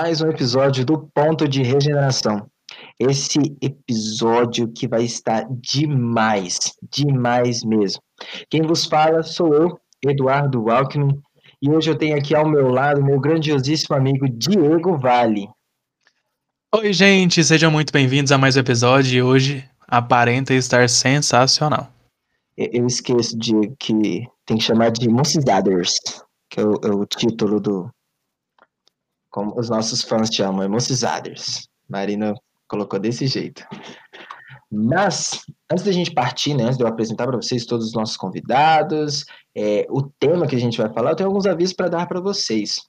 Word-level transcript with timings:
mais 0.00 0.22
um 0.22 0.28
episódio 0.28 0.84
do 0.84 1.10
Ponto 1.12 1.48
de 1.48 1.60
Regeneração. 1.60 2.48
Esse 3.00 3.40
episódio 3.60 4.72
que 4.72 4.86
vai 4.86 5.02
estar 5.02 5.44
demais, 5.50 6.56
demais 6.88 7.64
mesmo. 7.64 8.00
Quem 8.48 8.62
vos 8.62 8.84
fala 8.84 9.24
sou 9.24 9.52
eu, 9.52 9.80
Eduardo 10.00 10.70
Alckmin, 10.70 11.20
e 11.60 11.68
hoje 11.68 11.90
eu 11.90 11.98
tenho 11.98 12.16
aqui 12.16 12.32
ao 12.32 12.48
meu 12.48 12.68
lado 12.68 13.04
meu 13.04 13.18
grandiosíssimo 13.18 13.96
amigo 13.96 14.28
Diego 14.28 14.96
Vale. 14.96 15.48
Oi, 16.76 16.92
gente, 16.92 17.42
sejam 17.42 17.68
muito 17.68 17.92
bem-vindos 17.92 18.30
a 18.30 18.38
mais 18.38 18.56
um 18.56 18.60
episódio 18.60 19.18
e 19.18 19.20
hoje 19.20 19.68
aparenta 19.80 20.54
estar 20.54 20.88
sensacional. 20.88 21.88
Eu 22.56 22.86
esqueço 22.86 23.36
de 23.36 23.52
que 23.80 24.28
tem 24.46 24.58
que 24.58 24.62
chamar 24.62 24.92
de 24.92 25.08
Mocidaders, 25.08 25.98
que 26.48 26.60
é 26.60 26.64
o, 26.64 26.74
é 26.84 26.88
o, 26.88 27.04
título 27.04 27.58
do. 27.58 27.90
Como 29.30 29.58
os 29.58 29.68
nossos 29.68 30.02
fãs 30.02 30.28
chamam, 30.32 30.68
Mocidaders. 30.68 31.68
Marina 31.88 32.34
colocou 32.66 32.98
desse 32.98 33.26
jeito. 33.26 33.64
Mas, 34.70 35.40
antes 35.70 35.84
da 35.84 35.92
gente 35.92 36.12
partir, 36.12 36.54
né, 36.54 36.64
antes 36.64 36.76
de 36.76 36.84
eu 36.84 36.88
apresentar 36.88 37.26
para 37.26 37.36
vocês 37.36 37.64
todos 37.64 37.86
os 37.86 37.92
nossos 37.94 38.16
convidados, 38.16 39.24
é, 39.56 39.86
o 39.88 40.02
tema 40.02 40.46
que 40.46 40.56
a 40.56 40.60
gente 40.60 40.76
vai 40.76 40.92
falar, 40.92 41.10
eu 41.10 41.16
tenho 41.16 41.28
alguns 41.28 41.46
avisos 41.46 41.74
para 41.74 41.88
dar 41.88 42.06
para 42.06 42.20
vocês. 42.20 42.82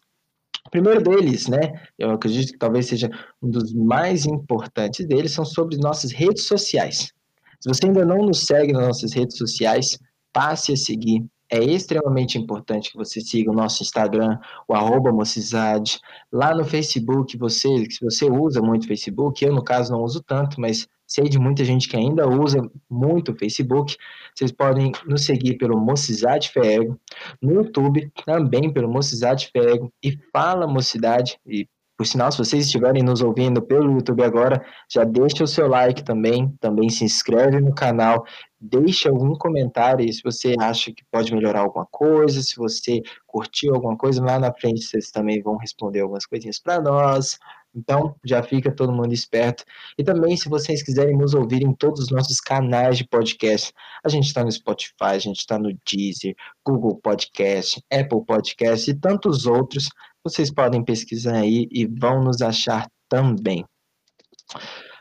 O 0.67 0.69
primeiro 0.69 1.01
deles, 1.01 1.47
né, 1.47 1.71
eu 1.97 2.11
acredito 2.11 2.51
que 2.51 2.57
talvez 2.57 2.87
seja 2.87 3.09
um 3.41 3.49
dos 3.49 3.73
mais 3.73 4.25
importantes 4.25 5.05
deles, 5.07 5.31
são 5.31 5.45
sobre 5.45 5.77
nossas 5.77 6.11
redes 6.11 6.45
sociais. 6.45 7.13
Se 7.61 7.67
você 7.67 7.85
ainda 7.85 8.05
não 8.05 8.17
nos 8.17 8.45
segue 8.45 8.73
nas 8.73 8.87
nossas 8.87 9.13
redes 9.13 9.37
sociais, 9.37 9.97
passe 10.33 10.73
a 10.73 10.77
seguir. 10.77 11.25
É 11.51 11.63
extremamente 11.63 12.37
importante 12.37 12.91
que 12.91 12.97
você 12.97 13.19
siga 13.19 13.49
o 13.51 13.55
nosso 13.55 13.81
Instagram, 13.81 14.37
o 14.67 14.73
arroba 14.73 15.11
Mocizade. 15.11 15.99
Lá 16.31 16.53
no 16.53 16.63
Facebook, 16.63 17.35
você, 17.37 17.67
se 17.89 18.03
você 18.03 18.25
usa 18.29 18.61
muito 18.61 18.87
Facebook, 18.87 19.43
eu 19.43 19.53
no 19.53 19.63
caso 19.63 19.91
não 19.91 20.03
uso 20.03 20.21
tanto, 20.21 20.61
mas 20.61 20.87
sei 21.07 21.27
de 21.27 21.39
muita 21.39 21.65
gente 21.65 21.89
que 21.89 21.97
ainda 21.97 22.29
usa 22.29 22.61
muito 22.87 23.35
Facebook. 23.35 23.97
Vocês 24.35 24.51
podem 24.51 24.91
nos 25.07 25.25
seguir 25.25 25.57
pelo 25.57 25.79
Mocidade 25.79 26.49
Fergo, 26.49 26.99
no 27.41 27.53
YouTube 27.53 28.11
também 28.25 28.71
pelo 28.71 28.87
Mocidade 28.87 29.49
Fergo 29.51 29.91
e 30.03 30.17
Fala 30.31 30.67
Mocidade. 30.67 31.39
E 31.47 31.67
por 31.97 32.05
sinal, 32.05 32.31
se 32.31 32.37
vocês 32.37 32.65
estiverem 32.65 33.03
nos 33.03 33.21
ouvindo 33.21 33.61
pelo 33.61 33.91
YouTube 33.91 34.23
agora, 34.23 34.63
já 34.89 35.03
deixa 35.03 35.43
o 35.43 35.47
seu 35.47 35.67
like 35.67 36.01
também, 36.01 36.47
também 36.61 36.89
se 36.89 37.03
inscreve 37.03 37.59
no 37.59 37.75
canal, 37.75 38.23
deixa 38.59 39.09
algum 39.09 39.35
comentário 39.35 40.11
se 40.11 40.21
você 40.23 40.55
acha 40.59 40.91
que 40.91 41.03
pode 41.11 41.33
melhorar 41.33 41.61
alguma 41.61 41.85
coisa, 41.85 42.41
se 42.41 42.55
você 42.57 43.01
curtiu 43.25 43.73
alguma 43.73 43.97
coisa, 43.97 44.23
lá 44.23 44.39
na 44.39 44.53
frente 44.53 44.81
vocês 44.81 45.11
também 45.11 45.41
vão 45.41 45.57
responder 45.57 46.01
algumas 46.01 46.25
coisinhas 46.25 46.59
para 46.59 46.81
nós. 46.81 47.37
Então, 47.73 48.15
já 48.25 48.41
fica 48.41 48.73
todo 48.73 48.91
mundo 48.91 49.13
esperto. 49.13 49.63
E 49.97 50.03
também, 50.03 50.35
se 50.35 50.49
vocês 50.49 50.81
quiserem 50.81 51.15
nos 51.15 51.33
ouvir 51.33 51.61
em 51.61 51.73
todos 51.73 52.05
os 52.05 52.09
nossos 52.09 52.41
canais 52.41 52.97
de 52.97 53.07
podcast, 53.07 53.71
a 54.03 54.09
gente 54.09 54.25
está 54.25 54.43
no 54.43 54.51
Spotify, 54.51 55.13
a 55.13 55.19
gente 55.19 55.39
está 55.39 55.59
no 55.59 55.71
Deezer, 55.89 56.35
Google 56.65 56.99
Podcast, 57.01 57.81
Apple 57.91 58.25
Podcast 58.25 58.89
e 58.89 58.95
tantos 58.95 59.45
outros. 59.45 59.87
Vocês 60.23 60.51
podem 60.51 60.83
pesquisar 60.83 61.37
aí 61.37 61.67
e 61.71 61.85
vão 61.85 62.23
nos 62.23 62.41
achar 62.41 62.89
também. 63.07 63.63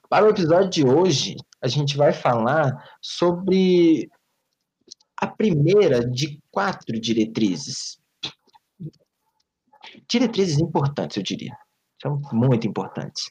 Para 0.08 0.26
o 0.26 0.30
episódio 0.30 0.70
de 0.70 0.86
hoje, 0.86 1.36
a 1.62 1.68
gente 1.68 1.96
vai 1.96 2.12
falar 2.12 2.72
sobre 3.02 4.08
a 5.16 5.26
primeira 5.26 6.08
de 6.08 6.40
quatro 6.50 6.98
diretrizes. 7.00 7.98
Diretrizes 10.08 10.58
importantes, 10.58 11.16
eu 11.16 11.22
diria. 11.22 11.56
São 12.00 12.20
muito 12.32 12.66
importantes. 12.66 13.24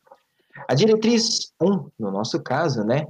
A 0.67 0.73
diretriz 0.73 1.53
1, 1.61 1.71
um, 1.71 1.91
no 1.97 2.11
nosso 2.11 2.41
caso, 2.41 2.83
né? 2.83 3.05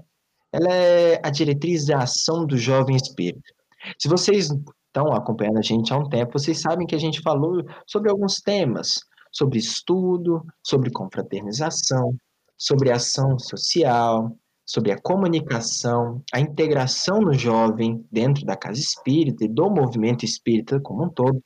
Ela 0.51 0.71
é 0.71 1.19
a 1.23 1.29
diretriz 1.29 1.85
da 1.85 1.99
ação 1.99 2.45
do 2.45 2.57
jovem 2.57 2.95
espírito. 2.95 3.53
Se 3.99 4.07
vocês 4.07 4.49
estão 4.87 5.13
acompanhando 5.13 5.57
a 5.57 5.61
gente 5.61 5.91
há 5.91 5.97
um 5.97 6.07
tempo, 6.09 6.37
vocês 6.37 6.61
sabem 6.61 6.85
que 6.85 6.95
a 6.95 6.99
gente 6.99 7.21
falou 7.21 7.63
sobre 7.85 8.09
alguns 8.09 8.35
temas, 8.35 8.99
sobre 9.31 9.59
estudo, 9.59 10.43
sobre 10.63 10.91
confraternização, 10.91 12.15
sobre 12.57 12.91
ação 12.91 13.37
social, 13.39 14.35
sobre 14.67 14.91
a 14.91 14.99
comunicação, 14.99 16.21
a 16.33 16.39
integração 16.41 17.21
no 17.21 17.33
jovem 17.33 18.05
dentro 18.11 18.45
da 18.45 18.57
casa 18.57 18.79
espírita 18.79 19.45
e 19.45 19.47
do 19.47 19.69
movimento 19.69 20.25
espírita 20.25 20.79
como 20.81 21.05
um 21.05 21.09
todo, 21.09 21.41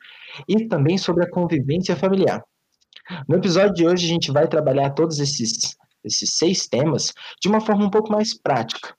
e 0.47 0.67
também 0.67 0.97
sobre 0.97 1.23
a 1.23 1.29
convivência 1.29 1.95
familiar. 1.95 2.43
No 3.29 3.35
episódio 3.35 3.73
de 3.73 3.87
hoje, 3.87 4.05
a 4.05 4.09
gente 4.09 4.31
vai 4.31 4.47
trabalhar 4.47 4.89
todos 4.91 5.19
esses, 5.19 5.75
esses 6.03 6.35
seis 6.37 6.67
temas 6.67 7.13
de 7.39 7.47
uma 7.47 7.61
forma 7.61 7.85
um 7.85 7.91
pouco 7.91 8.11
mais 8.11 8.33
prática. 8.33 8.95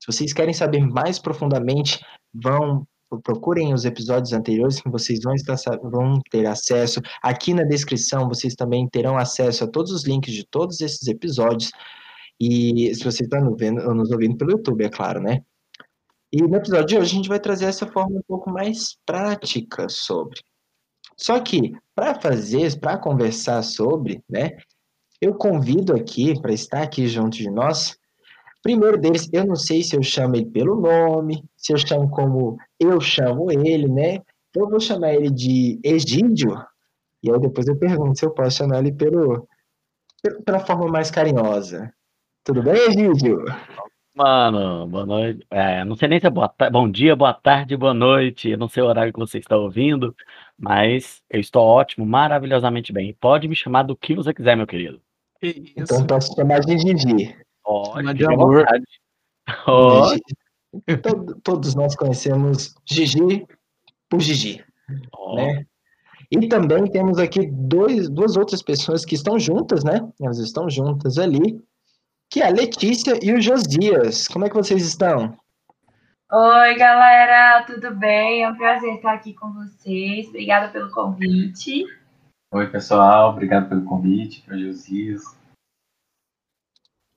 Se 0.00 0.06
vocês 0.06 0.32
querem 0.32 0.54
saber 0.54 0.80
mais 0.80 1.18
profundamente, 1.18 2.00
vão 2.32 2.86
procurem 3.22 3.72
os 3.72 3.84
episódios 3.84 4.32
anteriores 4.32 4.80
que 4.80 4.90
vocês 4.90 5.20
vão, 5.22 5.32
estar, 5.32 5.56
vão 5.82 6.20
ter 6.28 6.44
acesso. 6.44 7.00
Aqui 7.22 7.54
na 7.54 7.62
descrição 7.62 8.28
vocês 8.28 8.54
também 8.54 8.88
terão 8.88 9.16
acesso 9.16 9.62
a 9.62 9.70
todos 9.70 9.92
os 9.92 10.04
links 10.04 10.34
de 10.34 10.44
todos 10.44 10.80
esses 10.80 11.06
episódios. 11.06 11.70
E 12.40 12.94
se 12.94 13.02
você 13.04 13.24
está 13.24 13.40
nos 13.40 14.10
ouvindo 14.10 14.36
pelo 14.36 14.52
YouTube, 14.52 14.84
é 14.84 14.90
claro, 14.90 15.20
né? 15.20 15.42
E 16.32 16.42
no 16.42 16.56
episódio 16.56 16.86
de 16.86 16.96
hoje 16.98 17.12
a 17.12 17.16
gente 17.16 17.28
vai 17.28 17.40
trazer 17.40 17.66
essa 17.66 17.86
forma 17.86 18.18
um 18.18 18.22
pouco 18.26 18.50
mais 18.50 18.98
prática 19.06 19.88
sobre. 19.88 20.40
Só 21.16 21.40
que, 21.40 21.72
para 21.94 22.20
fazer, 22.20 22.78
para 22.78 22.98
conversar 22.98 23.62
sobre, 23.62 24.22
né, 24.28 24.50
eu 25.20 25.34
convido 25.34 25.94
aqui, 25.94 26.38
para 26.40 26.52
estar 26.52 26.82
aqui 26.82 27.08
junto 27.08 27.38
de 27.38 27.50
nós, 27.50 27.96
primeiro 28.62 28.98
deles, 28.98 29.28
eu 29.32 29.46
não 29.46 29.56
sei 29.56 29.82
se 29.82 29.96
eu 29.96 30.02
chamo 30.02 30.36
ele 30.36 30.50
pelo 30.50 30.78
nome, 30.78 31.42
se 31.56 31.72
eu 31.72 31.78
chamo 31.78 32.10
como 32.10 32.58
eu 32.78 33.00
chamo 33.00 33.50
ele, 33.50 33.88
né? 33.88 34.16
Então 34.50 34.64
eu 34.64 34.70
vou 34.70 34.80
chamar 34.80 35.14
ele 35.14 35.30
de 35.30 35.80
Egídio, 35.82 36.54
e 37.22 37.32
aí 37.32 37.40
depois 37.40 37.66
eu 37.66 37.78
pergunto 37.78 38.18
se 38.18 38.26
eu 38.26 38.30
posso 38.30 38.58
chamar 38.58 38.80
ele 38.80 38.92
pelo, 38.92 39.48
pela 40.44 40.60
forma 40.60 40.88
mais 40.88 41.10
carinhosa. 41.10 41.90
Tudo 42.46 42.62
bem, 42.62 42.76
Egídio? 42.76 43.44
Mano, 44.14 44.86
boa 44.86 45.04
noite. 45.04 45.44
É, 45.50 45.84
não 45.84 45.96
sei 45.96 46.06
nem 46.06 46.20
se 46.20 46.28
é 46.28 46.30
boa 46.30 46.54
bom 46.70 46.88
dia, 46.88 47.16
boa 47.16 47.34
tarde, 47.34 47.76
boa 47.76 47.92
noite. 47.92 48.48
Eu 48.48 48.56
não 48.56 48.68
sei 48.68 48.84
o 48.84 48.86
horário 48.86 49.12
que 49.12 49.18
você 49.18 49.38
está 49.38 49.56
ouvindo, 49.56 50.14
mas 50.56 51.24
eu 51.28 51.40
estou 51.40 51.64
ótimo, 51.64 52.06
maravilhosamente 52.06 52.92
bem. 52.92 53.12
Pode 53.20 53.48
me 53.48 53.56
chamar 53.56 53.82
do 53.82 53.96
que 53.96 54.14
você 54.14 54.32
quiser, 54.32 54.56
meu 54.56 54.64
querido. 54.64 55.00
Então 55.42 56.06
posso 56.06 56.36
chamar 56.36 56.60
de 56.60 56.78
Gigi. 56.78 57.36
Pode, 57.64 58.14
de 58.14 58.24
amor. 58.24 58.64
Oh. 59.66 60.02
Todo, 61.02 61.40
todos 61.42 61.74
nós 61.74 61.96
conhecemos 61.96 62.76
Gigi 62.84 63.44
por 64.08 64.20
Gigi. 64.20 64.64
Oh. 65.18 65.34
Né? 65.34 65.66
E 66.30 66.46
também 66.46 66.86
temos 66.92 67.18
aqui 67.18 67.50
dois, 67.50 68.08
duas 68.08 68.36
outras 68.36 68.62
pessoas 68.62 69.04
que 69.04 69.16
estão 69.16 69.36
juntas, 69.36 69.82
né? 69.82 70.08
Elas 70.20 70.38
estão 70.38 70.70
juntas 70.70 71.18
ali, 71.18 71.60
que 72.30 72.40
é 72.40 72.46
a 72.46 72.50
Letícia 72.50 73.18
e 73.22 73.32
o 73.32 73.40
Josias. 73.40 74.28
Como 74.28 74.44
é 74.44 74.48
que 74.48 74.54
vocês 74.54 74.84
estão? 74.84 75.36
Oi, 76.32 76.74
galera, 76.74 77.64
tudo 77.64 77.94
bem? 77.94 78.42
É 78.42 78.50
um 78.50 78.56
prazer 78.56 78.94
estar 78.94 79.14
aqui 79.14 79.32
com 79.32 79.52
vocês. 79.52 80.28
Obrigada 80.28 80.72
pelo 80.72 80.90
convite. 80.90 81.84
Oi, 82.52 82.66
pessoal, 82.68 83.30
obrigado 83.30 83.68
pelo 83.68 83.84
convite, 83.84 84.42
para 84.42 84.58
Josias. 84.58 85.22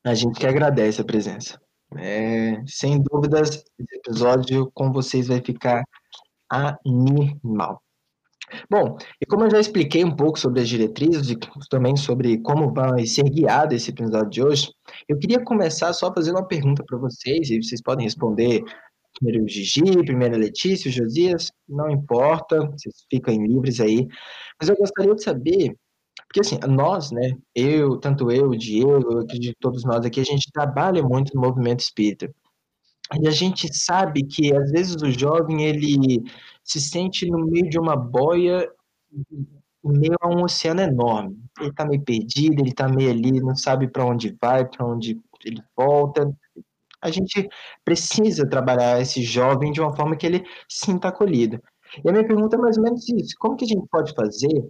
A 0.06 0.14
gente 0.14 0.40
que 0.40 0.48
agradece 0.48 1.02
a 1.02 1.06
presença. 1.06 1.60
É, 1.98 2.64
sem 2.68 3.02
dúvidas, 3.02 3.64
esse 3.80 3.96
episódio 3.96 4.72
com 4.74 4.92
vocês 4.92 5.28
vai 5.28 5.42
ficar 5.42 5.84
animal. 6.50 7.82
Bom, 8.70 8.98
e 9.22 9.26
como 9.26 9.46
eu 9.46 9.52
já 9.52 9.60
expliquei 9.60 10.04
um 10.04 10.16
pouco 10.16 10.40
sobre 10.40 10.62
as 10.62 10.70
diretrizes 10.70 11.30
e 11.30 11.38
também 11.70 11.96
sobre 11.96 12.40
como 12.40 12.74
vai 12.74 13.06
ser 13.06 13.24
guiado 13.24 13.74
esse 13.74 13.92
episódio 13.92 14.30
de 14.30 14.44
hoje, 14.44 14.74
eu 15.08 15.18
queria 15.18 15.44
começar 15.44 15.94
só 15.94 16.14
fazendo 16.14 16.38
uma 16.38 16.48
pergunta 16.48 16.84
para 16.86 16.98
vocês, 16.98 17.50
e 17.50 17.62
vocês 17.62 17.82
podem 17.82 18.06
responder 18.06 18.64
primeiro 19.20 19.44
o 19.44 19.48
Gigi, 19.48 20.04
primeiro 20.06 20.36
a 20.36 20.38
Letícia, 20.38 20.90
o 20.90 20.92
Josias, 20.92 21.52
não 21.68 21.90
importa, 21.90 22.60
vocês 22.72 22.96
ficam 23.10 23.36
livres 23.46 23.80
aí. 23.80 24.08
Mas 24.60 24.70
eu 24.70 24.76
gostaria 24.78 25.16
de 25.16 25.24
saber, 25.24 25.76
porque 26.28 26.42
assim, 26.42 26.60
nós, 26.68 27.12
né, 27.12 27.34
eu, 27.56 27.98
tanto 28.00 28.32
eu, 28.32 28.50
o 28.50 28.58
Diego, 28.58 29.14
eu 29.14 29.20
acredito 29.20 29.54
que 29.56 29.62
todos 29.62 29.84
nós 29.84 30.06
aqui, 30.06 30.20
a 30.22 30.24
gente 30.24 30.52
trabalha 30.52 31.04
muito 31.04 31.34
no 31.36 31.42
movimento 31.42 31.82
espírita. 31.82 32.32
E 33.22 33.28
a 33.28 33.32
gente 33.32 33.68
sabe 33.74 34.24
que 34.24 34.56
às 34.56 34.72
vezes 34.72 34.96
o 35.02 35.10
jovem 35.12 35.64
ele 35.64 36.22
se 36.70 36.80
sente 36.80 37.26
no 37.26 37.48
meio 37.48 37.68
de 37.68 37.80
uma 37.80 37.96
boia, 37.96 38.72
meio 39.84 40.16
a 40.22 40.28
um 40.28 40.44
oceano 40.44 40.82
enorme. 40.82 41.36
Ele 41.60 41.70
está 41.70 41.84
meio 41.84 42.04
perdido, 42.04 42.62
ele 42.62 42.70
está 42.70 42.88
meio 42.88 43.10
ali, 43.10 43.42
não 43.42 43.56
sabe 43.56 43.88
para 43.88 44.06
onde 44.06 44.38
vai, 44.40 44.64
para 44.70 44.86
onde 44.86 45.20
ele 45.44 45.64
volta. 45.76 46.32
A 47.02 47.10
gente 47.10 47.50
precisa 47.84 48.48
trabalhar 48.48 49.02
esse 49.02 49.24
jovem 49.24 49.72
de 49.72 49.82
uma 49.82 49.96
forma 49.96 50.16
que 50.16 50.28
ele 50.28 50.44
sinta 50.70 51.08
acolhido. 51.08 51.60
E 52.06 52.08
a 52.08 52.12
minha 52.12 52.28
pergunta 52.28 52.56
é 52.56 52.60
mais 52.60 52.78
ou 52.78 52.84
menos 52.84 53.10
isso: 53.10 53.34
como 53.40 53.56
que 53.56 53.66
a 53.66 53.68
gente 53.68 53.88
pode 53.90 54.14
fazer 54.14 54.70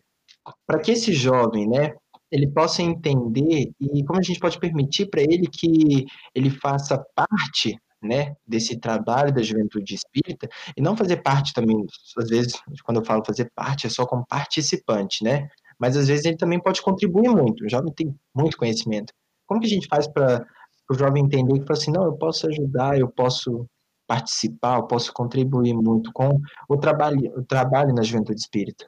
para 0.65 0.79
que 0.79 0.91
esse 0.91 1.11
jovem, 1.11 1.67
né, 1.67 1.93
ele 2.31 2.47
possa 2.47 2.81
entender 2.81 3.73
e 3.77 4.05
como 4.05 4.19
a 4.19 4.23
gente 4.23 4.39
pode 4.39 4.57
permitir 4.57 5.07
para 5.09 5.21
ele 5.21 5.47
que 5.47 6.05
ele 6.33 6.49
faça 6.49 7.03
parte 7.13 7.77
né, 8.01 8.35
desse 8.47 8.79
trabalho 8.79 9.33
da 9.33 9.41
juventude 9.41 9.95
espírita 9.95 10.47
e 10.75 10.81
não 10.81 10.95
fazer 10.95 11.17
parte 11.17 11.53
também, 11.53 11.85
às 12.17 12.29
vezes, 12.29 12.53
quando 12.83 12.99
eu 12.99 13.05
falo 13.05 13.23
fazer 13.25 13.51
parte, 13.53 13.87
é 13.87 13.89
só 13.89 14.05
como 14.05 14.25
participante, 14.25 15.23
né? 15.23 15.49
Mas 15.77 15.95
às 15.95 16.07
vezes 16.07 16.25
ele 16.25 16.37
também 16.37 16.59
pode 16.59 16.81
contribuir 16.81 17.29
muito. 17.29 17.63
O 17.63 17.69
jovem 17.69 17.93
tem 17.93 18.15
muito 18.35 18.57
conhecimento. 18.57 19.13
Como 19.45 19.61
que 19.61 19.67
a 19.67 19.69
gente 19.69 19.87
faz 19.87 20.07
para 20.07 20.45
o 20.89 20.93
jovem 20.93 21.23
entender 21.23 21.59
que 21.59 21.65
fala 21.65 21.79
assim, 21.79 21.91
não, 21.91 22.05
eu 22.05 22.17
posso 22.17 22.47
ajudar, 22.47 22.97
eu 22.97 23.07
posso 23.07 23.65
participar, 24.07 24.77
eu 24.77 24.87
posso 24.87 25.13
contribuir 25.13 25.73
muito 25.73 26.11
com 26.11 26.39
o 26.67 26.77
trabalho, 26.77 27.31
o 27.37 27.43
trabalho 27.43 27.93
na 27.93 28.01
juventude 28.01 28.39
espírita? 28.39 28.85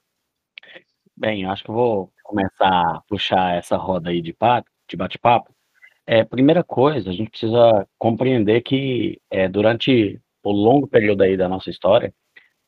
Bem, 1.15 1.45
acho 1.45 1.63
que 1.63 1.71
vou 1.71 2.11
começar 2.23 2.95
a 2.95 3.01
puxar 3.07 3.55
essa 3.55 3.77
roda 3.77 4.09
aí 4.09 4.21
de, 4.21 4.35
de 4.89 4.97
bate-papo. 4.97 5.53
É, 6.05 6.23
primeira 6.23 6.63
coisa, 6.63 7.09
a 7.09 7.13
gente 7.13 7.29
precisa 7.29 7.87
compreender 7.97 8.61
que 8.61 9.21
é, 9.29 9.47
durante 9.47 10.19
o 10.43 10.51
longo 10.51 10.87
período 10.87 11.21
aí 11.21 11.37
da 11.37 11.47
nossa 11.47 11.69
história, 11.69 12.13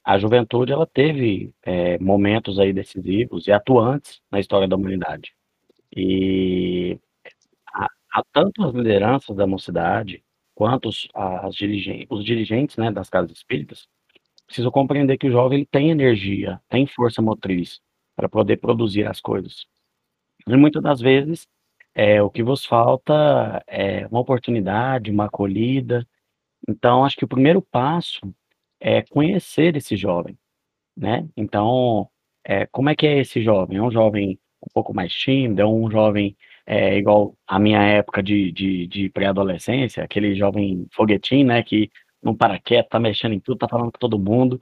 a 0.04 0.18
juventude 0.20 0.72
ela 0.72 0.86
teve 0.86 1.54
é, 1.64 1.98
momentos 2.00 2.60
aí 2.60 2.74
decisivos 2.74 3.48
e 3.48 3.52
atuantes 3.52 4.22
na 4.32 4.40
história 4.40 4.68
da 4.68 4.76
humanidade. 4.76 5.34
E 5.96 7.00
há, 8.12 8.24
tanto 8.34 8.64
as 8.64 8.74
lideranças 8.74 9.36
da 9.36 9.48
mocidade 9.48 10.24
quanto 10.56 10.90
os, 10.90 11.08
as 11.14 11.56
dirigentes, 11.56 12.08
os 12.10 12.24
dirigentes 12.24 12.78
né, 12.78 12.92
das 12.92 13.10
casas 13.10 13.32
espíritas 13.32 13.88
precisam 14.46 14.72
compreender 14.72 15.18
que 15.18 15.28
o 15.28 15.32
jovem 15.32 15.60
ele 15.60 15.68
tem 15.72 15.90
energia, 15.90 16.62
tem 16.70 16.86
força 16.86 17.22
motriz, 17.22 17.82
para 18.16 18.30
poder 18.30 18.58
produzir 18.58 19.08
as 19.08 19.20
coisas. 19.20 19.66
E 20.48 20.56
muitas 20.56 20.84
das 20.84 21.00
vezes, 21.00 21.48
é, 21.96 22.22
o 22.22 22.30
que 22.30 22.44
vos 22.44 22.66
falta 22.66 23.64
é 23.68 24.08
uma 24.08 24.20
oportunidade, 24.20 25.12
uma 25.12 25.26
acolhida. 25.26 26.08
Então, 26.68 27.06
acho 27.06 27.18
que 27.18 27.26
o 27.26 27.28
primeiro 27.28 27.62
passo 27.62 28.22
é 28.80 29.02
conhecer 29.04 29.76
esse 29.78 29.96
jovem, 29.96 30.38
né? 30.98 31.28
Então, 31.38 32.10
é, 32.46 32.66
como 32.68 32.90
é 32.90 32.96
que 32.96 33.08
é 33.08 33.20
esse 33.20 33.42
jovem? 33.44 33.78
É 33.78 33.82
um 33.82 33.92
jovem 33.92 34.40
um 34.62 34.68
pouco 34.74 34.94
mais 34.94 35.14
tímido, 35.14 35.62
é 35.62 35.66
um 35.66 35.90
jovem 35.92 36.36
é, 36.66 36.98
igual 36.98 37.36
a 37.48 37.60
minha 37.60 37.82
época 37.84 38.24
de, 38.24 38.52
de, 38.52 38.88
de 38.88 39.10
pré-adolescência, 39.10 40.04
aquele 40.04 40.36
jovem 40.36 40.88
foguetinho, 40.94 41.48
né, 41.48 41.64
que 41.64 41.92
não 42.22 42.36
para 42.36 42.60
quieto, 42.60 42.90
tá 42.90 43.00
mexendo 43.00 43.34
em 43.34 43.40
tudo, 43.40 43.60
tá 43.60 43.68
falando 43.68 43.92
com 43.92 44.00
todo 44.00 44.20
mundo. 44.20 44.62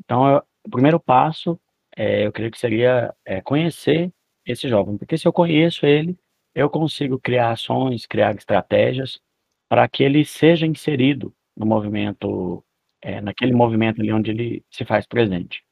Então, 0.00 0.28
eu, 0.28 0.42
o 0.64 0.70
primeiro 0.70 0.98
passo 1.00 1.60
é, 1.96 2.26
eu 2.26 2.32
creio 2.32 2.50
que 2.50 2.58
seria 2.58 3.14
é, 3.24 3.40
conhecer 3.40 4.12
esse 4.46 4.68
jovem, 4.68 4.96
porque 4.96 5.18
se 5.18 5.28
eu 5.28 5.32
conheço 5.32 5.86
ele, 5.86 6.16
eu 6.54 6.68
consigo 6.70 7.18
criar 7.18 7.52
ações, 7.52 8.06
criar 8.06 8.34
estratégias 8.36 9.20
para 9.68 9.88
que 9.88 10.02
ele 10.02 10.24
seja 10.24 10.66
inserido 10.66 11.34
no 11.56 11.66
movimento, 11.66 12.64
é, 13.02 13.20
naquele 13.20 13.52
movimento 13.52 14.00
ali 14.00 14.12
onde 14.12 14.30
ele 14.30 14.64
se 14.70 14.84
faz 14.84 15.06
presente. 15.06 15.64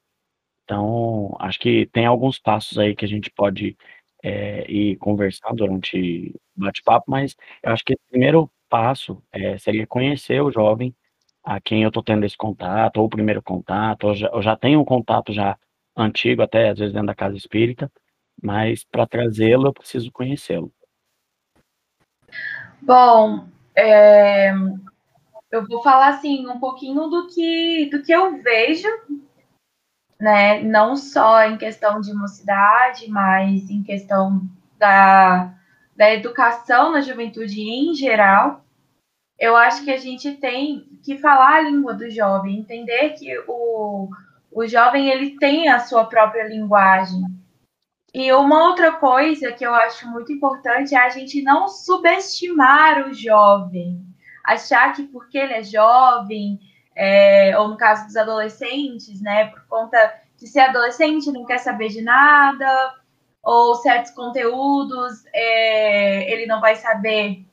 Então, 0.65 1.37
acho 1.41 1.59
que 1.59 1.87
tem 1.87 2.06
alguns 2.06 2.38
passos 2.38 2.79
aí 2.79 2.94
que 2.94 3.05
a 3.05 3.09
gente 3.09 3.31
pode 3.31 3.77
é, 4.23 4.71
ir 4.71 4.97
conversando 4.99 5.56
durante 5.56 6.32
o 6.56 6.61
bate-papo, 6.61 7.11
mas 7.11 7.37
eu 7.62 7.73
acho 7.73 7.85
que 7.85 7.94
o 7.94 7.99
primeiro 8.11 8.50
passo 8.69 9.23
é, 9.33 9.59
seria 9.59 9.87
conhecer 9.87 10.41
o 10.43 10.50
jovem 10.53 10.94
a 11.44 11.61
quem 11.61 11.83
eu 11.83 11.88
estou 11.88 12.03
tendo 12.03 12.25
esse 12.26 12.37
contato, 12.37 12.99
ou 12.99 13.06
o 13.06 13.11
primeiro 13.11 13.43
contato, 13.43 14.05
ou 14.09 14.15
já, 14.15 14.29
eu 14.29 14.43
já 14.43 14.56
tenho 14.56 14.81
um 14.81 14.85
contato 14.85 15.33
já 15.33 15.59
antigo, 15.97 16.43
até 16.43 16.69
às 16.71 16.79
vezes 16.79 16.93
dentro 16.93 17.09
da 17.09 17.15
casa 17.15 17.37
espírita, 17.37 17.91
mas 18.42 18.84
para 18.84 19.06
trazê-lo 19.06 19.69
eu 19.69 19.72
preciso 19.72 20.10
conhecê-lo. 20.12 20.72
Bom, 22.82 23.46
é, 23.75 24.52
eu 25.50 25.66
vou 25.66 25.82
falar 25.82 26.08
assim 26.08 26.46
um 26.48 26.58
pouquinho 26.58 27.08
do 27.08 27.26
que 27.28 27.88
do 27.90 28.02
que 28.02 28.12
eu 28.12 28.40
vejo, 28.42 28.88
né? 30.19 30.62
Não 30.62 30.96
só 30.96 31.44
em 31.44 31.56
questão 31.56 32.00
de 32.00 32.12
mocidade, 32.12 33.08
mas 33.08 33.69
em 33.70 33.82
questão 33.82 34.42
da, 34.78 35.54
da 35.96 36.12
educação 36.12 36.92
na 36.92 37.00
juventude 37.00 37.60
em 37.60 37.94
geral. 37.94 38.64
Eu 39.38 39.56
acho 39.56 39.84
que 39.84 39.90
a 39.90 39.96
gente 39.96 40.32
tem 40.32 40.87
que 41.02 41.16
falar 41.19 41.56
a 41.56 41.60
língua 41.62 41.94
do 41.94 42.10
jovem, 42.10 42.58
entender 42.58 43.10
que 43.10 43.38
o, 43.48 44.08
o 44.52 44.66
jovem 44.66 45.08
ele 45.08 45.38
tem 45.38 45.69
a 45.69 45.78
sua 45.78 46.04
própria 46.04 46.46
linguagem. 46.46 47.22
E 48.12 48.33
uma 48.33 48.69
outra 48.69 48.93
coisa 48.93 49.53
que 49.53 49.65
eu 49.65 49.73
acho 49.73 50.09
muito 50.09 50.33
importante 50.33 50.95
é 50.95 50.99
a 50.99 51.09
gente 51.09 51.43
não 51.43 51.69
subestimar 51.69 53.09
o 53.09 53.15
jovem. 53.15 54.05
Achar 54.45 54.93
que 54.93 55.05
porque 55.05 55.39
ele 55.39 55.53
é 55.53 55.62
jovem, 55.62 56.59
é, 56.97 57.57
ou 57.59 57.69
no 57.69 57.77
caso 57.77 58.07
dos 58.07 58.17
adolescentes, 58.17 59.21
né, 59.21 59.47
por 59.47 59.62
conta 59.69 60.15
de 60.37 60.47
ser 60.47 60.61
adolescente, 60.61 61.31
não 61.31 61.45
quer 61.45 61.59
saber 61.59 61.89
de 61.89 62.03
nada, 62.03 62.95
ou 63.43 63.77
certos 63.77 64.11
conteúdos 64.12 65.25
é, 65.33 66.33
ele 66.33 66.47
não 66.47 66.61
vai 66.61 66.75
saber. 66.77 67.45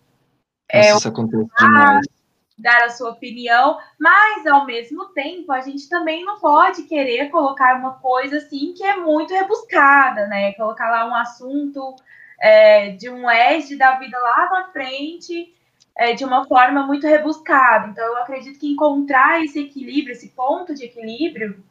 É, 0.69 0.91
isso 0.91 1.07
acontece 1.07 1.49
demais 1.59 2.16
dar 2.57 2.83
a 2.83 2.89
sua 2.89 3.11
opinião, 3.11 3.77
mas 3.99 4.47
ao 4.47 4.65
mesmo 4.65 5.05
tempo 5.09 5.51
a 5.51 5.61
gente 5.61 5.87
também 5.87 6.25
não 6.25 6.39
pode 6.39 6.83
querer 6.83 7.29
colocar 7.29 7.75
uma 7.77 7.93
coisa 7.99 8.37
assim 8.37 8.73
que 8.73 8.83
é 8.83 8.97
muito 8.97 9.33
rebuscada, 9.33 10.25
né? 10.25 10.53
Colocar 10.53 10.89
lá 10.89 11.07
um 11.07 11.13
assunto 11.13 11.95
é, 12.39 12.91
de 12.91 13.09
um 13.09 13.29
edge 13.29 13.75
da 13.75 13.99
vida 13.99 14.17
lá 14.17 14.49
na 14.49 14.71
frente 14.71 15.53
é, 15.95 16.13
de 16.13 16.25
uma 16.25 16.47
forma 16.47 16.85
muito 16.87 17.05
rebuscada. 17.05 17.89
Então 17.89 18.03
eu 18.03 18.17
acredito 18.17 18.59
que 18.59 18.71
encontrar 18.71 19.43
esse 19.43 19.59
equilíbrio, 19.59 20.13
esse 20.13 20.29
ponto 20.29 20.73
de 20.73 20.85
equilíbrio 20.85 21.63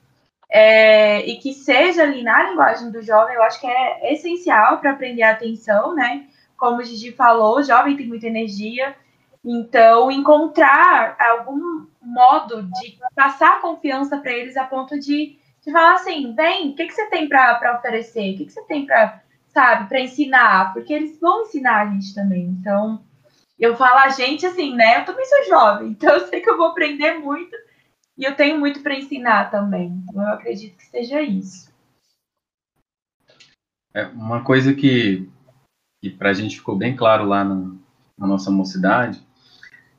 é, 0.49 1.27
e 1.27 1.37
que 1.38 1.53
seja 1.53 2.05
ali 2.05 2.23
na 2.23 2.44
linguagem 2.44 2.93
do 2.93 3.03
jovem, 3.03 3.35
eu 3.35 3.43
acho 3.43 3.61
que 3.61 3.66
é 3.66 4.12
essencial 4.12 4.78
para 4.78 4.93
aprender 4.93 5.23
a 5.23 5.33
atenção, 5.33 5.95
né? 5.95 6.26
Como 6.57 6.78
o 6.78 6.85
Gigi 6.85 7.11
falou, 7.11 7.59
o 7.59 7.62
jovem 7.62 7.97
tem 7.97 8.07
muita 8.07 8.28
energia 8.28 8.95
então, 9.49 10.11
encontrar 10.11 11.17
algum 11.21 11.87
modo 12.03 12.65
de 12.65 12.99
passar 13.15 13.61
confiança 13.61 14.19
para 14.19 14.33
eles 14.33 14.57
a 14.57 14.65
ponto 14.65 14.99
de, 14.99 15.38
de 15.65 15.71
falar 15.71 15.95
assim: 15.95 16.35
vem, 16.35 16.71
o 16.71 16.75
que, 16.75 16.85
que 16.85 16.93
você 16.93 17.09
tem 17.09 17.29
para 17.29 17.76
oferecer? 17.79 18.35
O 18.35 18.38
que, 18.38 18.47
que 18.47 18.53
você 18.53 18.62
tem 18.65 18.85
para, 18.85 19.23
sabe, 19.47 19.88
para 19.88 20.00
ensinar? 20.00 20.73
Porque 20.73 20.93
eles 20.93 21.21
vão 21.21 21.43
ensinar 21.43 21.83
a 21.83 21.91
gente 21.93 22.12
também. 22.12 22.43
Então, 22.61 23.05
eu 23.57 23.76
falo 23.76 24.00
a 24.00 24.09
gente 24.09 24.45
assim, 24.45 24.75
né? 24.75 24.99
Eu 24.99 25.05
também 25.05 25.25
sou 25.25 25.45
jovem, 25.45 25.91
então 25.95 26.12
eu 26.12 26.26
sei 26.26 26.41
que 26.41 26.50
eu 26.50 26.57
vou 26.57 26.67
aprender 26.67 27.15
muito 27.21 27.57
e 28.19 28.25
eu 28.25 28.35
tenho 28.35 28.59
muito 28.59 28.83
para 28.83 28.99
ensinar 28.99 29.49
também. 29.53 30.03
Então, 30.09 30.23
eu 30.23 30.31
acredito 30.31 30.76
que 30.76 30.87
seja 30.87 31.23
isso. 31.23 31.73
É 33.95 34.07
uma 34.07 34.43
coisa 34.43 34.75
que, 34.75 35.31
que 36.03 36.11
para 36.11 36.31
a 36.31 36.35
gente 36.35 36.57
ficou 36.57 36.76
bem 36.76 36.97
claro 36.97 37.25
lá 37.25 37.45
no, 37.45 37.81
na 38.19 38.26
nossa 38.26 38.50
mocidade 38.50 39.25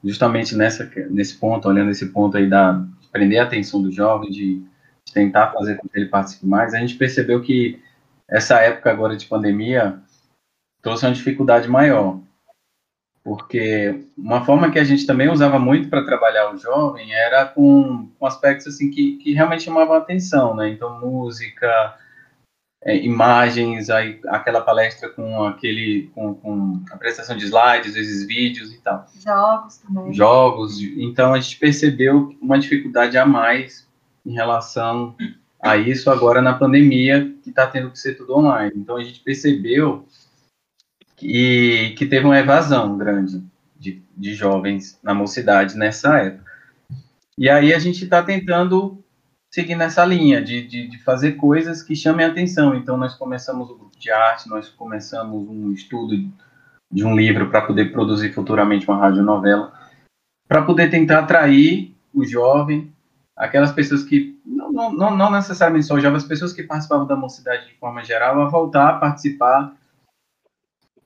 justamente 0.03 0.55
nessa, 0.55 0.89
nesse 1.09 1.35
ponto, 1.37 1.67
olhando 1.67 1.91
esse 1.91 2.07
ponto 2.07 2.37
aí 2.37 2.47
da 2.47 2.73
de 2.73 3.07
prender 3.09 3.39
a 3.39 3.43
atenção 3.43 3.81
do 3.81 3.91
jovem, 3.91 4.29
de, 4.29 4.61
de 5.05 5.13
tentar 5.13 5.51
fazer 5.51 5.75
com 5.75 5.87
que 5.87 5.97
ele 5.97 6.09
participe 6.09 6.45
mais, 6.45 6.73
a 6.73 6.79
gente 6.79 6.95
percebeu 6.95 7.41
que 7.41 7.81
essa 8.27 8.59
época 8.59 8.91
agora 8.91 9.15
de 9.15 9.25
pandemia 9.25 9.99
trouxe 10.81 11.05
uma 11.05 11.13
dificuldade 11.13 11.67
maior, 11.67 12.19
porque 13.23 14.05
uma 14.17 14.45
forma 14.45 14.71
que 14.71 14.79
a 14.79 14.83
gente 14.83 15.05
também 15.05 15.29
usava 15.29 15.57
muito 15.59 15.89
para 15.89 16.05
trabalhar 16.05 16.53
o 16.53 16.57
jovem 16.57 17.13
era 17.13 17.45
com, 17.45 18.09
com 18.17 18.25
aspectos 18.25 18.67
assim 18.67 18.89
que, 18.89 19.17
que 19.17 19.33
realmente 19.33 19.63
chamavam 19.63 19.95
atenção, 19.95 20.55
né? 20.55 20.69
Então 20.69 20.99
música, 20.99 21.97
é, 22.87 22.95
imagens, 23.03 23.89
aí, 23.89 24.17
aquela 24.27 24.61
palestra 24.61 25.09
com 25.09 25.43
aquele 25.43 26.09
com, 26.15 26.33
com 26.33 26.81
a 26.89 26.95
prestação 26.95 27.35
de 27.35 27.43
slides, 27.43 27.89
às 27.89 27.95
vezes 27.95 28.25
vídeos 28.25 28.73
e 28.73 28.77
tal. 28.79 29.05
Jogos 29.21 29.77
também. 29.79 30.13
Jogos. 30.13 30.79
Então 30.81 31.33
a 31.33 31.39
gente 31.41 31.57
percebeu 31.57 32.33
uma 32.41 32.57
dificuldade 32.57 33.17
a 33.17 33.25
mais 33.25 33.85
em 34.25 34.31
relação 34.31 35.13
a 35.61 35.75
isso 35.75 36.09
agora 36.09 36.41
na 36.41 36.53
pandemia, 36.53 37.35
que 37.43 37.49
está 37.49 37.67
tendo 37.67 37.91
que 37.91 37.99
ser 37.99 38.15
tudo 38.15 38.37
online. 38.37 38.71
Então 38.77 38.95
a 38.95 39.03
gente 39.03 39.19
percebeu 39.19 40.07
que, 41.17 41.93
que 41.97 42.05
teve 42.05 42.25
uma 42.25 42.39
evasão 42.39 42.97
grande 42.97 43.43
de, 43.77 44.01
de 44.15 44.33
jovens 44.33 44.97
na 45.03 45.13
mocidade 45.13 45.77
nessa 45.77 46.19
época. 46.19 46.49
E 47.37 47.49
aí 47.49 47.73
a 47.73 47.79
gente 47.79 48.05
está 48.05 48.23
tentando 48.23 49.03
seguir 49.49 49.75
nessa 49.75 50.05
linha 50.05 50.41
de, 50.41 50.67
de, 50.67 50.87
de, 50.87 51.03
fazer 51.03 51.33
coisas 51.33 51.81
que 51.81 51.95
chamem 51.95 52.25
a 52.25 52.29
atenção. 52.29 52.75
Então, 52.75 52.97
nós 52.97 53.15
começamos 53.15 53.69
o 53.69 53.75
grupo 53.75 53.97
de 53.97 54.11
arte, 54.11 54.49
nós 54.49 54.69
começamos 54.69 55.47
um 55.47 55.71
estudo 55.71 56.15
de 56.91 57.05
um 57.05 57.15
livro 57.15 57.49
para 57.49 57.61
poder 57.61 57.91
produzir 57.91 58.33
futuramente 58.33 58.87
uma 58.87 58.99
radionovela, 58.99 59.73
para 60.47 60.61
poder 60.61 60.89
tentar 60.89 61.19
atrair 61.19 61.95
o 62.13 62.23
jovem, 62.25 62.93
aquelas 63.35 63.71
pessoas 63.71 64.03
que 64.03 64.39
não, 64.45 64.91
não, 64.93 65.15
não, 65.15 65.31
necessariamente 65.31 65.85
só 65.85 65.99
jovens, 65.99 66.23
as 66.23 66.27
pessoas 66.27 66.53
que 66.53 66.63
participavam 66.63 67.05
da 67.05 67.15
mocidade 67.15 67.67
de 67.67 67.73
forma 67.75 68.03
geral, 68.03 68.41
a 68.41 68.49
voltar 68.49 68.89
a 68.89 68.93
participar 68.93 69.75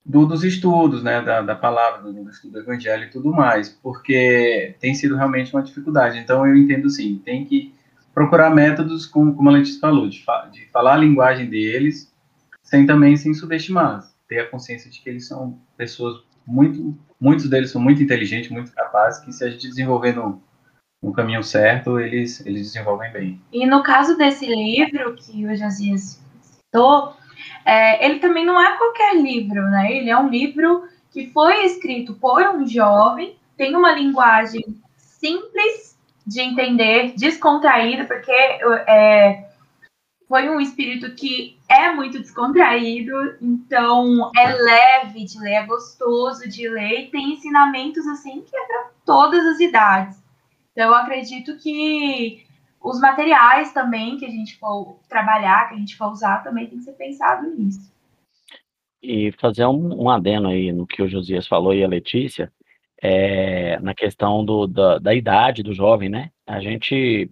do, 0.05 0.25
dos 0.25 0.43
estudos, 0.43 1.03
né, 1.03 1.21
da, 1.21 1.41
da 1.41 1.55
palavra, 1.55 2.11
do, 2.11 2.29
estudo 2.29 2.53
do 2.53 2.59
evangelho 2.59 3.05
e 3.05 3.09
tudo 3.09 3.31
mais, 3.31 3.69
porque 3.69 4.75
tem 4.79 4.93
sido 4.93 5.15
realmente 5.15 5.53
uma 5.53 5.63
dificuldade. 5.63 6.17
Então, 6.19 6.45
eu 6.45 6.55
entendo 6.55 6.89
sim, 6.89 7.21
tem 7.23 7.45
que 7.45 7.73
procurar 8.13 8.49
métodos, 8.49 9.05
como, 9.05 9.35
como 9.35 9.49
a 9.49 9.53
Letícia 9.53 9.79
falou, 9.79 10.07
de, 10.07 10.23
fa 10.23 10.49
de 10.51 10.65
falar 10.67 10.95
a 10.95 10.97
linguagem 10.97 11.49
deles, 11.49 12.13
sem 12.61 12.85
também 12.85 13.15
sem 13.15 13.33
subestimar, 13.33 14.07
ter 14.27 14.39
a 14.39 14.47
consciência 14.47 14.89
de 14.89 15.01
que 15.01 15.09
eles 15.09 15.27
são 15.27 15.59
pessoas 15.77 16.21
muito, 16.45 16.97
muitos 17.19 17.49
deles 17.49 17.71
são 17.71 17.81
muito 17.81 18.01
inteligentes, 18.01 18.49
muito 18.49 18.71
capazes, 18.73 19.23
que 19.23 19.31
se 19.31 19.43
a 19.43 19.49
gente 19.49 19.67
desenvolver 19.67 20.13
no, 20.13 20.41
no 21.01 21.11
caminho 21.11 21.43
certo, 21.43 21.99
eles, 21.99 22.45
eles 22.45 22.67
desenvolvem 22.67 23.11
bem. 23.11 23.41
E 23.51 23.65
no 23.65 23.83
caso 23.83 24.17
desse 24.17 24.45
livro 24.45 25.15
que 25.15 25.45
o 25.45 25.55
Josias 25.55 26.21
citou, 26.41 27.15
é, 27.65 28.05
ele 28.05 28.19
também 28.19 28.45
não 28.45 28.59
é 28.59 28.77
qualquer 28.77 29.21
livro, 29.21 29.61
né? 29.69 29.91
Ele 29.91 30.09
é 30.09 30.17
um 30.17 30.29
livro 30.29 30.83
que 31.11 31.27
foi 31.27 31.65
escrito 31.65 32.13
por 32.15 32.41
um 32.55 32.65
jovem, 32.65 33.35
tem 33.57 33.75
uma 33.75 33.91
linguagem 33.91 34.63
simples 34.97 35.90
de 36.25 36.41
entender, 36.41 37.13
descontraída, 37.15 38.05
porque 38.05 38.31
é, 38.31 39.49
foi 40.27 40.49
um 40.49 40.61
espírito 40.61 41.13
que 41.13 41.57
é 41.67 41.91
muito 41.93 42.19
descontraído, 42.19 43.11
então 43.41 44.31
é 44.35 44.53
leve 44.53 45.25
de 45.25 45.39
ler, 45.39 45.53
é 45.53 45.65
gostoso 45.65 46.47
de 46.47 46.69
ler 46.69 47.01
e 47.01 47.11
tem 47.11 47.33
ensinamentos 47.33 48.07
assim 48.07 48.41
que 48.41 48.55
é 48.55 48.65
para 48.65 48.91
todas 49.05 49.45
as 49.45 49.59
idades. 49.59 50.23
Então 50.71 50.89
eu 50.89 50.95
acredito 50.95 51.57
que 51.57 52.45
os 52.81 52.99
materiais 52.99 53.73
também 53.73 54.17
que 54.17 54.25
a 54.25 54.29
gente 54.29 54.57
for 54.57 54.99
trabalhar, 55.09 55.67
que 55.67 55.75
a 55.75 55.77
gente 55.77 55.97
for 55.97 56.11
usar, 56.11 56.43
também 56.43 56.67
tem 56.67 56.77
que 56.77 56.85
ser 56.85 56.93
pensado 56.93 57.47
nisso. 57.55 57.91
E 59.03 59.31
fazer 59.33 59.65
um, 59.65 60.03
um 60.03 60.09
aí 60.09 60.71
no 60.71 60.87
que 60.87 61.01
o 61.01 61.09
Josias 61.09 61.47
falou 61.47 61.73
e 61.73 61.83
a 61.83 61.87
Letícia, 61.87 62.51
é, 63.01 63.79
na 63.79 63.95
questão 63.95 64.45
do, 64.45 64.67
da, 64.67 64.99
da 64.99 65.13
idade 65.13 65.63
do 65.63 65.73
jovem, 65.73 66.07
né? 66.07 66.29
A 66.45 66.59
gente 66.59 67.29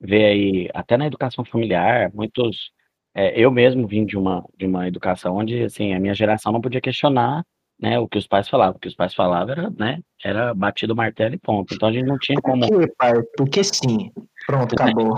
vê 0.00 0.24
aí, 0.24 0.70
até 0.74 0.96
na 0.96 1.06
educação 1.06 1.44
familiar, 1.44 2.10
muitos. 2.12 2.72
É, 3.14 3.38
eu 3.38 3.50
mesmo 3.50 3.86
vim 3.86 4.06
de 4.06 4.16
uma, 4.16 4.44
de 4.58 4.66
uma 4.66 4.88
educação 4.88 5.36
onde, 5.36 5.62
assim, 5.62 5.94
a 5.94 6.00
minha 6.00 6.14
geração 6.14 6.50
não 6.50 6.62
podia 6.62 6.80
questionar 6.80 7.44
né, 7.78 7.98
o 7.98 8.08
que 8.08 8.18
os 8.18 8.26
pais 8.26 8.48
falavam. 8.48 8.76
O 8.76 8.78
que 8.78 8.88
os 8.88 8.94
pais 8.94 9.14
falavam 9.14 9.52
era, 9.52 9.70
né, 9.70 10.00
era 10.24 10.54
batido 10.54 10.94
o 10.94 10.96
martelo 10.96 11.34
e 11.34 11.38
ponto. 11.38 11.74
Então 11.74 11.88
a 11.88 11.92
gente 11.92 12.06
não 12.06 12.18
tinha 12.18 12.40
como. 12.40 12.66
Por 12.66 12.80
quê, 12.80 12.94
pai? 12.98 13.12
Porque 13.36 13.62
sim. 13.64 14.10
Pronto, 14.46 14.74
acabou. 14.74 15.16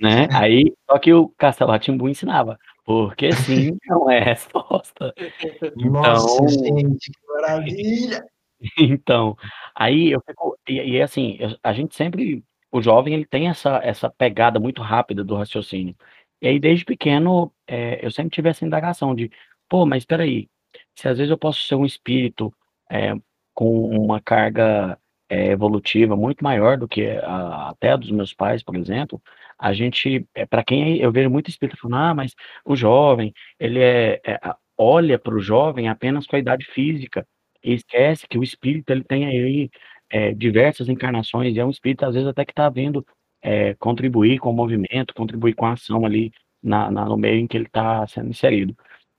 né? 0.00 0.28
Aí, 0.32 0.72
só 0.90 0.98
que 0.98 1.12
o 1.12 1.28
Castelo 1.36 1.70
Ratimbu 1.70 2.08
ensinava. 2.08 2.58
Porque 2.84 3.32
sim 3.32 3.76
não 3.86 4.08
é 4.08 4.20
resposta. 4.20 5.12
Nossa, 5.76 6.36
então, 6.36 6.48
gente, 6.48 7.10
que 7.10 7.26
maravilha! 7.26 8.24
Então, 8.78 9.36
aí 9.74 10.10
eu 10.12 10.20
fico. 10.26 10.58
E, 10.68 10.74
e 10.96 11.02
assim, 11.02 11.38
a 11.62 11.72
gente 11.72 11.94
sempre. 11.94 12.42
O 12.72 12.82
jovem 12.82 13.14
ele 13.14 13.24
tem 13.26 13.48
essa, 13.48 13.80
essa 13.82 14.10
pegada 14.10 14.58
muito 14.60 14.82
rápida 14.82 15.24
do 15.24 15.36
raciocínio. 15.36 15.94
E 16.42 16.48
aí, 16.48 16.58
desde 16.60 16.84
pequeno, 16.84 17.52
é, 17.66 18.04
eu 18.04 18.10
sempre 18.10 18.30
tive 18.30 18.48
essa 18.50 18.64
indagação 18.66 19.14
de, 19.14 19.30
pô, 19.68 19.86
mas 19.86 20.02
espera 20.02 20.24
aí, 20.24 20.48
se 20.94 21.08
às 21.08 21.16
vezes 21.18 21.30
eu 21.30 21.38
posso 21.38 21.60
ser 21.66 21.74
um 21.76 21.86
espírito 21.86 22.52
é, 22.90 23.14
com 23.54 23.88
uma 23.88 24.20
carga 24.20 24.98
é, 25.30 25.46
evolutiva 25.52 26.16
muito 26.16 26.44
maior 26.44 26.76
do 26.76 26.86
que 26.88 27.06
a, 27.22 27.70
até 27.70 27.92
a 27.92 27.96
dos 27.96 28.10
meus 28.10 28.34
pais, 28.34 28.62
por 28.62 28.76
exemplo, 28.76 29.22
a 29.58 29.72
gente, 29.72 30.26
é, 30.34 30.44
para 30.44 30.62
quem 30.64 30.98
eu 30.98 31.10
vejo 31.12 31.30
muito 31.30 31.48
espírito 31.48 31.78
falando, 31.80 31.96
ah, 32.10 32.14
mas 32.14 32.34
o 32.64 32.76
jovem, 32.76 33.32
ele 33.58 33.80
é, 33.80 34.20
é 34.26 34.38
olha 34.76 35.18
para 35.18 35.34
o 35.34 35.40
jovem 35.40 35.88
apenas 35.88 36.26
com 36.26 36.36
a 36.36 36.38
idade 36.38 36.66
física 36.66 37.26
e 37.66 37.74
esquece 37.74 38.26
que 38.28 38.38
o 38.38 38.44
espírito 38.44 38.90
ele 38.90 39.04
tem 39.04 39.26
aí 39.26 39.70
é, 40.08 40.32
diversas 40.32 40.88
encarnações 40.88 41.54
e 41.54 41.60
é 41.60 41.64
um 41.64 41.70
espírito 41.70 42.04
às 42.06 42.14
vezes 42.14 42.28
até 42.28 42.44
que 42.44 42.52
está 42.52 42.68
vindo 42.70 43.04
é, 43.42 43.74
contribuir 43.74 44.38
com 44.38 44.50
o 44.50 44.54
movimento, 44.54 45.14
contribuir 45.14 45.54
com 45.54 45.66
a 45.66 45.72
ação 45.72 46.06
ali 46.06 46.32
na, 46.62 46.90
na 46.90 47.04
no 47.04 47.16
meio 47.16 47.40
em 47.40 47.46
que 47.46 47.56
ele 47.56 47.66
está 47.66 48.06
sendo 48.06 48.30
inserido. 48.30 48.76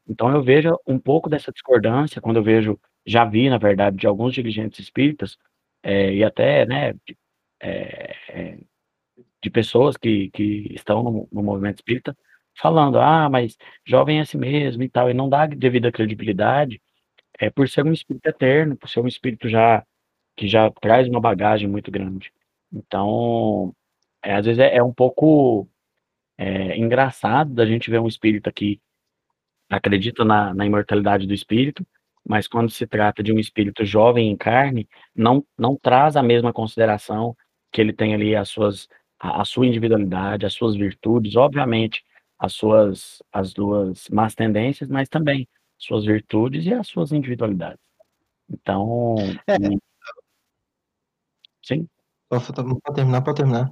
Então 0.08 0.32
eu 0.32 0.42
vejo 0.44 0.78
um 0.88 0.98
pouco 1.00 1.30
dessa 1.30 1.52
discordância 1.52 2.22
quando 2.22 2.38
eu 2.38 2.44
vejo, 2.44 2.80
já 3.06 3.26
vi, 3.26 3.50
na 3.50 3.58
verdade, 3.58 3.98
de 3.98 4.08
alguns 4.08 4.34
dirigentes 4.34 4.80
espíritas, 4.80 5.38
é, 5.84 6.14
e 6.14 6.24
até, 6.24 6.66
né, 6.66 6.94
de, 7.06 7.18
é, 7.62 8.58
de 9.44 9.50
pessoas 9.50 9.98
que, 9.98 10.30
que 10.32 10.74
estão 10.74 11.04
no, 11.04 11.30
no, 11.32 11.44
movimento 11.44 11.78
espírita, 11.78 12.16
falando, 12.60 13.00
ah, 13.00 13.30
mas 13.30 13.58
jovem 13.86 14.20
é 14.20 14.22
assim 14.22 14.38
mesmo 14.38 14.84
e 14.84 14.90
tal, 14.90 15.10
e 15.10 15.14
não 15.14 15.30
dá 15.30 15.46
devida 15.46 15.92
credibilidade, 15.92 16.82
é 17.40 17.50
por 17.50 17.70
ser 17.70 17.86
um 17.86 17.94
espírito 17.94 18.28
eterno, 18.28 18.76
por 18.78 18.90
ser 18.90 19.00
um 19.02 19.08
espírito 19.08 19.50
já 19.50 19.86
que 20.36 20.48
já 20.48 20.70
traz 20.72 21.08
uma 21.08 21.20
bagagem 21.20 21.68
muito 21.68 21.92
grande. 21.92 22.32
Então, 22.72 23.74
é, 24.24 24.36
às 24.36 24.46
vezes 24.46 24.60
é, 24.60 24.76
é 24.78 24.84
um 24.84 24.94
pouco 24.94 25.68
é, 26.38 26.78
engraçado 26.78 27.54
da 27.54 27.66
gente 27.66 27.90
ver 27.90 28.00
um 28.00 28.08
espírito 28.08 28.48
aqui 28.50 28.80
acredita 29.70 30.24
na, 30.24 30.54
na 30.54 30.66
imortalidade 30.66 31.28
do 31.28 31.34
espírito, 31.34 31.86
mas 32.26 32.48
quando 32.48 32.70
se 32.70 32.86
trata 32.88 33.24
de 33.24 33.34
um 33.34 33.40
espírito 33.40 33.86
jovem 33.86 34.30
em 34.30 34.38
carne, 34.38 34.88
não, 35.16 35.46
não 35.58 35.76
traz 35.76 36.16
a 36.16 36.24
mesma 36.24 36.54
consideração 36.54 37.36
que 37.72 37.82
ele 37.82 37.94
tem 37.94 38.14
ali 38.14 38.36
as 38.36 38.50
suas, 38.50 38.88
a, 39.20 39.42
a 39.42 39.46
sua 39.46 39.66
individualidade, 39.68 40.46
as 40.46 40.54
suas 40.54 40.76
virtudes, 40.76 41.36
obviamente, 41.36 42.04
as 42.40 42.54
suas 42.54 43.24
as 43.32 43.54
duas 43.54 44.08
más 44.10 44.36
tendências, 44.36 44.90
mas 44.90 45.10
também 45.10 45.48
suas 45.78 46.06
virtudes 46.06 46.66
e 46.66 46.74
as 46.74 46.88
suas 46.88 47.12
individualidades. 47.12 47.80
Então, 48.50 49.16
é. 49.48 49.56
sim. 51.64 51.88
Pode 52.30 52.46
terminar, 52.96 53.22
pode 53.22 53.38
terminar. 53.38 53.72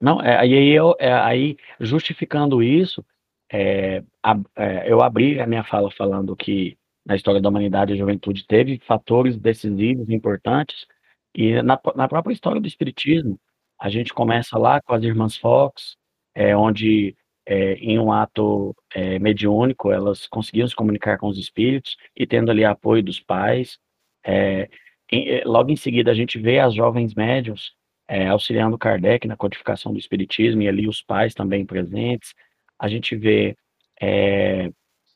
Não, 0.00 0.20
é, 0.20 0.38
aí, 0.38 0.68
eu, 0.68 0.94
é, 0.98 1.12
aí 1.12 1.56
justificando 1.80 2.62
isso, 2.62 3.04
é, 3.52 4.02
a, 4.22 4.38
é, 4.56 4.90
eu 4.92 5.02
abri 5.02 5.40
a 5.40 5.46
minha 5.46 5.64
fala 5.64 5.90
falando 5.90 6.36
que 6.36 6.78
na 7.04 7.16
história 7.16 7.40
da 7.40 7.48
humanidade 7.48 7.92
a 7.92 7.96
juventude 7.96 8.46
teve 8.46 8.78
fatores 8.86 9.36
decisivos 9.36 10.08
importantes, 10.10 10.86
e 11.34 11.60
na, 11.62 11.80
na 11.94 12.08
própria 12.08 12.32
história 12.32 12.60
do 12.60 12.66
Espiritismo, 12.66 13.40
a 13.80 13.88
gente 13.88 14.12
começa 14.12 14.58
lá 14.58 14.80
com 14.80 14.92
as 14.92 15.02
irmãs 15.02 15.36
Fox, 15.36 15.96
é, 16.34 16.56
onde 16.56 17.16
é, 17.48 17.74
em 17.76 17.98
um 17.98 18.12
ato 18.12 18.76
é, 18.94 19.18
mediúnico 19.18 19.90
elas 19.90 20.26
conseguiam 20.26 20.68
se 20.68 20.76
comunicar 20.76 21.18
com 21.18 21.28
os 21.28 21.38
espíritos 21.38 21.96
e 22.14 22.26
tendo 22.26 22.50
ali 22.50 22.64
apoio 22.64 23.02
dos 23.02 23.20
pais. 23.20 23.78
É, 24.24 24.68
em, 25.10 25.42
logo 25.44 25.70
em 25.70 25.76
seguida 25.76 26.10
a 26.10 26.14
gente 26.14 26.38
vê 26.38 26.58
as 26.58 26.74
jovens 26.74 27.14
médios 27.14 27.72
é, 28.06 28.28
auxiliando 28.28 28.76
Kardec 28.78 29.26
na 29.26 29.36
codificação 29.36 29.92
do 29.92 29.98
Espiritismo 29.98 30.60
e 30.62 30.68
ali 30.68 30.86
os 30.86 31.02
pais 31.02 31.34
também 31.34 31.64
presentes 31.64 32.34
a 32.78 32.88
gente 32.88 33.16
vê 33.16 33.56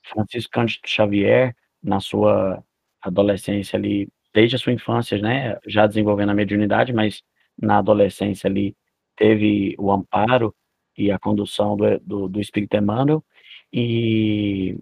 Francisco 0.05 0.51
Cândido 0.53 0.89
Xavier 0.89 1.55
na 1.83 2.01
sua 2.01 2.65
adolescência 3.01 3.77
ali, 3.77 4.09
desde 4.33 4.57
a 4.57 4.59
sua 4.59 4.73
infância, 4.73 5.19
né, 5.19 5.59
já 5.67 5.87
desenvolvendo 5.87 6.31
a 6.31 6.35
mediunidade, 6.35 6.93
mas 6.93 7.23
na 7.61 7.79
adolescência 7.79 8.49
ali 8.49 8.75
teve 9.17 9.75
o 9.79 9.93
amparo 9.93 10.55
e 10.97 11.11
a 11.11 11.19
condução 11.19 11.77
do, 11.77 11.99
do, 12.01 12.29
do 12.29 12.41
Espírito 12.41 12.77
Emmanuel, 12.77 13.25
e, 13.73 14.77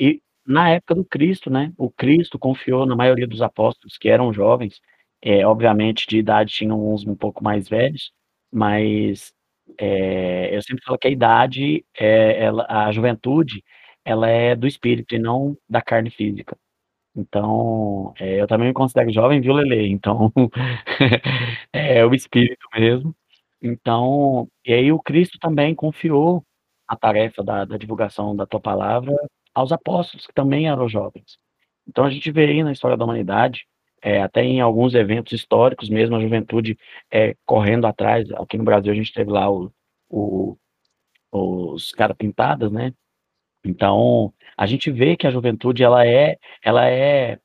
e 0.00 0.20
na 0.46 0.70
época 0.70 0.94
do 0.94 1.04
Cristo, 1.04 1.50
né, 1.50 1.72
o 1.78 1.90
Cristo 1.90 2.38
confiou 2.38 2.86
na 2.86 2.96
maioria 2.96 3.26
dos 3.26 3.42
apóstolos, 3.42 3.98
que 3.98 4.08
eram 4.08 4.32
jovens, 4.32 4.80
é, 5.22 5.46
obviamente 5.46 6.06
de 6.06 6.18
idade 6.18 6.52
tinham 6.52 6.92
uns 6.92 7.06
um 7.06 7.16
pouco 7.16 7.42
mais 7.44 7.68
velhos, 7.68 8.12
mas 8.52 9.32
é, 9.78 10.54
eu 10.56 10.62
sempre 10.62 10.84
falo 10.84 10.98
que 10.98 11.08
a 11.08 11.10
idade, 11.10 11.84
é, 11.98 12.44
ela, 12.44 12.66
a 12.68 12.92
juventude, 12.92 13.64
ela 14.04 14.28
é 14.28 14.54
do 14.54 14.66
espírito 14.66 15.14
e 15.14 15.18
não 15.18 15.56
da 15.68 15.80
carne 15.82 16.10
física. 16.10 16.56
Então, 17.16 18.12
é, 18.18 18.40
eu 18.40 18.46
também 18.48 18.68
me 18.68 18.74
considero 18.74 19.12
jovem, 19.12 19.40
viu, 19.40 19.54
Lele? 19.54 19.88
Então, 19.88 20.32
é 21.72 22.04
o 22.04 22.14
espírito 22.14 22.66
mesmo. 22.74 23.14
Então, 23.64 24.46
e 24.64 24.74
aí 24.74 24.92
o 24.92 25.00
Cristo 25.00 25.38
também 25.38 25.74
confiou 25.74 26.44
a 26.86 26.94
tarefa 26.94 27.42
da, 27.42 27.64
da 27.64 27.78
divulgação 27.78 28.36
da 28.36 28.46
tua 28.46 28.60
palavra 28.60 29.16
aos 29.54 29.72
apóstolos, 29.72 30.26
que 30.26 30.34
também 30.34 30.68
eram 30.68 30.86
jovens. 30.86 31.38
Então, 31.88 32.04
a 32.04 32.10
gente 32.10 32.30
vê 32.30 32.44
aí 32.44 32.62
na 32.62 32.72
história 32.72 32.96
da 32.96 33.04
humanidade 33.04 33.66
é, 34.02 34.20
até 34.20 34.44
em 34.44 34.60
alguns 34.60 34.94
eventos 34.94 35.32
históricos 35.32 35.88
mesmo, 35.88 36.14
a 36.14 36.20
juventude 36.20 36.78
é, 37.10 37.34
correndo 37.46 37.86
atrás. 37.86 38.30
Aqui 38.32 38.58
no 38.58 38.64
Brasil 38.64 38.92
a 38.92 38.94
gente 38.94 39.14
teve 39.14 39.30
lá 39.30 39.50
o, 39.50 39.72
o, 40.10 40.58
os 41.32 41.90
cara 41.92 42.14
pintadas, 42.14 42.70
né? 42.70 42.92
Então 43.64 44.32
a 44.58 44.66
gente 44.66 44.90
vê 44.90 45.16
que 45.16 45.26
a 45.26 45.30
juventude 45.30 45.82
ela 45.82 46.06
é, 46.06 46.36
ela 46.62 46.86
é, 46.86 47.38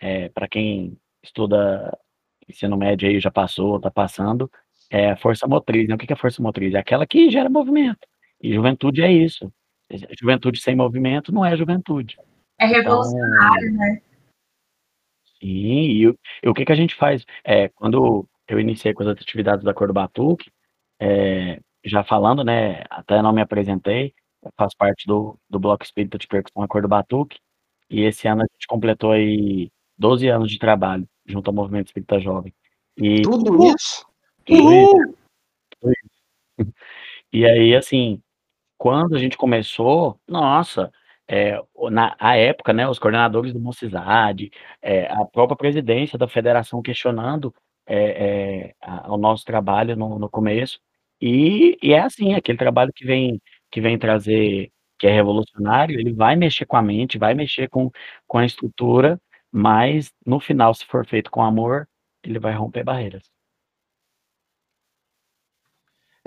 é 0.00 0.30
para 0.30 0.48
quem 0.48 0.98
estuda 1.22 1.94
ensino 2.48 2.78
médio 2.78 3.08
aí 3.08 3.20
já 3.20 3.30
passou, 3.30 3.76
está 3.76 3.90
passando, 3.90 4.50
é 4.90 5.10
a 5.10 5.16
força 5.16 5.46
motriz, 5.46 5.88
né. 5.88 5.94
O 5.94 5.98
que 5.98 6.06
que 6.06 6.12
é 6.12 6.16
força 6.16 6.42
motriz? 6.42 6.74
É 6.74 6.78
aquela 6.78 7.06
que 7.06 7.30
gera 7.30 7.48
movimento, 7.48 8.06
e 8.42 8.54
juventude 8.54 9.02
é 9.02 9.12
isso. 9.12 9.52
Juventude 10.20 10.60
sem 10.60 10.74
movimento 10.74 11.32
não 11.32 11.44
é 11.44 11.56
juventude. 11.56 12.16
É 12.58 12.66
revolucionário, 12.66 13.68
Então 13.68 13.78
né. 13.78 14.02
Sim, 15.40 15.48
e 15.48 16.08
o 16.08 16.18
e 16.42 16.48
o 16.48 16.54
que 16.54 16.64
que 16.64 16.72
a 16.72 16.76
gente 16.76 16.94
faz? 16.94 17.24
Eh, 17.44 17.68
quando 17.70 18.26
eu 18.48 18.58
iniciei 18.58 18.94
com 18.94 19.02
as 19.02 19.08
atividades 19.08 19.64
da 19.64 19.74
Cor 19.74 19.88
do 19.88 19.92
Batuque, 19.92 20.50
eh, 21.00 21.60
já 21.84 22.02
falando, 22.04 22.42
né, 22.42 22.84
até 22.90 23.20
não 23.22 23.32
me 23.32 23.40
apresentei, 23.42 24.14
eu 24.42 24.50
faço 24.56 24.76
parte 24.76 25.06
do 25.06 25.38
do 25.48 25.58
Bloco 25.58 25.84
Espírita 25.84 26.18
de 26.18 26.26
Percussão 26.26 26.62
A 26.62 26.68
Cor 26.68 26.82
do 26.82 26.88
Batuque, 26.88 27.38
e 27.90 28.02
esse 28.02 28.26
ano 28.28 28.42
a 28.42 28.46
gente 28.52 28.66
completou 28.66 29.12
aí 29.12 29.70
12 29.98 30.28
anos 30.28 30.50
de 30.50 30.58
trabalho 30.58 31.06
junto 31.26 31.48
ao 31.48 31.54
Movimento 31.54 31.88
Espírita 31.88 32.18
Jovem. 32.20 32.54
E 32.96 33.22
Tudo 33.22 33.66
isso? 33.66 34.05
E 37.32 37.46
aí, 37.46 37.74
assim, 37.76 38.22
quando 38.78 39.16
a 39.16 39.18
gente 39.20 39.36
começou, 39.38 40.20
nossa, 40.28 40.92
o 41.74 41.90
na 41.90 42.16
a 42.20 42.36
época, 42.36 42.72
né, 42.74 42.88
os 42.88 42.98
coordenadores 42.98 43.52
do 43.52 43.60
Mocidade, 43.60 44.50
eh, 44.82 45.06
a 45.12 45.24
própria 45.26 45.56
presidência 45.56 46.18
da 46.18 46.28
federação 46.28 46.82
questionando, 46.82 47.54
eh 47.88 48.68
eh, 48.70 48.74
a 48.82 49.12
o 49.14 49.18
nosso 49.18 49.44
trabalho 49.44 49.96
no 49.96 50.18
no 50.18 50.30
começo, 50.30 50.80
e 51.20 51.78
e 51.82 51.92
é 51.94 52.00
assim, 52.00 52.34
aquele 52.34 52.58
trabalho 52.58 52.92
que 52.94 53.06
vem 53.06 53.40
que 53.70 53.80
vem 53.80 53.98
trazer 53.98 54.70
que 54.98 55.06
é 55.08 55.12
revolucionário, 55.12 55.98
ele 56.00 56.12
vai 56.14 56.36
mexer 56.36 56.66
com 56.66 56.76
a 56.76 56.82
mente, 56.82 57.18
vai 57.18 57.34
mexer 57.34 57.68
com 57.70 57.90
com 58.28 58.38
a 58.38 58.46
estrutura, 58.46 59.20
mas 59.52 60.12
no 60.26 60.40
final, 60.40 60.74
se 60.74 60.86
for 60.86 61.06
feito 61.06 61.30
com 61.30 61.42
amor, 61.42 61.88
ele 62.24 62.38
vai 62.40 62.54
romper 62.54 62.84
barreiras. 62.84 63.24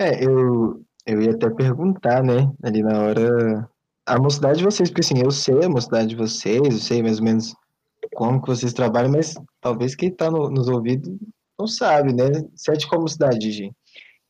É, 0.00 0.24
eu 0.24 0.82
eu 1.06 1.20
ia 1.20 1.32
até 1.32 1.50
perguntar, 1.50 2.22
né, 2.22 2.50
ali 2.62 2.82
na 2.82 3.02
hora, 3.02 3.68
a 4.06 4.18
mocidade 4.18 4.58
de 4.58 4.64
vocês, 4.64 4.88
porque 4.90 5.00
assim, 5.00 5.20
eu 5.22 5.30
sei 5.30 5.64
a 5.64 5.68
mocidade 5.68 6.08
de 6.08 6.16
vocês, 6.16 6.60
eu 6.62 6.72
sei 6.72 7.02
mais 7.02 7.18
ou 7.18 7.24
menos 7.24 7.54
como 8.14 8.40
que 8.40 8.48
vocês 8.48 8.72
trabalham, 8.72 9.10
mas 9.12 9.34
talvez 9.60 9.94
quem 9.94 10.10
tá 10.10 10.30
no 10.30 10.48
nos 10.50 10.68
ouvindo 10.68 11.18
não 11.58 11.66
sabe, 11.66 12.14
né. 12.14 12.24
Você 12.54 12.72
é 12.72 12.76
de 12.76 12.86
qual 12.88 13.02
mocidade, 13.02 13.50
Gi? 13.50 13.72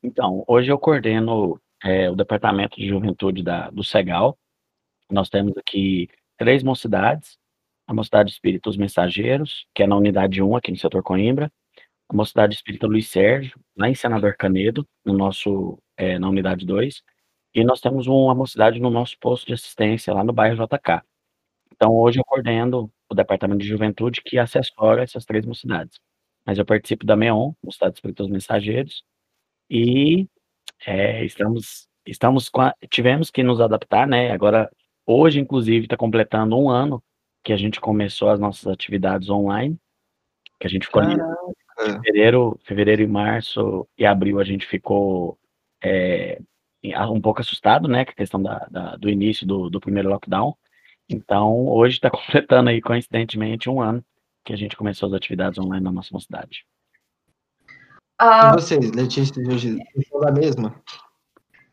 Então, 0.03 0.43
hoje 0.49 0.73
eu 0.73 0.79
coordeno, 0.79 1.61
eh, 1.85 2.11
o 2.11 2.17
departamento 2.17 2.77
de 2.77 2.89
juventude 2.89 3.43
da 3.43 3.71
do 3.71 3.85
Cegal. 3.85 4.37
Nós 5.11 5.29
temos 5.29 5.57
aqui 5.59 6.09
3 6.39 6.63
mocidades, 6.65 7.39
a 7.87 7.95
Mocidade 7.95 8.33
Espírita 8.33 8.71
Os 8.71 8.77
Mensageiros, 8.77 9.67
que 9.75 9.83
é 9.83 9.87
na 9.87 9.97
unidade 9.97 10.43
1, 10.43 10.57
aqui 10.57 10.71
no 10.73 10.79
setor 10.79 11.03
Coimbra, 11.03 11.53
a 12.11 12.15
Mocidade 12.17 12.55
Espírita 12.55 12.87
Luiz 12.87 13.09
Sérgio, 13.09 13.59
lá 13.77 13.89
em 13.89 13.95
Senador 13.95 14.37
Canedo, 14.37 14.87
no 15.05 15.15
nosso 15.15 15.79
eh, 15.97 16.19
na 16.19 16.29
unidade 16.29 16.67
2, 16.67 17.03
e 17.55 17.65
nós 17.65 17.81
temos 17.81 18.07
uma 18.09 18.35
mocidade 18.35 18.81
no 18.81 18.91
nosso 18.91 19.17
posto 19.21 19.47
de 19.47 19.55
assistência, 19.55 20.15
lá 20.15 20.25
no 20.25 20.33
bairro 20.33 20.57
JK. 20.57 21.03
Então 21.75 21.93
hoje 21.95 22.21
eu 22.21 22.25
coordeno 22.27 22.93
o 23.11 23.15
departamento 23.17 23.61
de 23.63 23.69
juventude 23.69 24.23
que 24.25 24.39
assessora 24.39 25.03
essas 25.05 25.25
3 25.27 25.47
mocidades. 25.47 25.99
Mas 26.47 26.59
eu 26.59 26.67
participo 26.67 27.07
da 27.07 27.17
MEON, 27.17 27.55
Mocidade 27.65 27.95
Espírita 27.97 28.23
Os 28.25 28.31
Mensageiros, 28.31 29.05
e, 29.71 30.29
eh, 30.87 31.25
estamos 31.27 31.89
estamos 32.07 32.51
a 32.59 32.75
tivemos 32.91 33.31
que 33.31 33.43
nos 33.45 33.61
adaptar, 33.61 34.07
né, 34.09 34.33
agora 34.33 34.71
hoje 35.07 35.41
inclusive 35.41 35.89
tá 35.89 35.97
completando 35.97 36.57
1 36.59 36.71
ano 36.71 37.03
que 37.45 37.53
a 37.53 37.59
gente 37.59 37.81
começou 37.81 38.31
as 38.31 38.41
nossas 38.41 38.67
atividades 38.69 39.31
online, 39.31 39.79
que 40.61 40.67
a 40.67 40.71
gente 40.71 40.87
ficou 40.87 41.03
ali 41.03 41.17
fevereiro 42.05 42.61
fevereiro 42.63 43.03
e 43.03 43.07
março 43.07 43.89
e 43.97 44.05
abril 44.07 44.39
a 44.39 44.45
gente 44.45 44.67
ficou, 44.67 45.39
a 46.95 47.11
um 47.11 47.21
pouco 47.21 47.41
assustado, 47.41 47.89
né, 47.89 48.05
com 48.05 48.13
a 48.13 48.15
questão 48.15 48.43
da 48.43 48.67
da 48.71 48.97
do 48.97 49.09
início 49.09 49.47
do 49.47 49.71
do 49.71 49.81
primeiro 49.81 50.11
lockdown. 50.11 50.55
Então 51.09 51.67
hoje 51.67 51.99
tá 51.99 52.11
completando 52.11 52.71
aí 52.71 52.81
coincidentemente 52.81 53.69
1 53.71 53.81
ano 53.81 54.05
que 54.45 54.53
a 54.53 54.57
gente 54.57 54.77
começou 54.77 55.09
as 55.09 55.15
atividades 55.15 55.59
online 55.59 55.85
na 55.85 55.93
nossa 55.93 56.11
mocidade. 56.13 56.65
E 58.21 58.25
Hã 58.25 58.53
vocês, 58.53 58.91
Letícia 58.93 59.41
e 59.41 59.45
vocês 59.45 59.79
são 60.09 60.21
da 60.21 60.31
mesma? 60.31 60.75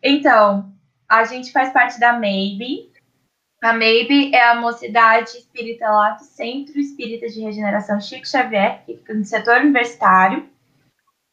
Então, 0.01 0.73
a 1.09 1.25
gente 1.25 1.51
faz 1.51 1.73
parte 1.73 1.99
da 1.99 2.13
MEIB. 2.13 2.91
A 3.61 3.73
MEIB 3.73 4.35
é 4.35 4.49
a 4.49 4.55
Mocidade 4.55 5.29
Espírita 5.31 5.89
Lato 5.89 6.23
Centro 6.23 6.79
Espírita 6.79 7.27
de 7.27 7.41
Regeneração 7.41 7.99
Chico 7.99 8.27
Xavier, 8.27 8.83
que 8.85 8.97
fica 8.97 9.13
no 9.15 9.25
setor 9.25 9.61
universitário. 9.61 10.47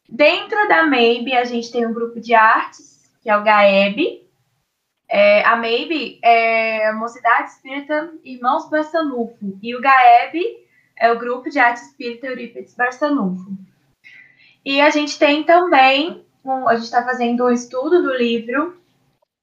Dentro 0.09 0.67
da 0.67 0.87
MEIB, 0.87 1.33
a 1.33 1.43
gente 1.43 1.71
tem 1.71 1.85
um 1.85 1.93
grupo 1.93 2.19
de 2.19 2.33
artes, 2.33 3.11
que 3.21 3.29
é 3.29 3.37
o 3.37 3.43
GAEB. 3.43 4.27
Eh, 5.07 5.43
a 5.43 5.55
MEIB 5.55 6.19
é 6.23 6.87
a 6.87 6.93
Mocidade 6.93 7.51
Espírita 7.51 8.11
Irmãos 8.23 8.69
Barçanufo, 8.69 9.59
e 9.61 9.75
o 9.75 9.81
GAEB 9.81 10.65
é 10.97 11.11
o 11.11 11.19
Grupo 11.19 11.49
de 11.49 11.59
Arte 11.59 11.81
Espírita 11.81 12.25
Eurípides 12.25 12.73
Barçanufo. 12.73 13.51
E 14.63 14.81
a 14.81 14.89
gente 14.89 15.19
tem 15.19 15.43
também 15.43 16.25
um 16.43 16.67
a 16.67 16.75
gente 16.75 16.89
tá 16.89 17.03
fazendo 17.03 17.45
um 17.45 17.51
estudo 17.51 18.01
do 18.01 18.15
livro 18.15 18.79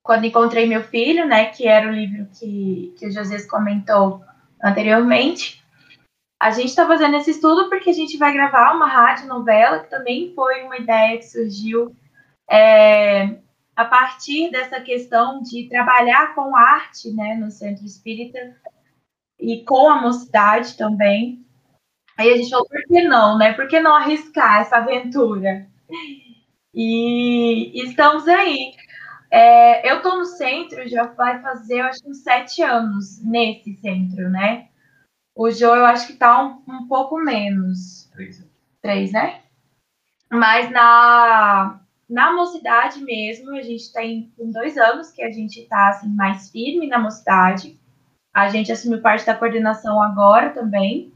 Quando 0.03 0.25
Encontrei 0.27 0.67
Meu 0.67 0.83
Filho, 0.83 1.27
né, 1.27 1.47
que 1.47 1.67
era 1.67 1.89
o 1.89 1.93
livro 1.93 2.27
que 2.39 2.93
que 2.99 3.07
o 3.07 3.13
Josias 3.13 3.47
comentou 3.47 4.21
anteriormente. 4.63 5.63
A 6.41 6.51
gente 6.51 6.75
tá 6.75 6.87
fazendo 6.87 7.17
esse 7.17 7.33
estudo, 7.33 7.69
porque 7.69 7.91
a 7.91 7.95
gente 7.95 8.17
vai 8.19 8.33
gravar 8.33 8.75
uma 8.75 8.87
radionovela, 8.89 9.81
que 9.81 9.91
também 9.91 10.33
foi 10.35 10.63
uma 10.65 10.77
ideia 10.79 11.19
que 11.19 11.25
surgiu, 11.25 11.95
eh, 12.51 13.37
a 13.77 13.85
partir 13.87 14.51
dessa 14.51 14.81
questão 14.81 15.43
de 15.43 15.69
trabalhar 15.69 16.35
com 16.35 16.57
arte, 16.57 17.13
né, 17.13 17.37
no 17.37 17.51
centro 17.51 17.85
espírita, 17.87 18.57
e 19.41 19.65
com 19.65 19.89
a 19.91 20.01
mocidade 20.03 20.77
também. 20.77 21.45
Aí 22.19 22.33
a 22.33 22.37
gente 22.39 22.51
falou: 22.51 22.67
"Por 22.69 22.83
que 22.85 23.03
não, 23.03 23.39
né, 23.39 23.53
por 23.55 23.69
que 23.69 23.81
não 23.81 23.95
arriscar 23.97 24.63
essa 24.63 24.77
aventura?". 24.79 25.67
E 26.75 27.73
estamos 27.85 28.27
aí. 28.29 28.75
Eh, 29.33 29.91
eu 29.91 30.03
tô 30.03 30.15
no 30.19 30.27
centro 30.27 30.87
já 30.87 31.05
vai 31.05 31.41
fazer 31.41 31.81
eu 31.81 31.87
acho 31.87 32.01
uns 32.07 32.19
7 32.23 32.63
anos, 32.63 33.19
nesse 33.25 33.75
centro, 33.77 34.29
né. 34.29 34.69
O 35.37 35.51
Jô 35.51 35.75
eu 35.77 35.87
acho 35.87 36.07
que 36.09 36.15
tá 36.15 36.43
um 36.45 36.63
um 36.69 36.89
pouco 36.89 37.19
menos. 37.19 38.09
3 38.13 38.39
anos. 38.41 38.53
3, 38.83 39.13
né. 39.13 39.41
Mas 40.31 40.71
na 40.71 41.81
na 42.11 42.33
mocidade 42.35 43.03
mesmo, 43.05 43.53
a 43.57 43.63
gente 43.63 43.93
tem 43.93 44.33
com 44.37 44.51
2 44.51 44.77
anos 44.79 45.11
que 45.13 45.23
a 45.23 45.31
gente 45.31 45.63
tá, 45.69 45.91
assim, 45.91 46.09
mais 46.15 46.51
firme 46.51 46.87
na 46.89 46.99
mocidade. 46.99 47.79
A 48.35 48.49
gente 48.51 48.73
assumiu 48.73 49.03
parte 49.03 49.27
da 49.27 49.35
coordenação 49.37 50.03
agora 50.03 50.51
também. 50.51 51.13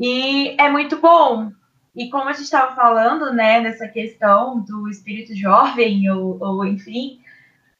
E 0.00 0.50
é 0.60 0.68
muito 0.70 0.98
bom. 1.00 1.52
E 1.96 2.10
como 2.10 2.28
a 2.28 2.32
gente 2.32 2.44
estava 2.44 2.74
falando, 2.76 3.32
né, 3.32 3.60
nessa 3.60 3.88
questão 3.88 4.60
do 4.60 4.88
espírito 4.88 5.34
jovem 5.34 6.10
ou 6.10 6.38
ou 6.40 6.64
enfim, 6.66 7.20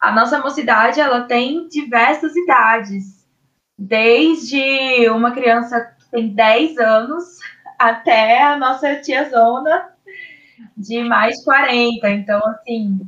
a 0.00 0.12
nossa 0.12 0.40
mocidade 0.40 1.00
ela 1.00 1.22
tem 1.22 1.68
diversas 1.68 2.35
idades, 2.37 3.26
desde 3.79 5.09
uma 5.11 5.33
criança 5.33 5.81
que 5.98 6.11
tem 6.11 6.29
10 6.35 6.79
anos, 6.79 7.38
até 7.79 8.42
a 8.42 8.57
nossa 8.59 8.96
tiazona 8.96 9.90
de 10.76 11.02
mais 11.05 11.38
de 11.38 11.44
40. 11.44 12.11
Então, 12.11 12.40
assim, 12.46 13.00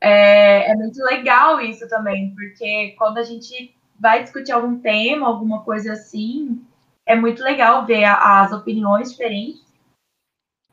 eh, 0.00 0.70
é 0.70 0.74
muito 0.76 1.02
legal 1.04 1.60
isso 1.60 1.88
também, 1.88 2.34
porque 2.34 2.94
quando 2.98 3.18
a 3.18 3.24
gente 3.24 3.74
vai 4.00 4.22
discutir 4.22 4.52
algum 4.52 4.78
tema, 4.80 5.26
alguma 5.26 5.62
coisa 5.64 5.92
assim, 5.92 6.60
é 7.06 7.14
muito 7.16 7.42
legal 7.42 7.86
ver 7.86 8.04
as 8.04 8.52
opiniões 8.52 9.10
diferentes. 9.12 9.61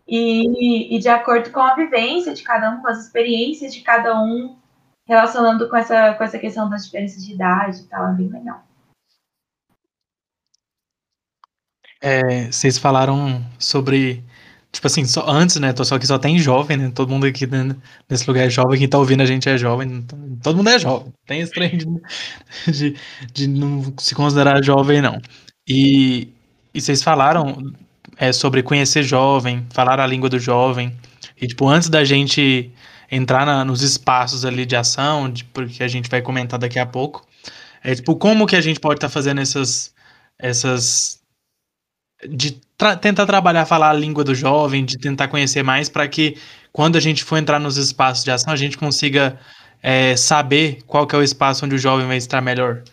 E 0.10 0.95
e 0.95 1.00
de 1.00 1.10
acordo 1.10 1.52
com 1.52 1.60
a 1.62 1.76
vivência 1.76 2.34
de 2.34 2.43
cada 2.43 2.72
um, 2.72 2.82
com 2.82 2.88
as 2.88 3.06
experiências 3.06 3.74
de 3.74 3.82
cada 3.82 4.19
um, 4.22 4.58
relacionando 5.08 5.69
com 5.69 5.78
essa 5.78 6.13
com 6.15 6.24
essa 6.24 6.39
questão 6.39 6.69
das 6.69 6.86
diferenças 6.86 7.26
de 7.26 7.34
idade 7.34 7.82
e 7.82 7.88
tal, 7.88 8.08
é 8.12 8.13
bem 8.15 8.30
legal. 8.30 8.63
Eh, 12.02 12.50
vocês 12.52 12.78
falaram 12.78 13.43
sobre, 13.60 14.24
tipo 14.72 14.88
assim, 14.88 15.06
só 15.06 15.28
antes, 15.30 15.58
né, 15.58 15.74
só 15.84 16.00
que 16.00 16.08
só 16.08 16.17
tem 16.19 16.38
jovem, 16.39 16.78
né, 16.78 16.91
todo 16.95 17.10
mundo 17.10 17.26
aqui 17.26 17.45
ne 17.48 17.76
nesse 18.10 18.28
lugar 18.28 18.45
é 18.48 18.50
jovem, 18.50 18.80
quem 18.80 18.88
tá 18.89 18.98
ouvindo 18.98 19.22
a 19.24 19.26
gente 19.26 19.50
é 19.50 19.58
jovem, 19.58 19.89
então 19.91 20.38
todo 20.41 20.58
mundo 20.58 20.69
é 20.69 20.80
jovem, 20.80 21.13
tem 21.26 21.41
esse 21.41 21.52
trem 21.54 21.78
de 21.78 21.86
de 22.72 22.95
de 23.34 23.48
não 23.48 23.93
se 24.00 24.15
considerar 24.15 24.63
jovem 24.63 25.02
não. 25.02 25.19
E 25.67 26.34
e 26.74 26.82
vocês 26.82 27.04
falaram, 27.04 27.58
eh, 28.20 28.34
sobre 28.34 28.62
conhecer 28.62 29.02
jovem, 29.02 29.66
falar 29.72 30.00
a 30.00 30.06
língua 30.06 30.30
do 30.30 30.38
jovem, 30.38 30.94
e 31.42 31.48
tipo, 31.48 31.68
antes 31.68 31.90
da 31.90 32.04
gente 32.04 32.72
entrar 33.10 33.46
na 33.46 33.64
nos 33.64 33.82
espaços 33.82 34.44
ali 34.46 34.66
de 34.66 34.76
ação, 34.76 35.32
de 35.32 35.46
porque 35.46 35.82
a 35.84 35.88
gente 35.88 36.10
vai 36.10 36.22
comentar 36.22 36.60
daqui 36.60 36.78
a 36.78 36.86
pouco, 36.86 37.26
é 37.84 37.96
tipo, 37.96 38.16
como 38.18 38.46
que 38.46 38.56
a 38.58 38.62
gente 38.62 38.80
pode 38.80 38.98
estar 38.98 39.10
fazendo 39.10 39.40
essas 39.40 39.94
essas 40.38 41.22
de 42.28 42.60
tra 42.78 42.98
tentar 42.98 43.26
trabalhar, 43.26 43.66
falar 43.66 43.90
a 43.92 43.94
língua 43.94 44.24
do 44.24 44.36
jovem, 44.36 44.84
de 44.86 44.98
tentar 44.98 45.30
conhecer 45.30 45.64
mais, 45.64 45.88
pra 45.90 46.08
que 46.08 46.36
quando 46.74 46.98
a 46.98 47.00
gente 47.00 47.24
for 47.24 47.38
entrar 47.38 47.60
nos 47.60 47.78
espaços 47.78 48.24
de 48.24 48.32
ação, 48.32 48.54
a 48.54 48.58
gente 48.58 48.78
consiga 48.78 49.40
é, 49.82 50.16
saber 50.16 50.82
qual 50.86 51.08
que 51.08 51.16
é 51.16 51.20
o 51.20 51.24
espaço 51.24 51.66
onde 51.66 51.76
o 51.76 51.80
jovem 51.80 52.06
vai 52.06 52.18
estar 52.18 52.42
melhor 52.42 52.84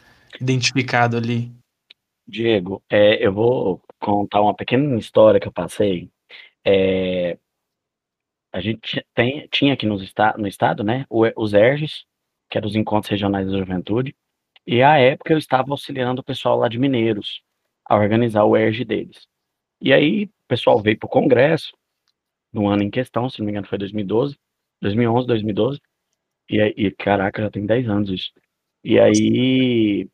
identificado 0.41 1.17
ali. 1.17 1.51
Diego, 2.29 2.83
é, 2.91 3.25
eu 3.25 3.33
vou 3.33 3.81
contar 4.07 4.40
uma 4.40 4.55
pequena 4.55 4.97
história 4.99 5.40
que 5.40 5.49
eu 5.49 5.53
passei. 5.53 6.11
É, 6.64 7.38
a 8.53 8.61
gente 8.61 9.05
tem, 9.14 9.49
tinha 9.49 9.75
aqui 9.75 9.87
nos 9.87 10.03
esta, 10.03 10.37
no 10.38 10.47
estado, 10.47 10.85
né, 10.85 11.05
os 11.11 11.53
ERGs, 11.53 12.05
que 12.49 12.59
eram 12.59 12.69
os 12.69 12.77
Encontros 12.77 13.11
Regionais 13.11 13.51
da 13.51 13.59
Juventude, 13.59 14.14
e 14.66 14.83
à 14.83 14.99
época 14.99 15.33
eu 15.33 15.38
estava 15.38 15.71
auxiliando 15.71 16.21
o 16.21 16.25
pessoal 16.25 16.59
lá 16.59 16.69
de 16.69 16.79
Mineiros 16.79 17.42
a 17.85 17.97
organizar 17.97 18.45
o 18.45 18.57
ERG 18.57 18.85
deles. 18.85 19.29
E 19.81 19.92
aí 19.92 20.25
o 20.25 20.31
pessoal 20.49 20.81
veio 20.81 20.99
para 20.99 21.07
o 21.07 21.11
congresso, 21.11 21.73
no 22.53 22.69
ano 22.69 22.83
em 22.83 22.90
questão, 22.90 23.29
se 23.29 23.40
não 23.40 23.47
me 23.47 23.53
engano 23.53 23.66
foi 23.66 23.79
2012, 23.79 24.38
2011, 24.81 25.27
2012, 25.27 25.81
e, 26.51 26.59
e 26.77 26.90
caraca, 26.92 27.42
já 27.42 27.51
tem 27.51 27.66
10 27.66 27.88
anos 27.88 28.11
isso. 28.11 28.33
E 28.85 28.99
aí 28.99 30.09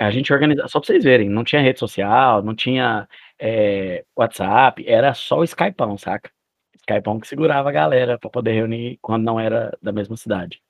a 0.00 0.10
gente 0.10 0.32
organizava, 0.32 0.68
só 0.68 0.80
para 0.80 0.86
vocês 0.86 1.04
verem, 1.04 1.28
não 1.28 1.44
tinha 1.44 1.60
rede 1.60 1.78
social, 1.78 2.42
não 2.42 2.54
tinha 2.54 3.06
é, 3.38 4.04
WhatsApp, 4.16 4.82
era 4.88 5.12
só 5.14 5.38
o 5.40 5.44
Skypeão, 5.44 5.98
saca? 5.98 6.30
Skypeão 6.76 7.20
que 7.20 7.28
segurava 7.28 7.68
a 7.68 7.72
galera 7.72 8.18
para 8.18 8.30
poder 8.30 8.52
reunir 8.52 8.98
quando 9.02 9.24
não 9.24 9.38
era 9.38 9.76
da 9.82 9.92
mesma 9.92 10.16
cidade. 10.16 10.60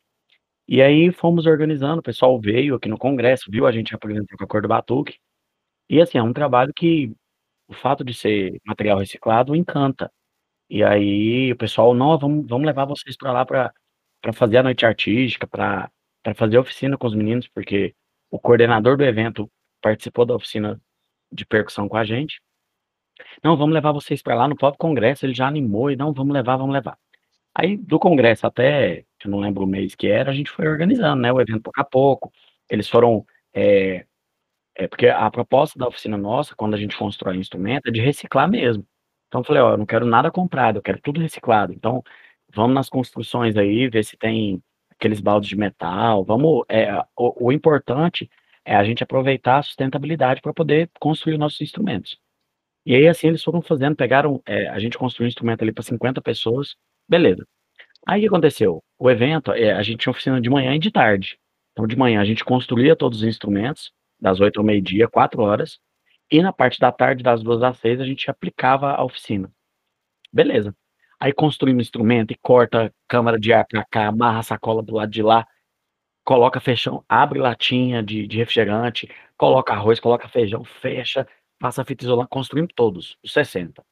E 0.68 0.82
aí 0.82 1.12
fomos 1.12 1.46
organizando, 1.46 2.00
o 2.00 2.02
pessoal 2.02 2.40
veio 2.40 2.74
aqui 2.74 2.88
no 2.88 2.98
congresso, 2.98 3.50
viu 3.50 3.66
a 3.66 3.72
gente 3.72 3.94
apresentar 3.94 4.36
com 4.36 4.44
a 4.44 4.46
cor 4.48 4.62
do 4.62 4.68
batuque. 4.68 5.18
E 5.88 6.00
assim, 6.00 6.18
é 6.18 6.22
um 6.22 6.32
trabalho 6.32 6.72
que 6.74 7.12
o 7.68 7.74
fato 7.74 8.04
de 8.04 8.14
ser 8.14 8.60
material 8.66 8.98
reciclado 8.98 9.56
encanta. 9.56 10.12
E 10.70 10.84
aí 10.84 11.52
o 11.52 11.56
pessoal, 11.56 11.94
não, 11.94 12.18
vamos, 12.18 12.46
vamos 12.48 12.66
levar 12.66 12.84
vocês 12.86 13.16
para 13.16 13.32
lá 13.32 13.46
para 13.46 13.72
fazer 14.34 14.58
a 14.58 14.62
noite 14.64 14.86
artística, 14.86 15.46
para 15.46 15.90
fazer 16.36 16.58
oficina 16.58 16.98
com 16.98 17.06
os 17.06 17.14
meninos, 17.14 17.48
porque 17.48 17.94
o 18.30 18.38
coordenador 18.38 18.96
do 18.96 19.04
evento 19.04 19.50
participou 19.80 20.24
da 20.24 20.34
oficina 20.34 20.80
de 21.32 21.44
percussão 21.46 21.88
com 21.88 21.96
a 21.96 22.04
gente. 22.04 22.40
Não, 23.42 23.56
vamos 23.56 23.74
levar 23.74 23.92
vocês 23.92 24.22
para 24.22 24.34
lá 24.34 24.48
no 24.48 24.56
próprio 24.56 24.78
congresso, 24.78 25.26
ele 25.26 25.34
já 25.34 25.46
animou, 25.46 25.90
e 25.90 25.96
não, 25.96 26.12
vamos 26.12 26.32
levar, 26.32 26.56
vamos 26.56 26.72
levar. 26.72 26.98
Aí, 27.54 27.76
do 27.76 27.98
congresso 27.98 28.46
até, 28.46 29.04
eu 29.24 29.30
não 29.30 29.40
lembro 29.40 29.64
o 29.64 29.66
mês 29.66 29.94
que 29.94 30.08
era, 30.08 30.30
a 30.30 30.34
gente 30.34 30.50
foi 30.50 30.68
organizando, 30.68 31.20
né, 31.22 31.32
o 31.32 31.40
evento 31.40 31.62
pouco 31.62 31.80
a 31.80 31.84
pouco. 31.84 32.32
Eles 32.68 32.88
foram, 32.88 33.26
é, 33.52 34.06
é 34.76 34.88
porque 34.88 35.08
a 35.08 35.30
proposta 35.30 35.78
da 35.78 35.88
oficina 35.88 36.16
nossa, 36.18 36.54
quando 36.56 36.74
a 36.74 36.78
gente 36.78 36.96
constrói 36.96 37.36
instrumento, 37.36 37.88
é 37.88 37.90
de 37.90 38.00
reciclar 38.00 38.48
mesmo. 38.48 38.86
Então, 39.28 39.40
eu 39.42 39.44
falei, 39.44 39.62
ó, 39.62 39.72
eu 39.72 39.78
não 39.78 39.86
quero 39.86 40.06
nada 40.06 40.30
comprado, 40.30 40.76
eu 40.78 40.82
quero 40.82 41.00
tudo 41.00 41.20
reciclado. 41.20 41.72
Então, 41.72 42.02
vamos 42.54 42.74
nas 42.74 42.88
construções 42.88 43.56
aí, 43.56 43.88
ver 43.88 44.04
se 44.04 44.16
tem 44.16 44.62
aqueles 45.00 45.20
baldes 45.20 45.48
de 45.48 45.56
metal, 45.56 46.22
vamos, 46.24 46.64
é, 46.68 46.94
o, 47.16 47.46
o 47.48 47.52
importante 47.52 48.30
é 48.64 48.76
a 48.76 48.84
gente 48.84 49.02
aproveitar 49.02 49.58
a 49.58 49.62
sustentabilidade 49.62 50.42
para 50.42 50.52
poder 50.52 50.90
construir 51.00 51.38
nossos 51.38 51.60
instrumentos. 51.62 52.18
E 52.84 52.94
aí, 52.94 53.08
assim, 53.08 53.28
eles 53.28 53.42
foram 53.42 53.62
fazendo, 53.62 53.96
pegaram, 53.96 54.42
é, 54.46 54.68
a 54.68 54.78
gente 54.78 54.98
construiu 54.98 55.26
um 55.26 55.28
instrumento 55.28 55.62
ali 55.62 55.72
para 55.72 55.82
50 55.82 56.20
pessoas, 56.20 56.76
beleza. 57.08 57.46
Aí 58.06 58.20
o 58.20 58.22
que 58.22 58.28
aconteceu? 58.28 58.82
O 58.98 59.10
evento, 59.10 59.52
é, 59.52 59.72
a 59.72 59.82
gente 59.82 59.98
tinha 60.00 60.10
oficina 60.10 60.40
de 60.40 60.50
manhã 60.50 60.74
e 60.74 60.78
de 60.78 60.90
tarde. 60.90 61.38
Então, 61.72 61.86
de 61.86 61.96
manhã 61.96 62.20
a 62.20 62.24
gente 62.24 62.44
construía 62.44 62.94
todos 62.94 63.18
os 63.18 63.24
instrumentos, 63.24 63.92
das 64.20 64.38
8 64.38 64.58
ao 64.58 64.64
meio-dia, 64.64 65.08
4 65.08 65.40
horas, 65.42 65.78
e 66.30 66.42
na 66.42 66.52
parte 66.52 66.78
da 66.78 66.92
tarde, 66.92 67.22
das 67.22 67.42
2 67.42 67.62
às 67.62 67.78
6, 67.78 68.00
a 68.00 68.04
gente 68.04 68.30
aplicava 68.30 68.92
a 68.92 69.02
oficina. 69.02 69.50
Beleza. 70.32 70.74
Aí 71.20 71.32
construímos 71.32 71.82
instrumento 71.86 72.32
e 72.32 72.38
corta 72.40 72.92
câmara 73.06 73.38
de 73.38 73.52
ar 73.52 73.66
para 73.66 73.84
cá, 73.84 74.08
amarra 74.08 74.38
a 74.40 74.42
sacola 74.42 74.82
do 74.82 74.94
lado 74.94 75.10
de 75.10 75.22
lá, 75.22 75.46
coloca 76.24 76.60
feijão, 76.60 77.04
abre 77.08 77.38
latinha 77.38 78.02
de, 78.02 78.26
de 78.26 78.38
refrigerante, 78.38 79.08
coloca 79.36 79.72
arroz, 79.72 80.00
coloca 80.00 80.28
feijão, 80.28 80.64
fecha, 80.64 81.26
passa 81.58 81.84
fita 81.84 82.04
isolante, 82.04 82.30
construímos 82.30 82.72
todos, 82.74 83.18
os 83.22 83.32
60. 83.32 83.84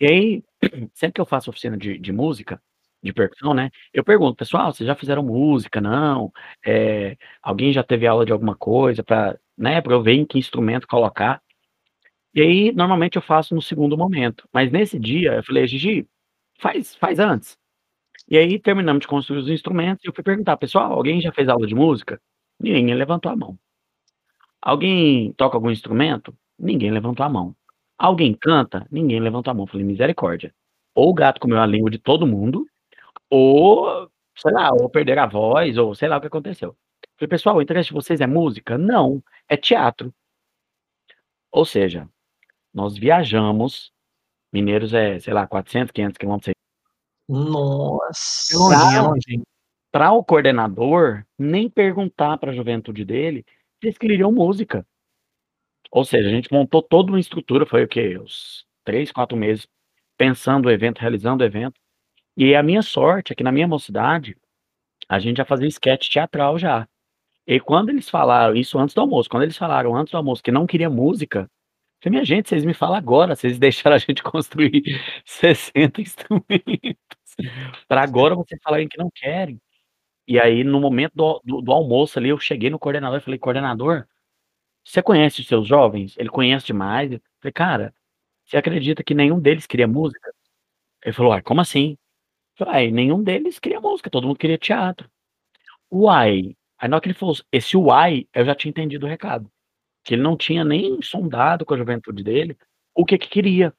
E 0.00 0.06
aí, 0.06 0.44
sempre 0.94 1.14
que 1.14 1.20
eu 1.20 1.26
faço 1.26 1.50
oficina 1.50 1.76
de, 1.76 1.98
de 1.98 2.12
música, 2.12 2.62
de 3.02 3.12
percussão, 3.12 3.54
né, 3.54 3.70
eu 3.94 4.04
pergunto, 4.04 4.36
pessoal, 4.36 4.72
vocês 4.72 4.86
já 4.86 4.94
fizeram 4.94 5.22
música? 5.22 5.80
Não? 5.80 6.32
É, 6.64 7.16
alguém 7.42 7.72
já 7.72 7.82
teve 7.82 8.06
aula 8.06 8.26
de 8.26 8.32
alguma 8.32 8.54
coisa 8.56 9.02
para, 9.02 9.38
né, 9.56 9.80
para 9.80 9.94
eu 9.94 10.02
ver 10.02 10.14
em 10.14 10.26
que 10.26 10.38
instrumento 10.38 10.86
colocar? 10.86 11.42
E 12.34 12.40
aí, 12.42 12.72
normalmente 12.72 13.16
eu 13.16 13.22
faço 13.22 13.54
no 13.54 13.62
segundo 13.62 13.96
momento. 13.98 14.48
Mas 14.52 14.70
nesse 14.70 14.98
dia, 14.98 15.34
eu 15.34 15.44
falei, 15.44 15.66
Gigi, 15.66 16.06
faz, 16.60 16.94
faz 16.94 17.18
antes. 17.18 17.58
E 18.28 18.38
aí, 18.38 18.58
terminamos 18.58 19.00
de 19.00 19.08
construir 19.08 19.38
os 19.40 19.48
instrumentos, 19.48 20.04
e 20.04 20.08
eu 20.08 20.14
fui 20.14 20.22
perguntar, 20.22 20.56
pessoal, 20.56 20.92
alguém 20.92 21.20
já 21.20 21.32
fez 21.32 21.48
aula 21.48 21.66
de 21.66 21.74
música? 21.74 22.20
Ninguém 22.60 22.94
levantou 22.94 23.32
a 23.32 23.36
mão. 23.36 23.58
Alguém 24.62 25.32
toca 25.32 25.56
algum 25.56 25.70
instrumento? 25.70 26.36
Ninguém 26.58 26.90
levantou 26.90 27.24
a 27.24 27.28
mão. 27.28 27.56
Alguém 27.98 28.34
canta? 28.34 28.86
Ninguém 28.90 29.20
levantou 29.20 29.50
a 29.50 29.54
mão. 29.54 29.66
Falei, 29.66 29.84
misericórdia. 29.84 30.54
Ou 30.94 31.10
o 31.10 31.14
gato 31.14 31.40
comeu 31.40 31.60
a 31.60 31.66
língua 31.66 31.90
de 31.90 31.98
todo 31.98 32.26
mundo, 32.26 32.66
ou, 33.30 34.10
sei 34.36 34.52
lá, 34.52 34.70
ou 34.72 34.88
perderam 34.90 35.22
a 35.22 35.26
voz, 35.26 35.78
ou 35.78 35.94
sei 35.94 36.08
lá 36.08 36.18
o 36.18 36.20
que 36.20 36.26
aconteceu. 36.26 36.76
Falei, 37.16 37.28
pessoal, 37.28 37.56
o 37.56 37.62
interesse 37.62 37.88
de 37.88 37.94
vocês 37.94 38.20
é 38.20 38.26
música? 38.26 38.76
Não, 38.78 39.22
é 39.48 39.56
teatro. 39.56 40.12
Ou 41.50 41.64
seja, 41.64 42.08
nós 42.72 42.96
viajamos, 42.96 43.92
Mineiros 44.52 44.92
é, 44.92 45.18
sei 45.20 45.32
lá, 45.32 45.46
400, 45.46 45.92
500 45.92 46.18
quilômetros. 46.18 46.54
Nossa! 47.28 48.56
Para 49.92 50.12
o 50.12 50.24
coordenador, 50.24 51.24
nem 51.38 51.68
perguntar 51.68 52.38
para 52.38 52.50
a 52.50 52.54
juventude 52.54 53.04
dele 53.04 53.44
se 53.80 53.86
eles 53.86 53.98
queriam 53.98 54.32
música. 54.32 54.86
Ou 55.90 56.04
seja, 56.04 56.28
a 56.28 56.30
gente 56.30 56.52
montou 56.52 56.82
toda 56.82 57.10
uma 57.10 57.20
estrutura, 57.20 57.66
foi 57.66 57.84
o 57.84 57.88
quê? 57.88 58.18
Uns 58.18 58.64
três, 58.84 59.10
quatro 59.10 59.36
meses 59.36 59.66
pensando 60.16 60.66
o 60.66 60.70
evento, 60.70 60.98
realizando 60.98 61.42
o 61.42 61.46
evento. 61.46 61.80
E 62.36 62.54
a 62.54 62.62
minha 62.62 62.82
sorte 62.82 63.32
é 63.32 63.36
que 63.36 63.42
na 63.42 63.50
minha 63.50 63.66
mocidade, 63.66 64.36
a 65.08 65.18
gente 65.18 65.38
já 65.38 65.44
fazia 65.44 65.66
sketch 65.68 66.08
teatral 66.08 66.58
já. 66.58 66.88
E 67.46 67.58
quando 67.58 67.90
eles 67.90 68.08
falaram, 68.08 68.54
isso 68.54 68.78
antes 68.78 68.94
do 68.94 69.00
almoço, 69.00 69.28
quando 69.28 69.44
eles 69.44 69.56
falaram 69.56 69.96
antes 69.96 70.12
do 70.12 70.16
almoço 70.16 70.42
que 70.42 70.52
não 70.52 70.66
queria 70.66 70.88
música, 70.88 71.50
falei, 72.02 72.10
minha 72.18 72.24
gente, 72.24 72.48
vocês 72.48 72.64
me 72.64 72.74
falam 72.74 72.96
agora, 72.96 73.34
vocês 73.36 73.58
deixaram 73.58 73.96
a 73.96 73.98
gente 73.98 74.22
construir 74.24 74.82
60 75.24 76.00
instrumentos. 76.00 76.96
Para 77.88 78.02
agora 78.02 78.34
vocês 78.34 78.60
falarem 78.62 78.88
que 78.88 78.98
não 78.98 79.10
querem. 79.10 79.60
E 80.26 80.38
aí, 80.40 80.64
no 80.64 80.80
momento 80.80 81.12
do, 81.14 81.40
do, 81.44 81.60
do 81.62 81.72
almoço 81.72 82.18
ali, 82.18 82.28
eu 82.30 82.38
cheguei 82.38 82.70
no 82.70 82.78
coordenador 82.78 83.18
e 83.18 83.22
falei, 83.22 83.38
coordenador, 83.38 84.06
você 84.84 85.02
conhece 85.02 85.40
os 85.40 85.46
seus 85.48 85.66
jovens? 85.66 86.16
Ele 86.18 86.28
conhece 86.28 86.66
demais. 86.66 87.12
Eu 87.12 87.20
falei, 87.40 87.52
cara, 87.52 87.94
você 88.44 88.56
acredita 88.56 89.04
que 89.04 89.14
nenhum 89.14 89.40
deles 89.40 89.66
queria 89.66 89.88
música? 89.88 90.32
Ele 91.04 91.14
falou, 91.14 91.32
uai, 91.32 91.42
como 91.42 91.60
assim? 91.60 91.98
Eu 92.58 92.66
falei, 92.66 92.90
nenhum 92.92 93.22
deles 93.22 93.58
queria 93.58 93.80
música, 93.80 94.10
todo 94.10 94.26
mundo 94.28 94.38
queria 94.38 94.58
teatro. 94.58 95.10
Uai. 95.90 96.56
Aí 96.78 96.88
na 96.88 96.96
hora 96.96 97.02
que 97.02 97.08
ele 97.08 97.18
falou 97.18 97.36
esse 97.52 97.76
uai, 97.76 98.26
eu 98.34 98.44
já 98.44 98.54
tinha 98.54 98.70
entendido 98.70 99.06
o 99.06 99.08
recado. 99.08 99.50
Que 100.04 100.14
ele 100.14 100.22
não 100.22 100.36
tinha 100.36 100.64
nem 100.64 101.00
sondado 101.02 101.64
com 101.64 101.74
a 101.74 101.76
juventude 101.76 102.22
dele 102.22 102.56
o 102.94 103.04
que 103.04 103.18
que 103.18 103.28
queria. 103.28 103.72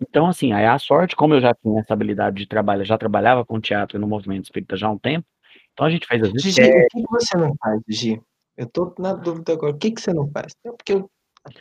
Então, 0.00 0.26
assim, 0.26 0.52
aí 0.52 0.66
a 0.66 0.78
sorte, 0.78 1.16
como 1.16 1.34
eu 1.34 1.40
já 1.40 1.54
tinha 1.54 1.80
essa 1.80 1.94
habilidade 1.94 2.36
de 2.36 2.46
trabalho, 2.46 2.84
já 2.84 2.98
trabalhava 2.98 3.44
com 3.44 3.60
teatro 3.60 3.96
e 3.96 4.00
no 4.00 4.06
movimento 4.06 4.44
espírita 4.44 4.76
já 4.76 4.88
há 4.88 4.90
um 4.90 4.98
tempo, 4.98 5.26
então 5.72 5.86
a 5.86 5.90
gente 5.90 6.06
fez 6.06 6.22
as 6.22 6.30
Gigi, 6.42 6.62
o 6.62 6.86
que 6.90 7.02
você 7.10 7.36
não 7.36 7.54
faz, 7.62 7.80
Gigi? 7.88 8.20
Eu 8.56 8.66
tô 8.66 8.94
na 8.98 9.12
dúvida 9.12 9.52
agora. 9.52 9.74
O 9.74 9.78
que, 9.78 9.90
que 9.90 10.00
você 10.00 10.12
não 10.12 10.30
faz? 10.30 10.54
É 10.64 10.70
porque 10.70 10.94
eu 10.94 11.10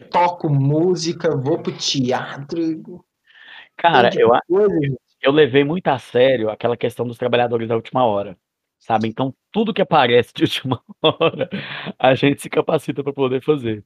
toco 0.09 0.49
música, 0.49 1.35
vou 1.35 1.61
pro 1.61 1.75
teatro. 1.77 3.03
Cara, 3.75 4.09
eu, 4.15 4.29
eu 5.21 5.31
levei 5.31 5.65
muito 5.65 5.87
a 5.87 5.99
sério 5.99 6.49
aquela 6.49 6.77
questão 6.77 7.05
dos 7.05 7.17
trabalhadores 7.17 7.67
da 7.67 7.75
última 7.75 8.05
hora. 8.05 8.37
Sabe? 8.79 9.07
Então, 9.07 9.33
tudo 9.51 9.73
que 9.73 9.81
aparece 9.81 10.31
de 10.33 10.43
última 10.45 10.81
hora, 11.01 11.49
a 11.99 12.15
gente 12.15 12.41
se 12.41 12.49
capacita 12.49 13.03
para 13.03 13.11
poder 13.11 13.43
fazer. 13.43 13.83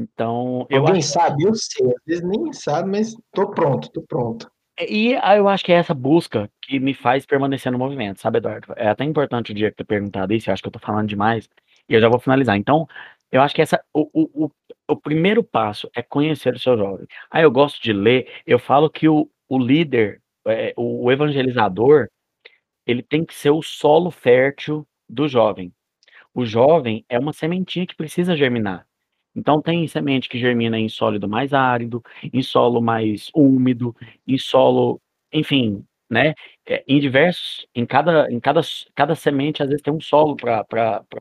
Então, 0.00 0.66
eu 0.70 0.80
Alguém 0.80 1.00
acho... 1.00 1.08
sabe, 1.08 1.44
eu 1.44 1.54
sei, 1.54 1.86
às 1.86 2.02
vezes 2.06 2.24
nem 2.24 2.50
sabe, 2.54 2.88
mas 2.88 3.14
tô 3.34 3.50
pronto, 3.50 3.90
tô 3.90 4.00
pronto. 4.02 4.50
E 4.80 5.12
eu 5.12 5.46
acho 5.46 5.62
que 5.62 5.72
é 5.72 5.76
essa 5.76 5.92
busca 5.92 6.50
que 6.62 6.80
me 6.80 6.94
faz 6.94 7.26
permanecer 7.26 7.70
no 7.70 7.78
movimento, 7.78 8.18
sabe, 8.18 8.38
Eduardo? 8.38 8.72
É 8.76 8.88
até 8.88 9.04
importante 9.04 9.52
o 9.52 9.54
dia 9.54 9.70
que 9.70 9.76
ter 9.76 9.84
perguntado 9.84 10.32
isso, 10.32 10.48
eu 10.48 10.54
acho 10.54 10.62
que 10.62 10.68
eu 10.68 10.72
tô 10.72 10.78
falando 10.78 11.06
demais, 11.06 11.50
e 11.86 11.92
eu 11.92 12.00
já 12.00 12.08
vou 12.08 12.18
finalizar. 12.18 12.56
Então, 12.56 12.88
eu 13.30 13.42
acho 13.42 13.54
que 13.54 13.60
essa, 13.60 13.78
o, 13.92 14.08
o, 14.14 14.46
o, 14.46 14.50
o 14.88 14.96
primeiro 14.96 15.44
passo 15.44 15.90
é 15.94 16.02
conhecer 16.02 16.54
o 16.54 16.58
seu 16.58 16.78
jovem. 16.78 17.06
Ah, 17.30 17.42
eu 17.42 17.50
gosto 17.50 17.82
de 17.82 17.92
ler. 17.92 18.26
Eu 18.46 18.58
falo 18.58 18.88
que 18.88 19.06
o, 19.06 19.30
o 19.48 19.58
líder, 19.58 20.22
é, 20.46 20.72
o 20.78 21.12
evangelizador, 21.12 22.08
ele 22.86 23.02
tem 23.02 23.22
que 23.22 23.34
ser 23.34 23.50
o 23.50 23.60
solo 23.60 24.10
fértil 24.10 24.86
do 25.06 25.28
jovem. 25.28 25.72
O 26.32 26.46
jovem 26.46 27.04
é 27.06 27.18
uma 27.18 27.34
sementinha 27.34 27.86
que 27.86 27.94
precisa 27.94 28.34
germinar. 28.34 28.86
Então 29.36 29.60
tem 29.62 29.86
semente 29.86 30.28
que 30.28 30.38
germina 30.38 30.78
em 30.78 30.88
sólido 30.88 31.28
mais 31.28 31.52
árido, 31.54 32.02
em 32.32 32.42
solo 32.42 32.80
mais 32.82 33.30
úmido, 33.34 33.94
em 34.26 34.36
solo, 34.38 35.00
enfim, 35.32 35.84
né, 36.10 36.34
eh, 36.66 36.82
em 36.88 36.98
diversos 37.00 37.66
em 37.74 37.86
cada 37.86 38.30
em 38.30 38.40
cada 38.40 38.60
cada 38.94 39.14
semente, 39.14 39.62
às 39.62 39.68
vezes, 39.68 39.82
tem 39.82 39.92
um 39.94 40.00
solo 40.00 40.36
pra 40.36 40.64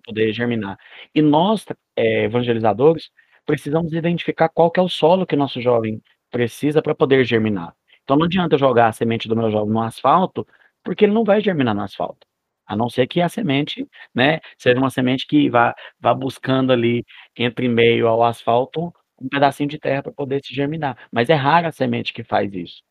poder 0.05 0.33
germinar. 0.33 0.77
E 1.13 1.21
nós, 1.21 1.65
eh, 1.95 2.23
evangelizadores, 2.25 3.11
precisamos 3.45 3.93
identificar 3.93 4.49
qual 4.49 4.71
que 4.71 4.79
é 4.79 4.83
o 4.83 4.89
solo 4.89 5.25
que 5.25 5.35
nosso 5.35 5.61
jovem 5.61 6.01
precisa 6.31 6.81
pra 6.81 6.95
poder 6.95 7.23
germinar. 7.25 7.75
Então 8.03 8.17
não 8.17 8.25
adianta 8.25 8.57
jogar 8.57 8.87
a 8.87 8.91
semente 8.93 9.27
do 9.27 9.35
meu 9.35 9.51
jovem 9.51 9.71
no 9.73 9.81
asfalto, 9.81 10.45
porque 10.83 11.05
ele 11.05 11.13
não 11.13 11.23
vai 11.23 11.41
germinar 11.41 11.75
no 11.75 11.81
asfalto, 11.83 12.25
a 12.69 12.77
não 12.77 12.89
ser 12.89 13.07
que 13.07 13.21
a 13.21 13.29
semente, 13.29 13.87
né, 14.15 14.39
seja 14.59 14.79
uma 14.79 14.91
semente 14.91 15.27
que 15.27 15.49
vá 15.49 15.75
vá 15.99 16.13
buscando 16.15 16.73
ali, 16.73 17.05
entre 17.37 17.67
meio 17.69 18.07
ao 18.07 18.23
asfalto, 18.23 18.93
um 19.21 19.29
pedacinho 19.29 19.69
de 19.69 19.79
terra 19.79 20.03
pra 20.03 20.13
poder 20.13 20.41
se 20.45 20.53
germinar, 20.55 20.97
mas 21.11 21.29
é 21.29 21.35
rara 21.35 21.69
a 21.69 21.73
semente 21.73 22.13
que 22.13 22.23
faz 22.23 22.53
isso. 22.53 22.83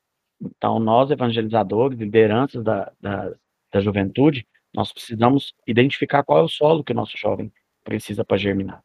Então 0.42 0.80
nós 0.80 1.10
evangelizadores, 1.10 1.98
lideranças 1.98 2.64
da 2.64 2.92
da 3.00 3.32
da 3.72 3.80
juventude, 3.80 4.46
nós 4.74 4.92
precisamos 4.92 5.54
identificar 5.66 6.24
qual 6.24 6.40
é 6.40 6.42
o 6.42 6.48
solo 6.48 6.84
que 6.84 6.92
o 6.92 6.96
nosso 6.96 7.16
jovem 7.18 7.52
precisa 7.84 8.24
pra 8.24 8.36
germinar. 8.38 8.82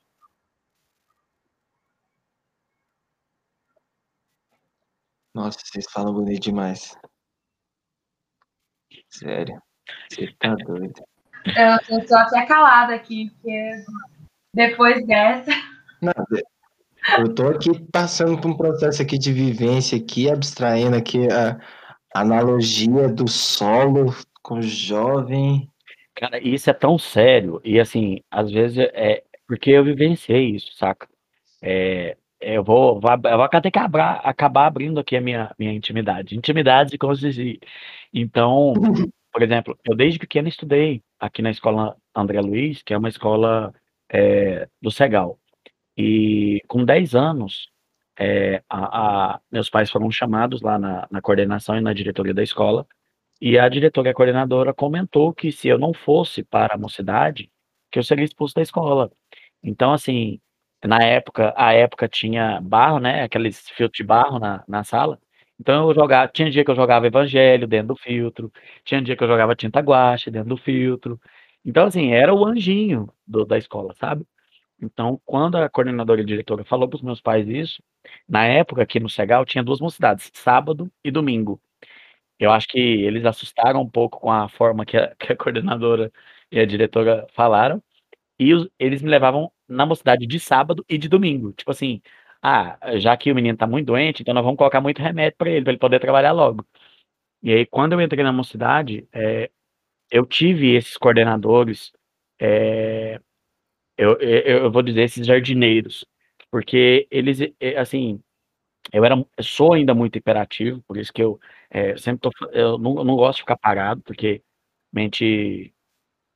Nossa, 5.36 5.60
vocês 5.64 5.86
falam 5.92 6.12
bonito 6.14 6.42
demais. 6.44 6.96
Sério, 9.10 9.62
você 10.10 10.34
tá 10.40 10.56
doido. 10.56 10.94
Eu 11.46 11.98
eu 11.98 12.08
tô 12.08 12.16
até 12.16 12.46
calada 12.46 12.96
aqui, 12.96 13.30
porque 13.32 13.84
depois 14.54 15.06
dessa 15.06 15.52
Nada, 16.02 16.44
eu 17.20 17.34
tô 17.34 17.48
aqui 17.48 17.80
passando 17.92 18.40
por 18.40 18.52
um 18.52 18.58
processo 18.58 19.02
aqui 19.02 19.18
de 19.18 19.32
vivência 19.32 19.98
aqui, 19.98 20.30
abstraindo 20.30 20.96
aqui 20.96 21.28
a 21.32 21.60
analogia 22.14 23.10
do 23.10 23.28
solo 23.28 24.14
com 24.42 24.60
o 24.60 24.62
jovem. 24.62 25.70
Cara, 26.16 26.40
isso 26.40 26.70
é 26.70 26.74
tão 26.74 26.98
sério 26.98 27.60
e, 27.64 27.80
assim, 27.80 28.22
às 28.30 28.52
vezes, 28.52 28.78
é 28.94 29.24
porque 29.48 29.72
eu 29.72 29.84
vivenciei 29.84 30.56
isso, 30.56 30.74
saca. 30.76 31.08
Eh, 31.62 32.18
eu 32.40 32.64
vou 32.64 32.96
eu 32.96 33.38
vou 33.38 33.44
até 33.44 33.72
que 33.72 33.80
abrar 33.80 34.20
acabar 34.24 34.68
abrindo 34.68 35.00
aqui 35.00 35.16
a 35.16 35.22
minha 35.22 35.54
minha 35.58 35.72
intimidade, 35.72 36.36
intimidade 36.36 36.98
com 36.98 37.14
Gigi. 37.14 37.60
Então, 38.14 38.74
por 39.34 39.44
exemplo, 39.44 39.78
eu 39.86 39.96
desde 39.96 40.20
pequeno 40.20 40.48
estudei 40.50 41.04
aqui 41.20 41.42
na 41.42 41.52
escola 41.52 41.98
André 42.16 42.42
Luiz, 42.42 42.84
que 42.84 42.94
é 42.94 42.98
uma 42.98 43.10
escola, 43.10 43.74
eh, 44.12 44.68
do 44.82 44.92
Cegal. 44.92 45.40
E 45.98 46.62
com 46.68 46.86
10 46.86 47.16
anos, 47.16 47.70
eh, 48.20 48.64
a 48.70 49.36
a 49.36 49.42
meus 49.52 49.70
pais 49.70 49.92
foram 49.92 50.12
chamados 50.12 50.62
lá 50.62 50.80
na 50.80 51.08
na 51.12 51.22
coordenação 51.22 51.78
e 51.78 51.82
na 51.82 51.94
diretoria 51.94 52.34
da 52.34 52.44
escola, 52.44 52.88
e 53.42 53.60
a 53.60 53.70
diretora 53.70 54.10
e 54.10 54.12
a 54.12 54.16
coordenadora 54.16 54.74
comentou 54.74 55.34
que 55.34 55.52
se 55.52 55.68
eu 55.70 55.80
não 55.80 55.94
fosse 55.94 56.44
para 56.44 56.76
a 56.76 56.80
mocidade, 56.80 57.52
que 57.92 58.00
eu 58.00 58.04
seria 58.04 58.26
expulso 58.26 58.56
da 58.56 58.62
escola. 58.64 59.12
Então, 59.64 59.94
assim, 59.94 60.40
na 60.86 61.00
época 61.04 61.54
a 61.58 61.74
época 61.74 62.08
tinha 62.10 62.62
barro, 62.62 63.00
né, 63.00 63.24
aqueles 63.24 63.70
filtro 63.72 63.98
de 63.98 64.04
barro 64.06 64.40
na 64.40 64.64
na 64.68 64.84
sala, 64.86 65.20
então 65.60 65.90
eu 65.90 65.96
jogava 65.96 66.30
tinha 66.34 66.50
dia 66.52 66.64
que 66.66 66.72
eu 66.72 66.76
jogava 66.76 67.08
evangelho 67.08 67.68
dentro 67.68 67.90
do 67.90 67.96
filtro, 67.98 68.52
tinha 68.84 69.02
dia 69.02 69.16
que 69.16 69.24
eu 69.24 69.28
jogava 69.28 69.56
tinta 69.56 69.80
guache 69.82 70.32
dentro 70.32 70.50
do 70.50 70.58
filtro. 70.58 71.20
Então, 71.66 71.86
assim, 71.88 72.12
era 72.14 72.34
o 72.34 72.46
anjinho 72.46 73.10
do 73.28 73.46
da 73.46 73.58
escola, 73.58 73.94
sabe. 73.96 74.26
Então, 74.82 75.22
quando 75.26 75.58
a 75.58 75.70
coordenadora 75.70 76.22
e 76.22 76.26
diretora 76.26 76.66
falou 76.66 76.90
para 76.90 76.98
os 76.98 77.04
meus 77.04 77.22
pais 77.22 77.48
isso, 77.50 77.84
na 78.30 78.46
época 78.46 78.84
aqui 78.84 79.00
no 79.00 79.10
Cegal 79.10 79.46
tinha 79.46 79.64
2 79.64 79.80
mocidades, 79.82 80.32
sábado 80.34 80.92
e 81.04 81.12
domingo. 81.12 81.62
Eu 82.40 82.52
acho 82.52 82.68
que 82.68 82.80
eles 82.80 83.26
assustaram 83.26 83.82
um 83.82 83.90
pouco 83.90 84.20
com 84.20 84.32
a 84.32 84.50
forma 84.50 84.86
que 84.86 84.98
a 84.98 85.16
que 85.20 85.34
a 85.34 85.38
coordenadora 85.38 86.12
e 86.52 86.60
a 86.60 86.66
diretora 86.66 87.28
falaram, 87.34 87.82
e 88.40 88.54
os 88.54 88.70
eles 88.80 89.02
me 89.04 89.10
levavam 89.10 89.52
na 89.68 89.86
mocidade 89.86 90.28
de 90.28 90.40
sábado 90.40 90.86
e 90.90 90.98
de 90.98 91.10
domingo, 91.10 91.54
tipo 91.54 91.72
assim: 91.72 92.02
"Ah, 92.44 92.78
já 93.00 93.18
que 93.18 93.32
o 93.32 93.36
menino 93.36 93.58
tá 93.58 93.68
muito 93.68 93.88
doente, 93.88 94.22
então 94.24 94.34
nós 94.36 94.44
vamos 94.46 94.58
colocar 94.60 94.82
muito 94.82 95.02
remédio 95.02 95.38
pra 95.38 95.50
ele, 95.52 95.64
pra 95.64 95.72
ele 95.74 95.80
poder 95.80 96.00
trabalhar 96.02 96.34
logo". 96.34 96.66
E 97.44 97.54
aí 97.54 97.66
quando 97.68 97.94
eu 97.94 98.02
entrei 98.02 98.24
na 98.24 98.34
mocidade, 98.34 99.08
eh, 99.14 99.52
eu 100.12 100.26
tive 100.26 100.76
esses 100.76 100.98
coordenadores, 100.98 101.92
eh, 102.40 103.20
eu 103.98 104.18
eu 104.22 104.64
eu 104.66 104.72
vou 104.72 104.84
dizer 104.84 105.04
esses 105.04 105.26
jardineiros, 105.28 106.06
porque 106.52 107.08
eles, 107.12 107.42
eh, 107.62 107.78
assim, 107.80 108.22
eu 108.94 109.06
era 109.06 109.16
sou 109.42 109.74
ainda 109.74 109.94
muito 109.96 110.18
hiperativo, 110.18 110.82
por 110.88 110.98
isso 110.98 111.14
que 111.14 111.24
eu, 111.24 111.40
eh, 111.72 111.98
sempre 111.98 112.22
tô 112.22 112.32
eu 112.54 112.78
não 112.80 112.98
eu 113.00 113.06
não 113.06 113.16
gosto 113.18 113.38
de 113.38 113.44
ficar 113.44 113.58
parado, 113.58 114.02
porque 114.04 114.44
mente 114.94 115.74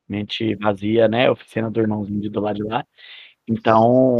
mente 0.10 0.56
vazia, 0.58 1.08
né, 1.10 1.32
oficina 1.32 1.72
do 1.72 1.80
irmãozinho 1.82 2.30
do 2.32 2.42
lado 2.42 2.58
de 2.58 2.64
lá. 2.64 2.86
Então, 3.50 4.18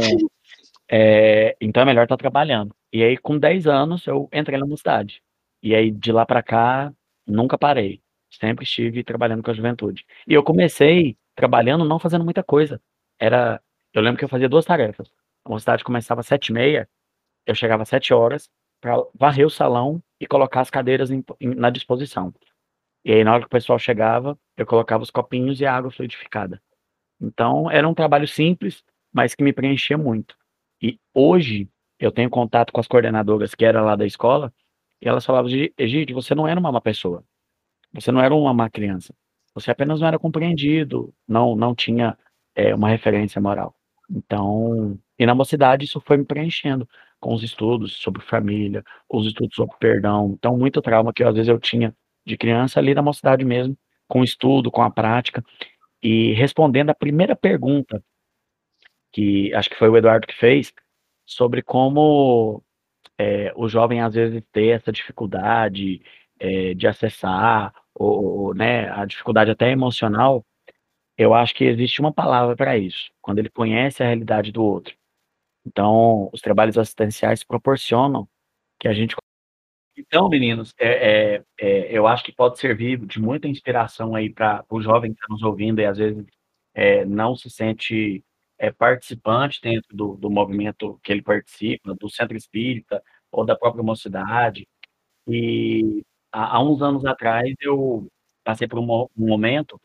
eh, 0.90 1.56
então 1.60 1.82
é 1.82 1.86
melhor 1.86 2.04
estar 2.04 2.16
trabalhando. 2.16 2.74
E 2.92 3.02
aí 3.04 3.16
com 3.18 3.38
10 3.38 3.66
anos 3.66 4.06
eu 4.06 4.28
entrei 4.32 4.58
na 4.58 4.66
mocidade. 4.66 5.22
E 5.62 5.74
aí 5.74 5.90
de 5.90 6.12
lá 6.12 6.26
pra 6.26 6.42
cá, 6.42 6.92
nunca 7.26 7.58
parei, 7.58 8.00
sempre 8.30 8.64
estive 8.64 9.04
trabalhando 9.04 9.42
com 9.42 9.50
a 9.50 9.54
juventude. 9.54 10.06
E 10.26 10.34
eu 10.34 10.42
comecei 10.44 11.16
trabalhando 11.36 11.84
não 11.84 11.98
fazendo 11.98 12.24
muita 12.24 12.42
coisa, 12.44 12.80
era 13.20 13.60
eu 13.94 14.02
lembro 14.02 14.18
que 14.18 14.24
eu 14.24 14.28
fazia 14.28 14.48
2 14.48 14.64
tarefas, 14.66 15.10
a 15.44 15.50
mocidade 15.50 15.84
começava 15.84 16.20
às 16.20 16.26
7h30, 16.28 16.88
eu 17.46 17.54
chegava 17.54 17.82
às 17.84 17.88
7h 17.90 18.48
pra 18.80 18.96
varrer 19.14 19.46
o 19.46 19.50
salão 19.50 20.02
e 20.20 20.26
colocar 20.26 20.60
as 20.62 20.70
cadeiras 20.70 21.10
em 21.10 21.24
em 21.40 21.54
na 21.54 21.70
disposição. 21.70 22.32
E 23.04 23.12
aí 23.12 23.24
na 23.24 23.32
hora 23.34 23.42
que 23.42 23.46
o 23.48 23.50
pessoal 23.50 23.78
chegava, 23.78 24.38
eu 24.56 24.66
colocava 24.66 25.02
os 25.04 25.10
copinhos 25.10 25.60
e 25.60 25.66
a 25.66 25.74
água 25.76 25.90
fluidificada. 25.92 26.60
Então 27.20 27.70
era 27.70 27.88
um 27.88 27.94
trabalho 27.94 28.28
simples, 28.28 28.84
mas 29.12 29.34
que 29.36 29.44
me 29.44 29.52
preenchia 29.54 29.98
muito. 29.98 30.36
E 30.82 30.98
hoje 31.14 31.68
eu 31.98 32.12
tenho 32.12 32.30
contato 32.30 32.72
com 32.72 32.80
as 32.80 32.86
coordenadoras 32.86 33.54
que 33.54 33.64
era 33.64 33.82
lá 33.82 33.96
da 33.96 34.06
escola, 34.06 34.52
e 35.02 35.08
elas 35.08 35.24
falavam: 35.26 35.48
"Gi 35.50 35.72
Egídio, 35.78 36.14
você 36.14 36.34
não 36.34 36.46
era 36.48 36.58
uma 36.60 36.72
má 36.72 36.80
pessoa, 36.80 37.24
você 37.94 38.12
não 38.12 38.20
era 38.22 38.34
uma 38.34 38.54
má 38.54 38.70
criança, 38.70 39.14
você 39.54 39.70
apenas 39.72 40.00
não 40.00 40.08
era 40.08 40.18
compreendido, 40.18 41.14
não 41.28 41.56
não 41.56 41.74
tinha, 41.74 42.18
eh, 42.56 42.74
uma 42.74 42.88
referência 42.90 43.40
moral". 43.42 43.74
Então 44.10 44.98
e 45.18 45.26
na 45.26 45.34
mocidade 45.34 45.84
isso 45.86 46.00
foi 46.02 46.18
me 46.18 46.24
preenchendo, 46.26 46.88
com 47.20 47.34
os 47.34 47.42
estudos 47.44 47.94
sobre 47.98 48.22
família, 48.22 48.84
os 49.10 49.26
estudos 49.26 49.56
sobre 49.56 49.76
perdão, 49.78 50.34
então 50.38 50.56
muito 50.58 50.82
trauma 50.82 51.12
que 51.14 51.24
às 51.24 51.34
vezes 51.34 51.48
eu 51.48 51.58
tinha 51.60 51.94
de 52.26 52.36
criança 52.38 52.80
ali 52.80 52.94
na 52.94 53.02
mocidade 53.02 53.44
mesmo, 53.44 53.76
com 54.08 54.24
estudo, 54.24 54.70
com 54.70 54.82
a 54.82 54.90
prática. 54.90 55.44
E 56.02 56.32
respondendo 56.34 56.90
a 56.90 56.94
primeira 56.96 57.36
pergunta, 57.36 58.02
que 59.12 59.52
acho 59.54 59.70
que 59.70 59.76
foi 59.76 59.88
o 59.88 59.96
Eduardo 59.96 60.26
que 60.26 60.34
fez, 60.36 60.72
sobre 61.26 61.62
como, 61.62 62.62
eh, 63.18 63.52
o 63.56 63.68
jovem 63.68 64.00
às 64.02 64.14
vezes 64.14 64.42
ter 64.52 64.68
essa 64.70 64.92
dificuldade, 64.92 66.02
eh, 66.40 66.74
de 66.74 66.86
acessar, 66.88 67.74
ou 67.94 68.38
ou, 68.48 68.54
né, 68.54 68.90
a 68.92 69.04
dificuldade 69.06 69.50
até 69.52 69.70
emocional, 69.72 70.44
eu 71.18 71.34
acho 71.34 71.54
que 71.54 71.64
existe 71.64 72.00
uma 72.00 72.12
palavra 72.12 72.56
pra 72.56 72.78
isso, 72.78 73.10
quando 73.22 73.38
ele 73.40 73.50
conhece 73.50 74.02
a 74.02 74.06
realidade 74.06 74.52
do 74.52 74.62
outro. 74.64 74.94
Então, 75.66 76.30
os 76.32 76.40
trabalhos 76.42 76.78
assistenciais 76.78 77.44
proporcionam 77.44 78.28
que 78.80 78.88
a 78.88 78.94
gente 78.94 79.16
então 79.98 80.28
meninos, 80.30 80.74
eh 80.80 81.36
eh 81.38 81.44
eh, 81.60 81.88
eu 81.92 82.06
acho 82.08 82.24
que 82.24 82.32
pode 82.32 82.58
servir 82.60 82.98
de 83.06 83.20
muita 83.20 83.48
inspiração 83.48 84.14
aí 84.16 84.30
para 84.30 84.64
o 84.70 84.80
jovem 84.82 85.12
que 85.14 85.20
tá 85.20 85.26
nos 85.30 85.42
ouvindo 85.44 85.80
e 85.80 85.86
às 85.86 85.98
vezes, 85.98 86.24
eh, 86.74 87.04
não 87.06 87.36
se 87.36 87.50
sente, 87.50 88.24
eh, 88.58 88.72
participante 88.72 89.60
dentro 89.62 89.96
do 89.96 90.16
do 90.16 90.30
movimento 90.30 90.98
que 91.02 91.12
ele 91.12 91.22
participa, 91.22 91.94
do 92.00 92.10
centro 92.10 92.36
espírita, 92.36 93.02
ou 93.32 93.44
da 93.46 93.56
própria 93.56 93.82
mocidade. 93.84 94.66
E 95.28 96.02
há 96.32 96.56
há 96.58 96.62
uns 96.64 96.82
anos 96.82 97.04
atrás 97.06 97.54
eu 97.60 98.08
passei 98.44 98.68
por 98.68 98.78
um 98.80 98.84
um 99.18 99.28
momento, 99.28 99.80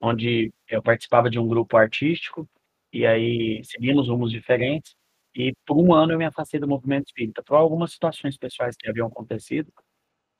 onde 0.00 0.52
eu 0.68 0.82
participava 0.82 1.30
de 1.30 1.38
um 1.40 1.48
grupo 1.48 1.76
artístico, 1.78 2.48
e 2.92 3.06
aí 3.06 3.62
seguimos 3.64 4.08
rumos 4.08 4.32
diferentes, 4.32 4.94
e 5.36 5.52
por 5.66 5.78
1 5.78 5.94
ano 5.94 6.12
eu 6.14 6.18
me 6.18 6.26
afastei 6.26 6.60
do 6.60 6.68
movimento 6.68 7.06
espírita, 7.08 7.42
por 7.44 7.56
algumas 7.56 7.92
situações 7.92 8.36
pessoais 8.38 8.76
que 8.78 8.88
haviam 8.90 9.08
acontecido, 9.08 9.72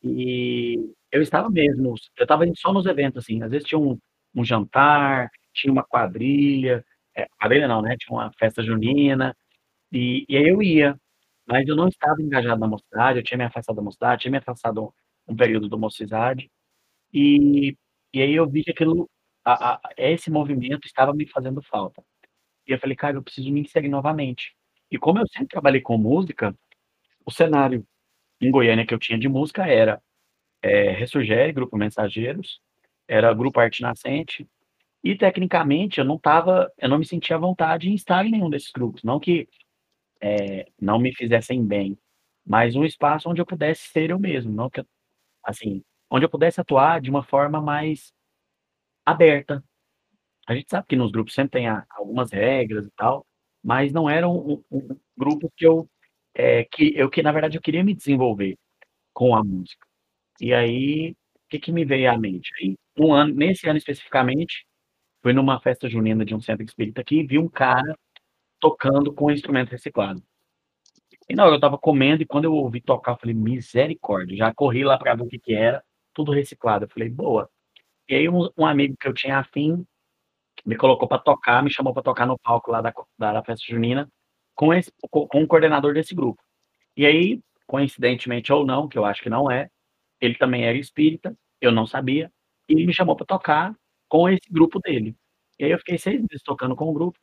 e 0.05 0.79
eu 1.12 1.23
estava 1.23 1.51
mesmo 1.51 1.95
eu 2.18 2.25
estava 2.25 2.45
só 2.57 2.73
nos 2.73 2.87
eventos, 2.87 3.18
assim, 3.25 3.42
às 3.42 3.51
vezes 3.53 3.68
tinha 3.68 3.79
um 3.81 3.99
um 4.37 4.45
jantar, 4.45 5.31
tinha 5.55 5.73
uma 5.73 5.85
quadrilha, 5.85 6.85
eh, 7.16 7.29
quadrilha 7.40 7.68
não, 7.68 7.83
né, 7.83 7.96
tinha 7.98 8.16
uma 8.18 8.33
festa 8.38 8.62
junina, 8.62 9.37
e 9.92 10.25
e 10.29 10.37
aí 10.38 10.48
eu 10.48 10.62
ia, 10.62 10.96
mas 11.46 11.66
eu 11.68 11.77
não 11.77 11.88
estava 11.88 12.22
engajado 12.22 12.61
na 12.61 12.68
mocidade, 12.68 13.18
eu 13.20 13.25
tinha 13.25 13.38
me 13.38 13.44
afastado 13.44 13.77
da 13.77 13.83
mocidade, 13.83 14.22
tinha 14.22 14.33
me 14.33 14.38
afastado 14.38 14.94
um 15.29 15.37
período 15.37 15.68
do 15.68 15.79
mocidade, 15.79 16.51
e 17.14 17.77
e 18.14 18.22
aí 18.22 18.35
eu 18.35 18.48
vi 18.51 18.64
que 18.64 18.70
aquilo 18.72 19.11
a 19.44 19.77
a 19.77 19.81
esse 19.98 20.31
movimento 20.31 20.87
estava 20.87 21.14
me 21.14 21.27
fazendo 21.29 21.62
falta. 21.62 22.03
E 22.68 22.72
eu 22.72 22.79
falei: 22.81 22.96
"Cara, 22.96 23.16
eu 23.18 23.22
preciso 23.25 23.51
me 23.53 23.61
inserir 23.62 23.88
novamente". 23.90 24.55
E 24.90 24.98
como 24.98 25.18
eu 25.20 25.27
sempre 25.29 25.48
trabalhei 25.48 25.81
com 25.83 25.98
música, 25.98 26.55
o 27.27 27.31
cenário 27.33 27.87
em 28.42 28.51
Goiânia 28.53 28.87
que 28.87 28.94
eu 28.94 28.98
tinha 29.01 29.18
de 29.18 29.29
música 29.29 29.66
era 29.66 30.01
é, 30.62 30.92
Ressurgere, 30.92 31.53
Grupo 31.53 31.77
Mensageiros, 31.79 32.61
era 33.09 33.33
Grupo 33.35 33.61
Arte 33.61 33.83
Nascente, 33.83 34.46
e 35.05 35.17
tecnicamente 35.17 35.99
eu 36.01 36.05
não 36.05 36.19
tava, 36.19 36.71
eu 36.79 36.88
não 36.88 36.99
me 36.99 37.07
sentia 37.07 37.37
à 37.37 37.38
vontade 37.38 37.88
em 37.91 37.95
estar 37.95 38.25
em 38.27 38.31
nenhum 38.31 38.51
desses 38.51 38.71
grupos, 38.73 39.03
não 39.03 39.21
que 39.21 39.49
é, 40.23 40.67
não 40.81 40.99
me 40.99 41.15
fizessem 41.15 41.65
bem, 41.67 41.99
mas 42.47 42.77
um 42.77 42.85
espaço 42.85 43.29
onde 43.31 43.41
eu 43.41 43.47
pudesse 43.47 43.88
ser 43.88 44.11
eu 44.11 44.19
mesmo, 44.19 44.53
não 44.53 44.71
que 44.71 44.81
eu- 44.81 44.87
assim, 45.45 45.83
onde 46.11 46.25
eu 46.27 46.31
pudesse 46.31 46.61
atuar 46.61 47.01
de 47.01 47.11
uma 47.11 47.23
forma 47.25 47.61
mais 47.62 48.12
aberta. 49.05 49.62
A 50.49 50.55
gente 50.55 50.71
sabe 50.71 50.87
que 50.88 50.97
nos 50.97 51.12
grupos 51.12 51.35
sempre 51.35 51.61
tem 51.61 51.69
algumas 51.91 52.33
regras 52.33 52.87
e 52.87 52.91
tal, 52.97 53.27
mas 53.62 53.93
não 53.93 54.11
eram 54.11 54.37
um, 54.37 54.65
um 54.71 54.99
grupo 55.17 55.53
que 55.57 55.67
eu 55.67 55.88
é, 56.35 56.65
que 56.67 56.93
eu 56.97 57.11
que 57.11 57.23
na 57.23 57.33
verdade 57.33 57.59
eu 57.59 57.62
queria 57.62 57.85
me 57.85 57.95
desenvolver 57.95 58.57
com 59.15 59.37
a 59.37 59.45
música. 59.45 59.87
E 60.41 60.55
aí, 60.55 61.12
o 61.12 61.17
que 61.51 61.61
que 61.61 61.73
me 61.73 61.85
veio 61.85 62.11
à 62.12 62.19
mente? 62.19 62.51
Aí, 62.61 62.77
um 62.99 63.12
ano, 63.15 63.35
nesse 63.35 63.69
ano 63.69 63.79
especificamente, 63.79 64.67
fui 65.23 65.33
numa 65.33 65.61
festa 65.61 65.89
junina 65.89 66.25
de 66.25 66.35
um 66.35 66.41
centro 66.41 66.65
espírita 66.65 67.01
aqui 67.01 67.21
e 67.21 67.27
vi 67.27 67.39
um 67.39 67.49
cara 67.49 67.97
tocando 68.61 69.13
com 69.13 69.31
instrumento 69.31 69.71
reciclado. 69.71 70.23
E 71.29 71.35
na 71.35 71.45
hora 71.45 71.53
eu 71.53 71.57
estava 71.57 71.79
comendo 71.79 72.23
e 72.23 72.27
quando 72.27 72.45
eu 72.45 72.55
ouvi 72.55 72.81
tocar, 72.81 73.13
eu 73.13 73.17
falei, 73.17 73.35
misericórdia. 73.35 74.37
Já 74.37 74.53
corri 74.53 74.85
lá 74.85 74.99
para 74.99 75.15
ver 75.15 75.23
o 75.23 75.29
que 75.29 75.39
que 75.39 75.55
era, 75.55 75.83
tudo 76.13 76.33
reciclado. 76.33 76.85
Eu 76.85 76.89
falei, 76.89 77.09
boa. 77.09 77.49
E 78.09 78.15
aí 78.15 78.29
um, 78.29 78.49
um 78.57 78.67
amigo 78.67 78.97
que 78.99 79.09
eu 79.09 79.15
tinha 79.15 79.39
afim 79.39 79.87
me 80.65 80.77
colocou 80.77 81.09
para 81.09 81.19
tocar, 81.19 81.63
me 81.63 81.71
chamou 81.71 81.93
para 81.93 82.03
tocar 82.03 82.27
no 82.27 82.39
palco 82.39 82.71
lá 82.71 82.81
da, 82.81 82.93
da, 83.19 83.33
da 83.33 83.43
festa 83.43 83.65
junina 83.67 84.11
com, 84.55 84.75
esse, 84.75 84.93
com, 85.11 85.27
com 85.27 85.43
o 85.43 85.47
coordenador 85.47 85.95
desse 85.95 86.15
grupo. 86.15 86.43
E 86.97 87.07
aí, 87.07 87.41
coincidentemente 87.67 88.53
ou 88.53 88.67
não, 88.67 88.89
que 88.89 88.99
eu 88.99 89.05
acho 89.05 89.23
que 89.23 89.31
não 89.31 89.51
é, 89.51 89.71
ele 90.21 90.35
também 90.35 90.65
era 90.65 90.77
espírita, 90.77 91.37
eu 91.61 91.73
não 91.73 91.87
sabia, 91.87 92.31
e 92.69 92.75
ele 92.75 92.87
me 92.87 92.93
chamou 92.93 93.17
para 93.17 93.27
tocar 93.27 93.75
com 94.12 94.29
esse 94.29 94.46
grupo 94.51 94.79
dele. 94.79 95.16
E 95.59 95.64
aí 95.64 95.70
eu 95.70 95.79
fiquei 95.79 95.96
seis 95.96 96.20
meses 96.20 96.42
tocando 96.44 96.77
com 96.77 96.85
o 96.85 96.92
grupo, 96.92 97.18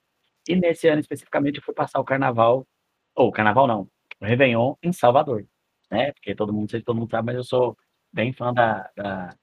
e 0.47 0.55
nesse 0.55 0.87
ano 0.87 0.99
especificamente 0.99 1.57
eu 1.57 1.61
fui 1.63 1.71
passar 1.75 1.99
o 1.99 2.03
carnaval, 2.03 2.65
ou 3.13 3.31
carnaval 3.31 3.67
não, 3.67 3.87
o 4.19 4.25
Réveillon 4.25 4.73
em 4.81 4.91
Salvador, 4.91 5.45
né? 5.91 6.11
Porque 6.13 6.33
todo 6.33 6.51
mundo, 6.51 6.71
sei 6.71 6.79
se 6.79 6.85
todo 6.87 6.97
mundo 6.97 7.11
sabe, 7.11 7.27
mas 7.27 7.35
eu 7.35 7.43
sou 7.43 7.77
bem 8.11 8.33
fã 8.33 8.51
da. 8.51 8.89
da 8.97 9.35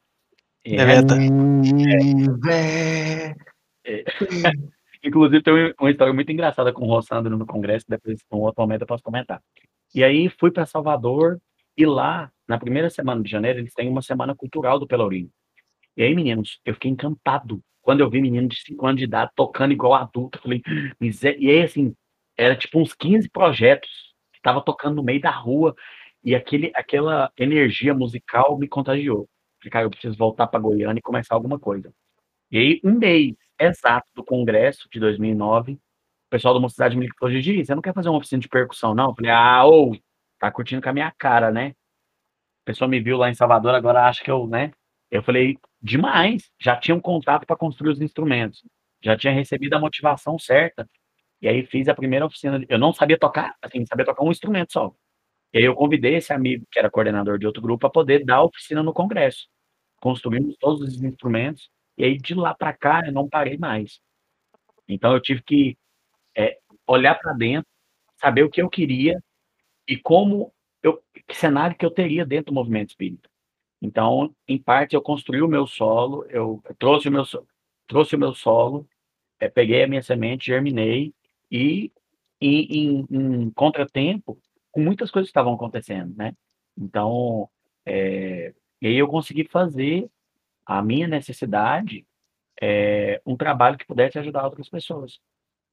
É 0.65 0.85
verdade. 0.85 1.29
Viver. 2.43 3.37
Inclusive, 5.05 5.41
tem 5.41 5.55
um- 5.55 5.73
uma 5.79 5.91
história 5.93 6.13
muito 6.13 6.33
engraçada 6.33 6.73
com 6.73 6.85
o 6.85 6.89
Rossandro 6.89 7.39
no 7.39 7.47
congresso, 7.47 7.87
depois, 7.89 8.19
em 8.21 8.37
um 8.37 8.41
outro 8.41 8.61
momento, 8.61 8.81
eu 8.81 8.87
posso 8.89 9.05
comentar. 9.05 9.41
E 9.95 10.03
aí, 10.03 10.29
fui 10.29 10.51
para 10.51 10.67
Salvador, 10.67 11.41
e 11.77 11.87
lá, 11.87 12.29
na 12.49 12.59
primeira 12.59 12.91
semana 12.91 13.23
de 13.23 13.31
janeiro, 13.31 13.61
eles 13.61 13.73
têm 13.73 13.89
uma 13.89 14.03
semana 14.03 14.35
cultural 14.35 14.81
do 14.81 14.87
Pelourinho. 14.89 15.31
E 15.97 16.03
aí, 16.03 16.15
meninos, 16.15 16.61
eu 16.65 16.75
fiquei 16.75 16.91
encantado. 16.91 17.61
Quando 17.83 18.01
eu 18.01 18.11
vi 18.11 18.21
menino 18.21 18.49
de 18.49 18.61
5 18.61 18.87
anos 18.87 18.99
de 18.99 19.05
idade 19.05 19.31
tocando 19.35 19.73
igual 19.73 19.95
adulto, 19.95 20.39
eu 20.39 20.43
falei, 20.43 20.63
e 21.01 21.51
aí, 21.51 21.63
assim, 21.63 21.95
era 22.37 22.57
tipo 22.57 22.81
uns 22.81 22.93
15 22.95 23.31
projetos 23.31 23.89
que 24.33 24.41
tava 24.43 24.63
tocando 24.63 24.97
no 24.97 25.03
meio 25.03 25.21
da 25.21 25.31
rua, 25.31 25.75
e 26.23 26.35
aquele, 26.35 26.73
aquela 26.75 27.31
energia 27.39 27.95
musical 27.95 28.59
me 28.59 28.69
contagiou. 28.69 29.29
Falei, 29.61 29.71
cara, 29.71 29.85
eu 29.87 29.91
preciso 29.91 30.17
voltar 30.17 30.47
para 30.49 30.61
Goiânia 30.61 30.99
e 30.99 31.03
começar 31.03 31.35
alguma 31.35 31.59
coisa. 31.59 31.93
E 32.51 32.59
aí, 32.59 32.81
um 32.85 32.99
mês 32.99 33.35
exato 33.59 34.09
do 34.15 34.25
congresso 34.25 34.89
de 34.93 35.01
2009, 35.01 35.75
o 35.75 35.79
pessoal 36.31 36.55
da 36.55 36.61
Mocidade 36.61 36.97
me 36.97 37.07
ligou, 37.07 37.31
Gigi, 37.31 37.65
você 37.65 37.75
não 37.75 37.83
quer 37.83 37.95
fazer 37.95 38.09
uma 38.09 38.19
oficina 38.19 38.41
de 38.41 38.49
percussão, 38.49 38.95
não? 38.95 39.11
Eu 39.11 39.15
falei, 39.15 39.31
ah, 39.31 39.67
ô, 39.67 39.97
tá 40.39 40.51
curtindo 40.51 40.83
com 40.83 40.89
a 40.89 40.93
minha 40.93 41.13
cara, 41.17 41.51
né? 41.51 41.69
A 42.65 42.67
pessoa 42.67 42.89
me 42.89 43.01
viu 43.01 43.17
lá 43.17 43.31
em 43.31 43.35
Salvador, 43.35 43.75
agora 43.75 44.07
acha 44.09 44.23
que 44.23 44.31
eu, 44.31 44.47
né? 44.47 44.73
Eu 45.11 45.23
falei, 45.23 45.57
demais. 45.81 46.51
Já 46.61 46.77
tinha 46.77 46.95
um 46.95 47.01
contato 47.01 47.47
para 47.47 47.57
construir 47.57 47.93
os 47.93 48.01
instrumentos. 48.01 48.63
Já 49.03 49.17
tinha 49.17 49.33
recebido 49.33 49.75
a 49.75 49.79
motivação 49.79 50.39
certa. 50.39 50.89
E 51.41 51.49
aí 51.49 51.65
fiz 51.67 51.89
a 51.89 51.95
primeira 51.95 52.27
oficina. 52.27 52.65
Eu 52.69 52.79
não 52.79 52.93
sabia 52.93 53.19
tocar, 53.19 53.55
assim, 53.63 53.85
sabia 53.87 54.05
tocar 54.05 54.25
um 54.25 54.31
instrumento 54.31 54.73
só. 54.73 54.95
E 55.53 55.59
aí 55.59 55.65
eu 55.65 55.75
convidei 55.75 56.17
esse 56.17 56.33
amigo, 56.33 56.67
que 56.71 56.79
era 56.79 56.91
coordenador 56.91 57.39
de 57.39 57.47
outro 57.47 57.63
grupo, 57.63 57.81
para 57.81 57.91
poder 57.91 58.25
dar 58.25 58.37
a 58.37 58.45
oficina 58.45 58.83
no 58.83 58.93
congresso. 58.93 59.49
Construímos 60.01 60.57
todos 60.59 60.83
os 60.83 61.03
instrumentos. 61.03 61.71
E 61.97 62.05
aí 62.05 62.17
de 62.19 62.35
lá 62.35 62.55
para 62.55 62.73
cá 62.73 63.03
eu 63.07 63.13
não 63.13 63.29
parei 63.29 63.57
mais. 63.57 64.01
Então 64.89 65.13
eu 65.13 65.21
tive 65.21 65.43
que 65.43 65.79
é, 66.37 66.59
olhar 66.87 67.15
para 67.17 67.33
dentro, 67.33 67.69
saber 68.17 68.43
o 68.43 68.51
que 68.51 68.61
eu 68.63 68.69
queria 68.69 69.23
e 69.89 69.97
como 69.97 70.53
eu, 70.83 71.03
que 71.27 71.35
cenário 71.37 71.77
que 71.77 71.85
eu 71.85 71.91
teria 71.91 72.25
dentro 72.25 72.47
do 72.47 72.55
movimento 72.55 72.91
espírita. 72.91 73.29
Então, 73.83 74.35
em 74.49 74.59
parte, 74.61 74.95
eu 74.97 75.03
construí 75.03 75.43
o 75.43 75.49
meu 75.49 75.67
solo, 75.67 76.25
eu 76.31 76.63
trouxe 76.79 77.09
o 77.09 77.13
meu, 77.13 77.25
trouxe 77.87 78.17
o 78.17 78.19
meu 78.19 78.35
solo, 78.35 78.89
eh, 79.41 79.49
peguei 79.51 79.85
a 79.85 79.89
minha 79.89 80.03
semente, 80.03 80.47
germinei, 80.47 81.15
e 81.51 81.93
em, 82.41 83.03
em- 83.03 83.07
em 83.47 83.51
contratempo, 83.53 84.39
com 84.73 84.81
muitas 84.83 85.11
coisas 85.11 85.29
que 85.29 85.33
estavam 85.33 85.55
acontecendo, 85.55 86.15
né? 86.17 86.35
Então, 86.79 87.49
eh, 87.87 88.55
e 88.83 88.87
aí 88.89 88.97
eu 88.97 89.09
consegui 89.09 89.45
fazer 89.49 90.09
a 90.67 90.83
minha 90.83 91.09
necessidade 91.09 92.07
eh, 92.63 93.21
um 93.27 93.37
trabalho 93.37 93.79
que 93.79 93.87
pudesse 93.87 94.19
ajudar 94.19 94.45
outras 94.47 94.69
pessoas. 94.69 95.21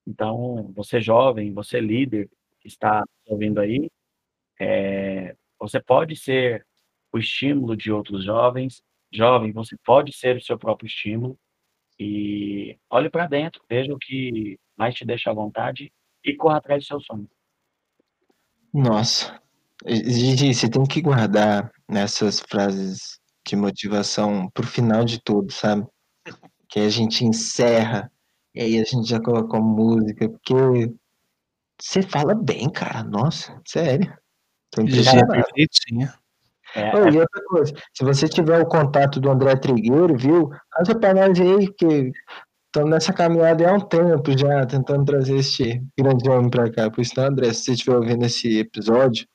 Então, 0.08 0.72
você 0.76 1.02
jovem, 1.02 1.54
você 1.54 1.80
líder, 1.82 2.30
que 2.62 2.68
está 2.68 3.04
ouvindo 3.28 3.60
aí, 3.62 3.89
eh, 4.60 5.36
você 5.60 5.80
pode 5.82 6.16
ser 6.16 6.66
o 7.13 7.19
estímulo 7.19 7.78
de 7.78 7.91
outros 7.91 8.26
jovens. 8.26 8.82
Jovem, 9.13 9.52
você 9.52 9.78
pode 9.86 10.12
ser 10.12 10.38
o 10.38 10.43
seu 10.43 10.58
próprio 10.58 10.88
estímulo. 10.88 11.38
E 11.99 12.76
olhe 12.89 13.10
para 13.10 13.28
dentro, 13.28 13.63
veja 13.69 13.93
o 13.93 13.99
que 13.99 14.58
mais 14.76 14.95
te 14.95 15.06
deixa 15.06 15.30
à 15.30 15.34
vontade 15.34 15.93
e 16.26 16.36
corra 16.36 16.58
atrás 16.58 16.84
do 16.84 16.88
seu 16.88 16.99
sonho. 16.99 17.30
Nossa. 18.73 19.39
Gigi, 19.86 20.54
você 20.54 20.69
tem 20.69 20.84
que 20.84 21.02
guardar 21.02 21.71
nessas 21.88 22.39
frases 22.39 23.19
de 23.47 23.56
motivação 23.56 24.49
pro 24.49 24.65
final 24.65 25.06
de 25.06 25.21
tudo, 25.21 25.52
sabe? 25.52 25.86
Que 26.67 26.80
a 26.80 26.89
gente 26.89 27.23
encerra 27.23 28.12
e 28.56 28.62
aí 28.62 28.80
a 28.80 28.84
gente 28.84 29.08
já 29.08 29.19
colocou 29.19 29.62
música, 29.62 30.30
porque 30.30 30.93
você 31.80 32.02
fala 32.02 32.34
bem, 32.34 32.71
cara. 32.71 33.04
Nossa, 33.04 33.62
sério. 33.67 34.15
Tô 34.71 34.86
Gigi 34.88 35.17
é 35.17 35.26
perfeitinha. 35.26 36.13
É, 36.75 36.95
Oh, 36.95 37.07
e 37.07 37.19
outra 37.19 37.43
coisa, 37.47 37.73
se 37.93 38.03
você 38.03 38.27
tiver 38.27 38.59
o 38.59 38.65
contato 38.65 39.19
do 39.19 39.29
André 39.29 39.55
Trigueiro, 39.55 40.17
viu? 40.17 40.49
Passa 40.71 40.97
pra 40.97 41.13
nós 41.13 41.39
aí, 41.39 41.67
porque 41.67 42.12
estamos 42.65 42.89
nessa 42.89 43.13
caminhada 43.13 43.69
há 43.69 43.73
um 43.73 43.79
tempo 43.79 44.38
já, 44.38 44.65
tentando 44.65 45.05
trazer 45.05 45.38
este 45.38 45.83
grande 45.97 46.29
homem 46.29 46.49
pra 46.49 46.71
cá. 46.71 46.89
Por 46.89 47.01
isso, 47.01 47.19
André, 47.19 47.53
se 47.53 47.65
você 47.65 47.71
estiver 47.73 47.95
ouvindo 47.95 48.25
esse 48.25 48.59
episódio, 48.59 49.27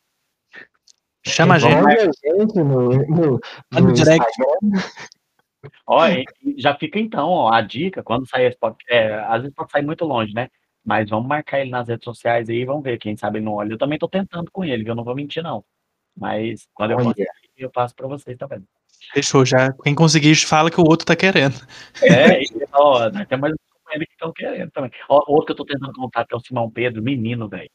Chama 1.27 1.55
a 1.55 1.59
gente. 1.59 2.11
gente 2.25 2.59
no, 2.59 2.91
no, 2.91 3.41
no 3.73 3.89
um 3.89 3.93
direct. 3.93 4.25
Ó, 5.87 6.01
já 6.57 6.77
fica 6.77 6.99
então, 6.99 7.29
ó, 7.29 7.53
a 7.53 7.61
dica, 7.61 8.03
quando 8.03 8.29
sair 8.29 8.47
esse 8.47 8.59
podcast, 8.59 8.93
é, 8.93 9.15
às 9.25 9.43
vezes 9.43 9.55
pode 9.55 9.71
sair 9.71 9.85
muito 9.85 10.05
longe, 10.05 10.33
né? 10.33 10.49
Mas 10.85 11.11
vamos 11.11 11.29
marcar 11.29 11.61
ele 11.61 11.71
nas 11.71 11.89
redes 11.89 12.05
sociais 12.05 12.49
aí, 12.49 12.65
vamos 12.65 12.83
ver, 12.83 12.99
quem 12.99 13.17
sabe 13.17 13.39
ele 13.39 13.45
não 13.45 13.55
olha. 13.55 13.73
Eu 13.73 13.79
também 13.79 13.99
tô 13.99 14.09
tentando 14.09 14.51
com 14.51 14.65
ele? 14.65 14.89
Eu 14.89 14.95
não 14.95 15.05
vou 15.05 15.15
mentir, 15.15 15.43
não. 15.43 15.65
Mas 16.19 16.67
quando 16.75 16.91
eu 16.93 16.97
Olha. 16.99 17.07
conseguir, 17.07 17.29
eu 17.57 17.71
passo 17.71 17.95
pra 17.95 18.07
vocês 18.09 18.37
também. 18.37 18.63
Fechou 19.13 19.45
já. 19.45 19.73
Quem 19.85 19.95
conseguir, 19.95 20.35
fala 20.37 20.71
que 20.71 20.81
o 20.81 20.85
outro 20.85 21.07
tá 21.07 21.17
querendo. 21.17 21.55
É, 22.03 22.43
e, 22.43 22.67
ó, 22.73 23.09
nós 23.11 23.27
temos 23.29 23.41
mais 23.43 23.55
um 23.55 23.79
companheiro 23.79 24.07
que 24.07 24.13
estão 24.13 24.33
querendo 24.33 24.71
também. 24.71 24.91
Ó, 25.09 25.25
outro 25.29 25.47
que 25.47 25.53
eu 25.53 25.57
tô 25.57 25.65
tentando 25.65 25.93
contato 25.93 26.33
é 26.33 26.37
o 26.37 26.41
Simão 26.41 26.71
Pedro, 26.71 27.03
menino, 27.03 27.49
velho. 27.49 27.71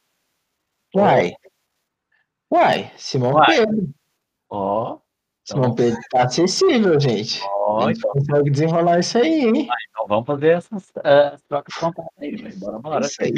Uai. 0.94 1.32
Uai, 2.52 2.92
Simão 2.96 3.32
Uai. 3.32 3.56
Pedro. 3.56 3.88
Ó, 4.48 4.98
Simão 5.44 5.74
Pedro 5.74 5.98
tá 6.10 6.24
acessível, 6.24 6.98
gente. 7.00 7.40
ó, 7.42 7.84
A 7.84 7.88
gente 7.88 7.98
então, 7.98 8.12
consegue 8.12 8.50
desenrolar 8.50 9.00
isso 9.00 9.18
aí, 9.18 9.44
hein? 9.44 9.68
então 9.90 10.06
vamos 10.06 10.26
fazer 10.26 10.48
essas 10.48 10.92
ah, 10.98 11.36
trocas 11.48 11.74
de 11.74 11.80
contato 11.80 12.08
aí, 12.18 12.36
velho. 12.36 12.58
Bora, 12.58 12.78
bora. 12.78 13.06
isso 13.06 13.22
aí. 13.22 13.32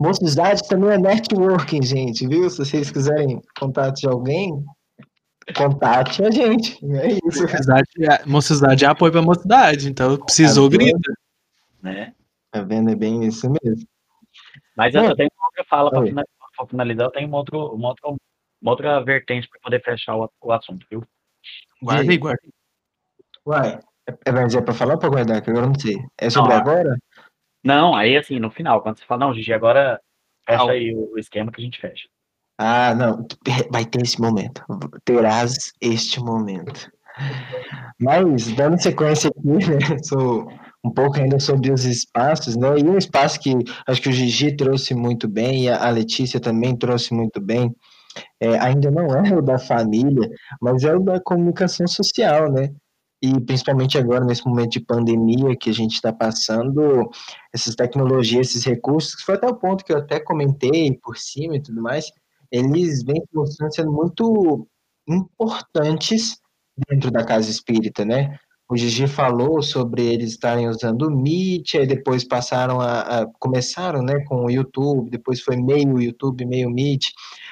Mocidade 0.00 0.66
também 0.66 0.92
é 0.92 0.98
networking, 0.98 1.82
gente, 1.82 2.26
viu? 2.26 2.48
Se 2.48 2.56
vocês 2.56 2.90
quiserem 2.90 3.42
contato 3.58 3.96
de 4.00 4.08
alguém, 4.08 4.64
contate 5.54 6.24
a 6.24 6.30
gente. 6.30 6.78
É 6.96 7.08
isso. 7.08 7.42
Mocidade, 7.42 7.88
é- 8.00 8.26
mocidade 8.26 8.84
é 8.86 8.88
apoio 8.88 9.12
pra 9.12 9.20
mocidade. 9.20 9.90
Então, 9.90 10.16
precisou, 10.16 10.70
grita. 10.70 11.12
Né? 11.82 12.14
Tá 12.50 12.62
vendo? 12.62 12.90
É 12.90 12.94
bem 12.96 13.24
isso 13.24 13.46
mesmo. 13.62 13.86
Mas 14.74 14.94
eu, 14.94 15.02
Bom. 15.02 15.10
eu 15.10 15.16
tenho 15.16 15.30
uma 15.36 15.46
outra 15.46 15.64
fala 15.64 15.90
para 15.90 16.00
finalizar, 16.06 16.26
pra 16.56 16.66
finalizar, 16.66 17.06
eu 17.06 17.10
tenho 17.10 17.28
uma 17.28 17.36
outra, 17.36 17.58
uma 17.58 17.88
outra, 17.88 18.08
uma 18.62 18.70
outra 18.70 19.04
vertente 19.04 19.48
para 19.50 19.60
poder 19.60 19.82
fechar 19.82 20.16
o, 20.16 20.30
o 20.40 20.52
assunto, 20.52 20.86
viu? 20.90 21.04
Guarda 21.82 22.10
aí, 22.10 22.16
guarda 22.16 22.40
aí. 22.42 22.50
Uai, 23.46 23.80
é, 24.24 24.32
mas 24.32 24.54
é 24.54 24.62
pra 24.62 24.72
falar 24.72 24.94
ou 24.94 24.98
pra 24.98 25.10
guardar? 25.10 25.42
Que 25.42 25.50
agora 25.50 25.66
eu 25.66 25.70
não 25.70 25.78
sei. 25.78 25.98
É 26.16 26.30
sobre 26.30 26.54
Não, 26.54 26.60
agora? 26.60 26.96
Não, 27.62 27.94
aí 27.94 28.16
assim, 28.16 28.38
no 28.38 28.50
final, 28.50 28.82
quando 28.82 28.98
você 28.98 29.04
fala, 29.04 29.26
não, 29.26 29.34
Gigi, 29.34 29.52
agora 29.52 30.00
fecha 30.46 30.70
aí 30.70 30.94
o, 30.94 31.12
o 31.14 31.18
esquema 31.18 31.52
que 31.52 31.60
a 31.60 31.64
gente 31.64 31.80
fecha. 31.80 32.08
Ah, 32.58 32.94
não, 32.94 33.26
vai 33.70 33.84
ter 33.84 34.02
esse 34.02 34.20
momento. 34.20 34.62
Terás 35.04 35.72
este 35.80 36.20
momento. 36.20 36.90
Mas, 37.98 38.52
dando 38.52 38.80
sequência 38.80 39.30
aqui, 39.30 39.48
né, 39.48 39.98
sou 40.04 40.46
um 40.84 40.90
pouco 40.90 41.18
ainda 41.18 41.38
sobre 41.38 41.70
os 41.70 41.84
espaços, 41.84 42.56
né? 42.56 42.78
E 42.78 42.84
um 42.84 42.96
espaço 42.96 43.38
que 43.40 43.54
acho 43.86 44.00
que 44.00 44.08
o 44.08 44.12
Gigi 44.12 44.56
trouxe 44.56 44.94
muito 44.94 45.28
bem, 45.28 45.64
e 45.64 45.68
a 45.68 45.88
Letícia 45.90 46.40
também 46.40 46.76
trouxe 46.76 47.12
muito 47.14 47.40
bem, 47.40 47.74
é, 48.40 48.58
ainda 48.58 48.90
não 48.90 49.06
é 49.06 49.34
o 49.34 49.42
da 49.42 49.58
família, 49.58 50.28
mas 50.60 50.84
é 50.84 50.94
o 50.94 51.00
da 51.00 51.20
comunicação 51.20 51.86
social, 51.86 52.50
né? 52.50 52.70
E 53.22 53.38
principalmente 53.40 53.98
agora, 53.98 54.24
nesse 54.24 54.46
momento 54.46 54.72
de 54.72 54.80
pandemia 54.80 55.56
que 55.56 55.68
a 55.68 55.74
gente 55.74 55.94
está 55.94 56.12
passando, 56.12 57.10
essas 57.52 57.74
tecnologias, 57.74 58.48
esses 58.48 58.64
recursos, 58.64 59.14
que 59.14 59.24
foi 59.24 59.34
até 59.34 59.46
o 59.46 59.56
ponto 59.56 59.84
que 59.84 59.92
eu 59.92 59.98
até 59.98 60.18
comentei 60.18 60.92
por 61.02 61.18
cima 61.18 61.56
e 61.56 61.62
tudo 61.62 61.82
mais, 61.82 62.10
eles 62.50 63.04
vêm 63.04 63.22
mostrando 63.32 63.74
sendo 63.74 63.92
muito 63.92 64.66
importantes 65.06 66.38
dentro 66.88 67.10
da 67.10 67.24
casa 67.24 67.50
espírita, 67.50 68.04
né? 68.04 68.38
O 68.70 68.76
Gigi 68.76 69.08
falou 69.08 69.60
sobre 69.62 70.06
eles 70.06 70.30
estarem 70.30 70.68
usando 70.68 71.02
o 71.02 71.10
Meet, 71.10 71.74
aí 71.74 71.86
depois 71.86 72.22
passaram 72.22 72.80
a, 72.80 73.00
a, 73.00 73.26
começaram, 73.40 74.00
né, 74.00 74.24
com 74.26 74.44
o 74.44 74.50
YouTube, 74.50 75.10
depois 75.10 75.40
foi 75.40 75.56
meio 75.56 76.00
YouTube, 76.00 76.46
meio 76.46 76.70
Meet. 76.70 77.08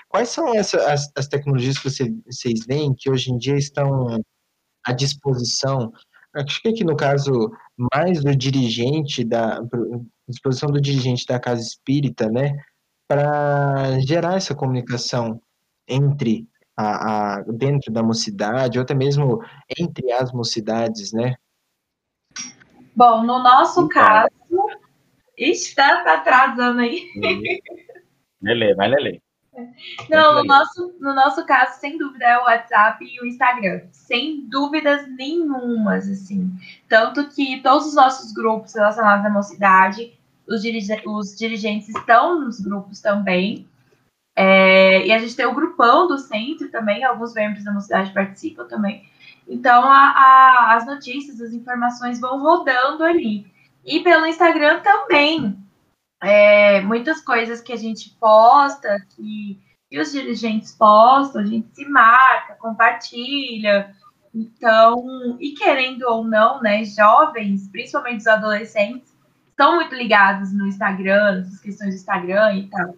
Quais 0.09 0.29
são 0.29 0.55
essa, 0.55 0.79
as, 0.91 1.11
as 1.17 1.27
tecnologias 1.27 1.77
que 1.77 1.91
você, 1.91 2.15
vocês 2.25 2.65
veem 2.67 2.95
que 2.97 3.11
hoje 3.11 3.33
em 3.33 3.37
dia 3.37 3.57
estão 3.57 4.21
à 4.89 4.93
disposição? 4.93 5.93
Acho 6.35 6.61
que 6.63 6.69
aqui 6.69 6.85
no 6.85 6.97
caso 6.97 7.51
mais 7.95 8.23
do 8.23 8.35
dirigente 8.37 9.25
da 9.25 9.61
disposição 10.29 10.71
do 10.71 10.81
dirigente 10.81 11.27
da 11.27 11.39
casa 11.39 11.63
espírita, 11.63 12.29
né, 12.29 12.53
para 13.09 13.99
gerar 14.01 14.37
essa 14.37 14.55
comunicação 14.55 15.41
entre 15.89 16.47
a, 16.77 17.39
a, 17.39 17.43
dentro 17.43 17.93
da 17.93 18.03
mocidade, 18.03 18.79
ou 18.79 18.83
até 18.83 18.95
mesmo 18.95 19.43
entre 19.79 20.13
as 20.13 20.33
mocidades, 20.33 21.13
né? 21.13 21.35
Bom, 22.95 23.23
no 23.23 23.43
nosso 23.43 23.81
então, 23.81 23.89
caso, 23.89 24.29
está 25.37 26.05
tá 26.05 26.15
atrasando 26.17 26.81
aí. 26.81 27.09
Lele, 28.43 28.75
vai 28.75 28.89
Lele. 28.89 29.23
Não, 30.09 30.35
no 30.35 30.45
nosso, 30.45 30.95
no 31.01 31.15
nosso 31.15 31.45
caso, 31.47 31.81
sem 31.81 31.99
dúvida, 31.99 32.25
é 32.25 32.39
o 32.39 32.45
WhatsApp 32.45 33.05
e 33.05 33.21
o 33.21 33.27
Instagram. 33.27 33.83
Sem 33.93 34.49
dúvidas 34.49 35.07
nenhumas, 35.17 36.09
assim. 36.09 36.51
Tanto 36.89 37.29
que 37.29 37.61
todos 37.63 37.87
os 37.89 37.95
nossos 37.95 38.33
grupos 38.33 38.75
relacionados 38.75 39.25
à 39.25 39.31
mocidade, 39.31 40.13
os, 40.47 40.63
os 41.07 41.37
dirigentes 41.37 41.89
estão 41.89 42.41
nos 42.41 42.61
grupos 42.61 43.01
também. 43.01 43.67
É, 44.37 45.05
e 45.07 45.13
a 45.13 45.19
gente 45.19 45.35
tem 45.35 45.47
o 45.47 45.55
grupão 45.55 46.07
do 46.07 46.17
centro 46.17 46.71
também, 46.71 47.03
alguns 47.05 47.35
membros 47.35 47.65
da 47.65 47.73
mocidade 47.73 48.13
participam 48.13 48.67
também. 48.67 49.05
Então, 49.49 49.83
a, 49.83 50.11
a, 50.11 50.75
as 50.77 50.87
notícias, 50.87 51.41
as 51.41 51.53
informações 51.53 52.21
vão 52.21 52.41
rodando 52.41 53.03
ali. 53.03 53.51
E 53.85 54.01
pelo 54.01 54.27
Instagram 54.27 54.81
também. 54.81 55.57
É, 56.23 56.81
muitas 56.81 57.21
coisas 57.21 57.61
que 57.61 57.73
a 57.73 57.77
gente 57.77 58.17
posta, 58.19 58.99
que, 59.11 59.61
que 59.89 60.01
os 60.01 60.13
dirigentes 60.13 60.75
postam, 60.75 61.43
a 61.43 61.47
gente 61.47 61.69
se 61.75 61.89
marca, 61.89 62.57
compartilha. 62.57 63.95
Então, 64.35 65.37
e 65.41 65.53
querendo 65.53 66.03
ou 66.03 66.25
não, 66.25 66.61
né, 66.61 66.85
jovens, 66.85 67.69
principalmente 67.69 68.21
os 68.21 68.27
adolescentes, 68.27 69.17
estão 69.51 69.77
muito 69.77 69.95
ligados 69.95 70.53
no 70.53 70.67
Instagram, 70.67 71.43
nas 71.43 71.61
questões 71.61 71.91
do 71.91 71.97
Instagram 71.97 72.55
e 72.55 72.69
tal. 72.69 72.95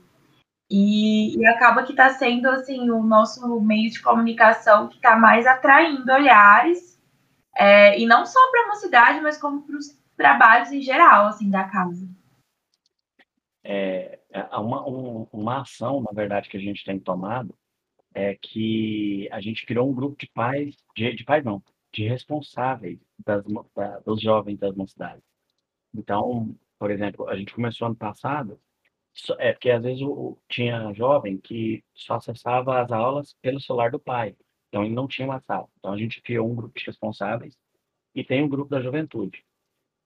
E, 0.71 1.37
e 1.37 1.47
acaba 1.47 1.83
que 1.83 1.93
está 1.93 2.11
sendo 2.11 2.49
assim 2.49 2.91
o 2.91 3.03
nosso 3.03 3.61
meio 3.61 3.91
de 3.91 4.01
comunicação 4.01 4.89
que 4.89 4.97
está 4.97 5.17
mais 5.17 5.47
atraindo 5.47 6.13
olhares, 6.13 6.99
é, 7.57 7.99
e 7.99 8.07
não 8.07 8.25
só 8.25 8.39
para 8.51 8.65
a 8.65 8.69
mocidade, 8.69 9.21
mas 9.21 9.37
como 9.37 9.63
para 9.63 9.77
os 9.77 9.99
trabalhos 10.17 10.71
em 10.71 10.81
geral 10.81 11.27
assim 11.27 11.51
da 11.51 11.65
casa. 11.65 12.09
É, 13.63 14.19
é 14.31 14.57
uma, 14.57 14.89
um, 14.89 15.27
uma 15.33 15.61
ação, 15.61 16.03
na 16.03 16.13
verdade, 16.13 16.49
que 16.49 16.57
a 16.57 16.61
gente 16.61 16.85
tem 16.85 16.99
tomado 16.99 17.55
é 18.15 18.35
que 18.35 19.29
a 19.31 19.41
gente 19.41 19.65
criou 19.65 19.89
um 19.89 19.95
grupo 19.95 20.17
de 20.19 20.29
pais, 20.33 20.77
de, 20.97 21.15
de 21.15 21.25
pais 21.25 21.45
não, 21.45 21.63
de 21.93 22.07
responsáveis 22.09 22.99
das, 23.25 23.45
da, 23.75 24.01
dos 24.01 24.21
jovens 24.21 24.59
das 24.59 24.75
mocidades. 24.75 25.23
Então, 25.95 26.57
por 26.79 26.91
exemplo, 26.91 27.29
a 27.29 27.37
gente 27.37 27.55
começou 27.55 27.87
ano 27.87 27.97
passado 27.97 28.61
é, 29.39 29.53
porque 29.53 29.71
às 29.71 29.83
vezes 29.83 30.03
o, 30.03 30.39
tinha 30.49 30.93
jovem 30.95 31.37
que 31.39 31.85
só 31.95 32.15
acessava 32.15 32.81
as 32.81 32.91
aulas 32.93 33.35
pelo 33.43 33.61
celular 33.61 33.91
do 33.91 33.99
pai, 33.99 34.37
então 34.69 34.85
ele 34.85 34.95
não 34.95 35.09
tinha 35.09 35.29
WhatsApp. 35.29 35.69
Então 35.79 35.93
a 35.93 35.99
gente 35.99 36.23
criou 36.23 36.51
um 36.51 36.55
grupo 36.55 36.79
de 36.79 36.87
responsáveis 36.87 37.57
e 38.15 38.25
tem 38.25 38.43
um 38.43 38.49
grupo 38.49 38.71
da 38.71 38.81
juventude. 38.81 39.45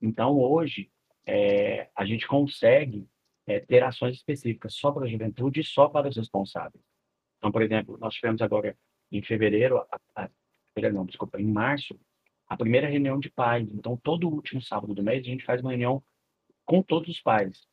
Então 0.01 0.39
hoje 0.39 0.91
é, 1.27 1.89
a 1.95 2.05
gente 2.05 2.27
consegue 2.27 3.09
é, 3.47 3.61
ter 3.61 3.83
ações 3.83 4.17
específicas 4.17 4.75
só 4.75 4.91
para 4.91 5.05
a 5.05 5.09
juventude 5.09 5.61
e 5.61 5.65
só 5.65 5.89
para 5.89 6.09
os 6.09 6.17
responsáveis. 6.17 6.83
Então, 7.39 7.53
por 7.53 7.63
exemplo, 7.63 7.99
nós 7.99 8.15
tivemos 8.15 8.41
agora 8.41 8.77
em 9.13 9.23
fevereiro, 9.23 9.79
a, 9.79 10.01
a, 10.17 10.31
não, 10.93 11.05
desculpa, 11.05 11.41
em 11.41 11.47
março, 11.47 11.99
a 12.49 12.57
primeira 12.57 12.89
reunião 12.89 13.19
de 13.19 13.31
pais. 13.31 13.69
Então, 13.73 13.97
todo 13.97 14.29
último 14.29 14.61
sábado 14.61 14.95
do 14.95 15.03
mês, 15.03 15.21
a 15.21 15.31
gente 15.31 15.45
faz 15.45 15.61
uma 15.61 15.71
reunião 15.71 16.03
com 16.65 16.83
todos 16.83 17.09
os 17.09 17.21
pais. 17.21 17.67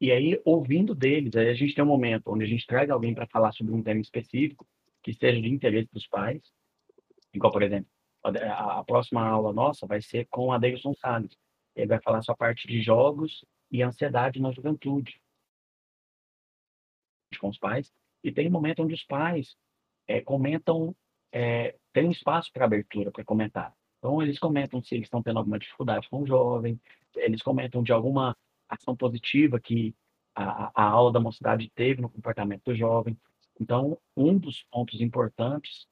E 0.00 0.10
aí, 0.10 0.40
ouvindo 0.44 0.94
deles, 0.94 1.36
aí 1.36 1.48
a 1.48 1.54
gente 1.54 1.74
tem 1.74 1.84
um 1.84 1.86
momento 1.86 2.28
onde 2.28 2.44
a 2.44 2.48
gente 2.48 2.66
traz 2.66 2.90
alguém 2.90 3.14
para 3.14 3.26
falar 3.28 3.52
sobre 3.52 3.72
um 3.72 3.82
tema 3.82 4.00
específico 4.00 4.66
que 5.02 5.14
seja 5.14 5.40
de 5.40 5.48
interesse 5.48 5.88
dos 5.92 6.06
pais. 6.08 6.42
Igual, 7.32 7.52
por 7.52 7.62
exemplo, 7.62 7.88
a, 8.24 8.80
a 8.80 8.84
próxima 8.84 9.24
aula 9.24 9.52
nossa 9.52 9.86
vai 9.86 10.02
ser 10.02 10.26
com 10.28 10.52
a 10.52 10.58
Deilson 10.58 10.94
Salles. 10.94 11.36
Ele 11.74 11.86
vai 11.86 12.00
falar 12.02 12.22
só 12.22 12.32
a 12.32 12.36
parte 12.36 12.66
de 12.66 12.82
jogos 12.82 13.44
e 13.72 13.82
ansiedade 13.82 14.40
na 14.40 14.52
juventude 14.52 15.20
com 17.38 17.48
os 17.48 17.58
pais. 17.58 17.90
E 18.22 18.30
tem 18.30 18.46
um 18.46 18.52
momento 18.52 18.82
onde 18.82 18.94
os 18.94 19.04
pais 19.04 19.56
é, 20.06 20.20
comentam, 20.20 20.94
é, 21.32 21.74
tem 21.92 22.06
um 22.06 22.10
espaço 22.10 22.52
para 22.52 22.66
abertura, 22.66 23.10
para 23.10 23.24
comentar. 23.24 23.74
Então, 23.98 24.22
eles 24.22 24.38
comentam 24.38 24.82
se 24.82 24.94
eles 24.94 25.06
estão 25.06 25.22
tendo 25.22 25.38
alguma 25.38 25.58
dificuldade 25.58 26.08
com 26.08 26.22
o 26.22 26.26
jovem, 26.26 26.80
eles 27.16 27.42
comentam 27.42 27.82
de 27.82 27.92
alguma 27.92 28.36
ação 28.68 28.96
positiva 28.96 29.58
que 29.60 29.94
a, 30.34 30.70
a 30.74 30.84
aula 30.84 31.12
da 31.12 31.20
mocidade 31.20 31.70
teve 31.74 32.02
no 32.02 32.10
comportamento 32.10 32.62
do 32.64 32.74
jovem. 32.74 33.16
Então, 33.60 33.98
um 34.16 34.36
dos 34.36 34.62
pontos 34.64 35.00
importantes 35.00 35.86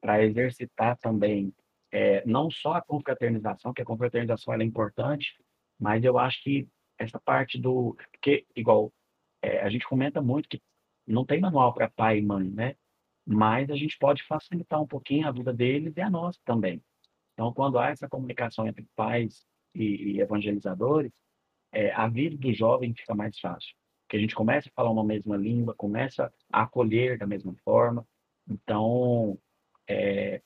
para 0.00 0.22
exercitar 0.22 0.96
também 0.98 1.54
é, 1.90 2.24
não 2.26 2.50
só 2.50 2.74
a 2.74 2.82
confraternização, 2.82 3.72
que 3.72 3.80
a 3.80 3.84
confraternização 3.84 4.52
é 4.52 4.64
importante, 4.64 5.38
mas 5.78 6.04
eu 6.04 6.18
acho 6.18 6.42
que 6.42 6.68
essa 6.98 7.20
parte 7.20 7.58
do. 7.58 7.96
Porque, 8.12 8.46
igual, 8.54 8.92
é, 9.42 9.60
a 9.60 9.68
gente 9.68 9.86
comenta 9.86 10.22
muito 10.22 10.48
que 10.48 10.60
não 11.06 11.24
tem 11.24 11.40
manual 11.40 11.72
para 11.74 11.90
pai 11.90 12.18
e 12.18 12.22
mãe, 12.22 12.48
né? 12.50 12.76
Mas 13.26 13.70
a 13.70 13.76
gente 13.76 13.98
pode 13.98 14.22
facilitar 14.24 14.80
um 14.80 14.86
pouquinho 14.86 15.26
a 15.26 15.32
vida 15.32 15.52
deles 15.52 15.96
e 15.96 16.00
a 16.00 16.10
nossa 16.10 16.38
também. 16.44 16.82
Então, 17.32 17.52
quando 17.52 17.78
há 17.78 17.90
essa 17.90 18.08
comunicação 18.08 18.66
entre 18.66 18.86
pais 18.94 19.46
e, 19.74 20.12
e 20.12 20.20
evangelizadores, 20.20 21.12
é, 21.72 21.92
a 21.92 22.08
vida 22.08 22.36
do 22.36 22.52
jovem 22.52 22.94
fica 22.94 23.14
mais 23.14 23.38
fácil. 23.38 23.74
Porque 24.02 24.16
a 24.16 24.20
gente 24.20 24.34
começa 24.34 24.68
a 24.68 24.72
falar 24.72 24.90
uma 24.90 25.04
mesma 25.04 25.36
língua, 25.36 25.74
começa 25.74 26.32
a 26.52 26.62
acolher 26.62 27.18
da 27.18 27.26
mesma 27.26 27.54
forma. 27.64 28.06
Então, 28.48 29.38
é, 29.88 30.42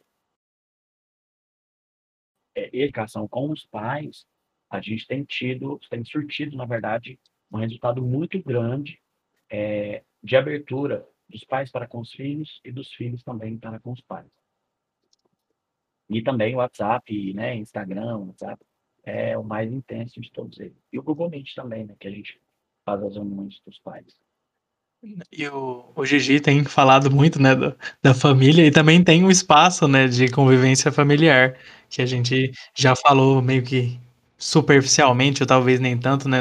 é, 2.55 2.71
educação 2.73 3.29
com 3.29 3.51
os 3.51 3.67
pais, 3.67 4.27
a 4.71 4.81
gente 4.81 5.07
tem 5.07 5.25
tido, 5.25 5.81
tem 5.91 6.05
surtido, 6.05 6.57
na 6.57 6.65
verdade, 6.65 7.19
um 7.51 7.59
resultado 7.59 8.03
muito 8.03 8.43
grande 8.43 9.01
é, 9.51 10.03
de 10.23 10.37
abertura 10.37 11.07
dos 11.29 11.45
pais 11.45 11.71
para 11.71 11.87
com 11.87 12.01
os 12.01 12.13
filhos 12.13 12.61
e 12.65 12.73
dos 12.73 12.93
filhos 12.93 13.23
também 13.23 13.59
para 13.59 13.81
com 13.81 13.93
os 13.93 14.01
pais. 14.01 14.31
E 16.09 16.23
também 16.23 16.55
o 16.55 16.59
WhatsApp, 16.59 17.35
né, 17.35 17.55
Instagram, 17.57 18.19
WhatsApp, 18.19 18.65
é 19.05 19.37
o 19.37 19.45
mais 19.45 19.71
intenso 19.73 20.21
de 20.21 20.31
todos 20.31 20.59
eles. 20.59 20.77
E 20.93 20.99
o 20.99 21.03
Google 21.03 21.31
Meet 21.31 21.55
também, 21.55 21.85
né, 21.85 21.95
que 21.99 22.09
a 22.09 22.11
gente 22.11 22.41
faz 22.85 23.03
as 23.03 23.15
reuniões 23.15 23.61
dos 23.67 23.79
pais. 23.79 24.19
E 25.31 25.47
o, 25.47 25.93
o 25.95 26.05
Gigi 26.05 26.41
tem 26.41 26.65
falado 26.65 27.11
muito, 27.11 27.41
né, 27.41 27.55
da, 27.55 27.77
da 28.03 28.15
família 28.15 28.67
e 28.67 28.71
também 28.71 29.05
tem 29.05 29.25
um 29.25 29.31
espaço, 29.31 29.87
né, 29.87 30.09
de 30.09 30.29
convivência 30.31 30.91
familiar, 30.91 31.57
que 31.89 32.03
a 32.03 32.07
gente 32.07 32.53
já 32.75 32.97
falou 32.97 33.41
meio 33.41 33.63
que 33.63 33.99
superficialmente, 34.39 35.43
ou 35.43 35.47
talvez 35.47 35.81
nem 35.81 35.99
tanto, 35.99 36.29
né, 36.29 36.41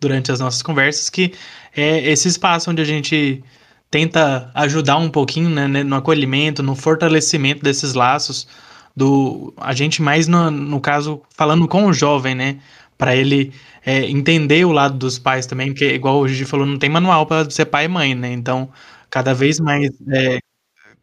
durante 0.00 0.32
as 0.32 0.40
nossas 0.40 0.62
conversas, 0.62 1.10
que 1.10 1.34
é 1.76 2.10
esse 2.10 2.28
espaço 2.28 2.70
onde 2.70 2.80
a 2.80 2.84
gente 2.84 3.44
tenta 3.90 4.50
ajudar 4.54 4.96
um 4.96 5.10
pouquinho, 5.10 5.50
né, 5.50 5.68
né 5.68 5.82
no 5.84 5.96
acolhimento, 5.96 6.62
no 6.62 6.74
fortalecimento 6.74 7.62
desses 7.62 7.92
laços, 7.92 8.48
do 8.96 9.52
a 9.58 9.74
gente 9.74 10.00
mais 10.00 10.26
no, 10.26 10.50
no 10.50 10.80
caso 10.80 11.22
falando 11.36 11.68
com 11.68 11.84
o 11.86 11.92
jovem, 11.92 12.34
né, 12.34 12.58
para 12.96 13.14
ele 13.14 13.52
é, 13.84 14.04
entender 14.10 14.64
o 14.64 14.72
lado 14.72 14.96
dos 14.96 15.18
pais 15.18 15.46
também, 15.46 15.68
porque 15.68 15.92
igual 15.94 16.18
o 16.18 16.26
Gigi 16.26 16.44
falou, 16.44 16.66
não 16.66 16.78
tem 16.78 16.88
manual 16.90 17.26
para 17.26 17.48
ser 17.50 17.66
pai 17.66 17.84
e 17.84 17.88
mãe, 17.88 18.14
né? 18.14 18.32
Então 18.32 18.70
cada 19.10 19.34
vez 19.34 19.60
mais 19.60 19.90
é, 20.10 20.38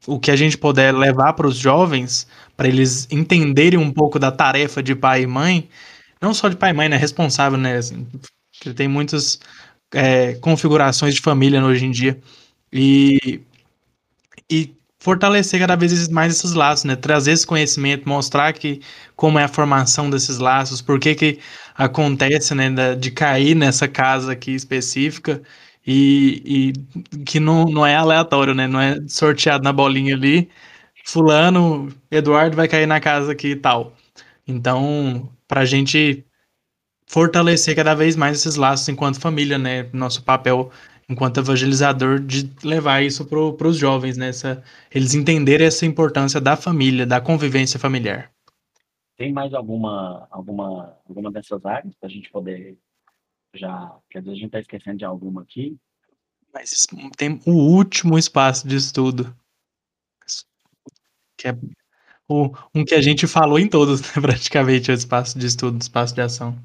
o 0.07 0.19
que 0.19 0.31
a 0.31 0.35
gente 0.35 0.57
puder 0.57 0.93
levar 0.93 1.33
para 1.33 1.47
os 1.47 1.55
jovens, 1.55 2.27
para 2.57 2.67
eles 2.67 3.07
entenderem 3.11 3.79
um 3.79 3.91
pouco 3.91 4.19
da 4.19 4.31
tarefa 4.31 4.83
de 4.83 4.95
pai 4.95 5.23
e 5.23 5.27
mãe, 5.27 5.69
não 6.23 6.33
só 6.33 6.47
de 6.49 6.55
pai 6.55 6.71
e 6.71 6.73
mãe, 6.73 6.89
né? 6.89 6.97
Responsável, 6.97 7.57
né? 7.59 7.77
Assim, 7.77 8.07
tem 8.75 8.87
muitas 8.87 9.39
é, 9.93 10.35
configurações 10.35 11.15
de 11.15 11.21
família 11.21 11.63
hoje 11.63 11.85
em 11.85 11.91
dia. 11.91 12.19
E, 12.71 13.41
e 14.49 14.73
fortalecer 14.99 15.59
cada 15.59 15.75
vez 15.75 16.07
mais 16.09 16.33
esses 16.35 16.53
laços, 16.53 16.85
né? 16.85 16.95
Trazer 16.95 17.33
esse 17.33 17.45
conhecimento, 17.45 18.07
mostrar 18.07 18.53
que 18.53 18.81
como 19.15 19.37
é 19.37 19.43
a 19.43 19.47
formação 19.47 20.09
desses 20.09 20.37
laços, 20.39 20.81
por 20.81 20.99
que 20.99 21.13
que 21.15 21.39
acontece, 21.75 22.55
né, 22.55 22.95
de 22.95 23.11
cair 23.11 23.55
nessa 23.55 23.87
casa 23.87 24.31
aqui 24.31 24.51
específica 24.51 25.41
e, 25.85 26.73
e 27.15 27.23
que 27.25 27.39
não, 27.39 27.65
não 27.65 27.85
é 27.85 27.95
aleatório, 27.95 28.53
né? 28.55 28.67
Não 28.67 28.79
é 28.79 28.97
sorteado 29.07 29.63
na 29.63 29.73
bolinha 29.73 30.15
ali, 30.15 30.49
fulano, 31.05 31.89
Eduardo 32.11 32.55
vai 32.55 32.67
cair 32.67 32.87
na 32.87 32.99
casa 32.99 33.31
aqui 33.33 33.49
e 33.49 33.55
tal. 33.55 33.93
Então, 34.47 35.29
pra 35.53 35.65
gente 35.65 36.25
fortalecer 37.05 37.75
cada 37.75 37.93
vez 37.93 38.15
mais 38.15 38.39
esses 38.39 38.55
laços 38.55 38.89
enquanto 38.89 39.19
família, 39.19 39.59
né? 39.59 39.83
Nosso 39.93 40.23
papel 40.23 40.71
enquanto 41.07 41.39
evangelizador 41.39 42.19
de 42.19 42.49
levar 42.63 43.03
isso 43.03 43.23
para 43.23 43.67
os 43.67 43.77
jovens, 43.77 44.17
né? 44.17 44.29
Essa, 44.29 44.63
eles 44.89 45.13
entenderem 45.13 45.67
essa 45.67 45.85
importância 45.85 46.41
da 46.41 46.57
família, 46.57 47.05
da 47.05 47.21
convivência 47.21 47.79
familiar. 47.79 48.33
Tem 49.15 49.31
mais 49.31 49.53
alguma 49.53 50.27
alguma 50.31 50.97
alguma 51.07 51.31
dessas 51.31 51.63
áreas 51.63 51.93
para 51.99 52.09
a 52.09 52.11
gente 52.11 52.31
poder 52.31 52.75
já, 53.53 53.95
quer 54.09 54.21
dizer, 54.21 54.31
a 54.31 54.35
gente 54.35 54.45
está 54.47 54.59
esquecendo 54.59 54.97
de 54.97 55.05
alguma 55.05 55.43
aqui? 55.43 55.77
Mas 56.51 56.87
tem 57.15 57.39
o 57.45 57.51
último 57.51 58.17
espaço 58.17 58.67
de 58.67 58.75
estudo, 58.75 59.35
que 61.37 61.47
é 61.47 61.55
o, 62.33 62.57
um 62.73 62.83
que 62.85 62.95
a 62.95 63.01
gente 63.01 63.27
falou 63.27 63.59
em 63.59 63.67
todos, 63.67 64.01
né, 64.01 64.07
praticamente, 64.21 64.91
o 64.91 64.93
espaço 64.93 65.37
de 65.37 65.45
estudo, 65.45 65.75
o 65.75 65.79
espaço 65.79 66.13
de 66.13 66.21
ação 66.21 66.57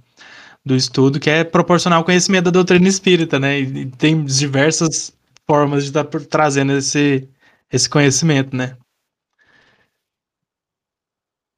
do 0.64 0.74
estudo, 0.74 1.20
que 1.20 1.30
é 1.30 1.44
proporcionar 1.44 2.00
o 2.00 2.04
conhecimento 2.04 2.46
da 2.46 2.50
doutrina 2.50 2.88
espírita, 2.88 3.38
né? 3.38 3.60
E, 3.60 3.90
tem 3.92 4.24
diversas 4.24 5.16
formas 5.46 5.84
de 5.84 5.90
estar 5.90 6.04
tá 6.04 6.18
trazendo 6.20 6.72
esse, 6.72 7.28
esse 7.72 7.88
conhecimento, 7.88 8.54
né? 8.56 8.76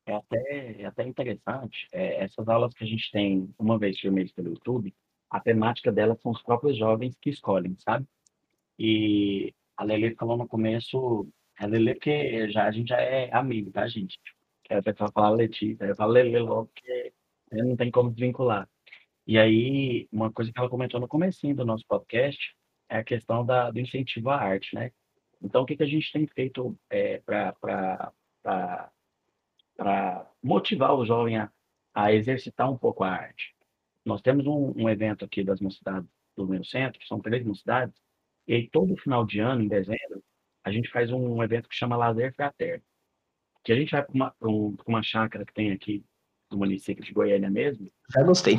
É 0.07 0.15
até, 0.15 0.83
é 0.83 0.87
até 0.87 1.07
interessante, 1.07 1.87
é, 1.93 2.25
essas 2.25 2.49
aulas 2.49 2.75
que 2.75 2.83
a 2.83 2.87
gente 2.87 3.11
tem 3.13 3.49
uma 3.59 3.79
vez 3.79 4.01
por 4.01 4.11
mês 4.11 4.33
pelo 4.33 4.51
YouTube, 4.51 4.93
a 5.31 5.39
temática 5.39 5.93
delas 5.93 6.21
são 6.21 6.33
os 6.33 6.43
próprios 6.43 6.77
jovens 6.77 7.17
que 7.21 7.31
escolhem, 7.31 7.77
sabe? 7.79 8.05
E 8.79 9.55
a 9.77 9.85
Lele 9.85 10.15
falou 10.17 10.37
no 10.37 10.49
começo, 10.49 11.29
a 11.61 11.67
Lele 11.67 11.95
que 11.95 12.51
já, 12.51 12.67
a 12.67 12.71
gente 12.73 12.89
já 12.89 13.01
é 13.01 13.31
amigo, 13.35 13.71
tá, 13.71 13.87
gente? 13.87 14.19
Que 14.65 14.75
a 14.75 14.83
pessoa 14.83 15.11
fala 15.13 15.37
Letícia, 15.37 15.85
eu 15.85 15.95
falo 15.95 16.13
Lele 16.13 16.39
logo, 16.39 16.69
porque 16.69 17.13
não 17.53 17.77
tem 17.77 17.91
como 17.91 18.11
desvincular. 18.11 18.69
E 19.27 19.39
aí, 19.39 20.09
uma 20.11 20.33
coisa 20.33 20.53
que 20.53 20.59
ela 20.59 20.71
comentou 20.71 20.99
no 21.01 21.09
comecinho 21.09 21.55
do 21.55 21.65
nosso 21.67 21.85
podcast 21.87 22.57
é 22.89 22.99
a 22.99 23.05
questão 23.05 23.45
da, 23.45 23.71
do 23.71 23.79
incentivo 23.79 24.31
à 24.31 24.37
arte, 24.37 24.75
né? 24.75 24.91
Então, 25.43 25.63
o 25.63 25.67
que, 25.67 25.77
que 25.77 25.83
a 25.83 25.87
gente 25.87 26.11
tem 26.13 26.27
feito 26.27 26.79
é, 26.91 27.19
para 27.21 28.13
motivar 30.43 30.95
o 30.95 31.05
jovem 31.05 31.39
a, 31.39 31.51
a, 31.95 32.13
exercitar 32.13 32.71
um 32.71 32.79
pouco 32.79 33.05
a 33.05 33.11
arte? 33.11 33.55
Nós 34.05 34.23
temos 34.23 34.47
um, 34.47 34.73
um 34.77 34.89
evento 34.89 35.25
aqui 35.25 35.45
das 35.45 35.61
mocidades 35.61 36.09
do 36.37 36.47
meu 36.49 36.65
centro, 36.65 36.99
que 37.01 37.07
são 37.07 37.21
três 37.21 37.45
mocidades, 37.45 37.95
e 38.47 38.55
aí, 38.55 38.69
todo 38.71 38.97
final 38.97 39.25
de 39.27 39.41
ano, 39.41 39.63
em 39.63 39.69
dezembro, 39.69 40.23
a 40.65 40.71
gente 40.71 40.91
faz 40.91 41.11
um 41.11 41.43
evento 41.43 41.69
que 41.69 41.75
chama 41.75 41.97
Lazer 41.97 42.35
Fraterno, 42.35 42.85
que 43.65 43.73
a 43.73 43.77
gente 43.77 43.91
vai 43.91 44.03
para 44.03 44.15
uma, 44.15 44.35
um, 44.43 44.77
uma 44.87 45.03
chácara 45.03 45.45
que 45.45 45.53
tem 45.53 45.73
aqui 45.73 46.05
no 46.51 46.59
município 46.59 47.05
de 47.05 47.13
Goiânia 47.13 47.51
mesmo. 47.51 47.91
Já 48.13 48.23
gostei. 48.23 48.57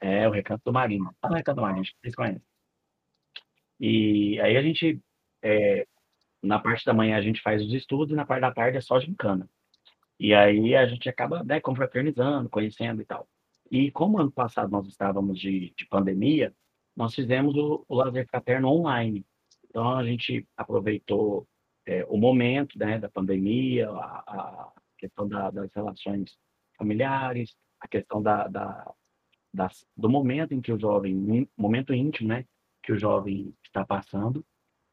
É, 0.00 0.28
o 0.28 0.32
Recanto 0.32 0.62
do 0.64 0.72
Marinho. 0.72 1.10
Ah, 1.22 1.30
o 1.30 1.34
Recanto 1.34 1.56
do 1.56 1.62
Marinho, 1.62 1.84
vocês 1.84 2.14
conhecem. 2.14 2.42
E 3.80 4.40
aí 4.40 4.56
a 4.56 4.62
gente, 4.62 5.00
é, 5.42 5.86
na 6.42 6.58
parte 6.58 6.84
da 6.84 6.94
manhã 6.94 7.16
a 7.16 7.22
gente 7.22 7.40
faz 7.40 7.62
os 7.62 7.72
estudos 7.72 8.12
e 8.12 8.16
na 8.16 8.26
parte 8.26 8.42
da 8.42 8.52
tarde 8.52 8.78
é 8.78 8.80
só 8.80 9.00
gincana. 9.00 9.48
E 10.18 10.34
aí 10.34 10.76
a 10.76 10.86
gente 10.86 11.08
acaba 11.08 11.42
né, 11.42 11.60
confraternizando, 11.60 12.48
conhecendo 12.48 13.02
e 13.02 13.04
tal. 13.04 13.28
E 13.70 13.90
como 13.90 14.20
ano 14.20 14.30
passado 14.30 14.70
nós 14.70 14.86
estávamos 14.86 15.38
de, 15.38 15.72
de 15.76 15.86
pandemia, 15.86 16.54
nós 16.94 17.14
fizemos 17.14 17.56
o, 17.56 17.84
o 17.88 17.94
lazer 17.94 18.26
fraterno 18.28 18.68
online. 18.68 19.24
Então 19.72 19.96
a 19.96 20.04
gente 20.04 20.46
aproveitou 20.54 21.48
é, 21.86 22.04
o 22.04 22.18
momento 22.18 22.78
né, 22.78 22.98
da 22.98 23.08
pandemia, 23.08 23.88
a, 23.88 24.18
a 24.26 24.72
questão 24.98 25.26
da, 25.26 25.50
das 25.50 25.72
relações 25.72 26.36
familiares, 26.76 27.56
a 27.80 27.88
questão 27.88 28.22
da, 28.22 28.48
da, 28.48 28.94
do 29.96 30.10
momento 30.10 30.52
em 30.52 30.60
que 30.60 30.70
o 30.70 30.78
jovem, 30.78 31.48
momento 31.56 31.94
íntimo, 31.94 32.28
né, 32.28 32.44
que 32.82 32.92
o 32.92 32.98
jovem 32.98 33.54
está 33.64 33.82
passando. 33.82 34.44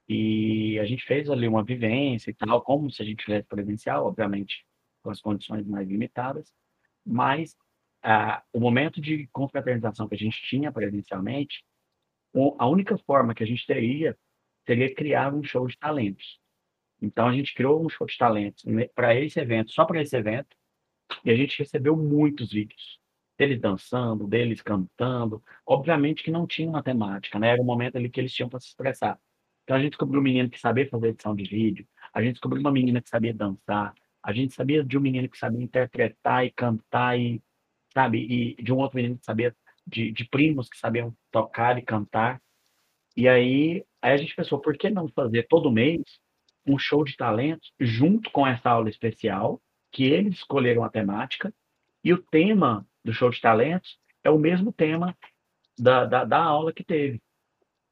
E 0.08 0.80
a 0.80 0.86
gente 0.86 1.04
fez 1.04 1.30
ali 1.30 1.46
uma 1.46 1.64
vivência 1.64 2.32
e 2.32 2.34
tal, 2.34 2.62
como 2.62 2.90
se 2.90 3.02
a 3.02 3.06
gente 3.06 3.26
tivesse 3.26 3.50
presencial, 3.50 4.06
obviamente, 4.06 4.66
com 5.04 5.10
as 5.12 5.20
condições 5.20 5.68
mais 5.68 5.90
limitadas, 5.90 6.54
mas 7.06 7.54
ah, 8.02 8.42
o 8.54 8.62
momento 8.62 9.02
de 9.02 9.28
confraternização 9.28 10.08
que 10.08 10.16
a 10.16 10.18
gente 10.18 10.42
tinha 10.44 10.72
presencialmente, 10.72 11.66
a 12.58 12.66
única 12.66 12.98
forma 13.00 13.36
que 13.36 13.44
a 13.44 13.46
gente 13.46 13.66
teria 13.68 14.18
seria 14.70 14.94
criar 14.94 15.34
um 15.34 15.42
show 15.42 15.66
de 15.66 15.76
talentos. 15.80 16.40
Então 17.02 17.28
a 17.28 17.34
gente 17.34 17.56
criou 17.56 17.84
um 17.84 17.90
show 17.90 18.06
de 18.06 18.16
talentos 18.16 18.64
para 18.94 19.16
esse 19.16 19.40
evento, 19.40 19.72
só 19.72 19.84
para 19.84 20.00
esse 20.00 20.16
evento, 20.16 20.56
e 21.26 21.32
a 21.32 21.36
gente 21.36 21.58
recebeu 21.58 21.98
muitos 21.98 22.52
vídeos 22.52 23.00
deles 23.36 23.60
dançando, 23.60 24.28
deles 24.28 24.62
cantando. 24.62 25.44
Obviamente 25.66 26.22
que 26.22 26.30
não 26.30 26.46
tinha 26.46 26.70
uma 26.70 26.84
temática, 26.84 27.40
né? 27.40 27.50
Era 27.50 27.62
o 27.62 27.66
momento 27.66 27.96
ali 27.96 28.10
que 28.10 28.20
eles 28.20 28.32
tinham 28.32 28.48
para 28.48 28.60
se 28.60 28.68
expressar. 28.68 29.20
Então 29.64 29.76
a 29.76 29.80
gente 29.80 29.92
descobriu 29.92 30.20
um 30.20 30.24
menino 30.24 30.50
que 30.52 30.60
sabia 30.60 30.88
fazer 30.88 31.08
edição 31.08 31.36
de 31.36 31.46
vídeo, 31.46 31.88
a 32.14 32.22
gente 32.22 32.34
descobriu 32.34 32.62
uma 32.62 32.72
menina 32.72 33.02
que 33.02 33.10
sabia 33.10 33.34
dançar, 33.34 33.94
a 34.22 34.34
gente 34.34 34.54
sabia 34.54 34.84
de 34.84 34.98
um 34.98 35.02
menino 35.02 35.28
que 35.28 35.38
sabia 35.38 35.64
interpretar 35.64 36.46
e 36.46 36.52
cantar 36.52 37.20
e 37.20 37.42
sabe, 37.92 38.20
e 38.20 38.62
de 38.62 38.72
um 38.72 38.78
outro 38.78 38.98
menino 38.98 39.18
que 39.18 39.26
sabia 39.26 39.56
de, 39.88 40.12
de 40.12 40.26
primos 40.26 40.70
que 40.70 40.78
sabiam 40.78 41.16
tocar 41.32 41.78
e 41.78 41.82
cantar. 41.82 42.40
E 43.20 43.28
aí, 43.28 43.86
aí 44.02 44.14
a 44.14 44.18
gente 44.18 44.34
pensou, 44.34 44.62
por 44.62 44.78
que 44.78 44.90
não 44.90 45.10
fazer 45.10 45.46
todo 45.50 45.70
mês 45.70 46.02
um 46.66 46.80
show 46.80 47.04
de 47.04 47.18
talentos 47.18 47.70
junto 47.78 48.32
com 48.32 48.48
essa 48.48 48.70
aula 48.70 48.90
especial, 48.90 49.62
que 49.92 50.06
eles 50.06 50.36
escolheram 50.36 50.86
a 50.86 50.90
temática, 50.90 51.54
e 52.02 52.14
o 52.14 52.24
tema 52.24 52.88
do 53.04 53.12
show 53.12 53.30
de 53.30 53.42
talentos 53.42 54.00
é 54.24 54.30
o 54.30 54.40
mesmo 54.40 54.72
tema 54.72 55.14
da, 55.78 56.06
da, 56.06 56.24
da 56.24 56.42
aula 56.42 56.72
que 56.72 56.82
teve. 56.82 57.22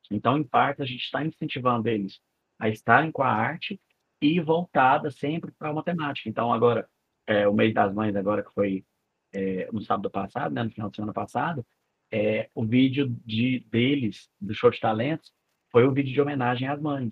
Então, 0.09 0.37
em 0.37 0.45
parte, 0.45 0.81
a 0.81 0.85
gente 0.85 1.03
está 1.03 1.25
incentivando 1.25 1.89
eles 1.89 2.21
a 2.57 2.69
estarem 2.69 3.11
com 3.11 3.21
a 3.21 3.29
arte 3.29 3.81
e 4.21 4.39
voltada 4.39 5.11
sempre 5.11 5.51
para 5.51 5.71
a 5.71 5.73
matemática. 5.73 6.29
Então, 6.29 6.53
agora, 6.53 6.87
é, 7.25 7.45
o 7.49 7.53
mês 7.53 7.73
das 7.73 7.93
mães, 7.93 8.15
agora 8.15 8.43
que 8.43 8.53
foi 8.53 8.85
é, 9.33 9.69
no 9.73 9.81
sábado 9.81 10.09
passado, 10.09 10.55
né, 10.55 10.63
no 10.63 10.71
final 10.71 10.89
de 10.89 10.95
semana 10.95 11.11
passado, 11.11 11.65
é, 12.11 12.49
o 12.53 12.65
vídeo 12.65 13.09
de, 13.25 13.65
deles, 13.69 14.29
do 14.39 14.53
show 14.53 14.69
de 14.69 14.79
talentos, 14.79 15.31
foi 15.71 15.85
o 15.85 15.93
vídeo 15.93 16.13
de 16.13 16.21
homenagem 16.21 16.67
às 16.67 16.81
mães. 16.81 17.11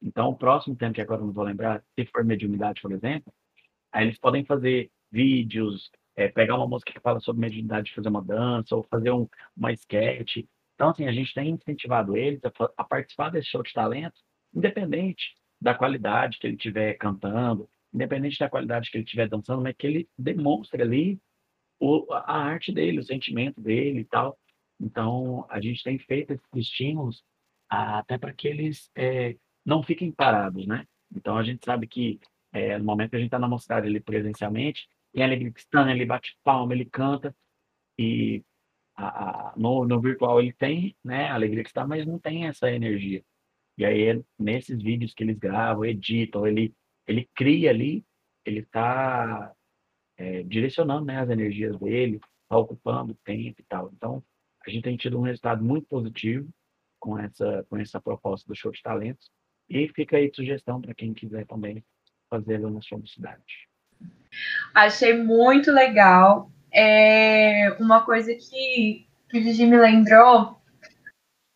Então, 0.00 0.28
o 0.30 0.36
próximo 0.36 0.76
tema, 0.76 0.92
que 0.92 1.00
agora 1.00 1.20
não 1.20 1.32
vou 1.32 1.44
lembrar, 1.44 1.82
se 1.98 2.06
for 2.06 2.24
mediunidade, 2.24 2.80
por 2.80 2.92
exemplo, 2.92 3.32
aí 3.92 4.06
eles 4.06 4.18
podem 4.18 4.44
fazer 4.44 4.90
vídeos, 5.10 5.90
é, 6.14 6.28
pegar 6.28 6.56
uma 6.56 6.68
música 6.68 6.92
que 6.92 7.00
fala 7.00 7.20
sobre 7.20 7.40
mediunidade, 7.40 7.94
fazer 7.94 8.08
uma 8.08 8.22
dança, 8.22 8.76
ou 8.76 8.84
fazer 8.84 9.10
um, 9.10 9.28
uma 9.56 9.72
sketch. 9.72 10.38
Então, 10.74 10.90
assim, 10.90 11.06
a 11.06 11.12
gente 11.12 11.34
tem 11.34 11.50
incentivado 11.50 12.16
eles 12.16 12.40
a, 12.44 12.52
a 12.76 12.84
participar 12.84 13.30
desse 13.30 13.48
show 13.48 13.62
de 13.62 13.72
talentos, 13.72 14.22
independente 14.54 15.34
da 15.60 15.74
qualidade 15.74 16.38
que 16.38 16.46
ele 16.46 16.56
estiver 16.56 16.94
cantando, 16.94 17.68
independente 17.92 18.38
da 18.38 18.48
qualidade 18.48 18.90
que 18.90 18.98
ele 18.98 19.04
estiver 19.04 19.28
dançando, 19.28 19.62
mas 19.62 19.74
que 19.76 19.86
ele 19.86 20.08
demonstre 20.16 20.80
ali 20.82 21.20
o, 21.80 22.06
a 22.12 22.36
arte 22.38 22.72
dele, 22.72 22.98
o 22.98 23.04
sentimento 23.04 23.60
dele 23.60 24.00
e 24.00 24.04
tal. 24.04 24.38
Então, 24.80 25.46
a 25.48 25.60
gente 25.60 25.82
tem 25.82 25.98
feito 25.98 26.32
esses 26.32 26.46
estímulos 26.54 27.24
até 27.68 28.16
para 28.16 28.32
que 28.32 28.48
eles 28.48 28.90
é, 28.94 29.36
não 29.64 29.82
fiquem 29.82 30.10
parados, 30.12 30.66
né? 30.66 30.86
Então, 31.14 31.36
a 31.36 31.42
gente 31.42 31.64
sabe 31.64 31.86
que 31.86 32.20
é, 32.52 32.78
no 32.78 32.84
momento 32.84 33.10
que 33.10 33.16
a 33.16 33.18
gente 33.18 33.28
está 33.28 33.38
na 33.38 33.48
mostrada 33.48 33.86
ali 33.86 34.00
presencialmente, 34.00 34.88
tem 35.12 35.22
alegria 35.22 35.52
cristã, 35.52 35.90
ele 35.90 36.06
bate 36.06 36.36
palma, 36.42 36.72
ele 36.74 36.84
canta, 36.84 37.34
e 37.98 38.44
a, 38.96 39.50
a, 39.50 39.54
no, 39.56 39.84
no 39.86 40.00
virtual 40.00 40.40
ele 40.40 40.52
tem 40.52 40.96
né, 41.04 41.28
a 41.28 41.34
alegria 41.34 41.62
cristã, 41.62 41.86
mas 41.86 42.06
não 42.06 42.18
tem 42.18 42.46
essa 42.46 42.70
energia. 42.70 43.22
E 43.76 43.84
aí, 43.84 44.22
nesses 44.38 44.82
vídeos 44.82 45.14
que 45.14 45.22
eles 45.22 45.38
gravam, 45.38 45.84
editam, 45.84 46.46
ele, 46.46 46.74
ele 47.06 47.28
cria 47.34 47.70
ali, 47.70 48.04
ele 48.44 48.60
está 48.60 49.54
é, 50.18 50.42
direcionando 50.42 51.06
né, 51.06 51.20
as 51.20 51.30
energias 51.30 51.78
dele, 51.78 52.20
está 52.42 52.58
ocupando 52.58 53.16
tempo 53.24 53.60
e 53.60 53.64
tal. 53.64 53.90
Então, 53.94 54.22
a 54.66 54.70
gente 54.70 54.82
tem 54.82 54.96
tido 54.96 55.18
um 55.18 55.22
resultado 55.22 55.64
muito 55.64 55.86
positivo 55.86 56.48
com 56.98 57.18
essa, 57.18 57.64
com 57.70 57.76
essa 57.76 58.00
proposta 58.00 58.46
do 58.48 58.56
show 58.56 58.72
de 58.72 58.82
talentos. 58.82 59.30
E 59.70 59.88
fica 59.88 60.16
aí 60.16 60.30
sugestão 60.34 60.80
para 60.80 60.94
quem 60.94 61.14
quiser 61.14 61.46
também 61.46 61.84
na 62.30 62.82
sua 62.82 63.00
cidade. 63.06 63.68
Achei 64.74 65.14
muito 65.14 65.70
legal. 65.70 66.50
É 66.72 67.74
uma 67.80 68.04
coisa 68.04 68.34
que, 68.34 69.06
que 69.30 69.38
o 69.38 69.42
Gigi 69.42 69.64
me 69.64 69.78
lembrou, 69.78 70.60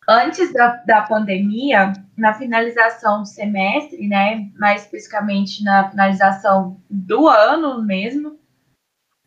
antes 0.07 0.51
da, 0.51 0.77
da 0.77 1.01
pandemia, 1.03 1.93
na 2.17 2.33
finalização 2.33 3.21
do 3.21 3.27
semestre, 3.27 4.07
né, 4.07 4.49
mais 4.57 4.83
especificamente 4.83 5.63
na 5.63 5.89
finalização 5.89 6.81
do 6.89 7.27
ano 7.27 7.83
mesmo, 7.83 8.39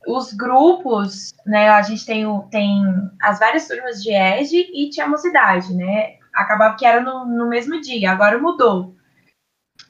os 0.07 0.33
grupos, 0.33 1.35
né, 1.45 1.69
a 1.69 1.83
gente 1.83 2.05
tem, 2.07 2.25
tem 2.51 2.83
as 3.21 3.39
várias 3.39 3.67
turmas 3.67 4.03
de 4.03 4.13
EGE 4.13 4.71
e 4.75 4.91
tinha 4.91 5.09
mocidade, 5.09 5.75
né, 5.75 6.17
acabava 6.35 6.77
que 6.77 6.87
era 6.87 7.01
no, 7.01 7.27
no 7.27 7.49
mesmo 7.49 7.81
dia, 7.81 8.13
agora 8.13 8.39
mudou. 8.39 8.95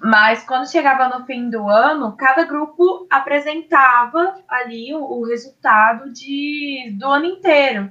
Mas 0.00 0.44
quando 0.44 0.70
chegava 0.70 1.08
no 1.08 1.24
fim 1.24 1.48
do 1.48 1.68
ano, 1.68 2.16
cada 2.16 2.44
grupo 2.44 3.06
apresentava 3.10 4.42
ali 4.48 4.94
o, 4.94 5.00
o 5.00 5.24
resultado 5.24 6.12
de, 6.12 6.94
do 6.98 7.06
ano 7.06 7.24
inteiro. 7.24 7.90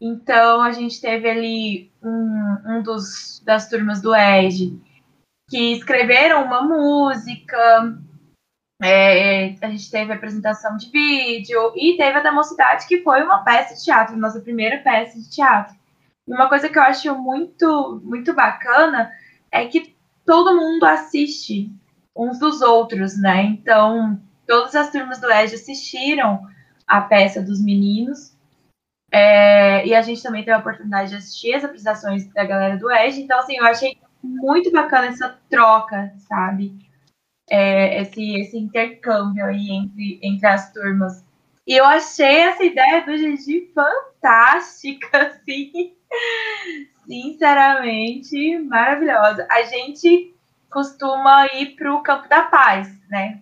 Então 0.00 0.62
a 0.62 0.72
gente 0.72 1.00
teve 1.00 1.28
ali 1.28 1.92
um, 2.02 2.56
um 2.66 2.82
dos 2.82 3.42
das 3.44 3.68
turmas 3.68 4.00
do 4.00 4.14
EG 4.14 4.80
que 5.50 5.72
escreveram 5.72 6.44
uma 6.44 6.62
música, 6.62 7.98
é, 8.82 9.54
a 9.60 9.68
gente 9.68 9.90
teve 9.90 10.12
apresentação 10.12 10.76
de 10.76 10.90
vídeo 10.90 11.72
e 11.76 11.96
teve 11.96 12.18
a 12.18 12.22
da 12.22 12.32
mocidade, 12.32 12.86
que 12.86 13.02
foi 13.02 13.22
uma 13.22 13.44
peça 13.44 13.74
de 13.74 13.84
teatro, 13.84 14.16
nossa 14.16 14.40
primeira 14.40 14.78
peça 14.78 15.18
de 15.18 15.30
teatro. 15.30 15.76
E 16.26 16.32
uma 16.32 16.48
coisa 16.48 16.68
que 16.68 16.78
eu 16.78 16.82
acho 16.82 17.14
muito, 17.14 18.00
muito 18.02 18.32
bacana 18.34 19.12
é 19.52 19.66
que 19.66 19.96
todo 20.24 20.56
mundo 20.56 20.84
assiste 20.84 21.70
uns 22.16 22.38
dos 22.38 22.62
outros, 22.62 23.20
né? 23.20 23.42
Então, 23.42 24.20
todas 24.46 24.74
as 24.74 24.90
turmas 24.90 25.20
do 25.20 25.30
EG 25.30 25.54
assistiram 25.54 26.40
a 26.86 27.00
peça 27.00 27.42
dos 27.42 27.62
meninos. 27.62 28.34
É, 29.12 29.84
e 29.86 29.94
a 29.94 30.02
gente 30.02 30.22
também 30.22 30.42
teve 30.42 30.56
a 30.56 30.60
oportunidade 30.60 31.10
de 31.10 31.16
assistir 31.16 31.54
as 31.54 31.64
apresentações 31.64 32.32
da 32.32 32.44
galera 32.44 32.76
do 32.78 32.90
EG. 32.90 33.20
Então, 33.20 33.38
assim, 33.40 33.56
eu 33.56 33.64
achei 33.66 33.98
muito 34.22 34.70
bacana 34.70 35.08
essa 35.08 35.38
troca, 35.48 36.14
sabe? 36.28 36.89
É, 37.50 38.00
esse, 38.02 38.40
esse 38.40 38.56
intercâmbio 38.56 39.44
aí 39.44 39.70
entre, 39.72 40.20
entre 40.22 40.46
as 40.46 40.72
turmas. 40.72 41.24
E 41.66 41.76
eu 41.76 41.84
achei 41.84 42.42
essa 42.42 42.62
ideia 42.62 43.04
do 43.04 43.16
Gigi 43.16 43.72
fantástica, 43.74 45.08
assim 45.26 45.96
sinceramente 47.10 48.58
maravilhosa. 48.60 49.46
A 49.50 49.62
gente 49.62 50.32
costuma 50.70 51.46
ir 51.54 51.74
para 51.74 51.92
o 51.92 52.02
Campo 52.02 52.28
da 52.28 52.42
Paz, 52.42 52.88
né? 53.08 53.40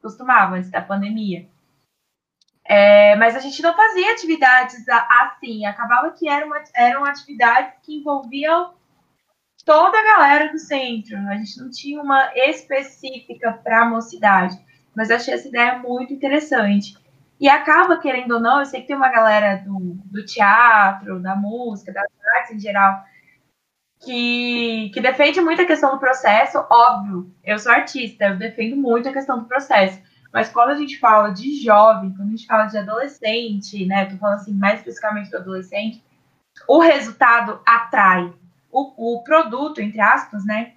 Costumava 0.00 0.54
antes 0.54 0.70
da 0.70 0.80
pandemia. 0.80 1.48
É, 2.64 3.16
mas 3.16 3.34
a 3.36 3.40
gente 3.40 3.60
não 3.60 3.74
fazia 3.74 4.12
atividades 4.12 4.84
assim. 4.88 5.66
Acabava 5.66 6.12
que 6.12 6.28
era 6.28 6.46
uma, 6.46 6.62
eram 6.74 7.04
atividades 7.04 7.74
que 7.82 7.96
envolviam 7.96 8.72
toda 9.64 9.98
a 9.98 10.04
galera 10.04 10.52
do 10.52 10.58
centro. 10.58 11.16
A 11.28 11.36
gente 11.36 11.58
não 11.58 11.70
tinha 11.70 12.00
uma 12.00 12.32
específica 12.34 13.52
para 13.64 13.82
a 13.82 13.88
mocidade. 13.88 14.58
Mas 14.94 15.10
achei 15.10 15.34
essa 15.34 15.48
ideia 15.48 15.78
muito 15.78 16.12
interessante. 16.12 16.96
E 17.40 17.48
acaba, 17.48 17.98
querendo 17.98 18.34
ou 18.34 18.40
não, 18.40 18.60
eu 18.60 18.66
sei 18.66 18.80
que 18.80 18.86
tem 18.86 18.96
uma 18.96 19.10
galera 19.10 19.56
do, 19.56 19.98
do 20.04 20.24
teatro, 20.24 21.20
da 21.20 21.34
música, 21.34 21.92
das 21.92 22.06
artes 22.36 22.54
em 22.54 22.60
geral, 22.60 23.02
que, 24.00 24.90
que 24.94 25.00
defende 25.00 25.40
muito 25.40 25.60
a 25.60 25.66
questão 25.66 25.92
do 25.92 25.98
processo. 25.98 26.64
Óbvio, 26.70 27.34
eu 27.42 27.58
sou 27.58 27.72
artista, 27.72 28.26
eu 28.26 28.36
defendo 28.36 28.76
muito 28.76 29.08
a 29.08 29.12
questão 29.12 29.40
do 29.40 29.46
processo. 29.46 30.00
Mas 30.32 30.48
quando 30.48 30.70
a 30.70 30.76
gente 30.76 30.98
fala 30.98 31.30
de 31.30 31.62
jovem, 31.62 32.12
quando 32.14 32.28
a 32.28 32.30
gente 32.30 32.46
fala 32.46 32.66
de 32.66 32.78
adolescente, 32.78 33.86
né? 33.86 34.06
Tô 34.06 34.16
falando 34.16 34.36
assim, 34.36 34.54
mais 34.54 34.78
especificamente 34.78 35.30
do 35.30 35.38
adolescente, 35.38 36.02
o 36.68 36.78
resultado 36.78 37.60
atrai. 37.66 38.32
O, 38.74 39.14
o 39.18 39.22
produto, 39.22 39.80
entre 39.80 40.00
aspas, 40.00 40.44
né? 40.44 40.72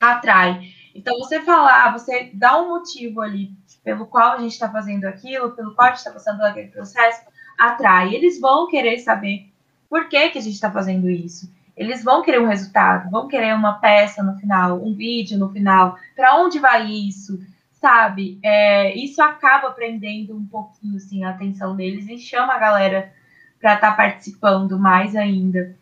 Atrai. 0.00 0.60
Então, 0.94 1.18
você 1.18 1.40
falar, 1.40 1.92
você 1.92 2.30
dá 2.32 2.60
um 2.60 2.68
motivo 2.68 3.20
ali 3.20 3.50
pelo 3.82 4.06
qual 4.06 4.32
a 4.32 4.38
gente 4.38 4.52
está 4.52 4.70
fazendo 4.70 5.06
aquilo, 5.06 5.50
pelo 5.50 5.74
qual 5.74 5.88
a 5.88 5.90
gente 5.90 5.98
está 5.98 6.12
passando 6.12 6.40
aquele 6.42 6.68
processo, 6.68 7.22
atrai. 7.58 8.14
Eles 8.14 8.40
vão 8.40 8.68
querer 8.68 8.98
saber 8.98 9.50
por 9.90 10.08
que, 10.08 10.30
que 10.30 10.38
a 10.38 10.40
gente 10.40 10.54
está 10.54 10.70
fazendo 10.70 11.10
isso. 11.10 11.52
Eles 11.76 12.04
vão 12.04 12.22
querer 12.22 12.40
um 12.40 12.46
resultado, 12.46 13.10
vão 13.10 13.26
querer 13.26 13.54
uma 13.54 13.74
peça 13.74 14.22
no 14.22 14.38
final, 14.38 14.80
um 14.82 14.94
vídeo 14.94 15.38
no 15.38 15.50
final. 15.50 15.96
Para 16.14 16.36
onde 16.36 16.58
vai 16.58 16.86
isso? 16.86 17.40
Sabe? 17.72 18.38
É, 18.42 18.94
isso 18.94 19.20
acaba 19.20 19.70
prendendo 19.70 20.36
um 20.36 20.46
pouquinho 20.46 20.96
assim, 20.96 21.24
a 21.24 21.30
atenção 21.30 21.74
deles 21.74 22.08
e 22.08 22.18
chama 22.18 22.54
a 22.54 22.58
galera 22.58 23.12
para 23.60 23.74
estar 23.74 23.90
tá 23.90 23.96
participando 23.96 24.78
mais 24.78 25.16
ainda. 25.16 25.76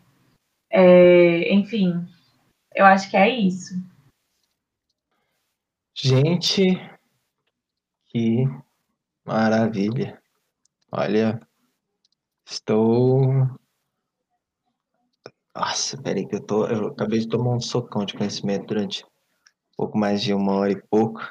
É, 0.73 1.53
enfim, 1.53 2.07
eu 2.73 2.85
acho 2.85 3.09
que 3.09 3.17
é 3.17 3.29
isso. 3.29 3.75
Gente, 5.93 6.79
que 8.05 8.45
maravilha. 9.25 10.21
Olha, 10.89 11.39
estou. 12.45 13.21
Nossa, 15.53 16.01
peraí 16.01 16.25
que 16.25 16.35
eu 16.35 16.41
tô. 16.41 16.65
Eu 16.67 16.87
acabei 16.87 17.19
de 17.19 17.27
tomar 17.27 17.53
um 17.53 17.59
socão 17.59 18.05
de 18.05 18.13
conhecimento 18.13 18.67
durante 18.67 19.03
um 19.03 19.75
pouco 19.75 19.97
mais 19.97 20.21
de 20.23 20.33
uma 20.33 20.53
hora 20.53 20.71
e 20.71 20.81
pouco, 20.89 21.21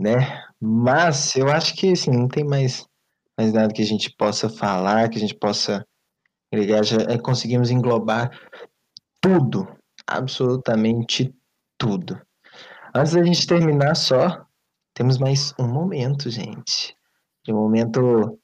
né? 0.00 0.42
Mas 0.58 1.36
eu 1.36 1.48
acho 1.48 1.74
que 1.76 1.92
assim, 1.92 2.10
não 2.10 2.26
tem 2.26 2.42
mais, 2.42 2.88
mais 3.36 3.52
nada 3.52 3.72
que 3.72 3.82
a 3.82 3.86
gente 3.86 4.10
possa 4.16 4.48
falar, 4.48 5.10
que 5.10 5.18
a 5.18 5.20
gente 5.20 5.34
possa 5.34 5.86
Já 6.82 6.96
é, 7.08 7.18
conseguimos 7.18 7.70
englobar 7.70 8.30
tudo, 9.20 9.66
absolutamente 10.06 11.34
tudo. 11.78 12.20
Antes 12.94 13.12
da 13.12 13.22
gente 13.24 13.46
terminar, 13.46 13.94
só 13.96 14.44
temos 14.94 15.18
mais 15.18 15.52
um 15.58 15.66
momento, 15.66 16.30
gente. 16.30 16.96
Um 17.48 17.54
momento 17.54 18.38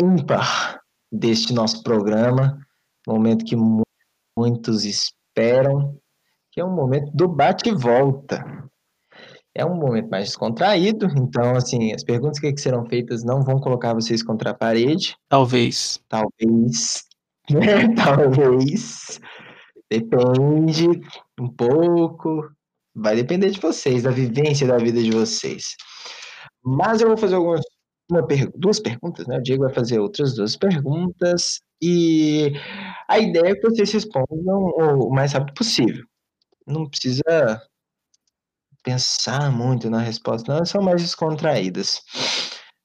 ímpar 0.00 0.80
deste 1.10 1.52
nosso 1.52 1.82
programa. 1.82 2.58
Um 3.08 3.14
momento 3.14 3.44
que 3.44 3.56
muitos 4.38 4.84
esperam, 4.84 5.98
que 6.52 6.60
é 6.60 6.64
um 6.64 6.74
momento 6.74 7.10
do 7.12 7.28
bate-volta. 7.28 8.44
É 9.52 9.66
um 9.66 9.74
momento 9.74 10.08
mais 10.08 10.28
descontraído, 10.28 11.06
então, 11.18 11.56
assim, 11.56 11.92
as 11.92 12.04
perguntas 12.04 12.38
que 12.38 12.56
serão 12.56 12.86
feitas 12.86 13.24
não 13.24 13.42
vão 13.42 13.58
colocar 13.58 13.92
vocês 13.92 14.22
contra 14.22 14.50
a 14.50 14.54
parede. 14.54 15.16
Talvez. 15.28 16.00
Talvez. 16.08 17.09
Né? 17.50 17.94
Talvez. 17.96 19.20
Depende 19.90 20.88
um 21.40 21.48
pouco 21.48 22.48
Vai 22.94 23.14
depender 23.16 23.50
de 23.50 23.60
vocês, 23.60 24.02
da 24.02 24.10
vivência 24.10 24.66
da 24.66 24.76
vida 24.76 25.02
de 25.02 25.10
vocês. 25.10 25.76
Mas 26.62 27.00
eu 27.00 27.08
vou 27.08 27.16
fazer 27.16 27.36
algumas 27.36 27.62
duas 28.56 28.80
perguntas, 28.80 29.26
né? 29.26 29.38
O 29.38 29.42
Diego 29.42 29.64
vai 29.64 29.72
fazer 29.72 30.00
outras 30.00 30.34
duas 30.34 30.56
perguntas 30.56 31.60
e 31.80 32.52
a 33.08 33.18
ideia 33.18 33.52
é 33.52 33.54
que 33.54 33.62
vocês 33.62 33.92
respondam 33.92 34.64
o 34.76 35.10
mais 35.10 35.32
rápido 35.32 35.54
possível. 35.54 36.04
Não 36.66 36.88
precisa 36.88 37.62
pensar 38.82 39.52
muito 39.52 39.88
na 39.88 40.00
resposta, 40.00 40.52
não, 40.52 40.64
são 40.64 40.82
mais 40.82 41.00
descontraídas. 41.00 42.02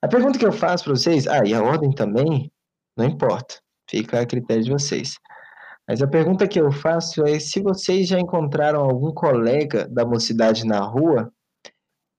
A 0.02 0.08
pergunta 0.08 0.38
que 0.38 0.46
eu 0.46 0.52
faço 0.52 0.84
para 0.84 0.96
vocês, 0.96 1.26
ah, 1.28 1.44
e 1.46 1.54
a 1.54 1.64
ordem 1.64 1.92
também, 1.92 2.52
não 2.96 3.06
importa, 3.06 3.60
fica 3.90 4.20
a 4.20 4.26
critério 4.26 4.64
de 4.64 4.72
vocês. 4.72 5.16
Mas 5.88 6.02
a 6.02 6.08
pergunta 6.08 6.48
que 6.48 6.60
eu 6.60 6.72
faço 6.72 7.24
é 7.26 7.40
se 7.40 7.62
vocês 7.62 8.08
já 8.08 8.20
encontraram 8.20 8.82
algum 8.82 9.14
colega 9.14 9.88
da 9.88 10.06
mocidade 10.06 10.66
na 10.66 10.80
rua 10.80 11.32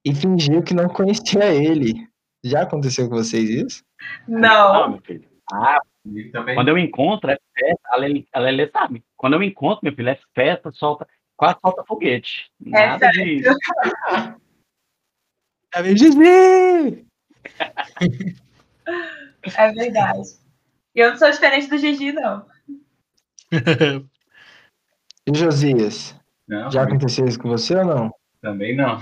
e 0.05 0.15
fingiu 0.15 0.63
que 0.63 0.75
não 0.75 0.89
conhecia 0.89 1.53
ele. 1.53 2.07
Já 2.45 2.63
aconteceu 2.63 3.09
com 3.09 3.17
vocês 3.17 3.51
isso? 3.51 3.85
Não. 4.29 4.73
Não, 4.73 4.91
meu 4.91 5.01
filho. 5.01 5.29
Ah, 5.53 5.81
quando 6.55 6.69
eu 6.69 6.79
encontro, 6.79 7.31
é 7.31 7.39
festa. 7.59 7.89
A 8.33 8.41
Lelê, 8.41 8.71
sabe. 8.71 9.05
Quando 9.17 9.35
eu 9.35 9.43
encontro, 9.43 9.81
meu 9.83 9.95
filho, 9.95 10.11
é 10.11 10.19
festa, 10.35 10.71
solta, 10.73 11.07
quase 11.37 11.59
solta 11.61 11.85
foguete. 11.85 12.51
É 12.67 12.87
Nada 12.87 13.07
é 13.07 13.11
de. 13.11 13.43
É! 13.49 13.57
É 19.57 19.73
verdade. 19.73 20.46
Eu 20.97 21.11
não 21.11 21.19
sou 21.19 21.31
diferente 21.31 21.69
do 21.69 21.77
Gigi, 21.77 22.11
não. 22.11 22.47
e 25.27 25.35
Josias? 25.35 26.19
Não, 26.49 26.71
já 26.71 26.85
aconteceu 26.85 27.27
isso 27.27 27.39
com 27.39 27.51
você 27.51 27.77
ou 27.77 27.85
não? 27.85 28.15
Também 28.41 28.75
não. 28.75 28.99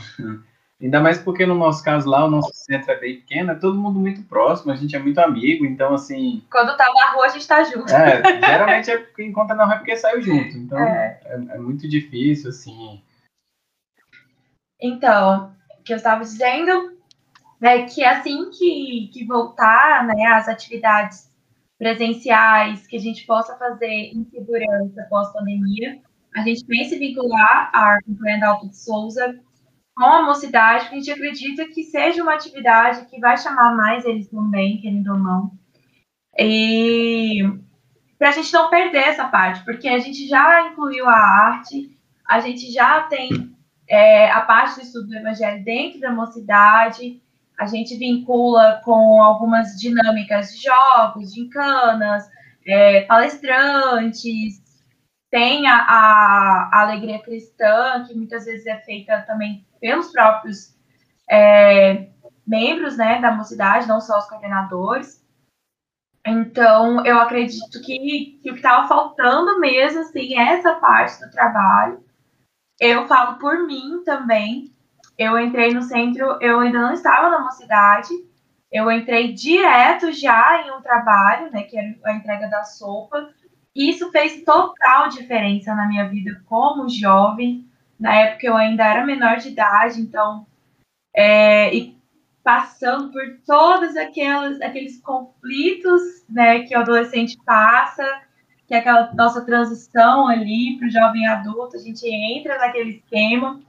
Ainda 0.82 1.00
mais 1.00 1.18
porque 1.18 1.46
no 1.46 1.54
nosso 1.54 1.84
caso 1.84 2.10
lá, 2.10 2.24
o 2.24 2.30
nosso 2.30 2.50
centro 2.52 2.90
é 2.90 2.98
bem 2.98 3.20
pequeno, 3.20 3.52
é 3.52 3.54
todo 3.54 3.78
mundo 3.78 4.00
muito 4.00 4.24
próximo, 4.24 4.72
a 4.72 4.76
gente 4.76 4.96
é 4.96 4.98
muito 4.98 5.18
amigo, 5.18 5.64
então 5.64 5.94
assim. 5.94 6.44
Quando 6.50 6.76
tá 6.76 6.84
na 6.92 7.12
rua, 7.12 7.26
a 7.26 7.28
gente 7.28 7.46
tá 7.46 7.62
junto. 7.62 7.92
É, 7.92 8.40
geralmente 8.40 8.90
é 8.90 8.98
porque 8.98 9.22
encontra 9.22 9.54
na 9.54 9.64
rua 9.64 9.74
é 9.74 9.78
porque 9.78 9.96
saiu 9.96 10.20
junto. 10.20 10.56
Então 10.56 10.76
é, 10.76 11.20
é, 11.24 11.34
é 11.34 11.58
muito 11.58 11.88
difícil, 11.88 12.50
assim. 12.50 13.00
Então, 14.80 15.54
o 15.78 15.82
que 15.84 15.92
eu 15.92 15.96
estava 15.96 16.22
dizendo 16.22 16.98
é 17.62 17.82
que 17.84 18.04
assim 18.04 18.50
que, 18.50 19.10
que 19.12 19.24
voltar 19.24 20.04
né, 20.04 20.26
às 20.26 20.48
atividades 20.48 21.32
presenciais, 21.84 22.86
que 22.86 22.96
a 22.96 23.00
gente 23.00 23.26
possa 23.26 23.58
fazer 23.58 24.10
em 24.14 24.24
segurança 24.30 25.06
pós-pandemia, 25.10 26.00
a 26.34 26.40
gente 26.40 26.64
pensa 26.64 26.94
em 26.94 26.98
vincular 26.98 27.70
a 27.74 27.98
campanha 28.02 28.40
da 28.40 28.48
Alto 28.48 28.70
de 28.70 28.76
Souza 28.78 29.38
com 29.94 30.04
a 30.06 30.22
mocidade, 30.22 30.86
a 30.86 30.94
gente 30.94 31.10
acredita 31.10 31.68
que 31.68 31.82
seja 31.82 32.22
uma 32.22 32.32
atividade 32.32 33.04
que 33.04 33.20
vai 33.20 33.36
chamar 33.36 33.76
mais 33.76 34.02
eles 34.06 34.30
também, 34.30 34.80
querendo 34.80 35.12
ou 35.12 35.18
não. 35.18 35.52
E 36.38 37.42
para 38.18 38.30
a 38.30 38.32
gente 38.32 38.50
não 38.54 38.70
perder 38.70 39.08
essa 39.08 39.28
parte, 39.28 39.62
porque 39.62 39.86
a 39.86 39.98
gente 39.98 40.26
já 40.26 40.66
incluiu 40.68 41.06
a 41.06 41.14
arte, 41.14 41.94
a 42.26 42.40
gente 42.40 42.72
já 42.72 43.02
tem 43.02 43.54
é, 43.86 44.30
a 44.30 44.40
parte 44.40 44.76
do 44.76 44.86
estudo 44.86 45.08
do 45.08 45.16
evangelho 45.16 45.62
dentro 45.62 46.00
da 46.00 46.10
mocidade, 46.10 47.22
a 47.58 47.66
gente 47.66 47.96
vincula 47.96 48.80
com 48.84 49.22
algumas 49.22 49.78
dinâmicas 49.78 50.52
de 50.52 50.62
jogos, 50.62 51.32
de 51.32 51.42
encanas, 51.42 52.28
é, 52.66 53.02
palestrantes, 53.02 54.62
tem 55.30 55.66
a, 55.66 55.76
a, 55.76 56.70
a, 56.72 56.80
alegria 56.82 57.20
cristã, 57.20 58.04
que 58.06 58.14
muitas 58.14 58.44
vezes 58.44 58.66
é 58.66 58.78
feita 58.80 59.20
também 59.22 59.66
pelos 59.80 60.10
próprios 60.10 60.74
é, 61.30 62.08
membros 62.46 62.96
né, 62.96 63.20
da 63.20 63.32
mocidade, 63.32 63.88
não 63.88 64.00
só 64.00 64.18
os 64.18 64.28
coordenadores. 64.28 65.24
Então, 66.26 67.04
eu 67.04 67.18
acredito 67.18 67.80
que, 67.82 68.38
que 68.42 68.50
o 68.50 68.54
que 68.54 68.60
estava 68.60 68.88
faltando 68.88 69.60
mesmo, 69.60 70.00
assim, 70.00 70.38
é 70.38 70.54
essa 70.54 70.76
parte 70.76 71.20
do 71.20 71.30
trabalho. 71.30 72.02
Eu 72.80 73.06
falo 73.06 73.38
por 73.38 73.66
mim 73.66 74.02
também. 74.04 74.73
Eu 75.18 75.38
entrei 75.38 75.72
no 75.72 75.82
centro, 75.82 76.38
eu 76.40 76.60
ainda 76.60 76.80
não 76.80 76.92
estava 76.92 77.30
na 77.30 77.40
mocidade. 77.40 78.08
Eu 78.70 78.90
entrei 78.90 79.32
direto 79.32 80.12
já 80.12 80.62
em 80.66 80.72
um 80.72 80.82
trabalho, 80.82 81.50
né, 81.52 81.62
que 81.62 81.78
era 81.78 81.94
a 82.04 82.14
entrega 82.14 82.48
da 82.48 82.64
sopa. 82.64 83.30
E 83.74 83.90
isso 83.90 84.10
fez 84.10 84.42
total 84.42 85.08
diferença 85.08 85.74
na 85.74 85.86
minha 85.86 86.08
vida 86.08 86.42
como 86.46 86.88
jovem. 86.88 87.64
Na 87.98 88.14
época 88.14 88.46
eu 88.46 88.56
ainda 88.56 88.84
era 88.84 89.06
menor 89.06 89.36
de 89.36 89.48
idade, 89.48 90.00
então 90.00 90.46
é, 91.14 91.72
e 91.74 91.96
passando 92.42 93.10
por 93.12 93.22
todos 93.46 93.96
aqueles, 93.96 94.60
aqueles 94.60 95.00
conflitos 95.00 96.02
né, 96.28 96.60
que 96.60 96.76
o 96.76 96.80
adolescente 96.80 97.38
passa, 97.44 98.04
que 98.66 98.74
é 98.74 98.78
aquela 98.78 99.12
nossa 99.14 99.44
transição 99.44 100.26
ali 100.26 100.76
para 100.76 100.88
o 100.88 100.90
jovem 100.90 101.26
adulto, 101.26 101.76
a 101.76 101.80
gente 101.80 102.06
entra 102.06 102.58
naquele 102.58 102.90
esquema. 102.96 103.60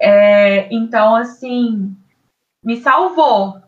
É, 0.00 0.72
então, 0.72 1.14
assim, 1.14 1.96
me 2.62 2.76
salvou, 2.76 3.60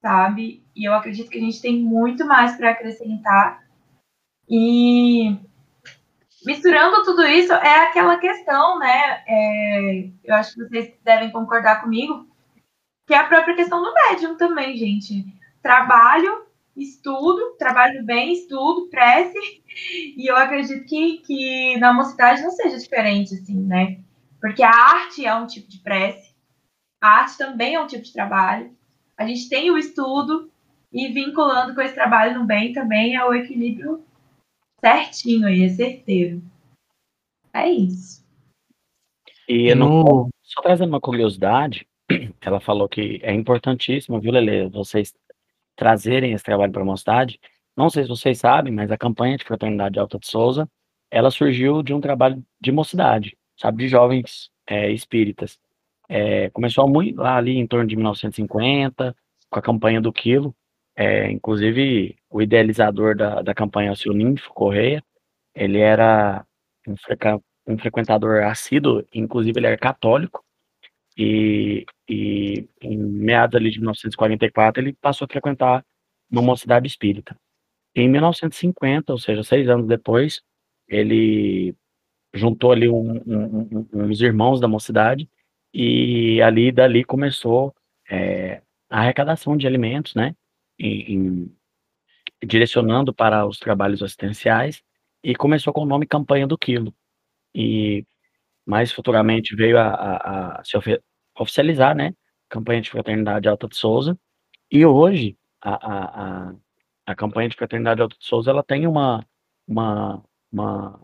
sabe? 0.00 0.64
E 0.74 0.84
eu 0.88 0.94
acredito 0.94 1.30
que 1.30 1.38
a 1.38 1.40
gente 1.40 1.60
tem 1.60 1.82
muito 1.82 2.24
mais 2.26 2.56
para 2.56 2.70
acrescentar. 2.70 3.64
E 4.48 5.36
misturando 6.44 7.04
tudo 7.04 7.24
isso 7.26 7.52
é 7.52 7.86
aquela 7.86 8.18
questão, 8.18 8.78
né? 8.78 9.22
É, 9.26 10.08
eu 10.24 10.34
acho 10.34 10.54
que 10.54 10.68
vocês 10.68 10.92
devem 11.04 11.30
concordar 11.30 11.80
comigo, 11.80 12.26
que 13.06 13.14
é 13.14 13.18
a 13.18 13.26
própria 13.26 13.56
questão 13.56 13.82
do 13.82 13.92
médium 13.92 14.36
também, 14.36 14.76
gente. 14.76 15.24
Trabalho, 15.62 16.46
estudo, 16.76 17.56
trabalho 17.58 18.04
bem, 18.04 18.32
estudo, 18.32 18.88
prece, 18.88 19.38
e 20.16 20.30
eu 20.30 20.36
acredito 20.36 20.84
que, 20.86 21.18
que 21.18 21.76
na 21.78 21.92
mocidade 21.92 22.42
não 22.42 22.50
seja 22.50 22.78
diferente, 22.78 23.34
assim, 23.34 23.60
né? 23.62 23.98
Porque 24.40 24.62
a 24.62 24.70
arte 24.70 25.24
é 25.24 25.34
um 25.34 25.46
tipo 25.46 25.68
de 25.68 25.78
prece, 25.78 26.34
a 27.00 27.08
arte 27.20 27.36
também 27.36 27.74
é 27.74 27.80
um 27.80 27.86
tipo 27.86 28.02
de 28.02 28.12
trabalho. 28.12 28.74
A 29.16 29.26
gente 29.26 29.48
tem 29.48 29.70
o 29.70 29.76
estudo, 29.76 30.50
e 30.92 31.08
vinculando 31.08 31.74
com 31.74 31.80
esse 31.80 31.94
trabalho 31.94 32.38
no 32.38 32.44
bem 32.44 32.72
também 32.72 33.14
é 33.14 33.24
o 33.24 33.32
equilíbrio 33.32 34.04
certinho 34.80 35.46
aí, 35.46 35.62
é 35.62 35.68
certeiro. 35.68 36.42
É 37.52 37.68
isso. 37.68 38.24
E 39.48 39.74
no... 39.74 40.28
só 40.42 40.62
trazendo 40.62 40.88
uma 40.88 41.00
curiosidade, 41.00 41.86
ela 42.40 42.60
falou 42.60 42.88
que 42.88 43.20
é 43.22 43.32
importantíssimo, 43.32 44.20
viu, 44.20 44.32
Lele, 44.32 44.68
vocês 44.68 45.14
trazerem 45.76 46.32
esse 46.32 46.44
trabalho 46.44 46.72
para 46.72 46.82
a 46.82 46.84
mocidade. 46.84 47.38
Não 47.76 47.88
sei 47.88 48.04
se 48.04 48.08
vocês 48.08 48.38
sabem, 48.38 48.72
mas 48.72 48.90
a 48.90 48.98
campanha 48.98 49.36
de 49.36 49.44
Fraternidade 49.44 49.98
Alta 49.98 50.18
de 50.18 50.26
Souza, 50.26 50.68
ela 51.10 51.30
surgiu 51.30 51.82
de 51.82 51.92
um 51.92 52.00
trabalho 52.00 52.42
de 52.60 52.72
mocidade, 52.72 53.36
sabe, 53.60 53.84
de 53.84 53.88
jovens 53.88 54.50
é, 54.66 54.90
espíritas. 54.90 55.58
É, 56.08 56.48
começou 56.50 56.88
muito 56.88 57.20
lá 57.20 57.36
ali 57.36 57.58
em 57.58 57.66
torno 57.66 57.86
de 57.86 57.94
1950, 57.94 59.14
com 59.50 59.58
a 59.58 59.62
campanha 59.62 60.00
do 60.00 60.12
quilo. 60.12 60.54
É, 60.96 61.30
inclusive, 61.30 62.16
o 62.30 62.40
idealizador 62.40 63.16
da, 63.16 63.42
da 63.42 63.54
campanha, 63.54 63.92
o 63.92 63.96
seu 63.96 64.12
Ninfo 64.12 64.52
Correia, 64.52 65.02
ele 65.54 65.78
era 65.78 66.44
um, 66.86 66.94
um 67.66 67.78
frequentador 67.78 68.44
assíduo, 68.44 69.04
inclusive 69.14 69.58
ele 69.58 69.66
era 69.66 69.78
católico, 69.78 70.42
e, 71.16 71.84
e 72.08 72.66
em 72.80 72.96
meados 72.96 73.56
ali 73.56 73.70
de 73.70 73.78
1944 73.78 74.82
ele 74.82 74.94
passou 74.94 75.26
a 75.26 75.28
frequentar 75.28 75.84
uma 76.30 76.42
mocidade 76.42 76.86
espírita. 76.86 77.36
Em 77.94 78.08
1950, 78.08 79.12
ou 79.12 79.18
seja, 79.18 79.42
seis 79.42 79.68
anos 79.68 79.86
depois, 79.86 80.42
ele 80.88 81.74
juntou 82.34 82.72
ali 82.72 82.88
um, 82.88 83.20
um, 83.26 83.68
um, 83.72 83.88
uns 83.92 84.20
irmãos 84.20 84.60
da 84.60 84.68
mocidade 84.68 85.28
e 85.72 86.40
ali 86.42 86.72
dali 86.72 87.04
começou 87.04 87.74
é, 88.10 88.62
a 88.88 89.00
arrecadação 89.00 89.56
de 89.56 89.66
alimentos, 89.66 90.14
né, 90.14 90.34
em, 90.78 91.14
em, 91.14 91.56
direcionando 92.44 93.14
para 93.14 93.46
os 93.46 93.58
trabalhos 93.58 94.02
assistenciais 94.02 94.82
e 95.22 95.34
começou 95.34 95.72
com 95.72 95.82
o 95.82 95.86
nome 95.86 96.06
Campanha 96.06 96.46
do 96.46 96.58
Quilo. 96.58 96.94
E 97.54 98.04
mais 98.66 98.92
futuramente 98.92 99.54
veio 99.54 99.78
a, 99.78 99.88
a, 99.88 100.60
a 100.60 100.64
se 100.64 100.76
oficializar, 101.38 101.94
né? 101.94 102.14
Campanha 102.48 102.80
de 102.80 102.90
Fraternidade 102.90 103.48
Alta 103.48 103.68
de 103.68 103.76
Souza. 103.76 104.18
E 104.70 104.84
hoje, 104.86 105.36
a, 105.60 105.74
a, 105.74 106.50
a, 106.50 106.54
a 107.06 107.14
campanha 107.14 107.48
de 107.48 107.56
Fraternidade 107.56 108.00
Alta 108.00 108.16
de 108.18 108.24
Souza, 108.24 108.50
ela 108.50 108.62
tem 108.62 108.86
uma, 108.86 109.26
uma, 109.66 110.22
uma, 110.52 111.00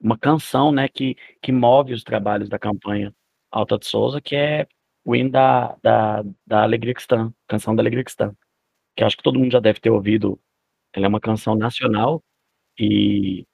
uma 0.00 0.18
canção, 0.18 0.72
né, 0.72 0.88
que, 0.88 1.16
que 1.42 1.52
move 1.52 1.92
os 1.92 2.04
trabalhos 2.04 2.48
da 2.48 2.58
campanha 2.58 3.14
Alta 3.50 3.78
de 3.78 3.86
Souza, 3.86 4.20
que 4.20 4.36
é 4.36 4.66
o 5.04 5.16
hino 5.16 5.30
da, 5.30 5.76
da, 5.82 6.24
da 6.46 6.62
Alegria 6.62 6.94
Cristã, 6.94 7.32
Canção 7.48 7.74
da 7.74 7.82
Alegria 7.82 8.04
Cristã, 8.04 8.34
que 8.96 9.04
acho 9.04 9.16
que 9.16 9.22
todo 9.22 9.38
mundo 9.38 9.52
já 9.52 9.60
deve 9.60 9.80
ter 9.80 9.90
ouvido. 9.90 10.40
Ela 10.92 11.06
é 11.06 11.08
uma 11.08 11.20
canção 11.20 11.54
nacional 11.56 12.22
e 12.78 13.46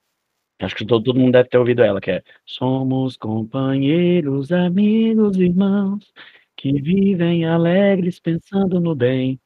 Acho 0.60 0.76
que 0.76 0.86
todo, 0.86 1.04
todo 1.04 1.18
mundo 1.18 1.32
deve 1.32 1.48
ter 1.48 1.58
ouvido 1.58 1.82
ela, 1.82 2.00
que 2.00 2.10
é 2.10 2.22
Somos 2.46 3.16
companheiros, 3.16 4.52
amigos, 4.52 5.36
irmãos, 5.36 6.12
que 6.56 6.80
vivem 6.80 7.44
alegres 7.44 8.20
pensando 8.20 8.80
no 8.80 8.94
bem. 8.94 9.40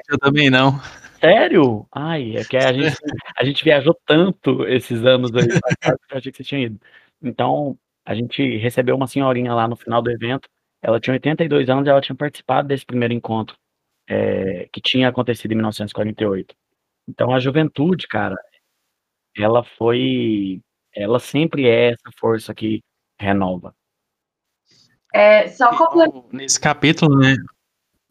Eu 0.09 0.17
também 0.19 0.49
não. 0.49 0.79
Sério? 1.19 1.88
Ai, 1.91 2.36
é 2.36 2.43
que 2.43 2.57
a 2.57 2.71
gente, 2.71 2.95
a 3.38 3.43
gente 3.43 3.63
viajou 3.63 3.97
tanto 4.05 4.65
esses 4.67 5.03
anos 5.03 5.31
aí, 5.33 5.47
eu 6.11 6.17
achei 6.17 6.31
que 6.31 6.38
você 6.38 6.43
tinha 6.43 6.61
ido. 6.61 6.79
Então, 7.21 7.77
a 8.05 8.13
gente 8.13 8.57
recebeu 8.57 8.95
uma 8.95 9.07
senhorinha 9.07 9.53
lá 9.53 9.67
no 9.67 9.75
final 9.75 10.01
do 10.01 10.11
evento, 10.11 10.47
ela 10.81 10.99
tinha 10.99 11.13
82 11.15 11.67
anos 11.69 11.88
e 11.88 11.89
ela 11.89 12.01
tinha 12.01 12.15
participado 12.15 12.67
desse 12.67 12.86
primeiro 12.86 13.13
encontro, 13.13 13.57
é, 14.07 14.69
que 14.71 14.79
tinha 14.79 15.09
acontecido 15.09 15.51
em 15.51 15.55
1948. 15.55 16.55
Então, 17.07 17.33
a 17.33 17.39
juventude, 17.39 18.07
cara, 18.07 18.36
ela 19.36 19.63
foi, 19.63 20.61
ela 20.96 21.20
sempre 21.20 21.68
é 21.68 21.91
essa 21.91 22.10
força 22.18 22.54
que 22.54 22.82
renova. 23.20 23.76
É, 25.14 25.48
só 25.48 25.72
Nesse 26.32 26.60
capítulo, 26.60 27.18
né? 27.18 27.36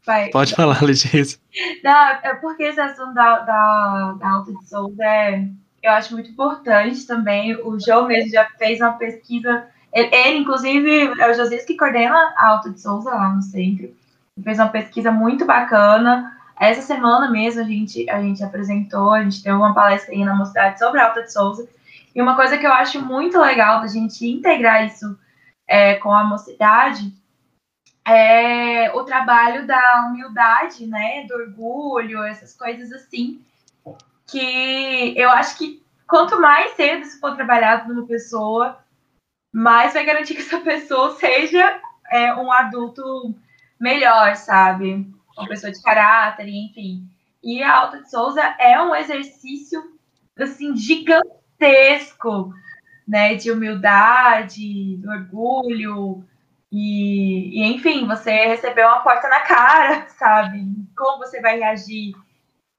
Vai. 0.06 0.30
Pode 0.30 0.54
falar, 0.54 0.82
Letícia. 0.82 1.38
Não, 1.82 2.08
é 2.22 2.34
porque 2.34 2.64
esse 2.64 2.80
assunto 2.80 3.14
da, 3.14 3.40
da, 3.40 4.16
da 4.18 4.30
Alta 4.30 4.52
de 4.52 4.68
Souza 4.68 5.04
é, 5.04 5.48
eu 5.82 5.92
acho 5.92 6.14
muito 6.14 6.30
importante 6.30 7.06
também. 7.06 7.54
O 7.56 7.78
João 7.78 8.06
mesmo 8.06 8.30
já 8.30 8.46
fez 8.58 8.80
uma 8.80 8.92
pesquisa. 8.92 9.66
Ele, 9.92 10.14
ele, 10.14 10.38
inclusive, 10.38 11.12
é 11.20 11.30
o 11.30 11.34
Josias 11.34 11.64
que 11.64 11.76
coordena 11.76 12.34
a 12.36 12.48
Alta 12.48 12.70
de 12.70 12.80
Souza 12.80 13.10
lá 13.10 13.28
no 13.30 13.42
centro. 13.42 13.84
Ele 13.84 14.44
fez 14.44 14.58
uma 14.58 14.68
pesquisa 14.68 15.10
muito 15.10 15.44
bacana. 15.44 16.34
Essa 16.58 16.82
semana 16.82 17.30
mesmo 17.30 17.60
a 17.60 17.64
gente, 17.64 18.08
a 18.08 18.20
gente 18.20 18.42
apresentou, 18.42 19.12
a 19.12 19.22
gente 19.22 19.42
deu 19.42 19.56
uma 19.56 19.74
palestra 19.74 20.14
aí 20.14 20.24
na 20.24 20.34
Mocidade 20.34 20.78
sobre 20.78 21.00
a 21.00 21.08
Alta 21.08 21.22
de 21.22 21.32
Souza. 21.32 21.68
E 22.14 22.22
uma 22.22 22.36
coisa 22.36 22.56
que 22.56 22.66
eu 22.66 22.72
acho 22.72 23.00
muito 23.00 23.38
legal 23.38 23.80
da 23.80 23.88
gente 23.88 24.26
integrar 24.26 24.86
isso 24.86 25.18
é, 25.66 25.94
com 25.96 26.12
a 26.12 26.24
mocidade 26.24 27.12
é 28.06 28.92
o 28.92 29.02
trabalho 29.04 29.66
da 29.66 30.06
humildade, 30.06 30.86
né, 30.86 31.26
do 31.26 31.34
orgulho, 31.34 32.22
essas 32.22 32.54
coisas 32.54 32.92
assim, 32.92 33.42
que 34.26 35.14
eu 35.16 35.30
acho 35.30 35.56
que 35.56 35.82
quanto 36.06 36.40
mais 36.40 36.72
cedo 36.72 37.02
isso 37.02 37.18
for 37.18 37.34
trabalhado 37.34 37.92
numa 37.92 38.06
pessoa, 38.06 38.78
mais 39.52 39.94
vai 39.94 40.04
garantir 40.04 40.34
que 40.34 40.42
essa 40.42 40.60
pessoa 40.60 41.16
seja 41.16 41.80
é, 42.10 42.34
um 42.34 42.52
adulto 42.52 43.34
melhor, 43.80 44.36
sabe? 44.36 45.10
Uma 45.36 45.48
pessoa 45.48 45.72
de 45.72 45.82
caráter, 45.82 46.46
enfim. 46.48 47.08
E 47.42 47.62
a 47.62 47.76
Alta 47.76 48.02
de 48.02 48.10
Souza 48.10 48.42
é 48.58 48.80
um 48.80 48.94
exercício 48.94 49.82
assim 50.38 50.74
gigantesco, 51.64 52.52
né, 53.06 53.34
de 53.34 53.50
humildade, 53.50 54.96
do 54.98 55.10
orgulho, 55.10 56.24
e, 56.70 57.60
e, 57.60 57.64
enfim, 57.72 58.06
você 58.06 58.46
recebeu 58.46 58.86
uma 58.86 59.00
porta 59.00 59.28
na 59.28 59.40
cara, 59.40 60.08
sabe? 60.18 60.64
Como 60.96 61.18
você 61.18 61.40
vai 61.40 61.58
reagir? 61.58 62.12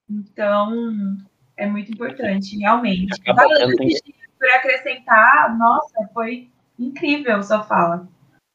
Então, 0.09 1.17
é 1.57 1.65
muito 1.65 1.91
importante, 1.91 2.57
realmente. 2.57 3.21
Valeu, 3.25 3.69
por 4.37 4.49
acrescentar, 4.49 5.57
nossa, 5.57 6.09
foi 6.13 6.49
incrível 6.77 7.41
sua 7.41 7.63
fala. 7.63 8.07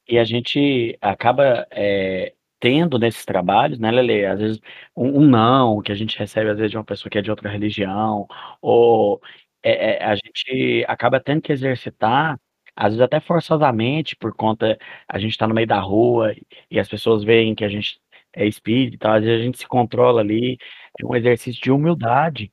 E 0.06 0.18
a 0.18 0.24
gente 0.24 0.98
acaba 1.00 1.66
é, 1.70 2.34
tendo 2.60 2.98
nesses 2.98 3.24
trabalhos, 3.24 3.78
né, 3.78 3.90
Lele? 3.90 4.26
Às 4.26 4.38
vezes 4.38 4.60
um, 4.94 5.22
um, 5.22 5.26
não 5.26 5.80
que 5.80 5.90
a 5.90 5.94
gente 5.94 6.18
recebe, 6.18 6.50
às 6.50 6.58
vezes, 6.58 6.70
de 6.70 6.76
uma 6.76 6.84
pessoa 6.84 7.10
que 7.10 7.18
é 7.18 7.22
de 7.22 7.30
outra 7.30 7.48
religião, 7.48 8.28
ou 8.60 9.20
é, 9.62 10.02
é, 10.02 10.04
a 10.04 10.14
gente 10.16 10.84
acaba 10.88 11.20
tendo 11.20 11.42
que 11.42 11.52
exercitar 11.52 12.38
às 12.76 12.88
vezes 12.92 13.00
até 13.02 13.20
forçosamente, 13.20 14.16
por 14.16 14.34
conta 14.34 14.78
a 15.08 15.18
gente 15.18 15.32
está 15.32 15.46
no 15.46 15.54
meio 15.54 15.66
da 15.66 15.80
rua 15.80 16.34
e 16.70 16.78
as 16.80 16.88
pessoas 16.88 17.22
veem 17.24 17.54
que 17.54 17.64
a 17.64 17.68
gente 17.68 18.00
é 18.34 18.46
espírita, 18.46 19.12
às 19.14 19.24
vezes 19.24 19.40
a 19.40 19.44
gente 19.44 19.58
se 19.58 19.66
controla 19.68 20.20
ali, 20.20 20.56
é 21.00 21.04
um 21.04 21.14
exercício 21.16 21.60
de 21.60 21.70
humildade, 21.70 22.50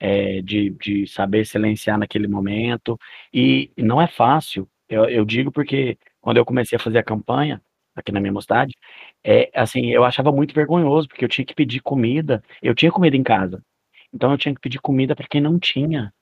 é, 0.00 0.42
de, 0.42 0.70
de 0.70 1.06
saber 1.06 1.46
silenciar 1.46 1.98
naquele 1.98 2.28
momento, 2.28 2.98
e, 3.32 3.70
e 3.76 3.82
não 3.82 4.00
é 4.00 4.06
fácil, 4.08 4.68
eu, 4.88 5.04
eu 5.08 5.24
digo 5.24 5.50
porque 5.52 5.98
quando 6.20 6.38
eu 6.38 6.44
comecei 6.44 6.76
a 6.76 6.80
fazer 6.80 6.98
a 6.98 7.02
campanha, 7.04 7.62
aqui 7.94 8.12
na 8.12 8.20
minha 8.20 8.32
mocidade, 8.32 8.74
é, 9.24 9.50
assim, 9.54 9.86
eu 9.90 10.04
achava 10.04 10.30
muito 10.32 10.54
vergonhoso, 10.54 11.08
porque 11.08 11.24
eu 11.24 11.28
tinha 11.28 11.44
que 11.46 11.54
pedir 11.54 11.80
comida, 11.80 12.42
eu 12.62 12.74
tinha 12.74 12.92
comida 12.92 13.16
em 13.16 13.22
casa, 13.22 13.62
então 14.12 14.30
eu 14.32 14.38
tinha 14.38 14.54
que 14.54 14.60
pedir 14.60 14.80
comida 14.80 15.16
para 15.16 15.26
quem 15.28 15.40
não 15.40 15.58
tinha. 15.58 16.12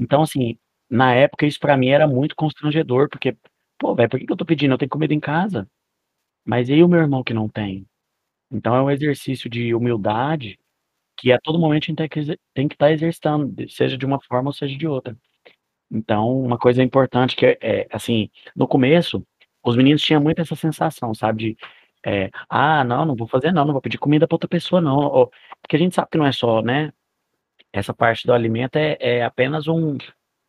Então, 0.00 0.22
assim, 0.22 0.58
na 0.88 1.14
época 1.14 1.46
isso 1.46 1.60
para 1.60 1.76
mim 1.76 1.90
era 1.90 2.08
muito 2.08 2.34
constrangedor, 2.34 3.08
porque, 3.08 3.36
pô, 3.78 3.94
velho, 3.94 4.08
por 4.08 4.18
que 4.18 4.26
que 4.26 4.32
eu 4.32 4.36
tô 4.36 4.44
pedindo? 4.46 4.74
Eu 4.74 4.78
tenho 4.78 4.90
comida 4.90 5.14
em 5.14 5.20
casa. 5.20 5.68
Mas 6.44 6.68
e 6.70 6.82
o 6.82 6.88
meu 6.88 7.00
irmão 7.00 7.22
que 7.24 7.34
não 7.34 7.48
tem? 7.48 7.86
Então 8.50 8.74
é 8.74 8.82
um 8.82 8.90
exercício 8.90 9.50
de 9.50 9.74
humildade 9.74 10.58
que 11.18 11.32
a 11.32 11.38
todo 11.40 11.58
momento 11.58 11.84
a 11.84 11.86
gente 11.88 11.96
tem 11.98 12.08
que 12.08 12.38
tem 12.54 12.68
que 12.68 12.74
estar 12.74 12.86
tá 12.86 12.92
exercitando, 12.92 13.54
seja 13.70 13.98
de 13.98 14.06
uma 14.06 14.20
forma 14.22 14.50
ou 14.50 14.54
seja 14.54 14.76
de 14.76 14.86
outra. 14.86 15.16
Então, 15.90 16.40
uma 16.42 16.58
coisa 16.58 16.82
importante 16.82 17.36
que 17.36 17.46
é, 17.46 17.58
é 17.62 17.88
assim, 17.92 18.30
no 18.56 18.68
começo, 18.68 19.26
os 19.64 19.76
meninos 19.76 20.02
tinham 20.02 20.22
muito 20.22 20.40
essa 20.40 20.56
sensação, 20.56 21.14
sabe, 21.14 21.56
de 21.56 21.58
é, 22.06 22.30
ah, 22.48 22.84
não, 22.84 23.04
não 23.06 23.16
vou 23.16 23.28
fazer 23.28 23.52
não, 23.52 23.64
não 23.64 23.72
vou 23.72 23.82
pedir 23.82 23.98
comida 23.98 24.26
para 24.26 24.34
outra 24.36 24.48
pessoa 24.48 24.80
não, 24.80 24.96
ou, 24.98 25.32
porque 25.62 25.76
a 25.76 25.78
gente 25.78 25.94
sabe 25.94 26.08
que 26.10 26.18
não 26.18 26.26
é 26.26 26.32
só, 26.32 26.62
né? 26.62 26.92
Essa 27.72 27.94
parte 27.94 28.26
do 28.26 28.32
alimento 28.32 28.76
é, 28.76 28.96
é 29.00 29.24
apenas 29.24 29.68
um, 29.68 29.96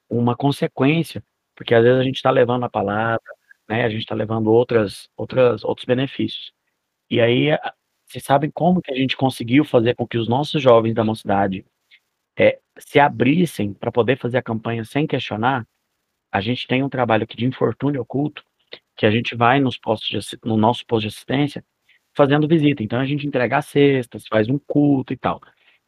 uma 0.09 0.35
consequência, 0.35 1.23
porque 1.55 1.73
às 1.75 1.83
vezes 1.83 1.99
a 1.99 2.03
gente 2.03 2.15
está 2.15 2.31
levando 2.31 2.65
a 2.65 2.69
palavra, 2.69 3.21
né, 3.69 3.85
a 3.85 3.89
gente 3.89 4.01
está 4.01 4.15
levando 4.15 4.51
outras, 4.51 5.09
outras, 5.15 5.63
outros 5.63 5.85
benefícios. 5.85 6.51
E 7.09 7.21
aí, 7.21 7.49
vocês 8.07 8.23
sabem 8.23 8.51
como 8.51 8.81
que 8.81 8.91
a 8.91 8.95
gente 8.95 9.15
conseguiu 9.15 9.63
fazer 9.63 9.95
com 9.95 10.07
que 10.07 10.17
os 10.17 10.27
nossos 10.27 10.61
jovens 10.61 10.93
da 10.93 11.03
mocidade 11.03 11.65
é, 12.37 12.59
se 12.77 12.99
abrissem 12.99 13.73
para 13.73 13.91
poder 13.91 14.17
fazer 14.17 14.37
a 14.37 14.43
campanha 14.43 14.83
sem 14.83 15.07
questionar? 15.07 15.65
A 16.31 16.41
gente 16.41 16.67
tem 16.67 16.83
um 16.83 16.89
trabalho 16.89 17.23
aqui 17.23 17.37
de 17.37 17.45
infortúnio 17.45 18.01
oculto, 18.01 18.43
que 18.95 19.05
a 19.05 19.11
gente 19.11 19.35
vai 19.35 19.59
nos 19.59 19.77
postos 19.77 20.09
de, 20.09 20.39
no 20.45 20.57
nosso 20.57 20.85
posto 20.85 21.01
de 21.03 21.07
assistência 21.07 21.63
fazendo 22.13 22.47
visita. 22.47 22.83
Então 22.83 22.99
a 22.99 23.05
gente 23.05 23.25
entrega 23.25 23.61
cestas, 23.61 24.27
faz 24.27 24.49
um 24.49 24.59
culto 24.59 25.13
e 25.13 25.17
tal. 25.17 25.41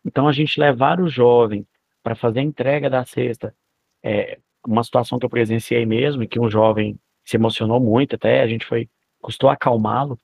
Então 0.06 0.28
a 0.28 0.32
gente 0.32 0.60
levar 0.60 0.99
o 0.99 1.08
jovem 1.08 1.66
para 2.01 2.16
fazer 2.16 2.39
a 2.39 2.43
entrega 2.43 2.89
da 2.89 3.06
cesta 3.06 3.56
é, 4.04 4.38
uma 4.68 4.84
situação 4.84 5.18
que 5.18 5.26
eu 5.26 5.30
presenciei 5.30 5.86
mesmo, 5.86 6.28
que 6.28 6.39
um 6.39 6.49
jovem 6.49 6.99
se 7.26 7.38
emocionou 7.38 7.80
muito, 7.80 8.16
até 8.16 8.41
a 8.41 8.47
gente 8.47 8.66
foi, 8.66 8.89
custou 9.22 9.49
acalmá-lo, 9.49 10.20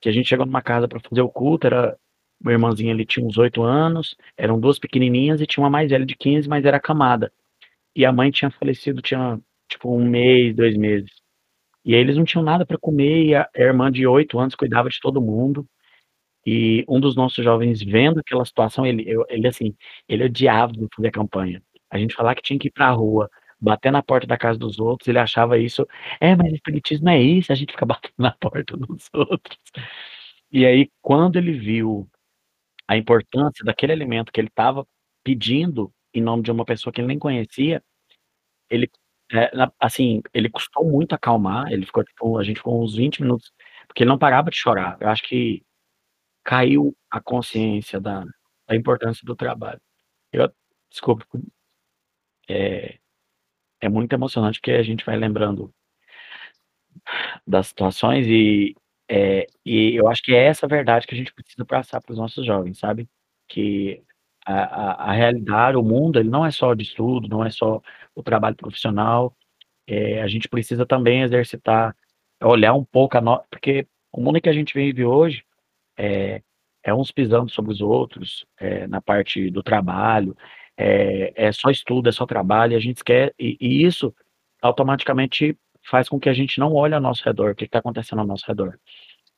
que 0.00 0.08
a 0.08 0.12
gente 0.12 0.28
chegou 0.28 0.46
numa 0.46 0.62
casa 0.62 0.86
para 0.86 1.00
fazer 1.00 1.22
o 1.22 1.28
culto, 1.28 1.66
era, 1.66 1.98
meu 2.40 2.52
irmãozinho 2.52 2.90
ele 2.90 3.04
tinha 3.04 3.26
uns 3.26 3.36
oito 3.36 3.62
anos, 3.62 4.16
eram 4.36 4.60
duas 4.60 4.78
pequenininhas 4.78 5.40
e 5.40 5.46
tinha 5.46 5.62
uma 5.64 5.70
mais 5.70 5.90
velha 5.90 6.06
de 6.06 6.16
15, 6.16 6.48
mas 6.48 6.64
era 6.64 6.78
camada. 6.78 7.32
E 7.94 8.04
a 8.04 8.12
mãe 8.12 8.30
tinha 8.30 8.50
falecido, 8.50 9.02
tinha 9.02 9.40
tipo 9.68 9.92
um 9.92 10.04
mês, 10.08 10.54
dois 10.54 10.76
meses. 10.76 11.10
E 11.84 11.94
aí 11.94 12.00
eles 12.00 12.16
não 12.16 12.24
tinham 12.24 12.44
nada 12.44 12.66
para 12.66 12.78
comer 12.78 13.24
e 13.26 13.34
a 13.34 13.48
irmã 13.56 13.90
de 13.90 14.06
oito 14.06 14.38
anos 14.38 14.54
cuidava 14.54 14.88
de 14.88 15.00
todo 15.00 15.20
mundo. 15.20 15.66
E 16.46 16.84
um 16.88 17.00
dos 17.00 17.16
nossos 17.16 17.44
jovens 17.44 17.82
vendo 17.82 18.20
aquela 18.20 18.44
situação, 18.44 18.86
ele, 18.86 19.04
ele 19.28 19.48
assim, 19.48 19.74
ele 20.08 20.24
odiava 20.24 20.72
fazer 20.94 21.10
campanha. 21.10 21.62
A 21.90 21.98
gente 21.98 22.14
falar 22.14 22.34
que 22.36 22.42
tinha 22.42 22.58
que 22.58 22.68
ir 22.68 22.70
pra 22.70 22.90
rua, 22.90 23.28
bater 23.60 23.90
na 23.90 24.02
porta 24.02 24.26
da 24.26 24.38
casa 24.38 24.58
dos 24.58 24.78
outros, 24.78 25.08
ele 25.08 25.18
achava 25.18 25.58
isso, 25.58 25.86
é, 26.20 26.36
mas 26.36 26.52
espiritismo 26.52 27.08
é 27.08 27.20
isso, 27.20 27.52
a 27.52 27.54
gente 27.56 27.72
fica 27.72 27.86
batendo 27.86 28.14
na 28.18 28.32
porta 28.32 28.76
dos 28.76 29.08
outros. 29.14 29.58
E 30.52 30.64
aí, 30.64 30.88
quando 31.02 31.36
ele 31.36 31.52
viu 31.52 32.08
a 32.88 32.96
importância 32.96 33.64
daquele 33.64 33.92
alimento 33.92 34.32
que 34.32 34.40
ele 34.40 34.48
estava 34.48 34.86
pedindo 35.24 35.92
em 36.14 36.22
nome 36.22 36.42
de 36.42 36.50
uma 36.52 36.64
pessoa 36.64 36.92
que 36.92 37.00
ele 37.00 37.08
nem 37.08 37.18
conhecia, 37.18 37.82
ele, 38.70 38.90
é, 39.32 39.50
assim, 39.80 40.22
ele 40.34 40.50
custou 40.50 40.84
muito 40.84 41.14
acalmar, 41.14 41.72
ele 41.72 41.86
ficou, 41.86 42.04
tipo, 42.04 42.38
a 42.38 42.44
gente 42.44 42.58
ficou 42.58 42.82
uns 42.82 42.94
20 42.96 43.22
minutos, 43.22 43.52
porque 43.88 44.02
ele 44.04 44.10
não 44.10 44.18
parava 44.18 44.50
de 44.50 44.56
chorar. 44.58 44.96
Eu 45.00 45.08
acho 45.08 45.22
que 45.24 45.62
caiu 46.46 46.96
a 47.10 47.20
consciência 47.20 48.00
da, 48.00 48.24
da 48.68 48.76
importância 48.76 49.24
do 49.26 49.34
trabalho. 49.34 49.80
Eu, 50.32 50.48
desculpa, 50.88 51.26
é, 52.48 52.98
é 53.80 53.88
muito 53.88 54.12
emocionante 54.12 54.60
porque 54.60 54.70
a 54.70 54.82
gente 54.84 55.04
vai 55.04 55.16
lembrando 55.16 55.74
das 57.44 57.68
situações 57.68 58.26
e, 58.28 58.76
é, 59.08 59.46
e 59.64 59.96
eu 59.96 60.08
acho 60.08 60.22
que 60.22 60.34
é 60.34 60.44
essa 60.46 60.68
verdade 60.68 61.06
que 61.06 61.14
a 61.14 61.18
gente 61.18 61.34
precisa 61.34 61.64
passar 61.64 62.00
para 62.00 62.12
os 62.12 62.18
nossos 62.18 62.46
jovens, 62.46 62.78
sabe? 62.78 63.08
Que 63.48 64.04
a, 64.46 64.54
a, 64.54 65.10
a, 65.10 65.12
realidade, 65.12 65.76
o 65.76 65.82
mundo, 65.82 66.20
ele 66.20 66.30
não 66.30 66.46
é 66.46 66.52
só 66.52 66.74
de 66.74 66.84
estudo, 66.84 67.28
não 67.28 67.44
é 67.44 67.50
só 67.50 67.82
o 68.14 68.22
trabalho 68.22 68.56
profissional, 68.56 69.36
é, 69.86 70.22
a 70.22 70.28
gente 70.28 70.48
precisa 70.48 70.86
também 70.86 71.22
exercitar, 71.22 71.96
olhar 72.42 72.74
um 72.74 72.84
pouco 72.84 73.18
a 73.18 73.20
nós, 73.20 73.42
porque 73.50 73.86
o 74.12 74.20
mundo 74.20 74.40
que 74.40 74.48
a 74.48 74.52
gente 74.52 74.74
vive 74.74 75.04
hoje 75.04 75.45
é, 75.96 76.42
é 76.82 76.94
uns 76.94 77.10
pisando 77.10 77.50
sobre 77.50 77.72
os 77.72 77.80
outros, 77.80 78.46
é, 78.58 78.86
na 78.86 79.00
parte 79.00 79.50
do 79.50 79.62
trabalho, 79.62 80.36
é, 80.76 81.32
é 81.34 81.52
só 81.52 81.70
estudo, 81.70 82.08
é 82.08 82.12
só 82.12 82.26
trabalho, 82.26 82.72
e 82.72 82.76
a 82.76 82.80
gente 82.80 83.02
quer, 83.02 83.34
e, 83.38 83.56
e 83.60 83.84
isso 83.84 84.14
automaticamente 84.62 85.56
faz 85.82 86.08
com 86.08 86.18
que 86.18 86.28
a 86.28 86.34
gente 86.34 86.58
não 86.58 86.72
olhe 86.72 86.94
ao 86.94 87.00
nosso 87.00 87.24
redor, 87.24 87.52
o 87.52 87.54
que 87.54 87.64
está 87.64 87.78
acontecendo 87.78 88.20
ao 88.20 88.26
nosso 88.26 88.46
redor. 88.46 88.78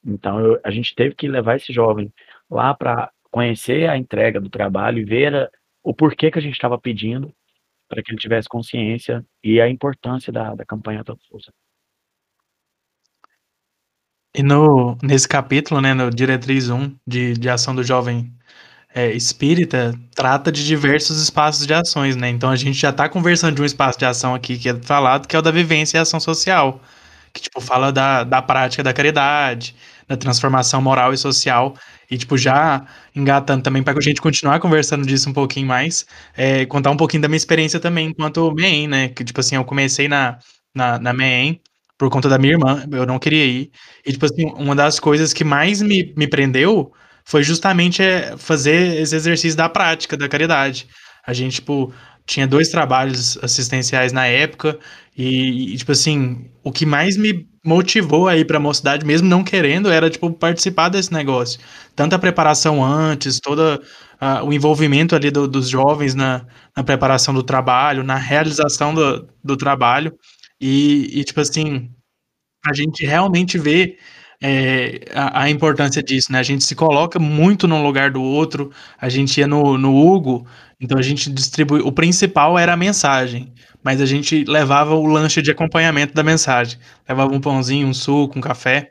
Então, 0.05 0.41
eu, 0.41 0.61
a 0.65 0.71
gente 0.71 0.95
teve 0.95 1.15
que 1.15 1.29
levar 1.29 1.57
esse 1.57 1.73
jovem 1.73 2.13
lá 2.51 2.75
para 2.75 3.11
conhecer 3.31 3.89
a 3.89 3.97
entrega 3.97 4.41
do 4.41 4.49
trabalho 4.49 4.99
e 4.99 5.05
ver 5.05 5.35
a, 5.35 5.51
o 5.83 5.95
porquê 5.95 6.31
que 6.31 6.39
a 6.39 6.43
gente 6.43 6.55
estava 6.55 6.79
pedindo, 6.79 7.33
para 7.89 8.03
que 8.03 8.11
ele 8.11 8.21
tivesse 8.21 8.49
consciência 8.49 9.25
e 9.43 9.61
a 9.61 9.69
importância 9.69 10.33
da, 10.33 10.55
da 10.55 10.65
campanha 10.65 11.05
Toda 11.05 11.21
Força. 11.31 11.53
E 14.35 14.43
no, 14.43 14.97
nesse 15.03 15.27
capítulo, 15.27 15.81
né, 15.81 15.95
no 15.95 16.11
Diretriz 16.11 16.69
1 16.69 16.95
de, 17.07 17.35
de 17.35 17.49
Ação 17.49 17.75
do 17.75 17.83
Jovem 17.83 18.33
é, 18.95 19.13
espírita 19.13 19.95
trata 20.15 20.51
de 20.51 20.67
diversos 20.67 21.23
espaços 21.23 21.67
de 21.67 21.75
ações, 21.75 22.17
né? 22.17 22.29
Então 22.29 22.51
a 22.51 22.57
gente 22.57 22.79
já 22.79 22.91
está 22.91 23.09
conversando 23.09 23.55
de 23.57 23.63
um 23.63 23.65
espaço 23.65 23.99
de 23.99 24.05
ação 24.05 24.35
aqui 24.35 24.59
que 24.59 24.69
é 24.69 24.75
falado, 24.83 25.27
que 25.29 25.37
é 25.37 25.39
o 25.39 25.43
da 25.43 25.51
vivência 25.51 25.99
e 25.99 26.01
ação 26.01 26.19
social, 26.21 26.81
que, 27.33 27.43
tipo, 27.43 27.61
fala 27.61 27.93
da, 27.93 28.25
da 28.25 28.43
prática 28.43 28.83
da 28.83 28.93
caridade, 28.93 29.77
da 30.07 30.17
transformação 30.17 30.81
moral 30.83 31.13
e 31.13 31.19
social. 31.19 31.75
E, 32.11 32.17
tipo, 32.19 32.39
já 32.39 32.87
engatando 33.15 33.63
também 33.63 33.83
para 33.83 33.99
a 33.99 34.01
gente 34.03 34.21
continuar 34.21 34.61
conversando 34.61 35.07
disso 35.07 35.29
um 35.31 35.33
pouquinho 35.35 35.67
mais, 35.67 36.07
é, 36.37 36.65
contar 36.67 36.91
um 36.91 36.97
pouquinho 36.97 37.23
da 37.23 37.29
minha 37.29 37.37
experiência 37.37 37.79
também 37.81 38.09
enquanto 38.09 38.53
MEM, 38.55 38.89
né? 38.89 39.09
Que, 39.11 39.25
tipo 39.25 39.41
assim, 39.41 39.57
eu 39.57 39.65
comecei 39.65 40.09
na, 40.09 40.39
na, 40.75 40.99
na 40.99 41.13
MEM 41.13 41.61
por 41.99 42.09
conta 42.09 42.29
da 42.29 42.39
minha 42.39 42.53
irmã, 42.53 42.87
eu 42.93 43.05
não 43.05 43.19
queria 43.19 43.45
ir. 43.45 43.71
E, 44.07 44.13
tipo 44.13 44.25
assim, 44.25 44.47
uma 44.57 44.75
das 44.75 45.01
coisas 45.01 45.33
que 45.33 45.43
mais 45.43 45.83
me, 45.83 46.15
me 46.17 46.29
prendeu 46.29 46.93
foi 47.25 47.43
justamente 47.43 48.03
é, 48.03 48.37
fazer 48.39 49.03
esse 49.03 49.15
exercício 49.17 49.57
da 49.57 49.69
prática, 49.69 50.17
da 50.17 50.29
caridade. 50.29 50.87
A 51.27 51.33
gente, 51.33 51.57
tipo, 51.57 51.93
tinha 52.25 52.47
dois 52.47 52.69
trabalhos 52.69 53.37
assistenciais 53.43 54.13
na 54.13 54.27
época 54.27 54.79
e, 55.17 55.75
e, 55.75 55.77
tipo 55.77 55.91
assim, 55.91 56.47
o 56.63 56.71
que 56.71 56.87
mais 56.87 57.17
me 57.17 57.47
motivou 57.65 58.29
a 58.29 58.37
ir 58.37 58.47
pra 58.47 58.61
mocidade, 58.61 59.05
mesmo 59.05 59.29
não 59.29 59.43
querendo, 59.43 59.91
era, 59.91 60.09
tipo, 60.09 60.33
participar 60.33 60.89
desse 60.89 61.13
negócio. 61.13 61.59
Tanto 61.97 62.15
a 62.15 62.19
preparação 62.19 62.83
antes, 62.83 63.41
todo 63.41 63.83
o 64.45 64.53
envolvimento 64.53 65.15
ali 65.15 65.31
do, 65.31 65.47
dos 65.47 65.69
jovens 65.69 66.15
na, 66.15 66.45
na, 66.77 66.83
preparação 66.83 67.33
do 67.33 67.43
trabalho, 67.43 68.03
na 68.03 68.17
realização 68.17 68.95
do, 68.95 69.29
do 69.43 69.57
trabalho. 69.57 70.13
E, 70.61 71.21
e, 71.21 71.25
tipo 71.25 71.41
assim, 71.41 71.91
a 72.67 72.75
gente 72.75 73.05
realmente 73.07 73.59
vê 73.59 73.99
é, 74.43 75.01
a, 75.15 75.43
a, 75.43 75.51
importância 75.51 76.03
disso, 76.03 76.33
né? 76.33 76.39
A 76.39 76.43
gente 76.43 76.65
se 76.65 76.75
coloca 76.75 77.19
muito 77.19 77.67
no 77.67 77.83
lugar 77.83 78.11
do 78.11 78.23
outro, 78.23 78.71
a 79.01 79.09
gente 79.09 79.39
ia 79.39 79.47
no, 79.47 79.77
no 79.77 79.97
Hugo, 79.97 80.47
então 80.81 80.99
a 80.99 81.03
gente 81.03 81.31
distribui. 81.31 81.81
O 81.81 81.93
principal 81.93 82.59
era 82.59 82.73
a 82.73 82.77
mensagem, 82.77 83.53
mas 83.83 84.01
a 84.01 84.07
gente 84.07 84.45
levava 84.45 84.95
o 84.95 85.07
lanche 85.07 85.43
de 85.43 85.51
acompanhamento 85.51 86.15
da 86.15 86.23
mensagem. 86.23 86.79
Levava 87.09 87.35
um 87.35 87.41
pãozinho, 87.41 87.89
um 87.89 87.95
suco, 87.95 88.39
um 88.39 88.43
café. 88.43 88.91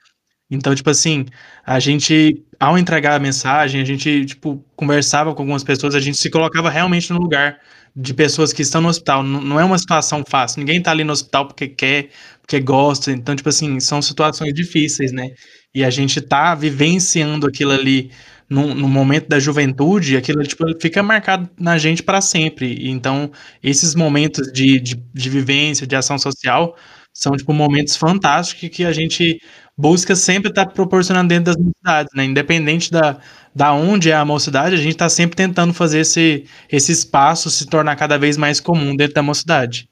Então, 0.49 0.73
tipo 0.73 0.89
assim, 0.89 1.25
a 1.65 1.79
gente, 1.79 2.45
ao 2.59 2.77
entregar 2.77 3.15
a 3.15 3.19
mensagem, 3.19 3.81
a 3.81 3.85
gente, 3.85 4.25
tipo, 4.25 4.63
conversava 4.75 5.33
com 5.33 5.41
algumas 5.41 5.63
pessoas, 5.63 5.93
a 5.95 5.99
gente 5.99 6.17
se 6.17 6.29
colocava 6.29 6.69
realmente 6.69 7.11
no 7.11 7.19
lugar 7.19 7.59
de 7.99 8.13
pessoas 8.13 8.53
que 8.53 8.61
estão 8.61 8.79
no 8.79 8.89
hospital. 8.89 9.23
Não 9.23 9.59
é 9.59 9.65
uma 9.65 9.77
situação 9.77 10.23
fácil. 10.27 10.59
Ninguém 10.59 10.79
tá 10.81 10.91
ali 10.91 11.03
no 11.03 11.11
hospital 11.11 11.47
porque 11.47 11.67
quer, 11.67 12.09
porque 12.39 12.59
gosta. 12.59 13.11
Então, 13.11 13.35
tipo 13.35 13.49
assim, 13.49 13.79
são 13.79 14.01
situações 14.03 14.53
difíceis, 14.53 15.11
né? 15.11 15.31
E 15.73 15.83
a 15.83 15.89
gente 15.89 16.21
tá 16.21 16.53
vivenciando 16.53 17.47
aquilo 17.47 17.71
ali 17.71 18.11
no, 18.47 18.75
no 18.75 18.87
momento 18.87 19.27
da 19.27 19.39
juventude, 19.39 20.15
aquilo 20.15 20.43
tipo, 20.43 20.63
fica 20.79 21.01
marcado 21.01 21.49
na 21.59 21.79
gente 21.79 22.03
para 22.03 22.21
sempre. 22.21 22.87
Então, 22.87 23.31
esses 23.63 23.95
momentos 23.95 24.51
de, 24.53 24.79
de, 24.79 24.95
de 24.95 25.29
vivência, 25.29 25.87
de 25.87 25.95
ação 25.95 26.19
social, 26.19 26.75
são 27.11 27.35
tipo 27.35 27.51
momentos 27.51 27.95
fantásticos 27.95 28.69
que 28.69 28.85
a 28.85 28.93
gente 28.93 29.41
busca 29.75 30.15
sempre 30.15 30.49
estar 30.49 30.65
tá 30.67 30.71
proporcionando 30.71 31.29
dentro 31.29 31.45
das 31.45 31.57
mocidades, 31.57 32.11
né? 32.15 32.25
Independente 32.25 32.91
da, 32.91 33.19
da 33.57 33.73
onde 33.73 34.11
é 34.11 34.15
a 34.15 34.23
mocidade, 34.23 34.75
a 34.75 34.77
gente 34.77 34.91
está 34.91 35.09
sempre 35.09 35.35
tentando 35.35 35.73
fazer 35.73 36.01
esse, 36.01 36.45
esse 36.71 36.91
espaço 36.91 37.49
se 37.49 37.65
tornar 37.65 37.95
cada 37.95 38.15
vez 38.15 38.37
mais 38.37 38.59
comum 38.59 38.95
dentro 38.95 39.15
da 39.15 39.23
mocidade. 39.23 39.89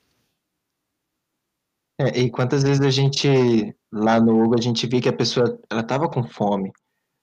É, 1.99 2.20
e 2.20 2.30
quantas 2.30 2.61
vezes 2.61 2.82
a 2.82 2.91
gente, 2.91 3.76
lá 3.91 4.22
no 4.22 4.43
Hugo, 4.43 4.55
a 4.55 4.61
gente 4.61 4.86
via 4.86 5.01
que 5.01 5.09
a 5.09 5.13
pessoa, 5.13 5.59
ela 5.68 5.82
tava 5.82 6.07
com 6.07 6.24
fome. 6.24 6.72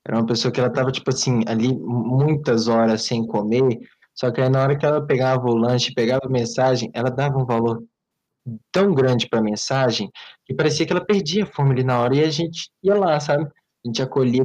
Era 0.04 0.16
uma 0.18 0.26
pessoa 0.26 0.50
que 0.50 0.58
ela 0.58 0.68
tava, 0.68 0.90
tipo 0.90 1.10
assim, 1.10 1.44
ali 1.46 1.72
muitas 1.78 2.66
horas 2.66 3.04
sem 3.04 3.24
comer, 3.24 3.78
só 4.12 4.32
que 4.32 4.40
aí 4.40 4.48
na 4.48 4.62
hora 4.62 4.76
que 4.76 4.84
ela 4.84 5.00
pegava 5.00 5.46
o 5.46 5.54
lanche, 5.54 5.94
pegava 5.94 6.22
a 6.24 6.28
mensagem, 6.28 6.90
ela 6.92 7.08
dava 7.08 7.38
um 7.38 7.46
valor 7.46 7.84
tão 8.72 8.92
grande 8.92 9.28
para 9.28 9.38
a 9.38 9.44
mensagem 9.44 10.10
que 10.44 10.52
parecia 10.52 10.84
que 10.84 10.92
ela 10.92 11.04
perdia 11.04 11.44
a 11.44 11.46
fome 11.46 11.70
ali 11.70 11.84
na 11.84 12.00
hora 12.00 12.16
e 12.16 12.24
a 12.24 12.30
gente 12.30 12.68
ia 12.82 12.96
lá, 12.96 13.20
sabe? 13.20 13.48
A 13.84 13.88
gente 13.88 14.02
acolhia, 14.02 14.44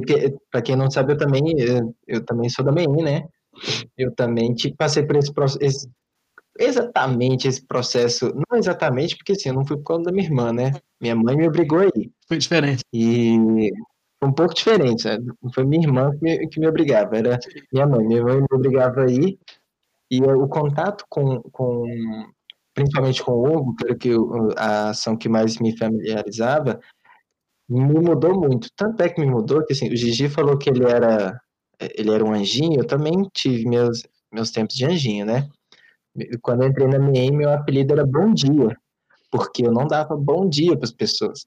para 0.50 0.62
quem 0.62 0.76
não 0.76 0.90
sabe, 0.90 1.12
eu 1.12 1.16
também, 1.16 1.42
eu, 1.58 1.94
eu 2.06 2.24
também 2.24 2.48
sou 2.48 2.64
da 2.64 2.72
MEI, 2.72 2.86
né? 2.88 3.28
Eu 3.96 4.14
também 4.14 4.54
tipo, 4.54 4.76
passei 4.76 5.04
por 5.04 5.16
esse 5.16 5.32
processo, 5.32 5.88
exatamente 6.58 7.46
esse 7.46 7.64
processo, 7.64 8.32
não 8.34 8.58
exatamente, 8.58 9.16
porque 9.16 9.32
assim, 9.32 9.48
eu 9.48 9.54
não 9.54 9.64
fui 9.64 9.76
por 9.76 9.84
causa 9.84 10.04
da 10.04 10.12
minha 10.12 10.24
irmã, 10.24 10.52
né? 10.52 10.72
Minha 11.00 11.14
mãe 11.14 11.36
me 11.36 11.46
obrigou 11.46 11.78
a 11.78 11.86
ir. 11.86 12.10
Foi 12.26 12.38
diferente. 12.38 12.82
E 12.92 13.36
foi 14.18 14.28
um 14.28 14.32
pouco 14.32 14.54
diferente, 14.54 15.04
né? 15.04 15.18
Não 15.40 15.52
foi 15.52 15.64
minha 15.64 15.86
irmã 15.86 16.10
que 16.10 16.22
me, 16.22 16.48
que 16.48 16.60
me 16.60 16.68
obrigava, 16.68 17.16
era 17.16 17.38
minha 17.72 17.86
mãe. 17.86 18.04
Minha 18.04 18.24
mãe 18.24 18.40
me 18.40 18.46
obrigava 18.52 19.04
a 19.04 19.10
ir. 19.10 19.38
E 20.10 20.22
o 20.22 20.48
contato 20.48 21.04
com, 21.08 21.40
com 21.52 21.84
principalmente 22.74 23.22
com 23.22 23.32
o 23.32 23.46
Hugo, 23.46 23.76
que 23.98 24.10
a 24.56 24.90
ação 24.90 25.16
que 25.16 25.28
mais 25.28 25.58
me 25.58 25.76
familiarizava, 25.76 26.80
me 27.68 28.00
mudou 28.00 28.34
muito. 28.40 28.68
Tanto 28.74 29.02
é 29.02 29.08
que 29.08 29.20
me 29.20 29.26
mudou 29.26 29.64
que 29.64 29.72
assim, 29.72 29.92
o 29.92 29.96
Gigi 29.96 30.28
falou 30.28 30.56
que 30.56 30.70
ele 30.70 30.84
era 30.84 31.40
ele 31.80 32.10
era 32.10 32.24
um 32.24 32.32
anjinho, 32.32 32.80
eu 32.80 32.86
também 32.86 33.28
tive 33.32 33.68
meus, 33.68 34.02
meus 34.32 34.50
tempos 34.50 34.74
de 34.74 34.84
anjinho, 34.84 35.24
né? 35.24 35.48
Quando 36.42 36.62
eu 36.62 36.68
entrei 36.68 36.88
na 36.88 36.98
minha 36.98 37.30
meu 37.30 37.50
apelido 37.50 37.92
era 37.92 38.04
Bom 38.04 38.32
Dia, 38.32 38.76
porque 39.30 39.66
eu 39.66 39.72
não 39.72 39.86
dava 39.86 40.16
bom 40.16 40.48
dia 40.48 40.76
para 40.76 40.84
as 40.84 40.92
pessoas. 40.92 41.46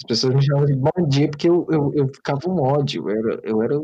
As 0.00 0.06
pessoas 0.06 0.34
me 0.34 0.42
chamavam 0.42 0.66
de 0.66 0.74
Bom 0.74 1.08
Dia 1.08 1.30
porque 1.30 1.48
eu, 1.48 1.66
eu, 1.70 1.92
eu 1.94 2.08
ficava 2.08 2.40
um 2.48 2.60
ódio, 2.60 3.08
eu 3.08 3.16
era, 3.16 3.40
eu 3.44 3.62
era 3.62 3.78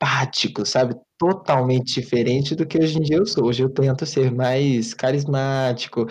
antipático, 0.00 0.64
sabe? 0.64 0.94
totalmente 1.18 2.00
diferente 2.00 2.54
do 2.54 2.66
que 2.66 2.78
hoje 2.78 2.96
em 2.98 3.02
dia 3.02 3.18
eu 3.18 3.26
sou. 3.26 3.44
Hoje 3.44 3.62
eu 3.62 3.68
tento 3.68 4.06
ser 4.06 4.32
mais 4.32 4.94
carismático, 4.94 6.06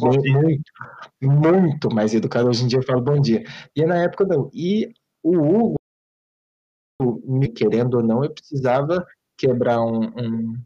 bem, 0.00 0.32
muito, 0.32 0.72
muito 1.20 1.92
mais 1.92 2.14
educado. 2.14 2.48
Hoje 2.48 2.62
em 2.62 2.68
dia 2.68 2.78
eu 2.78 2.84
falo 2.84 3.02
bom 3.02 3.20
dia. 3.20 3.42
E 3.74 3.84
na 3.84 4.04
época 4.04 4.24
não. 4.24 4.48
E 4.54 4.94
o 5.20 5.36
Hugo, 5.36 5.74
me 7.24 7.48
querendo 7.48 7.94
ou 7.94 8.04
não, 8.04 8.22
eu 8.22 8.32
precisava 8.32 9.04
quebrar 9.36 9.80
um, 9.82 10.04
um, 10.16 10.62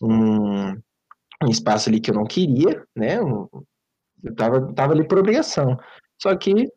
um, 0.00 0.70
um 1.42 1.50
espaço 1.50 1.88
ali 1.88 1.98
que 1.98 2.12
eu 2.12 2.14
não 2.14 2.24
queria, 2.24 2.86
né? 2.94 3.18
Eu 3.18 3.50
tava, 4.36 4.72
tava 4.74 4.92
ali 4.92 5.08
por 5.08 5.18
obrigação. 5.18 5.76
Só 6.22 6.36
que 6.36 6.70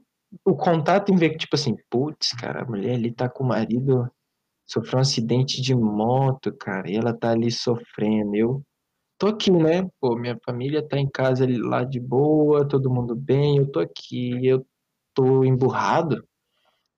o 0.43 0.55
contato 0.55 1.11
em 1.11 1.15
ver 1.15 1.29
que, 1.29 1.37
tipo 1.37 1.55
assim, 1.55 1.75
putz, 1.87 2.31
cara, 2.31 2.63
a 2.63 2.65
mulher 2.65 2.95
ali 2.95 3.11
tá 3.11 3.29
com 3.29 3.43
o 3.43 3.47
marido 3.47 4.11
sofreu 4.67 4.99
um 4.99 5.01
acidente 5.01 5.61
de 5.61 5.73
moto, 5.75 6.53
cara, 6.57 6.89
e 6.91 6.95
ela 6.95 7.13
tá 7.13 7.31
ali 7.31 7.49
sofrendo. 7.51 8.35
Eu 8.35 8.63
tô 9.17 9.27
aqui, 9.27 9.51
né? 9.51 9.87
Pô, 9.99 10.15
minha 10.15 10.37
família 10.45 10.87
tá 10.87 10.97
em 10.99 11.09
casa 11.09 11.47
lá 11.49 11.83
de 11.83 11.99
boa, 11.99 12.67
todo 12.67 12.89
mundo 12.91 13.15
bem, 13.15 13.57
eu 13.57 13.71
tô 13.71 13.79
aqui, 13.79 14.45
eu 14.45 14.65
tô 15.13 15.43
emburrado, 15.43 16.23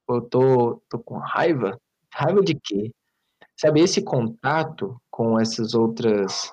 eu 0.09 0.22
tô, 0.22 0.82
tô 0.89 0.99
com 0.99 1.17
raiva. 1.20 1.80
Raiva 2.13 2.41
de 2.41 2.55
quê? 2.55 2.91
Sabe, 3.57 3.82
esse 3.82 4.01
contato 4.03 4.99
com 5.11 5.39
essas 5.39 5.74
outras 5.76 6.51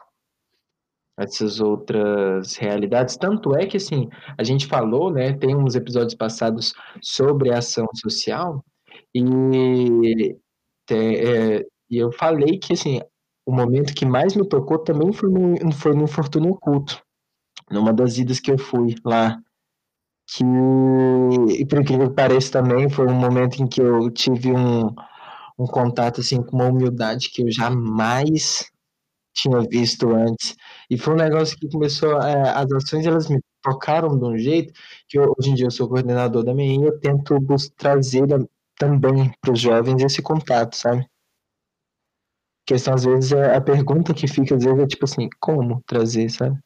essas 1.19 1.61
outras 1.61 2.57
realidades, 2.57 3.17
tanto 3.17 3.57
é 3.57 3.67
que 3.67 3.79
assim, 3.79 4.09
a 4.37 4.45
gente 4.45 4.67
falou, 4.67 5.11
né, 5.11 5.33
tem 5.33 5.57
uns 5.57 5.75
episódios 5.75 6.15
passados 6.15 6.75
sobre 7.01 7.51
ação 7.51 7.87
social, 7.95 8.63
e 9.15 10.37
é, 10.95 11.67
e 11.91 11.99
eu 11.99 12.13
falei 12.13 12.59
que, 12.59 12.73
assim, 12.73 13.01
o 13.47 13.53
momento 13.53 13.95
que 13.95 14.05
mais 14.05 14.35
me 14.35 14.49
tocou 14.49 14.79
também 14.79 15.13
foi 15.13 15.31
no, 15.31 15.73
foi 15.73 15.95
no 15.95 16.05
Infortúnio 16.05 16.53
Oculto, 16.53 17.03
numa 17.71 17.93
das 17.93 18.19
idas 18.19 18.41
que 18.41 18.51
eu 18.51 18.59
fui 18.59 18.95
lá. 19.05 19.39
Que, 20.29 20.45
e 21.61 21.65
por 21.67 21.81
incrível 21.81 22.09
que 22.09 22.17
pareça 22.17 22.53
também, 22.53 22.89
foi 22.91 23.07
um 23.07 23.15
momento 23.15 23.63
em 23.63 23.67
que 23.67 23.81
eu 23.81 24.11
tive 24.11 24.53
um, 24.53 24.89
um 25.59 25.67
contato, 25.67 26.21
assim, 26.21 26.43
com 26.43 26.57
uma 26.57 26.67
humildade 26.67 27.31
que 27.31 27.43
eu 27.43 27.51
jamais 27.51 28.65
tinha 29.35 29.61
visto 29.61 30.11
antes. 30.15 30.57
E 30.91 30.99
foi 30.99 31.15
um 31.15 31.19
negócio 31.19 31.57
que 31.59 31.69
começou, 31.69 32.21
é, 32.23 32.51
as 32.51 32.73
ações, 32.73 33.07
elas 33.07 33.29
me 33.29 33.39
tocaram 33.63 34.19
de 34.19 34.25
um 34.25 34.39
jeito 34.39 34.73
que 35.09 35.19
eu, 35.19 35.35
hoje 35.39 35.51
em 35.51 35.55
dia 35.55 35.67
eu 35.67 35.71
sou 35.71 35.89
coordenador 35.89 36.43
da 36.43 36.55
MEI 36.55 36.79
e 36.79 36.85
eu 36.85 36.99
tento 37.01 37.37
trazer 37.77 38.27
também 38.79 39.33
para 39.41 39.53
os 39.53 39.61
jovens 39.61 40.03
esse 40.03 40.23
contato, 40.23 40.75
sabe? 40.77 41.03
A 41.03 41.09
questão, 42.67 42.95
às 42.95 43.05
vezes, 43.05 43.33
é 43.33 43.57
a 43.57 43.61
pergunta 43.61 44.15
que 44.15 44.27
fica, 44.27 44.55
às 44.55 44.65
vezes, 44.65 44.81
é 44.81 44.87
tipo 44.87 45.05
assim, 45.05 45.29
como 45.41 45.83
trazer, 45.87 46.29
sabe? 46.31 46.59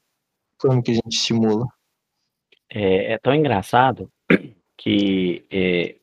Como 0.58 0.82
que 0.82 0.92
a 0.92 0.94
gente 0.94 1.12
estimula? 1.12 1.66
É, 2.70 3.14
é 3.14 3.18
tão 3.18 3.34
engraçado 3.34 4.10
que 4.78 5.44
é, 5.50 5.96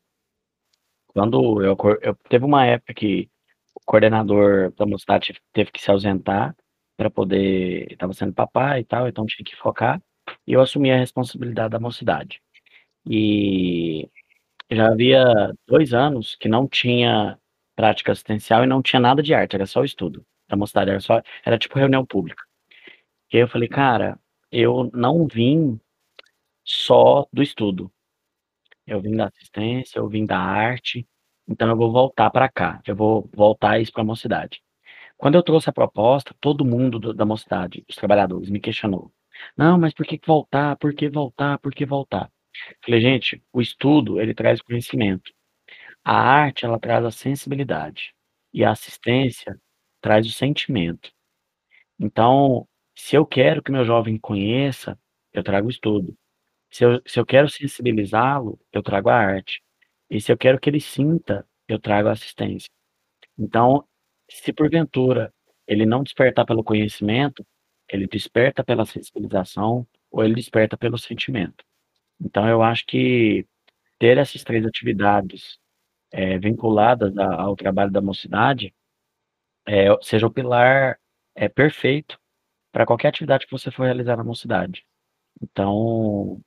quando 1.07 1.63
eu, 1.63 1.75
eu, 2.01 2.15
teve 2.29 2.45
uma 2.45 2.65
época 2.65 2.93
que 2.93 3.29
o 3.75 3.79
coordenador 3.85 4.71
da 4.73 4.85
mocidade 4.85 5.33
teve 5.51 5.71
que 5.71 5.81
se 5.81 5.89
ausentar 5.89 6.55
para 6.95 7.09
poder 7.09 7.91
estava 7.91 8.13
sendo 8.13 8.33
papai 8.33 8.81
e 8.81 8.85
tal, 8.85 9.07
então 9.07 9.25
tinha 9.25 9.45
que 9.45 9.55
focar 9.55 10.01
e 10.45 10.53
eu 10.53 10.61
assumi 10.61 10.91
a 10.91 10.97
responsabilidade 10.97 11.71
da 11.71 11.79
mocidade. 11.79 12.41
E 13.05 14.09
já 14.71 14.87
havia 14.91 15.23
dois 15.67 15.93
anos 15.93 16.35
que 16.35 16.47
não 16.49 16.67
tinha 16.67 17.39
prática 17.75 18.11
assistencial 18.11 18.63
e 18.63 18.67
não 18.67 18.81
tinha 18.81 18.99
nada 18.99 19.21
de 19.23 19.33
arte, 19.33 19.55
era 19.55 19.65
só 19.65 19.81
o 19.81 19.85
estudo. 19.85 20.25
Da 20.49 20.55
mocidade 20.57 20.91
era 20.91 20.99
só, 20.99 21.21
era 21.45 21.57
tipo 21.57 21.77
reunião 21.79 22.05
pública. 22.05 22.43
E 23.31 23.37
aí 23.37 23.43
eu 23.43 23.47
falei, 23.47 23.69
cara, 23.69 24.19
eu 24.51 24.89
não 24.93 25.27
vim 25.27 25.79
só 26.65 27.27
do 27.33 27.43
estudo. 27.43 27.91
eu 28.85 29.01
vim 29.01 29.15
da 29.15 29.27
assistência, 29.27 29.99
eu 29.99 30.07
vim 30.07 30.25
da 30.25 30.37
arte, 30.39 31.07
então 31.47 31.69
eu 31.69 31.77
vou 31.77 31.91
voltar 31.91 32.29
para 32.31 32.49
cá, 32.49 32.81
eu 32.87 32.95
vou 32.95 33.29
voltar 33.35 33.79
isso 33.79 33.91
para 33.91 34.01
a 34.01 34.05
mocidade. 34.05 34.61
Quando 35.17 35.35
eu 35.35 35.43
trouxe 35.43 35.69
a 35.69 35.73
proposta, 35.73 36.35
todo 36.41 36.65
mundo 36.65 36.99
do, 36.99 37.13
da 37.13 37.25
mocidade, 37.25 37.85
os 37.89 37.95
trabalhadores, 37.95 38.49
me 38.49 38.59
questionou. 38.61 39.11
Não, 39.57 39.79
mas 39.79 39.93
por 39.93 40.05
que 40.05 40.19
voltar? 40.25 40.77
Por 40.77 40.93
que 40.95 41.09
voltar? 41.09 41.59
Por 41.59 41.73
que 41.73 41.85
voltar? 41.85 42.31
Falei, 42.83 43.01
gente, 43.01 43.43
o 43.53 43.61
estudo, 43.61 44.19
ele 44.21 44.33
traz 44.33 44.61
conhecimento. 44.61 45.31
A 46.03 46.15
arte, 46.17 46.65
ela 46.65 46.79
traz 46.79 47.05
a 47.05 47.11
sensibilidade. 47.11 48.13
E 48.53 48.63
a 48.63 48.71
assistência 48.71 49.59
traz 50.01 50.27
o 50.27 50.31
sentimento. 50.31 51.11
Então, 51.99 52.67
se 52.95 53.15
eu 53.15 53.25
quero 53.25 53.61
que 53.63 53.71
meu 53.71 53.85
jovem 53.85 54.17
conheça, 54.17 54.97
eu 55.33 55.43
trago 55.43 55.67
o 55.67 55.71
estudo. 55.71 56.17
Se 56.71 56.83
eu, 56.85 57.01
se 57.05 57.19
eu 57.19 57.25
quero 57.25 57.49
sensibilizá-lo, 57.49 58.59
eu 58.71 58.83
trago 58.83 59.09
a 59.09 59.15
arte. 59.15 59.61
E 60.09 60.21
se 60.21 60.31
eu 60.31 60.37
quero 60.37 60.59
que 60.59 60.69
ele 60.69 60.79
sinta, 60.79 61.47
eu 61.67 61.79
trago 61.79 62.09
a 62.09 62.13
assistência. 62.13 62.69
Então, 63.37 63.85
se 64.29 64.53
porventura 64.53 65.33
ele 65.67 65.85
não 65.85 66.03
despertar 66.03 66.45
pelo 66.45 66.63
conhecimento, 66.63 67.45
ele 67.89 68.07
desperta 68.07 68.63
pela 68.63 68.85
sensibilização 68.85 69.87
ou 70.11 70.23
ele 70.23 70.35
desperta 70.35 70.77
pelo 70.77 70.97
sentimento. 70.97 71.63
Então, 72.19 72.47
eu 72.47 72.61
acho 72.63 72.85
que 72.85 73.45
ter 73.99 74.17
essas 74.17 74.43
três 74.43 74.65
atividades 74.65 75.59
é, 76.11 76.37
vinculadas 76.39 77.17
a, 77.17 77.41
ao 77.41 77.55
trabalho 77.55 77.91
da 77.91 78.01
mocidade 78.01 78.73
é, 79.67 79.87
seja 80.01 80.27
o 80.27 80.31
pilar 80.31 80.99
é, 81.35 81.49
perfeito 81.49 82.19
para 82.71 82.85
qualquer 82.85 83.09
atividade 83.09 83.45
que 83.45 83.51
você 83.51 83.71
for 83.71 83.85
realizar 83.85 84.17
na 84.17 84.23
mocidade. 84.23 84.85
Então, 85.41 86.41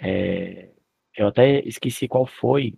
é, 0.00 0.70
eu 1.16 1.28
até 1.28 1.60
esqueci 1.60 2.08
qual 2.08 2.26
foi, 2.26 2.74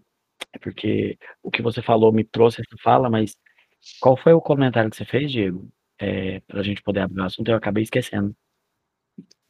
é 0.52 0.58
porque 0.58 1.18
o 1.42 1.50
que 1.50 1.62
você 1.62 1.82
falou 1.82 2.12
me 2.12 2.24
trouxe 2.24 2.60
essa 2.60 2.76
fala, 2.82 3.10
mas 3.10 3.36
qual 4.00 4.16
foi 4.16 4.32
o 4.32 4.40
comentário 4.40 4.90
que 4.90 4.96
você 4.96 5.04
fez, 5.04 5.30
Diego? 5.30 5.70
É, 5.98 6.40
para 6.40 6.60
a 6.60 6.62
gente 6.62 6.82
poder 6.82 7.00
abrir 7.00 7.20
o 7.20 7.24
assunto, 7.24 7.48
eu 7.50 7.56
acabei 7.56 7.82
esquecendo. 7.84 8.36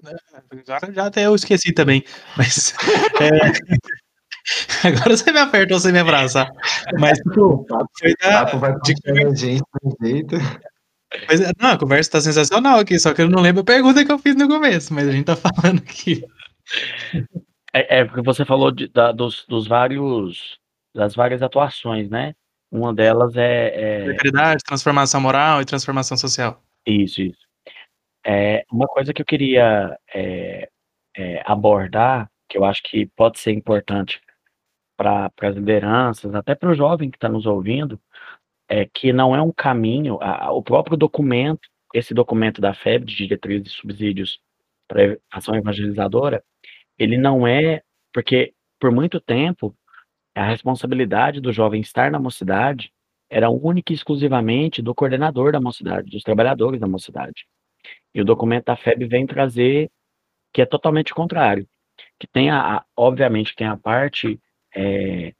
Agora 0.05 0.93
já 0.93 1.07
até 1.07 1.27
eu 1.27 1.35
esqueci 1.35 1.73
também, 1.73 2.05
mas 2.37 2.75
é, 3.21 3.53
agora 4.87 5.17
você 5.17 5.33
me 5.33 5.39
apertou 5.39 5.79
sem 5.81 5.93
me 5.93 5.99
abraçar. 5.99 6.51
Mas 6.99 7.19
tipo, 7.19 7.67
foi 7.99 8.15
da, 8.21 8.45
vai 8.45 8.75
de 8.81 8.95
gente 9.37 9.63
jeito. 10.03 10.37
Mas, 11.29 11.41
não, 11.61 11.71
a 11.71 11.79
conversa 11.79 12.13
tá 12.13 12.21
sensacional 12.21 12.79
aqui, 12.79 12.99
só 12.99 13.15
que 13.15 13.23
eu 13.23 13.29
não 13.29 13.41
lembro 13.41 13.63
a 13.63 13.65
pergunta 13.65 14.05
que 14.05 14.11
eu 14.11 14.19
fiz 14.19 14.35
no 14.35 14.49
começo, 14.49 14.93
mas 14.93 15.09
a 15.09 15.13
gente 15.13 15.25
tá 15.25 15.37
falando 15.37 15.79
aqui. 15.79 16.25
É, 17.73 18.01
é 18.01 18.05
porque 18.05 18.23
você 18.23 18.45
falou 18.45 18.71
de, 18.71 18.89
da, 18.89 19.13
dos, 19.13 19.45
dos 19.49 19.67
vários 19.67 20.59
das 20.95 21.15
várias 21.15 21.43
atuações, 21.43 22.09
né? 22.09 22.35
Uma 22.71 22.95
delas 22.95 23.37
é, 23.37 24.13
é... 24.13 24.17
transformação 24.65 25.21
moral 25.21 25.61
e 25.61 25.65
transformação 25.65 26.17
social. 26.17 26.63
Isso, 26.87 27.23
isso. 27.23 27.44
É, 28.25 28.65
uma 28.73 28.87
coisa 28.87 29.13
que 29.13 29.21
eu 29.23 29.27
queria 29.27 29.99
é, 30.15 30.69
é, 31.17 31.43
abordar, 31.45 32.31
que 32.49 32.57
eu 32.59 32.65
acho 32.65 32.83
que 32.83 33.07
pode 33.15 33.39
ser 33.39 33.53
importante 33.53 34.21
para 34.97 35.31
as 35.43 35.57
lideranças, 35.57 36.35
até 36.35 36.55
para 36.55 36.71
o 36.71 36.75
jovem 36.75 37.11
que 37.11 37.17
está 37.17 37.29
nos 37.29 37.47
ouvindo, 37.47 38.01
é 38.69 38.87
que 38.87 39.13
não 39.13 39.35
é 39.35 39.43
um 39.43 39.53
caminho, 39.53 40.19
a, 40.23 40.53
o 40.53 40.63
próprio 40.63 40.97
documento, 40.97 41.69
esse 41.93 42.15
documento 42.15 42.61
da 42.61 42.75
FEB, 42.75 43.05
de 43.05 43.17
diretrizes 43.17 43.69
e 43.69 43.77
subsídios 43.77 44.41
para 44.89 45.19
ação 45.31 45.55
evangelizadora, 45.55 46.43
ele 46.99 47.17
não 47.19 47.47
é, 47.47 47.83
porque 48.13 48.55
por 48.81 48.91
muito 48.91 49.21
tempo 49.21 49.77
a 50.35 50.45
responsabilidade 50.45 51.41
do 51.41 51.53
jovem 51.53 51.81
estar 51.81 52.11
na 52.11 52.19
mocidade 52.19 52.93
era 53.31 53.51
única 53.51 53.93
e 53.93 53.97
exclusivamente 53.97 54.83
do 54.83 54.95
coordenador 54.95 55.53
da 55.53 55.61
mocidade, 55.61 56.11
dos 56.11 56.23
trabalhadores 56.23 56.81
da 56.81 56.87
mocidade. 56.87 57.47
E 58.15 58.21
o 58.21 58.25
documento 58.25 58.67
da 58.67 58.77
FEB 58.77 59.07
vem 59.07 59.27
trazer 59.27 59.91
que 60.53 60.63
é 60.63 60.67
totalmente 60.67 61.13
contrário, 61.13 61.67
que 62.19 62.29
tem 62.29 62.49
a, 62.51 62.85
obviamente 62.97 63.57
tem 63.57 63.67
a 63.67 63.77
parte 63.77 64.41
é, 64.75 65.35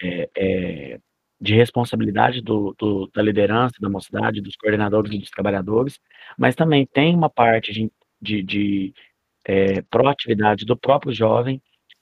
é, 0.00 0.30
é, 0.36 1.00
de 1.40 1.54
responsabilidade 1.54 2.40
do, 2.40 2.74
do, 2.78 3.08
da 3.08 3.20
liderança 3.20 3.74
da 3.80 3.88
mocidade, 3.88 4.40
dos 4.40 4.56
coordenadores 4.56 5.12
e 5.12 5.18
dos 5.18 5.30
trabalhadores, 5.30 5.98
mas 6.38 6.54
também 6.54 6.86
tem 6.86 7.14
uma 7.14 7.28
parte 7.28 7.72
de, 7.72 7.90
de, 8.20 8.42
de 8.42 8.94
é, 9.44 9.82
proatividade 9.82 10.64
do 10.64 10.76
próprio 10.76 11.12
jovem, 11.12 11.60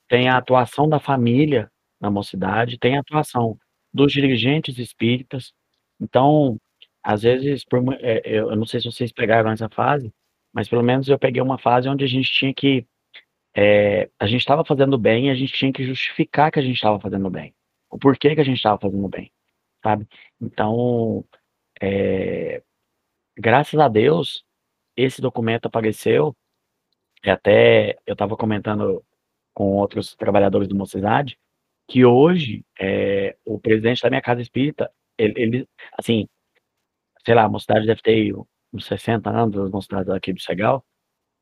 tem 0.08 0.28
a 0.28 0.36
atuação 0.36 0.88
da 0.88 1.00
família 1.00 1.70
na 1.98 2.10
mocidade, 2.10 2.78
tem 2.78 2.96
a 2.96 3.00
atuação 3.00 3.56
dos 3.92 4.12
dirigentes 4.12 4.78
espíritas. 4.78 5.52
Então, 6.00 6.58
às 7.02 7.22
vezes, 7.22 7.64
por, 7.64 7.82
é, 8.00 8.22
eu 8.24 8.54
não 8.56 8.64
sei 8.64 8.80
se 8.80 8.86
vocês 8.86 9.12
pegaram 9.12 9.50
essa 9.50 9.68
fase, 9.68 10.12
mas 10.52 10.68
pelo 10.68 10.82
menos 10.82 11.08
eu 11.08 11.18
peguei 11.18 11.42
uma 11.42 11.58
fase 11.58 11.88
onde 11.88 12.04
a 12.04 12.08
gente 12.08 12.30
tinha 12.30 12.54
que. 12.54 12.86
É, 13.54 14.10
a 14.18 14.26
gente 14.26 14.40
estava 14.40 14.64
fazendo 14.64 14.96
bem 14.98 15.26
e 15.26 15.30
a 15.30 15.34
gente 15.34 15.52
tinha 15.52 15.72
que 15.72 15.84
justificar 15.84 16.50
que 16.50 16.58
a 16.58 16.62
gente 16.62 16.76
estava 16.76 17.00
fazendo 17.00 17.28
bem. 17.30 17.54
O 17.90 17.98
porquê 17.98 18.34
que 18.34 18.40
a 18.40 18.44
gente 18.44 18.56
estava 18.56 18.78
fazendo 18.78 19.08
bem, 19.08 19.32
sabe? 19.82 20.06
Então, 20.40 21.24
é, 21.80 22.62
graças 23.36 23.78
a 23.78 23.88
Deus, 23.88 24.44
esse 24.96 25.20
documento 25.20 25.66
apareceu. 25.66 26.36
E 27.24 27.30
até 27.30 27.98
eu 28.06 28.14
estava 28.14 28.36
comentando 28.36 29.04
com 29.54 29.76
outros 29.76 30.14
trabalhadores 30.16 30.68
do 30.68 30.74
Mocidade, 30.74 31.38
que 31.88 32.04
hoje 32.04 32.64
o 33.44 33.60
presidente 33.60 34.02
da 34.02 34.10
minha 34.10 34.22
casa 34.22 34.40
espírita, 34.42 34.90
ele, 35.18 35.34
ele, 35.36 35.68
assim, 35.98 36.28
sei 37.24 37.34
lá, 37.34 37.44
a 37.44 37.48
mocidade 37.48 37.86
deve 37.86 38.02
ter 38.02 38.34
uns 38.72 38.86
60 38.86 39.30
anos, 39.30 39.56
a 39.56 39.68
mocidade 39.68 40.10
aqui 40.10 40.32
do 40.32 40.40
Segal, 40.40 40.84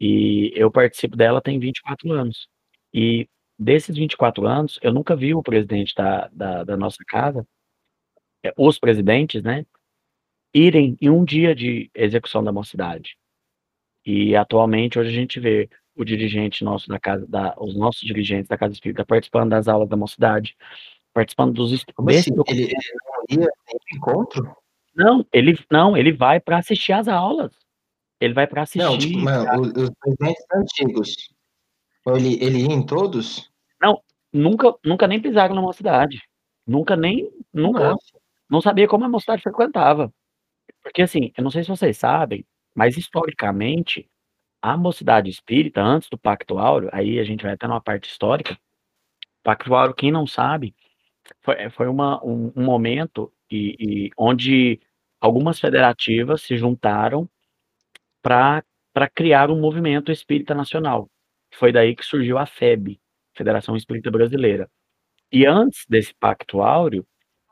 e 0.01 0.53
eu 0.55 0.71
participo 0.71 1.17
dela 1.17 1.41
tem 1.41 1.59
24 1.59 2.13
anos. 2.13 2.49
E 2.93 3.29
desses 3.59 3.97
24 3.97 4.47
anos, 4.47 4.79
eu 4.83 4.93
nunca 4.93 5.15
vi 5.15 5.35
o 5.35 5.43
presidente 5.43 5.95
da, 5.95 6.29
da, 6.33 6.65
da 6.65 6.77
nossa 6.77 7.05
casa, 7.07 7.47
é, 8.43 8.53
os 8.57 8.79
presidentes, 8.79 9.43
né, 9.43 9.67
irem 10.55 10.97
em 11.01 11.11
um 11.11 11.25
dia 11.25 11.55
de 11.55 11.91
execução 11.95 12.43
da 12.43 12.53
mocidade. 12.53 13.17
E 14.05 14.35
atualmente, 14.35 14.99
hoje 14.99 15.11
a 15.11 15.13
gente 15.13 15.39
vê 15.39 15.69
o 15.95 16.05
dirigente 16.05 16.65
nosso 16.65 16.89
da 16.89 16.99
casa, 16.99 17.27
da, 17.27 17.55
os 17.59 17.77
nossos 17.77 18.01
dirigentes 18.01 18.49
da 18.49 18.57
Casa 18.57 18.73
Espírita 18.73 19.05
participando 19.05 19.51
das 19.51 19.69
aulas 19.69 19.89
da 19.89 19.97
mocidade, 19.97 20.57
participando 21.13 21.53
dos 21.53 21.85
Como 21.95 22.09
assim? 22.11 22.33
Ele, 22.49 22.63
ele 22.63 22.75
não 23.05 23.43
ia 23.43 23.49
em 23.93 23.97
encontro? 23.97 24.57
Não, 24.95 25.25
ele 25.33 25.59
não, 25.71 25.97
ele 25.97 26.13
vai 26.13 26.41
para 26.41 26.59
assistir 26.59 26.93
às 26.93 27.09
aulas. 27.09 27.53
Ele 28.21 28.35
vai 28.35 28.47
para 28.47 28.63
assistir. 28.63 28.85
Não, 28.85 28.99
tipo, 28.99 29.19
mano, 29.19 29.63
os, 29.63 29.69
os 29.69 29.91
presidentes 30.01 30.45
antigos. 30.55 31.17
Ele, 32.07 32.43
ele 32.43 32.59
ia 32.61 32.73
em 32.73 32.85
todos? 32.85 33.51
Não, 33.81 34.03
nunca, 34.33 34.75
nunca 34.85 35.07
nem 35.07 35.21
pisaram 35.21 35.55
na 35.55 35.63
mocidade. 35.63 36.21
Nunca 36.67 36.97
nem, 36.97 37.31
nunca, 37.53 37.91
Nossa. 37.91 38.21
não 38.49 38.61
sabia 38.61 38.87
como 38.87 39.05
a 39.05 39.09
mocidade 39.09 39.43
frequentava. 39.43 40.13
Porque 40.83 41.03
assim, 41.03 41.33
eu 41.37 41.43
não 41.43 41.51
sei 41.51 41.63
se 41.63 41.69
vocês 41.69 41.97
sabem, 41.97 42.45
mas 42.75 42.97
historicamente 42.97 44.09
a 44.63 44.77
mocidade 44.77 45.31
espírita, 45.31 45.81
antes 45.81 46.09
do 46.09 46.19
Pacto 46.19 46.59
Áureo, 46.59 46.91
aí 46.93 47.19
a 47.19 47.25
gente 47.25 47.43
vai 47.43 47.55
até 47.55 47.67
numa 47.67 47.81
parte 47.81 48.09
histórica, 48.09 48.59
Pacto 49.43 49.75
Áureo, 49.75 49.95
quem 49.95 50.13
não 50.13 50.27
sabe, 50.27 50.75
foi, 51.43 51.71
foi 51.71 51.89
uma, 51.89 52.23
um, 52.25 52.53
um 52.55 52.65
momento 52.65 53.33
e, 53.51 53.77
e, 53.79 54.11
onde 54.17 54.81
algumas 55.21 55.61
federativas 55.61 56.43
se 56.43 56.57
juntaram 56.57 57.29
para 58.23 58.63
criar 59.15 59.51
um 59.51 59.61
movimento 59.61 60.13
espírita 60.13 60.55
nacional. 60.55 61.11
Foi 61.55 61.73
daí 61.73 61.95
que 61.97 62.05
surgiu 62.05 62.39
a 62.39 62.47
FEB, 62.47 63.01
Federação 63.37 63.77
Espírita 63.77 64.11
Brasileira. 64.11 64.71
E 65.33 65.47
antes 65.47 65.85
desse 65.89 66.15
Pacto 66.15 66.63
Áureo, 66.63 67.07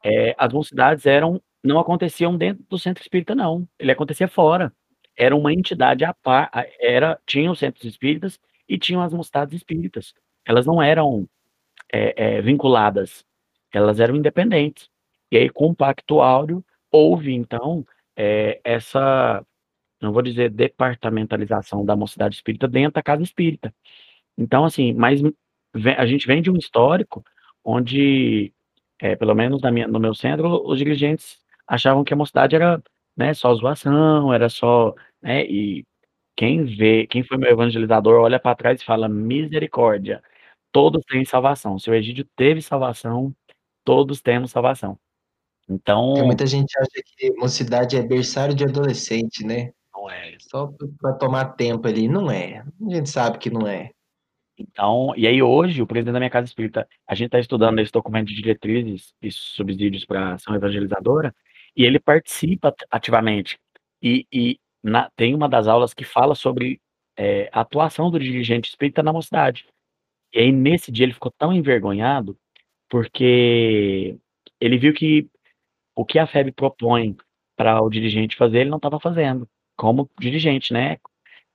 é, 0.04 0.34
as 0.38 0.52
mocidades 0.52 1.06
eram 1.06 1.42
não 1.64 1.78
aconteciam 1.80 2.36
dentro 2.36 2.64
do 2.68 2.78
centro 2.78 3.02
espírita, 3.02 3.34
não. 3.34 3.68
Ele 3.78 3.90
acontecia 3.92 4.28
fora 4.28 4.72
era 5.18 5.34
uma 5.34 5.52
entidade 5.52 6.04
a 6.04 6.14
par, 6.14 6.48
era, 6.80 7.20
tinha 7.26 7.50
os 7.50 7.58
centros 7.58 7.84
espíritas 7.84 8.38
e 8.68 8.78
tinham 8.78 9.02
as 9.02 9.12
mocidades 9.12 9.52
espíritas. 9.56 10.14
Elas 10.46 10.64
não 10.64 10.80
eram 10.80 11.28
é, 11.92 12.36
é, 12.38 12.40
vinculadas, 12.40 13.24
elas 13.74 13.98
eram 13.98 14.16
independentes. 14.16 14.88
E 15.30 15.36
aí, 15.36 15.50
com 15.50 15.68
o 15.70 15.74
Pacto 15.76 16.20
Áureo, 16.20 16.64
houve, 16.90 17.32
então, 17.34 17.84
é, 18.16 18.60
essa, 18.64 19.44
não 20.02 20.12
vou 20.12 20.22
dizer 20.22 20.50
departamentalização 20.50 21.84
da 21.84 21.96
mocidade 21.96 22.36
espírita 22.36 22.68
dentro 22.68 22.94
da 22.94 23.02
casa 23.02 23.22
espírita. 23.22 23.74
Então, 24.38 24.64
assim, 24.64 24.92
mas 24.94 25.20
a 25.96 26.06
gente 26.06 26.26
vem 26.26 26.42
de 26.42 26.50
um 26.50 26.56
histórico 26.56 27.24
onde, 27.64 28.52
é, 29.00 29.16
pelo 29.16 29.34
menos 29.34 29.62
na 29.62 29.70
minha, 29.70 29.88
no 29.88 30.00
meu 30.00 30.14
centro, 30.14 30.62
os 30.66 30.78
dirigentes 30.78 31.38
achavam 31.66 32.04
que 32.04 32.12
a 32.14 32.16
mocidade 32.16 32.56
era 32.56 32.82
né, 33.16 33.34
só 33.34 33.54
zoação, 33.54 34.32
era 34.32 34.48
só 34.48 34.94
né? 35.22 35.44
E 35.46 35.84
quem 36.36 36.64
vê, 36.64 37.06
quem 37.08 37.22
foi 37.24 37.38
meu 37.38 37.50
evangelizador, 37.50 38.20
olha 38.22 38.40
para 38.40 38.56
trás 38.56 38.80
e 38.82 38.84
fala 38.84 39.08
misericórdia. 39.08 40.22
todos 40.72 41.04
têm 41.06 41.24
salvação. 41.26 41.78
Se 41.78 41.90
o 41.90 41.94
Egídio 41.94 42.26
teve 42.36 42.62
salvação, 42.62 43.34
todos 43.84 44.20
temos 44.22 44.50
salvação. 44.52 44.98
Então. 45.68 46.14
Tem 46.14 46.24
muita 46.24 46.46
gente 46.46 46.72
acha 46.78 47.02
que 47.16 47.32
mocidade 47.36 47.96
é 47.96 48.02
berçário 48.02 48.54
de 48.54 48.64
adolescente, 48.64 49.44
né? 49.44 49.72
Não 49.94 50.10
é. 50.10 50.36
Só 50.38 50.72
para 51.00 51.12
tomar 51.14 51.44
tempo 51.56 51.86
ali. 51.86 52.08
Não 52.08 52.30
é. 52.30 52.64
A 52.86 52.94
gente 52.94 53.10
sabe 53.10 53.38
que 53.38 53.50
não 53.50 53.66
é. 53.66 53.90
Então, 54.58 55.12
e 55.16 55.26
aí 55.26 55.40
hoje, 55.40 55.80
o 55.80 55.86
presidente 55.86 56.14
da 56.14 56.18
minha 56.18 56.30
casa 56.30 56.46
espírita, 56.46 56.88
a 57.06 57.14
gente 57.14 57.26
está 57.26 57.38
estudando 57.38 57.78
esse 57.78 57.92
documento 57.92 58.26
de 58.28 58.34
diretrizes 58.34 59.14
e 59.22 59.30
subsídios 59.30 60.04
para 60.04 60.34
ação 60.34 60.54
evangelizadora, 60.54 61.32
e 61.76 61.84
ele 61.84 62.00
participa 62.00 62.74
ativamente. 62.90 63.56
E, 64.02 64.26
e 64.32 64.58
na, 64.82 65.10
tem 65.14 65.32
uma 65.32 65.48
das 65.48 65.68
aulas 65.68 65.94
que 65.94 66.04
fala 66.04 66.34
sobre 66.34 66.80
é, 67.16 67.48
a 67.52 67.60
atuação 67.60 68.10
do 68.10 68.18
dirigente 68.18 68.68
espírita 68.68 69.00
na 69.00 69.12
mocidade. 69.12 69.64
E 70.32 70.40
aí, 70.40 70.50
nesse 70.50 70.90
dia, 70.90 71.04
ele 71.04 71.14
ficou 71.14 71.32
tão 71.38 71.52
envergonhado, 71.52 72.36
porque 72.88 74.16
ele 74.60 74.76
viu 74.76 74.92
que 74.92 75.28
o 75.98 76.04
que 76.04 76.16
a 76.20 76.28
FEB 76.28 76.52
propõe 76.52 77.16
para 77.56 77.82
o 77.82 77.90
dirigente 77.90 78.36
fazer, 78.36 78.60
ele 78.60 78.70
não 78.70 78.76
estava 78.76 79.00
fazendo, 79.00 79.48
como 79.76 80.08
dirigente, 80.20 80.72
né? 80.72 80.98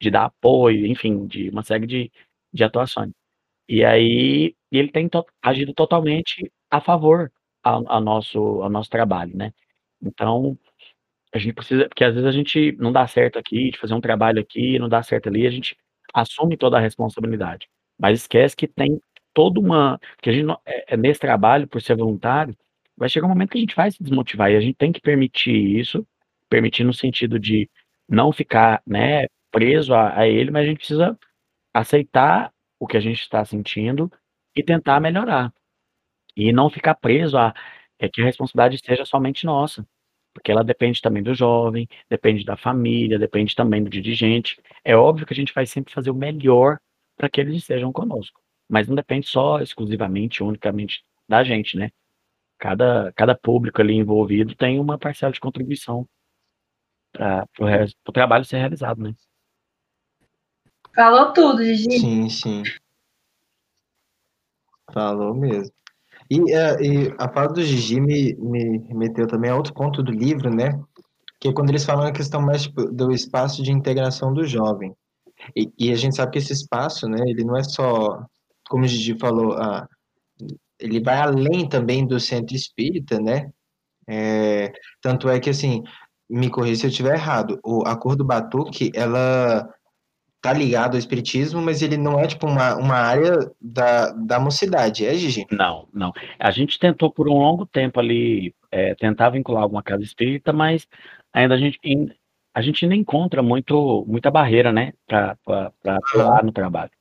De 0.02 0.12
dar 0.12 0.26
apoio, 0.26 0.86
enfim, 0.86 1.26
de 1.28 1.50
uma 1.50 1.64
série 1.64 1.88
de, 1.88 2.12
de 2.54 2.64
atuações. 2.64 3.14
E 3.70 3.86
aí 3.86 4.54
ele 4.72 4.90
tem 4.92 5.08
to 5.08 5.26
agido 5.42 5.74
totalmente 5.74 6.52
a 6.70 6.82
favor 6.82 7.32
ao, 7.64 7.90
ao, 7.90 8.02
nosso, 8.02 8.40
ao 8.62 8.70
nosso 8.70 8.90
trabalho, 8.90 9.36
né? 9.38 9.54
Então, 10.02 10.58
a 11.34 11.40
gente 11.40 11.54
precisa, 11.54 11.88
porque 11.88 12.04
às 12.04 12.14
vezes 12.14 12.28
a 12.28 12.34
gente 12.34 12.74
não 12.74 12.92
dá 12.92 13.08
certo 13.08 13.40
aqui, 13.40 13.72
de 13.72 13.80
fazer 13.80 13.94
um 13.94 14.02
trabalho 14.02 14.42
aqui, 14.42 14.78
não 14.78 14.90
dá 14.90 15.02
certo 15.04 15.30
ali, 15.30 15.48
a 15.48 15.52
gente 15.52 15.78
assume 16.14 16.58
toda 16.58 16.78
a 16.78 16.82
responsabilidade. 16.82 17.70
Mas 17.98 18.22
esquece 18.22 18.58
que 18.58 18.68
tem 18.68 19.02
toda 19.34 19.60
uma. 19.60 20.00
que 20.22 20.30
a 20.30 20.34
gente 20.34 20.52
é, 20.66 20.96
é 20.96 20.98
nesse 20.98 21.22
trabalho, 21.22 21.68
por 21.68 21.82
ser 21.82 21.96
voluntário, 21.96 22.56
vai 22.98 23.10
chegar 23.10 23.26
um 23.26 23.30
momento 23.30 23.52
que 23.52 23.58
a 23.58 23.62
gente 23.62 23.76
vai 23.76 23.92
se 23.92 24.02
desmotivar 24.02 24.52
e 24.52 24.56
a 24.56 24.62
gente 24.62 24.76
tem 24.76 24.92
que 24.92 25.02
permitir 25.02 25.80
isso, 25.80 26.06
permitir 26.50 26.84
no 26.84 26.94
sentido 26.94 27.40
de 27.40 27.70
não 28.08 28.32
ficar 28.32 28.82
né, 28.86 29.28
preso 29.52 29.94
a, 29.94 30.20
a 30.20 30.28
ele, 30.28 30.52
mas 30.52 30.64
a 30.64 30.68
gente 30.68 30.78
precisa 30.78 31.18
aceitar 31.74 32.52
o 32.80 32.88
que 32.88 32.98
a 32.98 33.00
gente 33.00 33.22
está 33.22 33.44
sentindo 33.46 34.12
e 34.56 34.64
tentar 34.64 35.00
melhorar. 35.00 35.54
E 36.36 36.52
não 36.52 36.70
ficar 36.70 36.96
preso 36.96 37.38
a 37.38 37.54
é 38.00 38.10
que 38.10 38.22
a 38.22 38.26
responsabilidade 38.26 38.82
seja 38.84 39.06
somente 39.06 39.46
nossa, 39.46 39.88
porque 40.34 40.52
ela 40.52 40.64
depende 40.64 41.02
também 41.02 41.24
do 41.24 41.34
jovem, 41.34 41.88
depende 42.10 42.44
da 42.44 42.58
família, 42.58 43.20
depende 43.20 43.56
também 43.56 43.84
do 43.84 43.90
dirigente. 43.90 44.60
É 44.84 44.96
óbvio 44.96 45.26
que 45.26 45.34
a 45.34 45.36
gente 45.36 45.54
vai 45.54 45.66
sempre 45.66 45.94
fazer 45.94 46.10
o 46.10 46.16
melhor 46.16 46.80
para 47.16 47.30
que 47.30 47.40
eles 47.40 47.56
estejam 47.56 47.94
conosco, 47.94 48.42
mas 48.68 48.88
não 48.88 48.96
depende 48.96 49.28
só 49.28 49.60
exclusivamente, 49.62 50.44
unicamente 50.44 51.04
da 51.30 51.44
gente, 51.44 51.78
né? 51.78 51.92
Cada, 52.64 53.12
cada 53.12 53.36
público 53.36 53.82
ali 53.82 53.94
envolvido 53.94 54.56
tem 54.56 54.80
uma 54.80 54.98
parcela 54.98 55.34
de 55.34 55.40
contribuição 55.42 56.08
para 57.12 57.46
o 58.08 58.12
trabalho 58.14 58.46
ser 58.46 58.56
realizado, 58.56 59.02
né? 59.02 59.14
Falou 60.96 61.34
tudo, 61.34 61.62
Gigi. 61.62 62.00
Sim, 62.00 62.30
sim. 62.30 62.64
Falou 64.94 65.36
mesmo. 65.36 65.74
E, 66.32 66.40
uh, 66.40 66.82
e 66.82 67.14
a 67.20 67.28
fala 67.28 67.50
do 67.50 67.62
Gigi 67.62 68.00
me, 68.00 68.34
me 68.36 68.80
meteu 68.94 69.28
também 69.28 69.52
a 69.52 69.58
outro 69.58 69.74
ponto 69.74 70.02
do 70.02 70.14
livro, 70.14 70.50
né? 70.50 70.72
Que 71.42 71.50
é 71.50 71.54
quando 71.54 71.70
eles 71.70 71.84
falam 71.84 72.08
a 72.08 72.14
questão 72.14 72.42
mais 72.42 72.62
tipo, 72.62 72.86
do 72.86 73.12
espaço 73.12 73.62
de 73.62 73.74
integração 73.74 74.34
do 74.34 74.46
jovem. 74.46 74.96
E, 75.54 75.70
e, 75.78 75.92
a 75.92 75.96
gente 75.96 76.16
sabe 76.16 76.32
que 76.32 76.38
esse 76.38 76.54
espaço, 76.54 77.10
né, 77.10 77.18
ele 77.28 77.44
não 77.44 77.58
é 77.58 77.64
só, 77.64 78.26
como 78.70 78.86
o 78.86 78.88
Gigi 78.88 79.20
falou, 79.20 79.54
uh, 79.54 79.86
ele 80.84 81.00
vai 81.00 81.18
além 81.18 81.68
também 81.68 82.06
do 82.06 82.20
centro 82.20 82.56
espírita, 82.56 83.20
né? 83.20 83.50
É, 84.06 84.74
tanto 85.02 85.30
é 85.30 85.40
que, 85.40 85.50
assim, 85.50 85.82
me 86.30 86.50
corrija 86.50 86.82
se 86.82 86.86
eu 86.88 86.90
estiver 86.90 87.16
errado, 87.16 87.58
o, 87.64 87.88
a 87.88 87.96
cor 87.96 88.18
do 88.18 88.26
batuque, 88.26 88.92
ela 88.94 89.70
tá 90.42 90.52
ligado 90.52 90.96
ao 90.96 91.00
espiritismo, 91.00 91.62
mas 91.62 91.82
ele 91.82 91.96
não 91.96 92.20
é 92.20 92.28
tipo 92.28 92.46
uma, 92.46 92.76
uma 92.76 92.96
área 92.96 93.50
da, 93.62 94.12
da 94.12 94.40
mocidade, 94.42 95.06
é, 95.06 95.14
Gigi? 95.16 95.46
Não, 95.50 95.88
não. 95.94 96.12
A 96.38 96.52
gente 96.52 96.78
tentou 96.78 97.10
por 97.10 97.30
um 97.30 97.38
longo 97.38 97.66
tempo 97.66 97.98
ali 97.98 98.54
é, 98.70 98.94
tentar 98.96 99.30
vincular 99.30 99.64
alguma 99.64 99.82
casa 99.82 100.04
espírita, 100.04 100.52
mas 100.52 100.86
ainda 101.32 101.56
a 101.56 101.58
gente, 101.58 101.80
a 102.54 102.62
gente 102.62 102.84
ainda 102.84 102.96
encontra 102.96 103.42
muito, 103.42 104.04
muita 104.06 104.30
barreira, 104.30 104.74
né, 104.74 104.92
para 105.08 105.38
atuar 105.86 106.44
no 106.44 106.52
trabalho. 106.52 106.92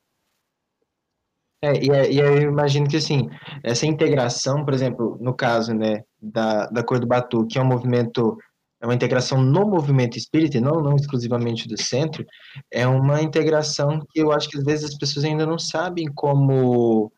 É, 1.62 1.72
e, 1.74 2.14
e 2.14 2.18
eu 2.18 2.42
imagino 2.42 2.88
que, 2.88 2.96
assim, 2.96 3.30
essa 3.62 3.86
integração, 3.86 4.64
por 4.64 4.74
exemplo, 4.74 5.16
no 5.20 5.32
caso, 5.32 5.72
né, 5.72 6.02
da, 6.20 6.66
da 6.66 6.82
Cor 6.82 6.98
do 6.98 7.06
Batu, 7.06 7.46
que 7.46 7.56
é 7.56 7.62
um 7.62 7.66
movimento 7.66 8.36
é 8.80 8.84
uma 8.84 8.94
integração 8.94 9.40
no 9.40 9.64
movimento 9.64 10.18
espírita, 10.18 10.60
não, 10.60 10.82
não 10.82 10.96
exclusivamente 10.96 11.68
do 11.68 11.80
centro, 11.80 12.26
é 12.68 12.84
uma 12.84 13.22
integração 13.22 14.04
que 14.10 14.20
eu 14.20 14.32
acho 14.32 14.48
que 14.48 14.58
às 14.58 14.64
vezes 14.64 14.86
as 14.86 14.98
pessoas 14.98 15.24
ainda 15.24 15.46
não 15.46 15.56
sabem 15.56 16.06
como 16.12 17.12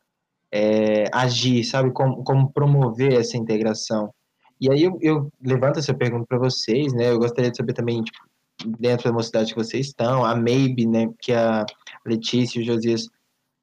é, 0.53 1.05
agir, 1.11 1.65
sabe, 1.65 1.91
como, 1.91 2.23
como 2.23 2.53
promover 2.53 3.15
essa 3.15 3.39
integração. 3.39 4.13
E 4.61 4.71
aí 4.71 4.83
eu, 4.83 4.99
eu 5.01 5.33
levanto 5.43 5.79
essa 5.79 5.95
pergunta 5.95 6.27
para 6.29 6.39
vocês, 6.39 6.93
né, 6.93 7.11
eu 7.11 7.19
gostaria 7.19 7.51
de 7.51 7.57
saber 7.57 7.73
também, 7.73 8.03
tipo, 8.03 8.19
dentro 8.79 9.09
da 9.09 9.15
mocidade 9.15 9.55
que 9.55 9.59
vocês 9.59 9.87
estão, 9.87 10.23
a 10.23 10.35
Maybe, 10.35 10.87
né, 10.87 11.09
que 11.19 11.33
a 11.33 11.65
Letícia 12.05 12.59
e 12.59 12.63
o 12.63 12.67
Josias, 12.67 13.09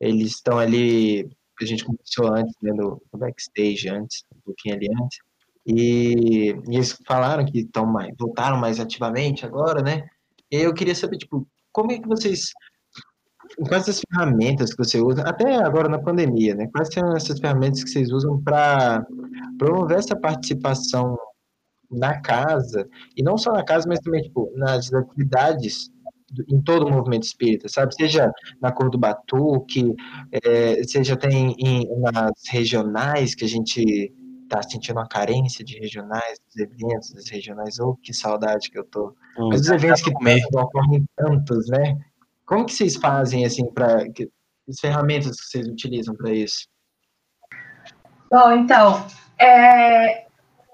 eles 0.02 0.32
estão 0.32 0.58
ali, 0.58 1.30
a 1.62 1.66
gente 1.66 1.86
conversou 1.86 2.34
antes, 2.34 2.54
né, 2.62 2.74
no, 2.74 3.02
backstage 3.14 3.88
antes, 3.88 4.26
um 4.36 4.42
pouquinho 4.42 4.76
ali 4.76 4.88
antes, 5.02 5.20
e, 5.66 6.56
e 6.70 6.76
eles 6.76 6.98
falaram 7.08 7.46
que 7.46 7.60
estão 7.60 7.86
mais, 7.86 8.14
voltaram 8.20 8.58
mais 8.58 8.80
ativamente 8.80 9.46
agora, 9.46 9.82
né? 9.84 10.10
E 10.52 10.58
eu 10.58 10.74
queria 10.74 10.96
saber, 10.96 11.18
tipo, 11.18 11.48
como 11.72 11.92
é 11.92 12.00
que 12.00 12.08
vocês 12.08 12.50
quais 13.68 13.88
as 13.88 14.00
ferramentas 14.00 14.72
que 14.72 14.84
você 14.84 15.00
usa, 15.00 15.22
até 15.24 15.56
agora 15.58 15.90
na 15.90 16.00
pandemia, 16.00 16.56
né? 16.56 16.68
Quais 16.74 16.90
são 16.92 17.16
essas 17.16 17.40
ferramentas 17.40 17.84
que 17.84 17.90
vocês 17.90 18.12
usam 18.12 18.42
para 18.42 19.06
promover 19.58 20.00
essa 20.00 20.16
participação 20.16 21.18
na 21.90 22.22
casa, 22.22 22.88
e 23.18 23.22
não 23.22 23.38
só 23.38 23.52
na 23.52 23.64
casa, 23.66 23.86
mas 23.88 24.00
também 24.00 24.24
tipo, 24.24 24.50
nas 24.56 24.92
atividades 24.94 25.92
em 26.50 26.62
todo 26.62 26.86
o 26.86 26.92
movimento 26.92 27.24
espírita, 27.24 27.68
sabe? 27.68 27.94
Seja 27.96 28.32
na 28.62 28.72
cor 28.72 28.90
do 28.90 28.98
batuque, 28.98 29.96
é, 30.32 30.84
seja 30.84 31.16
tem 31.18 31.56
em, 31.60 31.88
nas 32.00 32.32
regionais 32.50 33.36
que 33.36 33.46
a 33.46 33.48
gente 33.48 34.14
tá 34.52 34.62
sentindo 34.62 34.98
uma 34.98 35.08
carência 35.08 35.64
de 35.64 35.80
regionais, 35.80 36.40
dos 36.46 36.58
eventos 36.58 37.14
dos 37.14 37.30
regionais, 37.30 37.80
ou 37.80 37.92
oh, 37.92 37.96
que 37.96 38.14
saudade 38.14 38.70
que 38.70 38.78
eu 38.78 38.84
tô. 38.84 39.16
Hum, 39.38 39.50
Mas 39.50 39.62
os 39.62 39.70
eventos 39.70 40.02
que 40.02 40.12
ocorrem 40.12 41.06
tantos, 41.16 41.68
né? 41.70 41.98
Como 42.46 42.66
que 42.66 42.74
vocês 42.74 42.98
fazem, 42.98 43.46
assim, 43.46 43.66
para 43.72 44.04
as 44.68 44.80
ferramentas 44.80 45.40
que 45.40 45.48
vocês 45.48 45.68
utilizam 45.68 46.14
para 46.16 46.34
isso? 46.34 46.68
Bom, 48.30 48.52
então, 48.52 49.06
é, 49.40 50.26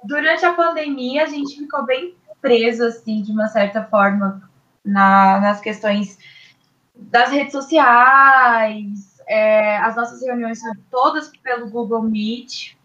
durante 0.04 0.44
a 0.44 0.54
pandemia 0.54 1.24
a 1.24 1.28
gente 1.28 1.56
ficou 1.58 1.86
bem 1.86 2.16
preso, 2.42 2.84
assim, 2.84 3.22
de 3.22 3.32
uma 3.32 3.48
certa 3.48 3.84
forma, 3.84 4.47
na, 4.88 5.40
nas 5.40 5.62
questões 5.62 6.18
das 6.96 7.30
redes 7.30 7.52
sociais, 7.52 9.22
é, 9.28 9.78
as 9.78 9.96
nossas 9.96 10.22
reuniões 10.22 10.60
são 10.60 10.74
todas 10.90 11.30
pelo 11.44 11.70
Google 11.70 12.02
Meet, 12.02 12.78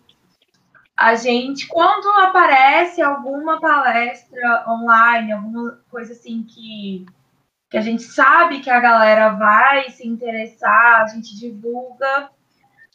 a 0.97 1.15
gente, 1.15 1.67
quando 1.67 2.09
aparece 2.21 3.03
alguma 3.03 3.59
palestra 3.61 4.65
online, 4.69 5.33
alguma 5.33 5.81
coisa 5.91 6.13
assim 6.13 6.45
que, 6.45 7.07
que 7.71 7.77
a 7.77 7.81
gente 7.81 8.03
sabe 8.03 8.61
que 8.61 8.71
a 8.71 8.79
galera 8.79 9.31
vai 9.31 9.91
se 9.91 10.07
interessar, 10.07 11.03
a 11.03 11.07
gente 11.07 11.37
divulga. 11.37 12.31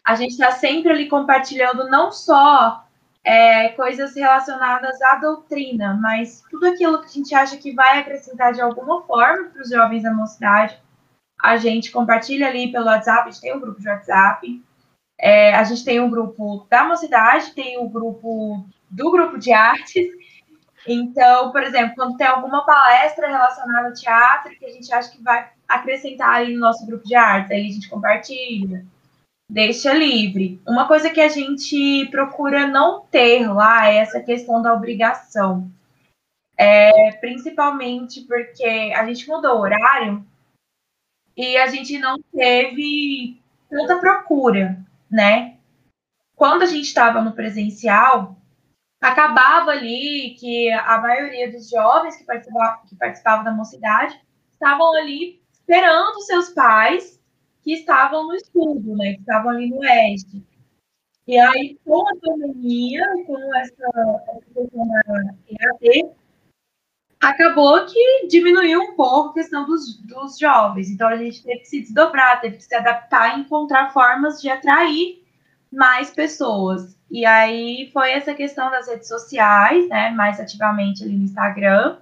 A 0.05 0.15
gente 0.15 0.31
está 0.31 0.51
sempre 0.51 0.91
ali 0.91 1.09
compartilhando 1.09 1.89
não 1.89 2.11
só 2.11 2.86
é, 3.27 3.67
coisas 3.73 4.15
relacionadas 4.15 5.01
à 5.01 5.15
doutrina, 5.15 5.99
mas 6.01 6.41
tudo 6.49 6.65
aquilo 6.65 7.01
que 7.01 7.07
a 7.07 7.11
gente 7.11 7.35
acha 7.35 7.57
que 7.57 7.73
vai 7.73 7.99
acrescentar 7.99 8.53
de 8.53 8.61
alguma 8.61 9.01
forma 9.01 9.49
para 9.49 9.61
os 9.61 9.69
jovens 9.69 10.03
da 10.03 10.13
mocidade. 10.13 10.81
A 11.43 11.57
gente 11.57 11.91
compartilha 11.91 12.47
ali 12.47 12.71
pelo 12.71 12.85
WhatsApp, 12.85 13.27
a 13.27 13.31
gente 13.31 13.41
tem 13.41 13.53
um 13.53 13.59
grupo 13.59 13.81
de 13.81 13.89
WhatsApp. 13.89 14.63
É, 15.19 15.53
a 15.53 15.63
gente 15.65 15.83
tem 15.83 15.99
um 15.99 16.09
grupo 16.09 16.65
da 16.69 16.85
mocidade, 16.85 17.53
tem 17.53 17.77
o 17.77 17.83
um 17.83 17.89
grupo 17.89 18.65
do 18.89 19.11
grupo 19.11 19.37
de 19.37 19.51
artes. 19.51 20.07
Então, 20.87 21.51
por 21.51 21.61
exemplo, 21.63 21.95
quando 21.95 22.15
tem 22.15 22.27
alguma 22.27 22.65
palestra 22.65 23.27
relacionada 23.27 23.89
ao 23.89 23.93
teatro 23.93 24.57
que 24.57 24.65
a 24.65 24.71
gente 24.71 24.93
acha 24.93 25.11
que 25.11 25.21
vai 25.21 25.49
acrescentar 25.67 26.35
ali 26.35 26.53
no 26.53 26.61
nosso 26.61 26.85
grupo 26.85 27.05
de 27.05 27.13
artes, 27.13 27.51
aí 27.51 27.67
a 27.67 27.73
gente 27.73 27.89
compartilha, 27.89 28.85
deixa 29.49 29.93
livre. 29.93 30.61
Uma 30.67 30.87
coisa 30.87 31.09
que 31.09 31.21
a 31.21 31.29
gente 31.29 32.07
procura 32.11 32.67
não 32.67 33.01
ter 33.05 33.47
lá 33.47 33.89
é 33.89 33.97
essa 33.97 34.19
questão 34.19 34.61
da 34.61 34.73
obrigação. 34.73 35.71
É, 36.57 37.11
principalmente 37.13 38.21
porque 38.21 38.91
a 38.95 39.05
gente 39.05 39.27
mudou 39.27 39.57
o 39.57 39.61
horário 39.61 40.25
e 41.35 41.55
a 41.55 41.67
gente 41.67 41.99
não 41.99 42.17
teve 42.33 43.39
tanta 43.69 43.99
procura, 43.99 44.77
né? 45.09 45.57
Quando 46.35 46.63
a 46.63 46.65
gente 46.65 46.85
estava 46.85 47.21
no 47.21 47.33
presencial, 47.33 48.35
acabava 48.99 49.71
ali 49.71 50.35
que 50.39 50.71
a 50.71 50.99
maioria 50.99 51.51
dos 51.51 51.69
jovens 51.69 52.17
que 52.17 52.23
participavam, 52.23 52.85
que 52.87 52.95
participavam 52.95 53.43
da 53.43 53.51
mocidade 53.51 54.19
estavam 54.51 54.95
ali 54.95 55.39
esperando 55.51 56.21
seus 56.21 56.49
pais 56.49 57.16
que 57.67 57.73
estavam 57.73 58.27
no 58.27 58.33
estudo, 58.33 58.95
né? 58.95 59.15
Que 59.15 59.19
estavam 59.19 59.51
ali 59.51 59.69
no 59.69 59.79
oeste. 59.79 60.41
E 61.27 61.37
aí, 61.37 61.77
com 61.83 62.07
a 62.07 62.15
pandemia, 62.15 63.05
com 63.25 63.55
essa 63.57 64.23
questão 64.53 64.87
da 64.87 65.35
EAD, 65.49 66.09
acabou 67.21 67.85
que 67.85 68.27
diminuiu 68.27 68.79
um 68.79 68.95
pouco 68.95 69.31
a 69.31 69.33
questão 69.33 69.65
dos, 69.65 69.97
dos 70.03 70.39
jovens. 70.39 70.89
Então, 70.89 71.09
a 71.09 71.17
gente 71.17 71.43
teve 71.43 71.59
que 71.59 71.67
se 71.67 71.81
desdobrar, 71.81 72.39
teve 72.39 72.55
que 72.55 72.63
se 72.63 72.73
adaptar 72.73 73.37
e 73.37 73.41
encontrar 73.41 73.91
formas 73.91 74.41
de 74.41 74.47
atrair 74.49 75.21
mais 75.69 76.09
pessoas. 76.09 76.97
E 77.11 77.25
aí 77.25 77.89
foi 77.91 78.11
essa 78.11 78.33
questão 78.33 78.71
das 78.71 78.87
redes 78.87 79.09
sociais, 79.09 79.89
né, 79.89 80.11
mais 80.11 80.39
ativamente 80.39 81.03
ali 81.03 81.17
no 81.17 81.25
Instagram, 81.25 81.97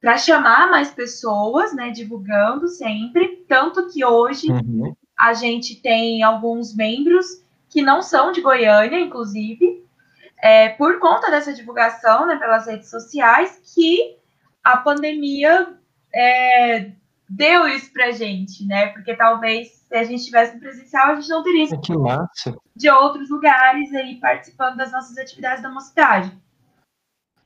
para 0.00 0.16
chamar 0.16 0.70
mais 0.70 0.90
pessoas, 0.90 1.74
né, 1.74 1.90
divulgando 1.90 2.68
sempre, 2.68 3.44
tanto 3.48 3.88
que 3.88 4.04
hoje 4.04 4.50
uhum. 4.50 4.94
a 5.18 5.34
gente 5.34 5.80
tem 5.80 6.22
alguns 6.22 6.74
membros 6.74 7.26
que 7.68 7.82
não 7.82 8.02
são 8.02 8.32
de 8.32 8.40
Goiânia, 8.40 8.98
inclusive, 8.98 9.84
é, 10.42 10.70
por 10.70 10.98
conta 10.98 11.30
dessa 11.30 11.52
divulgação, 11.52 12.26
né, 12.26 12.36
pelas 12.36 12.66
redes 12.66 12.88
sociais, 12.88 13.60
que 13.74 14.16
a 14.64 14.78
pandemia 14.78 15.74
é, 16.14 16.92
deu 17.28 17.68
isso 17.68 17.92
pra 17.92 18.10
gente, 18.10 18.66
né? 18.66 18.88
Porque 18.88 19.14
talvez 19.14 19.68
se 19.68 19.94
a 19.94 20.04
gente 20.04 20.20
estivesse 20.20 20.54
no 20.54 20.60
presencial, 20.60 21.10
a 21.10 21.14
gente 21.14 21.28
não 21.28 21.42
teria 21.42 21.80
que 21.80 21.96
massa. 21.96 22.56
de 22.74 22.90
outros 22.90 23.30
lugares 23.30 23.94
aí 23.94 24.16
participando 24.16 24.76
das 24.76 24.90
nossas 24.90 25.16
atividades 25.16 25.62
da 25.62 25.70
mocidade. 25.70 26.32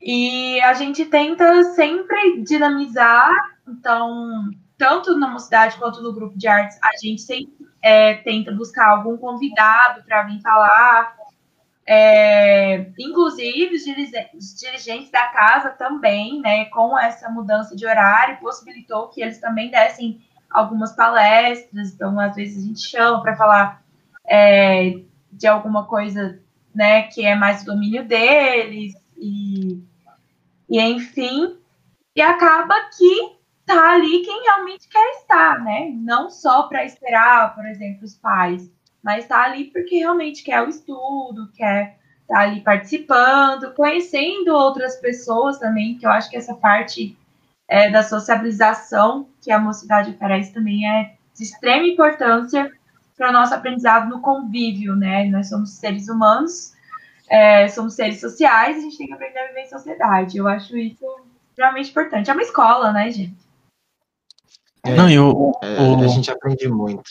E 0.07 0.61
a 0.61 0.75
gente 0.75 1.07
tenta 1.07 1.65
sempre 1.73 2.43
dinamizar, 2.43 3.33
então, 3.67 4.51
tanto 4.77 5.19
na 5.19 5.29
mocidade 5.29 5.79
quanto 5.79 6.03
no 6.03 6.13
grupo 6.13 6.37
de 6.37 6.47
artes, 6.47 6.79
a 6.83 6.91
gente 7.03 7.23
sempre 7.23 7.67
é, 7.81 8.13
tenta 8.17 8.53
buscar 8.53 8.91
algum 8.91 9.17
convidado 9.17 10.05
para 10.05 10.25
vir 10.25 10.43
falar, 10.43 11.17
é, 11.87 12.87
inclusive, 12.99 13.77
os 14.35 14.55
dirigentes 14.55 15.11
da 15.11 15.27
casa 15.29 15.71
também, 15.71 16.39
né, 16.39 16.67
com 16.67 16.99
essa 16.99 17.31
mudança 17.31 17.75
de 17.75 17.87
horário, 17.87 18.37
possibilitou 18.41 19.09
que 19.09 19.23
eles 19.23 19.41
também 19.41 19.71
dessem 19.71 20.21
algumas 20.51 20.95
palestras. 20.95 21.95
Então, 21.95 22.21
às 22.21 22.37
vezes, 22.37 22.63
a 22.63 22.67
gente 22.67 22.81
chama 22.81 23.23
para 23.23 23.37
falar 23.37 23.83
é, 24.27 25.01
de 25.33 25.47
alguma 25.47 25.87
coisa 25.87 26.39
né, 26.75 27.05
que 27.05 27.25
é 27.25 27.35
mais 27.35 27.65
domínio 27.65 28.05
deles, 28.07 28.93
e, 29.17 29.83
e 30.77 30.81
enfim. 30.81 31.59
E 32.17 32.23
acaba 32.23 32.75
que 32.97 33.37
tá 33.67 33.93
ali 33.93 34.23
quem 34.23 34.43
realmente 34.43 34.89
quer 34.89 35.11
estar, 35.17 35.63
né? 35.63 35.91
Não 35.95 36.31
só 36.31 36.65
para 36.65 36.85
esperar, 36.85 37.55
por 37.55 37.67
exemplo, 37.67 38.05
os 38.05 38.15
pais 38.15 38.71
mas 39.05 39.25
está 39.25 39.45
ali 39.45 39.65
porque 39.65 39.99
realmente 39.99 40.43
quer 40.43 40.63
o 40.63 40.71
estudo, 40.71 41.51
quer 41.55 41.99
tá 42.27 42.41
ali 42.41 42.63
participando, 42.63 43.75
conhecendo 43.75 44.49
outras 44.49 44.97
pessoas 44.97 45.59
também, 45.59 45.99
que 45.99 46.07
eu 46.07 46.11
acho 46.11 46.31
que 46.31 46.39
essa 46.39 46.55
parte 46.55 47.15
é, 47.69 47.91
da 47.91 48.03
sociabilização 48.03 49.29
que 49.43 49.53
a 49.53 49.61
mocidade 49.61 50.11
oferece 50.11 50.55
também 50.55 50.89
é 50.89 51.17
de 51.37 51.45
extrema 51.45 51.87
importância 51.87 52.73
para 53.15 53.29
o 53.29 53.33
nosso 53.33 53.53
aprendizado 53.53 54.09
no 54.09 54.23
convívio, 54.23 54.97
né? 54.97 55.27
Nós 55.27 55.51
somos 55.51 55.75
seres 55.75 56.09
humanos, 56.09 56.74
é, 57.35 57.66
somos 57.66 57.94
seres 57.94 58.20
sociais, 58.20 58.77
a 58.77 58.81
gente 58.81 58.97
tem 58.97 59.09
que 59.09 59.12
aprender 59.12 59.40
a 59.40 59.48
viver 59.48 59.62
em 59.62 59.69
sociedade. 59.69 60.39
Eu 60.39 60.47
acho 60.47 60.77
isso 60.78 61.05
realmente 61.59 61.90
importante. 61.90 62.31
É 62.31 62.32
uma 62.32 62.43
escola, 62.43 62.93
né, 62.93 63.11
gente? 63.11 63.35
É, 64.85 64.94
Não, 64.94 65.11
eu, 65.11 65.52
é, 65.61 66.05
a 66.05 66.09
gente 66.09 66.31
aprende 66.31 66.69
muito. 66.69 67.02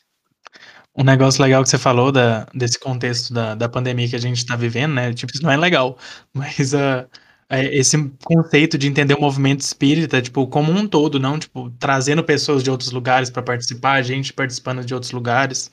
Um 0.95 1.03
negócio 1.03 1.41
legal 1.41 1.61
que 1.61 1.67
você 1.67 1.77
falou 1.77 2.09
da, 2.09 2.47
desse 2.53 2.79
contexto 2.79 3.33
da, 3.33 3.53
da 3.53 3.67
pandemia 3.67 4.07
que 4.07 4.15
a 4.15 4.19
gente 4.19 4.37
está 4.37 4.55
vivendo, 4.55 4.93
né? 4.93 5.11
Tipo, 5.11 5.33
isso 5.33 5.43
não 5.43 5.51
é 5.51 5.57
legal, 5.57 5.97
mas 6.33 6.71
uh, 6.71 7.05
esse 7.49 7.97
conceito 8.23 8.77
de 8.77 8.87
entender 8.87 9.15
o 9.15 9.19
movimento 9.19 9.59
espírita, 9.59 10.21
tipo, 10.21 10.47
como 10.47 10.71
um 10.71 10.87
todo, 10.87 11.19
não, 11.19 11.37
tipo, 11.37 11.69
trazendo 11.71 12.23
pessoas 12.23 12.63
de 12.63 12.71
outros 12.71 12.91
lugares 12.91 13.29
para 13.29 13.43
participar, 13.43 14.01
gente 14.03 14.31
participando 14.31 14.85
de 14.85 14.93
outros 14.93 15.11
lugares. 15.11 15.69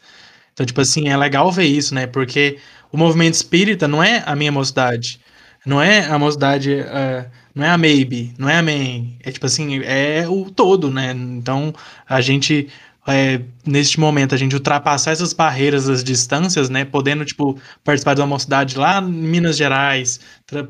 Então, 0.61 0.66
tipo 0.66 0.81
assim, 0.82 1.09
é 1.09 1.16
legal 1.16 1.51
ver 1.51 1.65
isso, 1.65 1.95
né? 1.95 2.07
Porque 2.07 2.59
o 2.93 2.99
movimento 2.99 3.32
espírita 3.32 3.89
não 3.89 4.05
é 4.05 4.23
a 4.27 4.37
minha 4.37 4.53
mocidade, 4.53 5.19
não 5.65 5.81
é 5.81 6.05
a 6.05 6.19
mocidade, 6.19 6.74
uh, 6.74 7.24
não 7.55 7.65
é 7.65 7.70
a 7.70 7.78
Maybe, 7.78 8.35
não 8.37 8.47
é 8.47 8.59
a 8.59 8.62
Main, 8.62 9.16
é 9.24 9.32
tipo 9.32 9.47
assim, 9.47 9.81
é 9.82 10.28
o 10.28 10.51
todo, 10.51 10.91
né? 10.91 11.12
Então, 11.12 11.73
a 12.07 12.20
gente 12.20 12.69
é, 13.09 13.41
neste 13.66 13.99
momento, 13.99 14.35
a 14.35 14.39
gente 14.39 14.55
ultrapassar 14.55 15.12
essas 15.12 15.32
barreiras, 15.32 15.89
as 15.89 16.05
distâncias, 16.05 16.69
né? 16.69 16.85
Podendo, 16.85 17.24
tipo, 17.24 17.59
participar 17.82 18.12
de 18.12 18.20
uma 18.20 18.27
mocidade 18.27 18.77
lá 18.77 19.01
em 19.01 19.11
Minas 19.11 19.57
Gerais, 19.57 20.20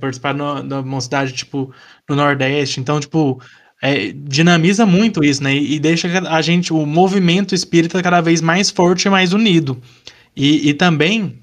participar 0.00 0.34
no, 0.34 0.62
da 0.62 0.82
mocidade, 0.82 1.32
tipo, 1.32 1.74
no 2.08 2.14
Nordeste. 2.14 2.78
Então, 2.78 3.00
tipo, 3.00 3.42
é, 3.82 4.12
dinamiza 4.12 4.84
muito 4.84 5.24
isso, 5.24 5.42
né? 5.42 5.54
E, 5.54 5.78
deixa 5.78 6.08
a 6.28 6.42
gente, 6.42 6.72
o 6.72 6.84
movimento 6.84 7.54
espírita 7.54 8.02
cada 8.02 8.20
vez 8.20 8.40
mais 8.40 8.70
forte 8.70 9.06
e 9.06 9.10
mais 9.10 9.32
unido. 9.32 9.80
E, 10.36 10.68
e 10.68 10.74
também, 10.74 11.40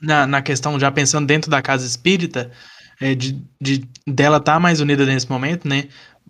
na, 0.00 0.26
na 0.26 0.42
questão, 0.42 0.78
já 0.78 0.90
pensando 0.90 1.26
dentro 1.26 1.50
da 1.50 1.60
casa 1.60 1.86
espírita, 1.86 2.50
é, 3.00 3.14
de, 3.14 3.42
de 3.60 3.84
dela 4.06 4.38
estar 4.38 4.54
tá 4.54 4.60
mais 4.60 4.80
unida 4.80 5.04
nesse 5.04 5.28
momento, 5.30 5.68
né? 5.68 5.84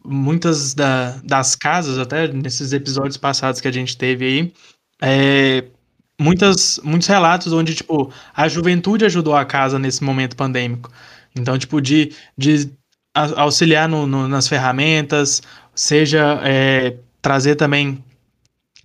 muitas 0.05 0.75
da, 0.75 1.17
das 1.23 1.55
casas, 1.55 1.99
até 1.99 2.29
nesses 2.29 2.73
episódios 2.73 3.17
passados 3.17 3.61
que 3.61 3.69
a 3.69 3.73
gente 3.73 3.97
teve 3.97 4.25
aí, 4.25 4.53
é, 5.03 5.65
muitas, 6.19 6.81
muitos 6.83 7.07
relatos 7.07 7.53
onde, 7.53 7.75
tipo, 7.75 8.13
a 8.35 8.49
juventude 8.49 9.05
ajudou 9.05 9.37
a 9.37 9.45
casa 9.45 9.79
nesse 9.79 10.03
momento 10.03 10.37
pandêmico. 10.37 10.91
Então, 11.37 11.59
tipo, 11.59 11.81
de, 11.81 12.13
de 12.37 12.71
auxiliar 13.37 13.89
no, 13.89 14.07
no, 14.07 14.29
nas 14.29 14.49
ferramentas, 14.49 15.43
seja 15.75 16.41
é, 16.43 16.97
trazer 17.21 17.57
também 17.57 18.03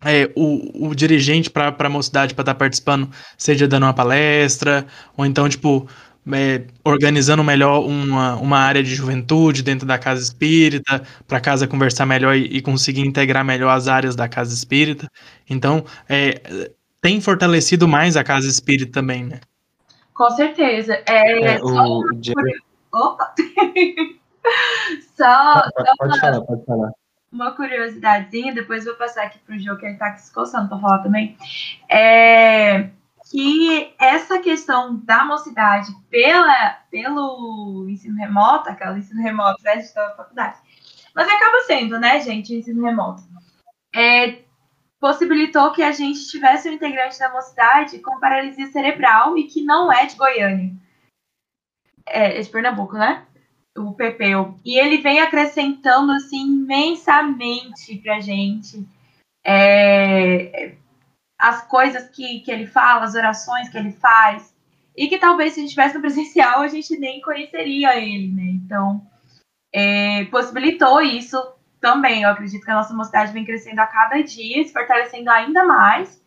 é, 0.04 0.30
o, 0.36 0.90
o 0.90 0.96
dirigente 0.96 1.50
para 1.50 1.76
a 1.78 1.90
mocidade 1.90 2.34
para 2.34 2.44
estar 2.44 2.54
tá 2.54 2.60
participando, 2.60 3.10
seja 3.38 3.68
dando 3.68 3.84
uma 3.84 3.94
palestra, 3.94 4.86
ou 5.16 5.26
então, 5.26 5.48
tipo, 5.48 5.88
é, 6.32 6.64
organizando 6.84 7.44
melhor 7.44 7.86
uma, 7.86 8.36
uma 8.36 8.58
área 8.60 8.84
de 8.84 8.94
juventude 8.94 9.64
dentro 9.64 9.88
da 9.88 9.98
casa 9.98 10.22
espírita, 10.22 11.04
para 11.28 11.38
a 11.38 11.42
casa 11.42 11.68
conversar 11.68 12.06
melhor 12.06 12.36
e, 12.36 12.58
e, 12.58 12.62
conseguir 12.62 13.02
integrar 13.02 13.44
melhor 13.44 13.70
as 13.70 13.88
áreas 13.88 14.16
da 14.16 14.28
casa 14.28 14.54
espírita. 14.54 15.10
Então, 15.50 15.84
é, 16.08 16.72
tem 17.02 17.20
fortalecido 17.20 17.88
mais 17.88 18.16
a 18.16 18.24
casa 18.24 18.48
espírita 18.48 18.92
também, 18.92 19.26
né? 19.26 19.40
Com 20.14 20.30
certeza. 20.30 21.02
É, 21.08 21.56
é 21.56 21.60
o... 21.62 22.04
Opa! 22.94 23.34
só, 25.16 25.64
só 25.64 25.96
pode 25.98 26.20
falar, 26.20 26.42
pode 26.42 26.66
falar. 26.66 26.92
Uma 27.32 27.52
curiosidadezinha, 27.52 28.54
depois 28.54 28.86
vou 28.86 28.96
passar 28.96 29.24
aqui 29.24 29.40
para 29.40 29.56
o 29.56 29.60
João, 29.60 29.78
que 29.78 29.86
ele 29.86 29.94
está 29.94 30.16
se 30.18 30.32
coçando 30.32 30.70
para 30.70 30.80
falar 30.80 31.00
também. 31.00 31.36
É, 31.90 32.90
que 33.32 33.94
essa 34.00 34.40
questão 34.40 34.98
da 34.98 35.26
mocidade 35.26 35.92
pela, 36.10 36.78
pelo 36.92 37.88
ensino 37.90 38.16
remoto, 38.16 38.70
aquela 38.70 38.98
ensino 38.98 39.22
remoto, 39.22 39.64
né, 39.64 39.78
de 39.78 39.92
toda 39.94 40.08
a 40.08 40.16
faculdade, 40.16 40.58
mas 41.16 41.28
acaba 41.28 41.62
sendo, 41.62 42.00
né, 42.00 42.20
gente, 42.20 42.54
ensino 42.54 42.86
remoto, 42.86 43.24
é, 43.96 44.44
possibilitou 45.00 45.72
que 45.72 45.84
a 45.84 45.92
gente 45.92 46.28
tivesse 46.28 46.70
um 46.70 46.74
integrante 46.74 47.20
da 47.20 47.30
mocidade 47.30 48.00
com 48.00 48.20
paralisia 48.20 48.68
cerebral 48.68 49.38
e 49.38 49.46
que 49.46 49.64
não 49.64 49.92
é 49.92 50.06
de 50.06 50.16
Goiânia. 50.16 50.72
É, 52.06 52.38
é 52.38 52.42
de 52.42 52.50
Pernambuco, 52.50 52.96
né? 52.96 53.26
O 53.78 53.94
Pepeu. 53.94 54.60
E 54.64 54.78
ele 54.78 54.98
vem 54.98 55.20
acrescentando, 55.20 56.12
assim, 56.12 56.46
imensamente 56.46 57.98
pra 57.98 58.20
gente. 58.20 58.88
É, 59.44 60.76
as 61.38 61.68
coisas 61.68 62.08
que, 62.10 62.40
que 62.42 62.52
ele 62.52 62.68
fala, 62.68 63.04
as 63.04 63.16
orações 63.16 63.70
que 63.70 63.78
ele 63.78 63.92
faz, 63.92 64.56
e 64.96 65.08
que 65.08 65.18
talvez 65.18 65.54
se 65.54 65.60
a 65.60 65.62
gente 65.62 65.70
estivesse 65.70 65.96
no 65.96 66.02
presencial 66.02 66.62
a 66.62 66.68
gente 66.68 66.98
nem 66.98 67.20
conheceria 67.22 68.00
ele, 68.00 68.32
né? 68.32 68.44
Então, 68.44 69.06
é, 69.74 70.26
possibilitou 70.26 71.02
isso 71.02 71.38
também. 71.82 72.24
Eu 72.24 72.30
acredito 72.30 72.64
que 72.64 72.72
a 72.72 72.76
nossa 72.76 72.94
mocidade 72.94 73.34
vem 73.34 73.44
crescendo 73.44 73.80
a 73.80 73.88
cada 73.88 74.22
dia, 74.22 74.64
se 74.64 74.72
fortalecendo 74.72 75.30
ainda 75.30 75.66
mais 75.66 76.22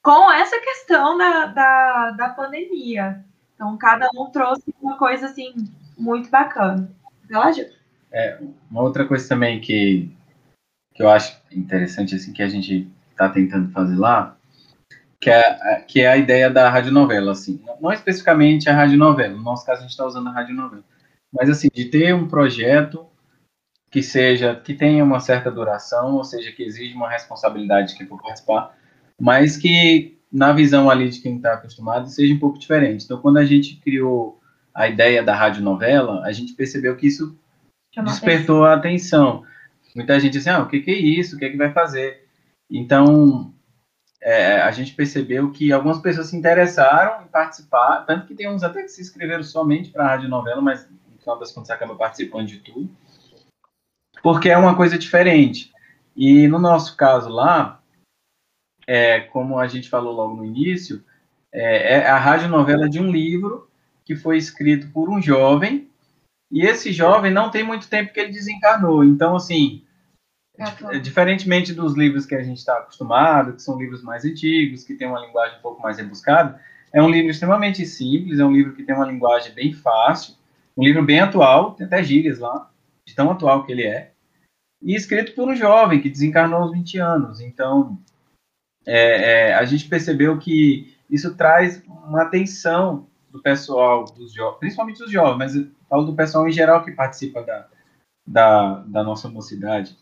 com 0.00 0.30
essa 0.30 0.58
questão 0.60 1.18
da, 1.18 1.46
da, 1.46 2.10
da 2.12 2.28
pandemia. 2.28 3.24
Então, 3.54 3.76
cada 3.76 4.08
um 4.14 4.30
trouxe 4.30 4.74
uma 4.80 4.96
coisa 4.96 5.26
assim 5.26 5.54
muito 5.96 6.30
bacana. 6.30 6.90
Relógio? 7.28 7.66
É, 8.12 8.38
uma 8.70 8.82
outra 8.82 9.06
coisa 9.06 9.28
também 9.28 9.60
que, 9.60 10.10
que 10.94 11.02
eu 11.02 11.08
acho 11.08 11.36
interessante 11.50 12.14
assim 12.14 12.32
que 12.32 12.42
a 12.42 12.48
gente 12.48 12.88
está 13.10 13.28
tentando 13.28 13.70
fazer 13.72 13.96
lá 13.96 14.36
que 15.24 15.30
é, 15.30 15.80
que 15.88 16.00
é 16.02 16.08
a 16.08 16.18
ideia 16.18 16.50
da 16.50 16.68
radionovela, 16.68 17.32
assim. 17.32 17.58
Não 17.80 17.90
especificamente 17.90 18.68
a 18.68 18.74
radionovela, 18.74 19.34
no 19.34 19.42
nosso 19.42 19.64
caso 19.64 19.78
a 19.78 19.82
gente 19.82 19.92
está 19.92 20.04
usando 20.04 20.28
a 20.28 20.32
radionovela. 20.32 20.84
Mas, 21.32 21.48
assim, 21.48 21.68
de 21.72 21.86
ter 21.86 22.14
um 22.14 22.28
projeto 22.28 23.06
que 23.90 24.02
seja, 24.02 24.54
que 24.54 24.74
tenha 24.74 25.02
uma 25.02 25.20
certa 25.20 25.50
duração, 25.50 26.16
ou 26.16 26.24
seja, 26.24 26.52
que 26.52 26.62
exige 26.62 26.94
uma 26.94 27.08
responsabilidade 27.08 27.88
de 27.88 27.96
quem 27.96 28.06
for 28.06 28.20
participar, 28.20 28.76
mas 29.18 29.56
que, 29.56 30.18
na 30.30 30.52
visão 30.52 30.90
ali 30.90 31.08
de 31.08 31.20
quem 31.20 31.36
está 31.36 31.54
acostumado, 31.54 32.08
seja 32.08 32.34
um 32.34 32.38
pouco 32.38 32.58
diferente. 32.58 33.04
Então, 33.04 33.18
quando 33.18 33.38
a 33.38 33.44
gente 33.46 33.76
criou 33.76 34.38
a 34.74 34.88
ideia 34.88 35.22
da 35.22 35.34
radionovela, 35.34 36.22
a 36.24 36.32
gente 36.32 36.54
percebeu 36.54 36.96
que 36.96 37.06
isso 37.06 37.38
despertou 38.04 38.64
a 38.64 38.74
atenção. 38.74 39.44
Muita 39.94 40.18
gente 40.18 40.38
assim, 40.38 40.50
ah, 40.50 40.60
o 40.60 40.68
que, 40.68 40.80
que 40.80 40.90
é 40.90 40.98
isso? 40.98 41.36
O 41.36 41.38
que 41.38 41.44
é 41.44 41.50
que 41.50 41.56
vai 41.56 41.72
fazer? 41.72 42.26
Então, 42.68 43.54
é, 44.20 44.60
a 44.62 44.70
gente 44.72 44.94
percebeu 44.94 45.52
que 45.52 45.70
algumas 45.72 45.98
pessoas 45.98 46.28
se 46.28 46.36
interessaram 46.36 47.22
em 47.22 47.28
participar, 47.28 48.04
tanto 48.04 48.26
que 48.26 48.34
tem 48.34 48.48
uns 48.48 48.64
até 48.64 48.82
que 48.82 48.88
se 48.88 49.02
inscreveram 49.02 49.44
somente 49.44 49.90
para 49.90 50.04
a 50.04 50.08
rádio 50.08 50.28
novela, 50.28 50.60
mas 50.60 50.88
no 50.90 51.18
final 51.18 51.38
das 51.38 51.52
contas 51.52 51.70
acaba 51.70 51.94
participando 51.94 52.48
de 52.48 52.58
tudo, 52.58 52.90
porque 54.22 54.50
é 54.50 54.56
uma 54.56 54.74
coisa 54.74 54.98
diferente. 54.98 55.72
E 56.16 56.48
no 56.48 56.58
nosso 56.58 56.96
caso 56.96 57.28
lá, 57.28 57.80
é, 58.86 59.20
como 59.20 59.58
a 59.58 59.68
gente 59.68 59.88
falou 59.88 60.12
logo 60.12 60.34
no 60.34 60.44
início, 60.44 61.04
é, 61.52 61.98
é 61.98 62.06
a 62.06 62.18
rádio 62.18 62.48
novela 62.48 62.88
de 62.88 62.98
um 62.98 63.10
livro 63.10 63.70
que 64.04 64.14
foi 64.14 64.36
escrito 64.36 64.88
por 64.88 65.08
um 65.08 65.20
jovem, 65.20 65.88
e 66.50 66.64
esse 66.64 66.92
jovem 66.92 67.32
não 67.32 67.50
tem 67.50 67.64
muito 67.64 67.88
tempo 67.88 68.12
que 68.12 68.20
ele 68.20 68.32
desencarnou. 68.32 69.02
Então, 69.02 69.34
assim, 69.34 69.82
é, 70.58 70.98
diferentemente 70.98 71.72
dos 71.72 71.94
livros 71.94 72.26
que 72.26 72.34
a 72.34 72.42
gente 72.42 72.58
está 72.58 72.78
acostumado, 72.78 73.54
que 73.54 73.62
são 73.62 73.78
livros 73.78 74.02
mais 74.02 74.24
antigos, 74.24 74.84
que 74.84 74.94
tem 74.94 75.08
uma 75.08 75.20
linguagem 75.20 75.58
um 75.58 75.62
pouco 75.62 75.82
mais 75.82 75.96
rebuscada, 75.96 76.60
é 76.92 77.02
um 77.02 77.10
livro 77.10 77.30
extremamente 77.30 77.84
simples, 77.84 78.38
é 78.38 78.44
um 78.44 78.52
livro 78.52 78.74
que 78.74 78.84
tem 78.84 78.94
uma 78.94 79.06
linguagem 79.06 79.52
bem 79.52 79.72
fácil, 79.72 80.34
um 80.76 80.84
livro 80.84 81.02
bem 81.04 81.20
atual, 81.20 81.72
tem 81.72 81.86
até 81.86 82.02
gírias 82.02 82.38
lá, 82.38 82.70
de 83.04 83.14
tão 83.14 83.30
atual 83.30 83.64
que 83.64 83.72
ele 83.72 83.82
é, 83.82 84.12
e 84.84 84.94
escrito 84.94 85.34
por 85.34 85.48
um 85.48 85.56
jovem 85.56 86.00
que 86.00 86.10
desencarnou 86.10 86.60
aos 86.60 86.72
20 86.72 86.98
anos. 86.98 87.40
Então, 87.40 87.98
é, 88.86 89.48
é, 89.48 89.54
a 89.54 89.64
gente 89.64 89.88
percebeu 89.88 90.38
que 90.38 90.94
isso 91.08 91.34
traz 91.34 91.82
uma 91.86 92.22
atenção 92.22 93.08
do 93.34 93.42
pessoal, 93.42 94.04
dos 94.04 94.32
principalmente 94.58 95.00
dos 95.00 95.10
jovens, 95.10 95.36
mas 95.36 95.68
falo 95.90 96.04
do 96.04 96.14
pessoal 96.14 96.48
em 96.48 96.52
geral 96.52 96.84
que 96.84 96.92
participa 96.92 97.42
da, 97.42 97.66
da, 98.26 98.74
da 98.86 99.02
nossa 99.02 99.28
mocidade 99.28 99.96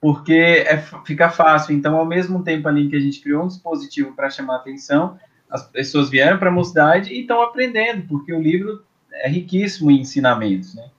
porque 0.00 0.64
é, 0.66 0.76
fica 1.04 1.28
fácil. 1.28 1.74
Então, 1.74 1.96
ao 1.96 2.06
mesmo 2.06 2.42
tempo 2.42 2.68
ali 2.68 2.88
que 2.88 2.96
a 2.96 3.00
gente 3.00 3.20
criou 3.20 3.44
um 3.44 3.48
dispositivo 3.48 4.14
para 4.14 4.30
chamar 4.30 4.56
atenção, 4.56 5.18
as 5.50 5.66
pessoas 5.66 6.08
vieram 6.08 6.38
para 6.38 6.50
a 6.50 6.52
mocidade 6.52 7.12
e 7.12 7.20
estão 7.20 7.42
aprendendo, 7.42 8.06
porque 8.06 8.32
o 8.32 8.40
livro 8.40 8.84
é 9.12 9.28
riquíssimo 9.28 9.90
em 9.90 10.00
ensinamentos, 10.00 10.74
né? 10.74 10.90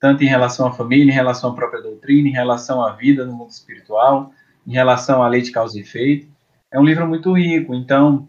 Tanto 0.00 0.24
em 0.24 0.28
relação 0.28 0.66
à 0.66 0.72
família, 0.72 1.10
em 1.10 1.14
relação 1.14 1.50
à 1.50 1.54
própria 1.54 1.82
doutrina, 1.82 2.28
em 2.28 2.32
relação 2.32 2.82
à 2.82 2.92
vida 2.92 3.24
no 3.26 3.34
mundo 3.34 3.50
espiritual, 3.50 4.32
em 4.66 4.72
relação 4.72 5.22
à 5.22 5.28
lei 5.28 5.42
de 5.42 5.50
causa 5.50 5.76
e 5.76 5.82
efeito. 5.82 6.26
É 6.72 6.80
um 6.80 6.84
livro 6.84 7.06
muito 7.06 7.32
rico. 7.32 7.74
Então, 7.74 8.26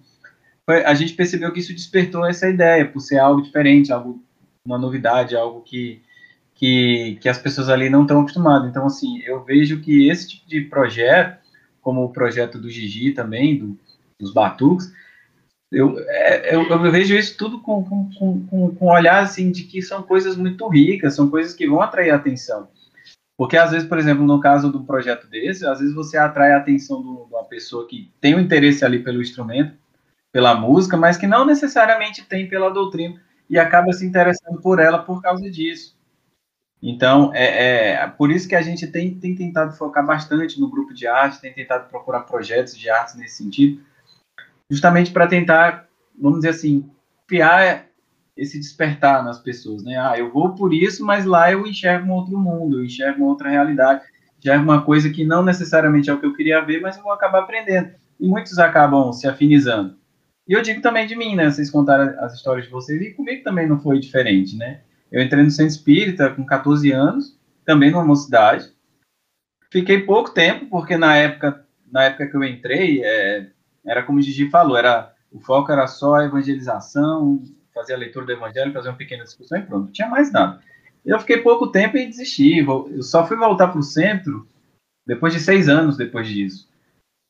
foi, 0.70 0.84
a 0.86 0.94
gente 0.94 1.14
percebeu 1.14 1.52
que 1.52 1.60
isso 1.60 1.74
despertou 1.74 2.26
essa 2.26 2.50
ideia, 2.50 2.88
por 2.88 3.00
ser 3.00 3.18
algo 3.18 3.42
diferente, 3.42 3.92
algo, 3.92 4.24
uma 4.66 4.78
novidade, 4.78 5.36
algo 5.36 5.62
que 5.62 6.02
que, 6.62 7.18
que 7.20 7.28
as 7.28 7.40
pessoas 7.40 7.70
ali 7.70 7.90
não 7.90 8.04
estão 8.04 8.22
acostumadas. 8.22 8.70
Então, 8.70 8.86
assim, 8.86 9.20
eu 9.24 9.44
vejo 9.44 9.82
que 9.82 10.08
esse 10.08 10.30
tipo 10.30 10.48
de 10.48 10.62
projeto, 10.62 11.40
como 11.82 12.04
o 12.04 12.14
projeto 12.14 12.60
do 12.60 12.70
Gigi 12.70 13.14
também, 13.14 13.58
do, 13.58 13.80
dos 14.20 14.32
Batuques, 14.32 14.94
eu, 15.72 15.98
é, 15.98 16.54
eu, 16.54 16.70
eu, 16.70 16.92
vejo 16.92 17.16
isso 17.16 17.36
tudo 17.36 17.60
com, 17.62 17.84
com, 17.84 18.12
com, 18.14 18.76
com 18.76 18.86
um 18.86 18.92
olhar 18.92 19.24
assim, 19.24 19.52
de 19.52 19.64
que 19.64 19.82
são 19.82 20.04
coisas 20.04 20.38
muito 20.38 20.68
ricas, 20.68 21.16
são 21.16 21.32
coisas 21.32 21.56
que 21.56 21.68
vão 21.68 21.82
atrair 21.82 22.12
atenção. 22.12 22.68
Porque 23.36 23.58
às 23.58 23.72
vezes, 23.72 23.88
por 23.88 23.98
exemplo, 23.98 24.24
no 24.24 24.40
caso 24.40 24.72
do 24.72 24.84
projeto 24.84 25.28
desse, 25.28 25.66
às 25.66 25.80
vezes 25.80 25.96
você 25.96 26.16
atrai 26.16 26.52
a 26.52 26.58
atenção 26.58 27.02
de 27.02 27.08
uma 27.08 27.44
pessoa 27.46 27.88
que 27.88 28.12
tem 28.22 28.36
um 28.36 28.40
interesse 28.40 28.86
ali 28.86 29.00
pelo 29.00 29.20
instrumento, 29.20 29.74
pela 30.32 30.56
música, 30.56 30.96
mas 30.96 31.18
que 31.18 31.28
não 31.28 31.46
necessariamente 31.46 32.24
tem 32.24 32.48
pela 32.48 32.70
doutrina 32.70 33.20
e 33.50 33.60
acaba 33.60 33.92
se 33.92 34.06
interessando 34.06 34.62
por 34.62 34.80
ela 34.80 35.00
por 35.00 35.22
causa 35.22 35.50
disso. 35.50 36.00
Então, 36.82 37.32
é, 37.34 37.92
é, 37.92 38.08
por 38.08 38.32
isso 38.32 38.48
que 38.48 38.56
a 38.56 38.62
gente 38.62 38.88
tem, 38.88 39.14
tem 39.14 39.36
tentado 39.36 39.76
focar 39.76 40.06
bastante 40.06 40.60
no 40.60 40.70
grupo 40.70 40.94
de 40.94 41.06
arte, 41.06 41.40
tem 41.40 41.54
tentado 41.54 41.88
procurar 41.90 42.22
projetos 42.22 42.76
de 42.76 42.90
arte 42.90 43.18
nesse 43.18 43.44
sentido, 43.44 43.82
justamente 44.70 45.12
para 45.12 45.28
tentar, 45.28 45.88
vamos 46.20 46.40
dizer 46.40 46.50
assim, 46.50 46.90
criar 47.28 47.86
esse 48.36 48.58
despertar 48.58 49.24
nas 49.24 49.38
pessoas, 49.38 49.84
né? 49.84 49.98
Ah, 49.98 50.18
eu 50.18 50.32
vou 50.32 50.56
por 50.56 50.74
isso, 50.74 51.06
mas 51.06 51.26
lá 51.26 51.52
eu 51.52 51.68
enxergo 51.68 52.08
um 52.08 52.14
outro 52.14 52.40
mundo, 52.40 52.80
eu 52.80 52.86
enxergo 52.86 53.20
uma 53.20 53.30
outra 53.30 53.50
realidade, 53.50 54.02
enxergo 54.40 54.64
uma 54.64 54.82
coisa 54.82 55.10
que 55.12 55.24
não 55.24 55.44
necessariamente 55.44 56.10
é 56.10 56.14
o 56.14 56.20
que 56.20 56.26
eu 56.26 56.34
queria 56.34 56.62
ver, 56.62 56.82
mas 56.82 56.98
eu 56.98 57.04
vou 57.04 57.12
acabar 57.12 57.42
aprendendo. 57.42 57.92
E 58.20 58.28
muitos 58.28 58.58
acabam 58.58 59.14
se 59.14 59.28
afinizando. 59.28 60.01
E 60.52 60.54
eu 60.54 60.62
digo 60.62 60.82
também 60.82 61.08
de 61.08 61.16
mim, 61.16 61.34
né? 61.34 61.50
Vocês 61.50 61.72
contaram 61.72 62.14
as 62.20 62.34
histórias 62.34 62.66
de 62.66 62.72
vocês, 62.74 63.02
e 63.02 63.14
comigo 63.14 63.42
também 63.42 63.66
não 63.66 63.80
foi 63.80 64.02
diferente, 64.02 64.58
né? 64.58 64.82
Eu 65.10 65.24
entrei 65.24 65.42
no 65.42 65.50
centro 65.50 65.72
espírita 65.72 66.30
com 66.30 66.46
14 66.46 66.92
anos, 66.92 67.40
também 67.64 67.90
numa 67.90 68.04
mocidade. 68.04 68.70
Fiquei 69.72 70.02
pouco 70.02 70.32
tempo, 70.32 70.66
porque 70.66 70.98
na 70.98 71.16
época, 71.16 71.66
na 71.90 72.04
época 72.04 72.28
que 72.28 72.36
eu 72.36 72.44
entrei, 72.44 73.02
é, 73.02 73.48
era 73.86 74.04
como 74.04 74.20
o 74.20 74.22
Gigi 74.22 74.50
falou, 74.50 74.76
era, 74.76 75.16
o 75.32 75.40
foco 75.40 75.72
era 75.72 75.88
só 75.88 76.16
a 76.16 76.26
evangelização, 76.26 77.42
fazer 77.74 77.94
a 77.94 77.98
leitura 77.98 78.26
do 78.26 78.34
evangelho, 78.34 78.74
fazer 78.74 78.90
uma 78.90 78.98
pequena 78.98 79.24
discussão 79.24 79.58
e 79.58 79.62
pronto, 79.62 79.86
não 79.86 79.92
tinha 79.94 80.10
mais 80.10 80.34
nada. 80.34 80.60
Eu 81.06 81.18
fiquei 81.22 81.38
pouco 81.38 81.68
tempo 81.68 81.96
e 81.96 82.06
desisti. 82.06 82.58
Eu 82.58 83.02
só 83.04 83.26
fui 83.26 83.38
voltar 83.38 83.70
para 83.70 83.80
o 83.80 83.84
centro 83.84 84.46
depois 85.08 85.32
de 85.32 85.40
seis 85.40 85.70
anos 85.70 85.96
depois 85.96 86.28
disso. 86.28 86.70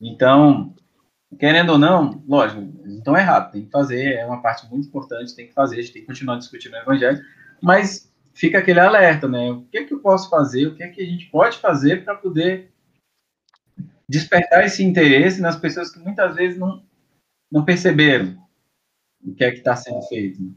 Então, 0.00 0.74
querendo 1.38 1.70
ou 1.70 1.78
não, 1.78 2.22
lógico, 2.26 2.60
então 2.86 3.16
é 3.16 3.20
errado, 3.20 3.52
tem 3.52 3.64
que 3.64 3.70
fazer, 3.70 4.14
é 4.14 4.26
uma 4.26 4.42
parte 4.42 4.68
muito 4.68 4.88
importante, 4.88 5.34
tem 5.34 5.46
que 5.46 5.54
fazer, 5.54 5.78
a 5.78 5.82
gente 5.82 5.92
tem 5.92 6.02
que 6.02 6.08
continuar 6.08 6.36
discutindo 6.36 6.74
o 6.74 6.78
evangelho, 6.78 7.20
mas 7.60 8.12
fica 8.34 8.58
aquele 8.58 8.80
alerta, 8.80 9.28
né? 9.28 9.50
O 9.50 9.62
que 9.62 9.78
é 9.78 9.84
que 9.84 9.94
eu 9.94 10.00
posso 10.00 10.28
fazer? 10.28 10.66
O 10.66 10.74
que 10.74 10.82
é 10.82 10.88
que 10.88 11.02
a 11.02 11.06
gente 11.06 11.26
pode 11.30 11.58
fazer 11.58 12.04
para 12.04 12.14
poder 12.14 12.72
despertar 14.08 14.64
esse 14.64 14.82
interesse 14.82 15.40
nas 15.40 15.56
pessoas 15.56 15.90
que 15.90 15.98
muitas 15.98 16.34
vezes 16.34 16.58
não, 16.58 16.84
não 17.50 17.64
perceberam 17.64 18.36
o 19.24 19.34
que 19.34 19.44
é 19.44 19.50
que 19.50 19.58
está 19.58 19.76
sendo 19.76 20.02
feito. 20.02 20.54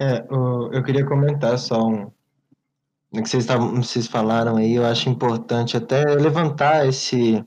É, 0.00 0.24
eu 0.30 0.82
queria 0.84 1.04
comentar 1.04 1.58
só 1.58 1.88
um, 1.88 2.12
que 3.12 3.28
vocês, 3.28 3.44
estavam, 3.44 3.76
vocês 3.76 4.06
falaram 4.06 4.56
aí, 4.56 4.74
eu 4.74 4.84
acho 4.84 5.08
importante 5.08 5.76
até 5.76 6.04
levantar 6.14 6.86
esse 6.86 7.42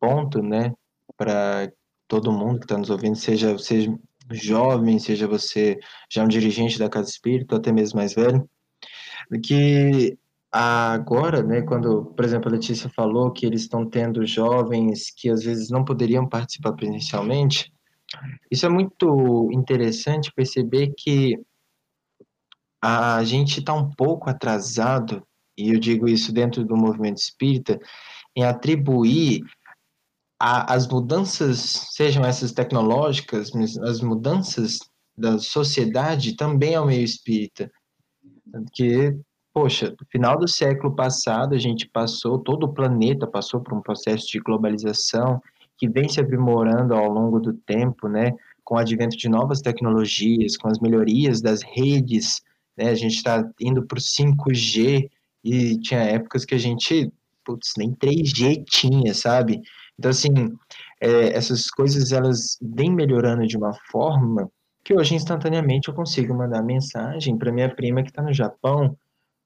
ponto, 0.00 0.42
né, 0.42 0.72
para 1.16 1.70
todo 2.08 2.32
mundo 2.32 2.58
que 2.58 2.64
está 2.64 2.76
nos 2.76 2.90
ouvindo, 2.90 3.16
seja, 3.16 3.56
seja 3.58 3.96
jovem, 4.30 4.98
seja 4.98 5.26
você 5.26 5.78
já 6.10 6.24
um 6.24 6.28
dirigente 6.28 6.78
da 6.78 6.88
Casa 6.88 7.10
Espírita, 7.10 7.56
até 7.56 7.72
mesmo 7.72 7.98
mais 7.98 8.14
velho, 8.14 8.48
que 9.42 10.18
agora, 10.50 11.42
né, 11.42 11.62
quando, 11.62 12.06
por 12.06 12.24
exemplo, 12.24 12.48
a 12.48 12.52
Letícia 12.52 12.90
falou 12.90 13.30
que 13.30 13.46
eles 13.46 13.62
estão 13.62 13.88
tendo 13.88 14.26
jovens 14.26 15.12
que 15.16 15.28
às 15.28 15.44
vezes 15.44 15.70
não 15.70 15.84
poderiam 15.84 16.26
participar 16.26 16.72
presencialmente, 16.72 17.72
isso 18.50 18.64
é 18.64 18.68
muito 18.68 19.50
interessante 19.52 20.32
perceber 20.34 20.94
que 20.96 21.38
a 22.82 23.22
gente 23.24 23.60
está 23.60 23.74
um 23.74 23.90
pouco 23.90 24.30
atrasado, 24.30 25.22
e 25.56 25.70
eu 25.70 25.78
digo 25.78 26.08
isso 26.08 26.32
dentro 26.32 26.64
do 26.64 26.76
movimento 26.76 27.18
espírita, 27.18 27.78
em 28.36 28.44
atribuir 28.44 29.42
a, 30.40 30.72
as 30.72 30.86
mudanças, 30.86 31.58
sejam 31.92 32.24
essas 32.24 32.52
tecnológicas, 32.52 33.50
as 33.82 34.00
mudanças 34.00 34.78
da 35.16 35.38
sociedade 35.38 36.36
também 36.36 36.76
ao 36.76 36.86
meio 36.86 37.02
espírita. 37.02 37.70
Porque, 38.50 39.18
poxa, 39.52 39.90
no 39.90 40.06
final 40.10 40.38
do 40.38 40.46
século 40.46 40.94
passado, 40.94 41.54
a 41.54 41.58
gente 41.58 41.88
passou, 41.88 42.38
todo 42.38 42.64
o 42.64 42.72
planeta 42.72 43.26
passou 43.26 43.60
por 43.60 43.74
um 43.74 43.82
processo 43.82 44.28
de 44.28 44.38
globalização 44.38 45.42
que 45.76 45.88
vem 45.88 46.08
se 46.08 46.20
aprimorando 46.20 46.94
ao 46.94 47.08
longo 47.08 47.40
do 47.40 47.52
tempo, 47.52 48.08
né? 48.08 48.32
Com 48.64 48.76
o 48.76 48.78
advento 48.78 49.16
de 49.16 49.28
novas 49.28 49.60
tecnologias, 49.60 50.56
com 50.56 50.68
as 50.68 50.78
melhorias 50.78 51.40
das 51.40 51.62
redes, 51.62 52.42
né? 52.78 52.90
A 52.90 52.94
gente 52.94 53.16
está 53.16 53.44
indo 53.60 53.84
para 53.86 53.98
o 53.98 54.00
5G 54.00 55.10
e 55.44 55.78
tinha 55.80 56.00
épocas 56.00 56.44
que 56.44 56.54
a 56.54 56.58
gente, 56.58 57.12
putz, 57.44 57.72
nem 57.76 57.92
3G 57.92 58.64
tinha, 58.64 59.12
sabe? 59.12 59.60
Então, 59.98 60.10
assim, 60.10 60.30
é, 61.00 61.36
essas 61.36 61.68
coisas 61.70 62.12
elas 62.12 62.56
vêm 62.62 62.92
melhorando 62.94 63.46
de 63.46 63.56
uma 63.56 63.74
forma 63.90 64.48
que 64.84 64.94
hoje 64.94 65.14
instantaneamente 65.14 65.88
eu 65.88 65.94
consigo 65.94 66.34
mandar 66.34 66.62
mensagem 66.62 67.36
para 67.36 67.52
minha 67.52 67.74
prima 67.74 68.02
que 68.02 68.10
está 68.10 68.22
no 68.22 68.32
Japão, 68.32 68.96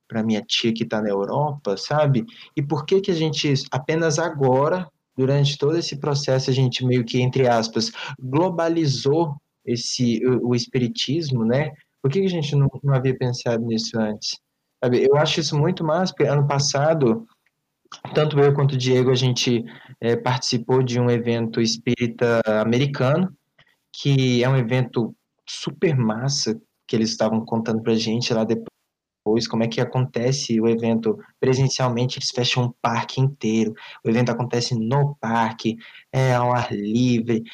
para 0.07 0.23
minha 0.23 0.43
tia 0.43 0.73
que 0.73 0.85
está 0.85 1.01
na 1.01 1.09
Europa, 1.09 1.77
sabe? 1.77 2.25
E 2.55 2.63
por 2.63 2.85
que 2.85 3.01
que 3.01 3.11
a 3.11 3.15
gente 3.15 3.55
apenas 3.71 4.19
agora 4.19 4.87
durante 5.17 5.57
todo 5.59 5.77
esse 5.77 5.97
processo 5.97 6.51
a 6.51 6.53
gente 6.53 6.85
meio 6.85 7.05
que, 7.05 7.21
entre 7.21 7.49
aspas, 7.49 7.91
globalizou 8.19 9.35
esse, 9.65 10.25
o, 10.27 10.51
o 10.51 10.55
espiritismo, 10.55 11.45
né? 11.45 11.73
Por 12.03 12.11
que 12.11 12.21
a 12.21 12.29
gente 12.29 12.57
não, 12.57 12.69
não 12.83 12.95
havia 12.95 13.17
pensado 13.17 13.65
nisso 13.65 13.99
antes? 13.99 14.39
Sabe, 14.83 15.07
eu 15.09 15.17
acho 15.17 15.39
isso 15.39 15.57
muito 15.57 15.85
massa, 15.85 16.13
porque 16.13 16.29
ano 16.29 16.47
passado, 16.47 17.25
tanto 18.15 18.39
eu 18.41 18.53
quanto 18.53 18.73
o 18.73 18.79
Diego, 18.79 19.11
a 19.11 19.15
gente 19.15 19.65
é, 20.01 20.17
participou 20.17 20.83
de 20.83 20.99
um 20.99 21.09
evento 21.09 21.61
espírita 21.61 22.41
americano, 22.61 23.33
que 23.95 24.43
é 24.43 24.49
um 24.49 24.57
evento 24.57 25.15
super 25.49 25.97
massa, 25.97 26.61
que 26.89 26.97
eles 26.97 27.11
estavam 27.11 27.45
contando 27.45 27.81
pra 27.81 27.95
gente 27.95 28.35
lá 28.35 28.43
depois 28.43 28.72
depois, 29.25 29.47
como 29.47 29.63
é 29.63 29.69
que 29.69 29.81
acontece 29.81 30.61
o 30.61 30.69
evento 30.69 31.17
presencialmente, 31.39 32.19
eles 32.19 32.31
fecham 32.31 32.65
um 32.65 32.73
parque 32.83 33.21
inteiro, 33.21 33.73
o 34.05 34.11
evento 34.11 34.33
acontece 34.33 34.75
no 34.75 35.15
parque, 35.21 35.77
é 36.13 36.35
ao 36.35 36.53
ar 36.53 36.73
livre, 36.73 37.45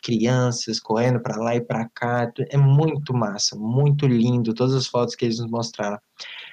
crianças 0.00 0.78
correndo 0.78 1.20
para 1.20 1.36
lá 1.36 1.56
e 1.56 1.60
para 1.60 1.88
cá, 1.88 2.32
é 2.50 2.56
muito 2.56 3.12
massa, 3.12 3.56
muito 3.56 4.06
lindo, 4.06 4.54
todas 4.54 4.74
as 4.74 4.86
fotos 4.86 5.16
que 5.16 5.24
eles 5.24 5.40
nos 5.40 5.50
mostraram. 5.50 5.98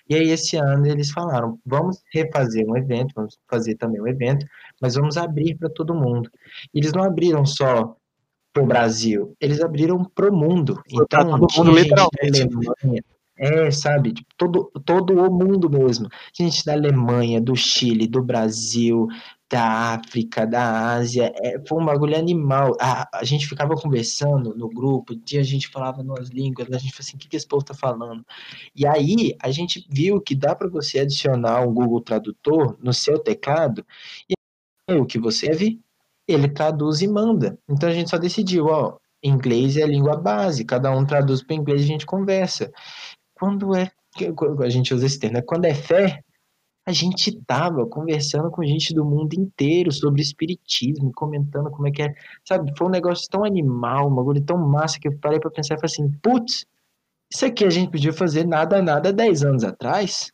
E 0.10 0.16
aí 0.16 0.30
esse 0.32 0.58
ano 0.58 0.88
eles 0.88 1.12
falaram, 1.12 1.60
vamos 1.64 2.02
refazer 2.12 2.68
um 2.68 2.76
evento, 2.76 3.14
vamos 3.16 3.38
fazer 3.48 3.76
também 3.76 4.02
um 4.02 4.08
evento, 4.08 4.48
mas 4.82 4.96
vamos 4.96 5.16
abrir 5.16 5.56
para 5.56 5.70
todo 5.70 5.94
mundo. 5.94 6.28
E 6.74 6.80
eles 6.80 6.92
não 6.92 7.04
abriram 7.04 7.46
só 7.46 7.96
para 8.52 8.64
o 8.64 8.66
Brasil, 8.66 9.36
eles 9.40 9.62
abriram 9.62 10.04
para 10.04 10.32
o 10.32 10.36
mundo. 10.36 10.82
Então, 10.92 11.40
todo 11.40 11.54
mundo, 11.56 11.72
literalmente. 11.72 12.48
É, 13.38 13.70
sabe, 13.70 14.14
tipo, 14.14 14.28
todo, 14.36 14.72
todo 14.84 15.14
o 15.14 15.32
mundo 15.32 15.70
mesmo. 15.70 16.10
Gente 16.34 16.66
da 16.66 16.74
Alemanha, 16.74 17.40
do 17.40 17.56
Chile, 17.56 18.08
do 18.08 18.24
Brasil, 18.24 19.08
da 19.50 19.94
África, 19.94 20.46
da 20.46 20.96
Ásia, 20.96 21.32
é, 21.36 21.62
foi 21.68 21.82
um 21.82 21.86
bagulho 21.86 22.18
animal. 22.18 22.76
A, 22.82 23.08
a 23.20 23.24
gente 23.24 23.48
ficava 23.48 23.76
conversando 23.76 24.56
no 24.56 24.68
grupo, 24.68 25.16
dia 25.16 25.40
a 25.40 25.44
gente 25.44 25.68
falava 25.68 26.04
nas 26.04 26.30
línguas, 26.30 26.68
a 26.70 26.78
gente 26.78 26.92
falava 26.92 27.00
assim, 27.02 27.16
o 27.16 27.20
que, 27.20 27.30
que 27.30 27.38
esse 27.38 27.48
povo 27.48 27.64
tá 27.64 27.74
falando? 27.74 28.26
E 28.76 28.86
aí, 28.86 29.36
a 29.42 29.52
gente 29.52 29.86
viu 29.90 30.20
que 30.20 30.36
dá 30.36 30.56
para 30.56 30.68
você 30.68 31.00
adicionar 31.00 31.62
o 31.62 31.72
Google 31.72 32.02
Tradutor 32.02 32.78
no 32.82 32.94
seu 32.94 33.20
teclado, 33.20 33.86
e 34.30 34.36
o 34.94 35.06
que 35.06 35.20
você 35.20 35.52
vê, 35.52 35.78
ele 36.28 36.50
traduz 36.50 37.02
e 37.02 37.08
manda. 37.08 37.58
Então 37.70 37.90
a 37.90 37.94
gente 37.94 38.10
só 38.10 38.18
decidiu, 38.18 38.66
ó, 38.68 38.98
inglês 39.24 39.78
é 39.78 39.84
a 39.84 39.88
língua 39.88 40.16
base, 40.18 40.66
cada 40.66 40.92
um 40.92 41.06
traduz 41.06 41.42
para 41.42 41.56
inglês 41.56 41.82
e 41.82 41.84
a 41.86 41.88
gente 41.88 42.06
conversa 42.06 42.72
quando 43.38 43.76
é. 43.76 43.92
A 44.60 44.70
gente 44.70 44.94
usa 44.94 45.06
esse 45.06 45.20
termo, 45.20 45.36
né? 45.36 45.44
Quando 45.44 45.66
é 45.66 45.74
fé, 45.74 46.24
a 46.88 46.92
gente 46.92 47.38
tava 47.46 47.86
conversando 47.86 48.50
com 48.50 48.64
gente 48.64 48.94
do 48.94 49.04
mundo 49.04 49.34
inteiro 49.34 49.92
sobre 49.92 50.22
espiritismo, 50.22 51.12
comentando 51.14 51.70
como 51.70 51.88
é 51.88 51.92
que 51.92 52.02
é. 52.02 52.14
Sabe, 52.48 52.72
foi 52.78 52.88
um 52.88 52.92
negócio 52.92 53.28
tão 53.30 53.44
animal, 53.44 54.08
um 54.10 54.16
bagulho 54.16 54.42
tão 54.42 54.58
massa 54.58 55.00
que 55.00 55.08
eu 55.08 55.20
parei 55.20 55.40
pra 55.40 55.52
pensar 55.52 55.76
e 55.76 55.80
falei 55.80 55.94
assim: 55.94 56.12
putz, 56.22 56.66
isso 57.32 57.46
aqui 57.46 57.66
a 57.66 57.70
gente 57.70 57.92
podia 57.92 58.14
fazer 58.14 58.48
nada, 58.48 58.82
nada 58.82 59.12
10 59.12 59.44
anos 59.44 59.64
atrás. 59.64 60.32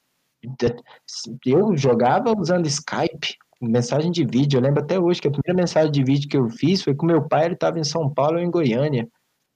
Eu 1.46 1.76
jogava 1.76 2.34
usando 2.38 2.68
Skype, 2.68 3.36
mensagem 3.60 4.12
de 4.12 4.24
vídeo. 4.24 4.58
Eu 4.58 4.62
lembro 4.62 4.84
até 4.84 5.00
hoje 5.00 5.22
que 5.22 5.28
a 5.28 5.32
primeira 5.32 5.60
mensagem 5.60 5.92
de 5.92 6.04
vídeo 6.04 6.30
que 6.30 6.38
eu 6.38 6.50
fiz 6.50 6.84
foi 6.84 6.94
com 6.94 7.06
meu 7.06 7.28
pai, 7.28 7.46
ele 7.46 7.56
estava 7.56 7.80
em 7.80 7.84
São 7.84 8.14
Paulo, 8.14 8.38
ou 8.38 8.44
em 8.44 8.52
Goiânia. 8.52 9.08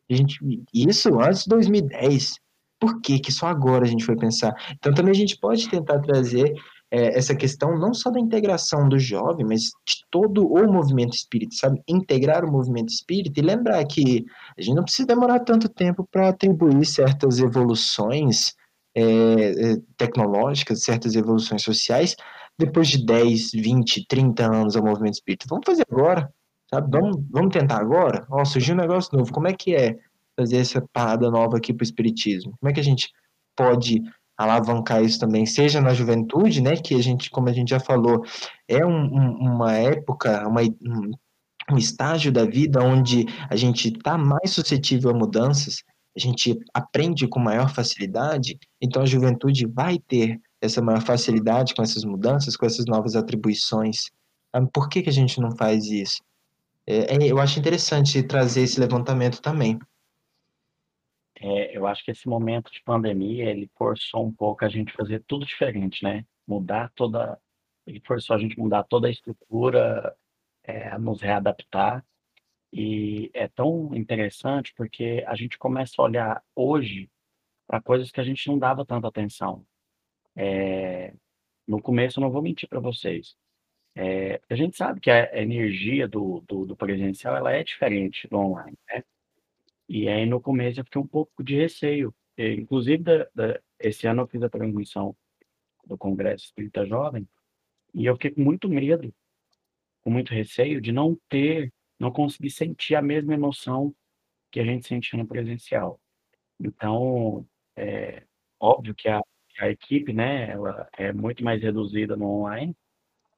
A 0.09 0.15
gente, 0.15 0.39
isso 0.73 1.19
antes 1.19 1.43
de 1.43 1.49
2010. 1.49 2.39
Por 2.79 3.01
que, 3.01 3.19
que 3.19 3.31
só 3.31 3.47
agora 3.47 3.85
a 3.85 3.87
gente 3.87 4.05
foi 4.05 4.15
pensar? 4.15 4.53
Então 4.75 4.93
também 4.93 5.11
a 5.11 5.15
gente 5.15 5.37
pode 5.39 5.69
tentar 5.69 5.99
trazer 5.99 6.53
é, 6.89 7.17
essa 7.17 7.35
questão 7.35 7.77
não 7.77 7.93
só 7.93 8.09
da 8.09 8.19
integração 8.19 8.87
do 8.87 8.97
jovem, 8.97 9.45
mas 9.45 9.63
de 9.63 10.05
todo 10.09 10.47
o 10.47 10.71
movimento 10.71 11.13
espírita, 11.13 11.55
sabe? 11.55 11.81
Integrar 11.87 12.45
o 12.45 12.51
movimento 12.51 12.89
espírita 12.89 13.39
e 13.39 13.43
lembrar 13.43 13.83
que 13.85 14.25
a 14.57 14.61
gente 14.61 14.75
não 14.75 14.83
precisa 14.83 15.07
demorar 15.07 15.39
tanto 15.41 15.67
tempo 15.67 16.07
para 16.09 16.29
atribuir 16.29 16.85
certas 16.85 17.39
evoluções 17.39 18.55
é, 18.95 19.03
é, 19.03 19.77
tecnológicas, 19.97 20.83
certas 20.83 21.15
evoluções 21.15 21.61
sociais, 21.61 22.15
depois 22.57 22.87
de 22.87 23.05
10, 23.05 23.51
20, 23.51 24.07
30 24.07 24.45
anos 24.45 24.75
ao 24.75 24.83
movimento 24.83 25.15
espírita. 25.15 25.45
Vamos 25.49 25.65
fazer 25.65 25.85
agora, 25.91 26.33
sabe? 26.69 26.89
Vamos, 26.89 27.17
vamos 27.29 27.53
tentar 27.53 27.79
agora? 27.79 28.25
Ó, 28.29 28.43
surgiu 28.45 28.73
um 28.73 28.79
negócio 28.79 29.15
novo, 29.15 29.31
como 29.31 29.47
é 29.47 29.53
que 29.53 29.75
é? 29.75 29.97
Trazer 30.37 30.57
essa 30.57 30.81
parada 30.93 31.29
nova 31.29 31.57
aqui 31.57 31.73
para 31.73 31.83
o 31.83 31.87
espiritismo? 31.87 32.53
Como 32.59 32.69
é 32.69 32.73
que 32.73 32.79
a 32.79 32.83
gente 32.83 33.09
pode 33.55 34.01
alavancar 34.37 35.03
isso 35.03 35.19
também, 35.19 35.47
seja 35.47 35.81
na 35.81 35.95
juventude, 35.95 36.61
né, 36.61 36.75
que 36.75 36.93
a 36.93 37.01
gente, 37.01 37.29
como 37.31 37.49
a 37.49 37.53
gente 37.53 37.69
já 37.69 37.79
falou, 37.79 38.23
é 38.67 38.85
um, 38.85 39.05
um, 39.05 39.55
uma 39.55 39.73
época, 39.73 40.47
uma, 40.47 40.61
um, 40.61 41.11
um 41.71 41.77
estágio 41.77 42.31
da 42.31 42.45
vida 42.45 42.83
onde 42.83 43.25
a 43.49 43.55
gente 43.55 43.87
está 43.87 44.15
mais 44.15 44.51
suscetível 44.51 45.09
a 45.09 45.13
mudanças, 45.13 45.83
a 46.15 46.19
gente 46.19 46.55
aprende 46.73 47.27
com 47.27 47.39
maior 47.39 47.69
facilidade, 47.73 48.59
então 48.79 49.01
a 49.01 49.07
juventude 49.07 49.65
vai 49.65 49.97
ter 49.97 50.39
essa 50.61 50.81
maior 50.81 51.01
facilidade 51.01 51.73
com 51.73 51.81
essas 51.81 52.03
mudanças, 52.03 52.55
com 52.55 52.65
essas 52.65 52.85
novas 52.85 53.15
atribuições. 53.15 54.11
Por 54.73 54.89
que, 54.89 55.03
que 55.03 55.09
a 55.09 55.13
gente 55.13 55.39
não 55.39 55.55
faz 55.55 55.85
isso? 55.85 56.23
É, 56.87 57.15
é 57.15 57.17
eu 57.27 57.39
acho 57.39 57.59
interessante 57.59 58.23
trazer 58.23 58.61
esse 58.61 58.79
levantamento 58.79 59.41
também. 59.41 59.77
É, 61.39 61.77
eu 61.77 61.85
acho 61.85 62.03
que 62.03 62.11
esse 62.11 62.27
momento 62.27 62.71
de 62.71 62.81
pandemia, 62.83 63.45
ele 63.49 63.69
forçou 63.77 64.25
um 64.25 64.33
pouco 64.33 64.65
a 64.65 64.69
gente 64.69 64.93
fazer 64.93 65.23
tudo 65.27 65.45
diferente, 65.45 66.03
né? 66.03 66.25
Mudar 66.47 66.91
toda, 66.95 67.39
ele 67.85 68.01
forçou 68.05 68.35
a 68.35 68.39
gente 68.39 68.57
mudar 68.57 68.83
toda 68.83 69.07
a 69.07 69.11
estrutura, 69.11 70.15
é, 70.63 70.97
nos 70.97 71.21
readaptar. 71.21 72.05
E 72.73 73.29
é 73.33 73.47
tão 73.47 73.93
interessante 73.95 74.73
porque 74.75 75.23
a 75.27 75.35
gente 75.35 75.57
começa 75.57 75.93
a 75.99 76.05
olhar 76.05 76.43
hoje 76.55 77.09
para 77.67 77.81
coisas 77.81 78.11
que 78.11 78.19
a 78.19 78.23
gente 78.23 78.47
não 78.47 78.57
dava 78.57 78.85
tanta 78.85 79.07
atenção. 79.07 79.65
É, 80.35 81.13
no 81.67 81.81
começo, 81.81 82.21
não 82.21 82.31
vou 82.31 82.41
mentir 82.41 82.67
para 82.69 82.79
vocês. 82.79 83.35
É, 83.95 84.41
a 84.49 84.55
gente 84.55 84.77
sabe 84.77 84.99
que 84.99 85.09
a 85.11 85.41
energia 85.41 86.07
do, 86.07 86.41
do, 86.47 86.65
do 86.65 86.75
presencial 86.75 87.35
ela 87.35 87.51
é 87.51 87.63
diferente 87.63 88.27
do 88.27 88.37
online, 88.37 88.77
né? 88.87 89.03
E 89.89 90.07
aí 90.09 90.25
no 90.25 90.41
começo 90.41 90.79
eu 90.79 90.85
fiquei 90.85 91.01
um 91.01 91.07
pouco 91.07 91.43
de 91.43 91.55
receio. 91.55 92.13
E, 92.37 92.53
inclusive, 92.53 93.03
da, 93.03 93.27
da, 93.33 93.59
esse 93.79 94.07
ano 94.07 94.23
eu 94.23 94.27
fiz 94.27 94.41
a 94.43 94.49
transmissão 94.49 95.15
do 95.85 95.97
Congresso 95.97 96.45
Espírita 96.45 96.85
Jovem 96.85 97.27
e 97.93 98.05
eu 98.05 98.15
fiquei 98.15 98.31
com 98.31 98.41
muito 98.41 98.69
medo, 98.69 99.13
com 100.01 100.11
muito 100.11 100.33
receio 100.33 100.81
de 100.81 100.91
não 100.91 101.17
ter, 101.29 101.73
não 101.99 102.11
conseguir 102.11 102.51
sentir 102.51 102.95
a 102.95 103.01
mesma 103.01 103.33
emoção 103.33 103.95
que 104.51 104.59
a 104.59 104.63
gente 104.65 104.87
sentia 104.87 105.17
no 105.17 105.27
presencial. 105.27 105.99
Então, 106.59 107.47
é 107.75 108.23
óbvio 108.59 108.95
que 108.95 109.07
a, 109.07 109.21
a 109.59 109.69
equipe, 109.69 110.13
né, 110.13 110.51
ela 110.51 110.89
é 110.93 111.13
muito 111.13 111.43
mais 111.43 111.61
reduzida 111.61 112.15
no 112.15 112.27
online, 112.27 112.75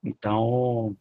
então 0.03 0.95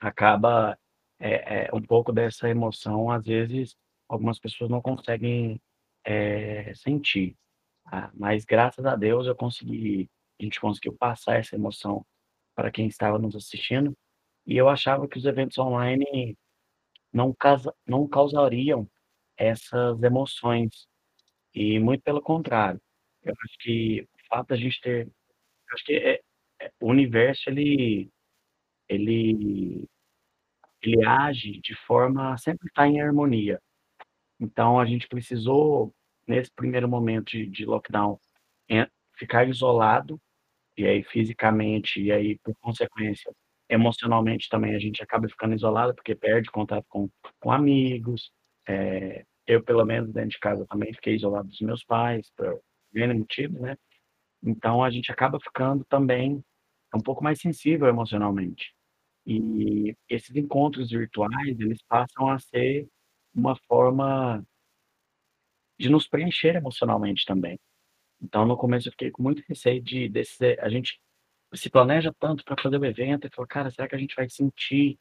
acaba 0.00 0.78
é, 1.18 1.66
é, 1.66 1.70
um 1.74 1.82
pouco 1.82 2.12
dessa 2.12 2.48
emoção, 2.48 3.10
às 3.10 3.24
vezes, 3.24 3.76
algumas 4.08 4.38
pessoas 4.38 4.70
não 4.70 4.80
conseguem 4.82 5.60
é, 6.04 6.72
sentir. 6.74 7.36
Ah, 7.86 8.10
mas 8.14 8.44
graças 8.44 8.84
a 8.84 8.96
Deus 8.96 9.26
eu 9.26 9.36
consegui, 9.36 10.10
a 10.40 10.44
gente 10.44 10.60
conseguiu 10.60 10.96
passar 10.96 11.36
essa 11.38 11.56
emoção 11.56 12.04
para 12.54 12.70
quem 12.70 12.86
estava 12.88 13.18
nos 13.18 13.36
assistindo. 13.36 13.96
E 14.46 14.56
eu 14.56 14.68
achava 14.68 15.08
que 15.08 15.18
os 15.18 15.24
eventos 15.24 15.58
online 15.58 16.36
não, 17.12 17.34
casa, 17.34 17.74
não 17.86 18.08
causariam 18.08 18.88
essas 19.36 20.02
emoções. 20.02 20.88
E 21.54 21.78
muito 21.80 22.02
pelo 22.02 22.22
contrário. 22.22 22.80
Eu 23.24 23.34
acho 23.44 23.58
que 23.60 24.02
o 24.02 24.28
fato 24.28 24.48
da 24.48 24.56
gente 24.56 24.80
ter. 24.80 25.06
Eu 25.06 25.74
acho 25.74 25.84
que 25.84 25.94
é, 25.94 26.20
é, 26.62 26.72
o 26.80 26.88
universo 26.90 27.50
ele, 27.50 28.10
ele, 28.88 29.88
ele 30.82 31.06
age 31.06 31.60
de 31.60 31.74
forma 31.86 32.34
a 32.34 32.38
sempre 32.38 32.68
estar 32.68 32.88
em 32.88 33.00
harmonia. 33.00 33.60
Então, 34.40 34.78
a 34.78 34.84
gente 34.86 35.08
precisou, 35.08 35.94
nesse 36.26 36.50
primeiro 36.54 36.88
momento 36.88 37.30
de, 37.30 37.46
de 37.46 37.64
lockdown, 37.64 38.18
ficar 39.16 39.48
isolado, 39.48 40.20
e 40.76 40.86
aí 40.86 41.02
fisicamente, 41.02 42.00
e 42.00 42.12
aí, 42.12 42.38
por 42.40 42.54
consequência, 42.60 43.32
emocionalmente 43.68 44.48
também 44.48 44.74
a 44.74 44.78
gente 44.78 45.02
acaba 45.02 45.28
ficando 45.28 45.54
isolado, 45.54 45.94
porque 45.94 46.14
perde 46.14 46.50
contato 46.50 46.84
com, 46.88 47.08
com 47.40 47.50
amigos. 47.50 48.30
É, 48.68 49.24
eu, 49.46 49.62
pelo 49.62 49.84
menos, 49.84 50.12
dentro 50.12 50.30
de 50.30 50.38
casa 50.38 50.66
também 50.68 50.92
fiquei 50.94 51.14
isolado 51.14 51.48
dos 51.48 51.60
meus 51.60 51.84
pais, 51.84 52.30
por 52.36 52.60
N 52.94 53.14
motivos, 53.14 53.60
né? 53.60 53.76
Então, 54.42 54.82
a 54.84 54.90
gente 54.90 55.10
acaba 55.10 55.40
ficando 55.40 55.84
também 55.86 56.42
um 56.94 57.00
pouco 57.00 57.24
mais 57.24 57.40
sensível 57.40 57.88
emocionalmente. 57.88 58.74
E 59.26 59.96
esses 60.08 60.34
encontros 60.36 60.90
virtuais, 60.90 61.58
eles 61.60 61.82
passam 61.88 62.28
a 62.28 62.38
ser 62.38 62.88
uma 63.36 63.54
forma 63.68 64.44
de 65.78 65.88
nos 65.90 66.08
preencher 66.08 66.56
emocionalmente 66.56 67.24
também. 67.26 67.60
Então, 68.20 68.46
no 68.46 68.56
começo 68.56 68.88
eu 68.88 68.92
fiquei 68.92 69.10
com 69.10 69.22
muito 69.22 69.42
receio 69.46 69.82
de 69.82 70.08
desse, 70.08 70.58
a 70.60 70.68
gente 70.70 71.00
se 71.54 71.70
planeja 71.70 72.12
tanto 72.18 72.44
para 72.44 72.60
fazer 72.60 72.78
o 72.78 72.84
evento 72.84 73.26
e 73.26 73.30
fala, 73.30 73.46
cara, 73.46 73.70
será 73.70 73.86
que 73.88 73.94
a 73.94 73.98
gente 73.98 74.14
vai 74.16 74.28
sentir 74.28 74.98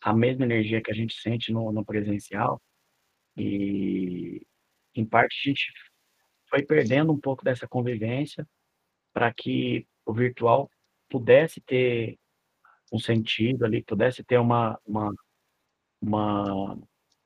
a 0.00 0.12
mesma 0.12 0.44
energia 0.44 0.82
que 0.82 0.90
a 0.90 0.94
gente 0.94 1.14
sente 1.14 1.52
no, 1.52 1.72
no 1.72 1.84
presencial? 1.84 2.60
E, 3.36 4.46
em 4.94 5.04
parte, 5.04 5.36
a 5.44 5.50
gente 5.50 5.72
foi 6.48 6.62
perdendo 6.62 7.12
um 7.12 7.20
pouco 7.20 7.44
dessa 7.44 7.66
convivência 7.66 8.46
para 9.12 9.32
que 9.32 9.86
o 10.04 10.12
virtual 10.12 10.70
pudesse 11.08 11.60
ter 11.60 12.18
um 12.92 12.98
sentido 12.98 13.64
ali, 13.64 13.82
pudesse 13.82 14.22
ter 14.22 14.38
uma, 14.38 14.78
uma, 14.86 15.12
uma, 16.00 16.78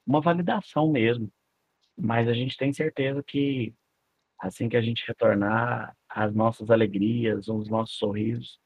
uma 0.09 0.21
validação 0.23 0.91
mesmo. 0.91 1.31
Mas 1.97 2.29
a 2.29 2.33
gente 2.33 2.57
tem 2.57 2.73
certeza 2.73 3.23
que 3.23 3.75
assim 4.41 4.69
que 4.69 4.77
a 4.77 4.81
gente 4.81 5.05
retornar, 5.07 5.97
as 6.09 6.35
nossas 6.35 6.71
alegrias, 6.71 7.49
os 7.49 7.69
nossos 7.69 7.97
sorrisos 7.99 8.59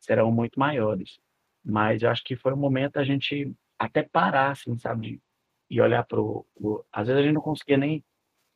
serão 0.00 0.30
muito 0.30 0.58
maiores. 0.58 1.18
Mas 1.64 2.02
eu 2.02 2.10
acho 2.10 2.22
que 2.24 2.36
foi 2.36 2.52
um 2.52 2.58
momento 2.58 2.98
a 2.98 3.04
gente 3.04 3.52
até 3.78 4.02
parar, 4.02 4.52
assim, 4.52 4.76
sabe? 4.78 5.20
E 5.70 5.80
olhar 5.80 6.04
para 6.04 6.20
o. 6.20 6.46
Às 6.92 7.08
vezes 7.08 7.20
a 7.20 7.24
gente 7.24 7.34
não 7.34 7.40
conseguia 7.40 7.76
nem, 7.78 8.04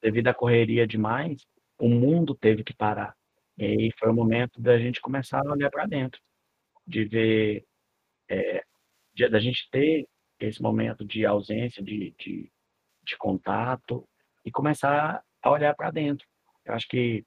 devido 0.03 0.29
à 0.29 0.35
correria 0.35 0.87
demais, 0.87 1.47
o 1.79 1.89
mundo 1.89 2.35
teve 2.35 2.63
que 2.63 2.75
parar. 2.75 3.17
E 3.57 3.65
aí 3.65 3.93
foi 3.99 4.11
o 4.11 4.15
momento 4.15 4.61
da 4.61 4.79
gente 4.79 5.01
começar 5.01 5.41
a 5.47 5.53
olhar 5.53 5.71
para 5.71 5.87
dentro, 5.87 6.21
de 6.87 7.05
ver, 7.05 7.67
é, 8.29 8.65
de, 9.15 9.29
da 9.29 9.41
gente 9.41 9.69
ter 9.71 10.07
esse 10.47 10.63
momento 10.63 11.05
de 11.05 11.25
ausência, 11.27 11.83
de, 11.83 12.15
de, 12.19 12.51
de 13.03 13.17
contato, 13.17 14.09
e 14.45 14.51
começar 14.51 15.23
a 15.43 15.51
olhar 15.51 15.75
para 15.75 15.91
dentro. 15.91 16.27
Eu 16.65 16.75
acho 16.75 16.89
que 16.89 17.25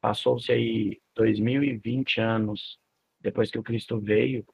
passou-se 0.00 0.50
aí 0.50 1.00
2020 1.14 2.20
anos 2.20 2.78
depois 3.20 3.50
que 3.50 3.58
o 3.58 3.62
Cristo 3.62 4.00
veio 4.00 4.44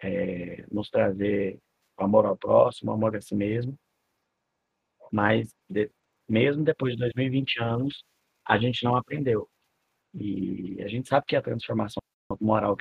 é, 0.00 0.64
nos 0.70 0.88
trazer 0.88 1.60
o 1.98 2.04
amor 2.04 2.24
ao 2.26 2.36
próximo, 2.36 2.90
o 2.90 2.94
amor 2.94 3.16
a 3.16 3.20
si 3.20 3.34
mesmo. 3.34 3.78
Mas 5.12 5.54
de, 5.68 5.90
mesmo 6.28 6.64
depois 6.64 6.94
de 6.94 7.00
2020 7.00 7.60
anos, 7.60 8.04
a 8.46 8.58
gente 8.58 8.84
não 8.84 8.96
aprendeu. 8.96 9.48
E 10.14 10.80
a 10.82 10.88
gente 10.88 11.08
sabe 11.08 11.26
que 11.26 11.36
a 11.36 11.42
transformação 11.42 12.02
moral 12.40 12.76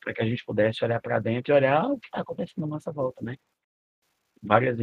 para 0.00 0.14
que 0.14 0.22
a 0.22 0.26
gente 0.26 0.44
pudesse 0.44 0.82
olhar 0.84 1.00
para 1.00 1.18
dentro 1.18 1.52
e 1.52 1.56
olhar 1.56 1.84
o 1.84 1.98
que 1.98 2.06
está 2.06 2.20
acontecendo 2.20 2.62
na 2.62 2.66
nossa 2.66 2.90
volta, 2.90 3.22
né? 3.22 3.36
Várias 4.42 4.78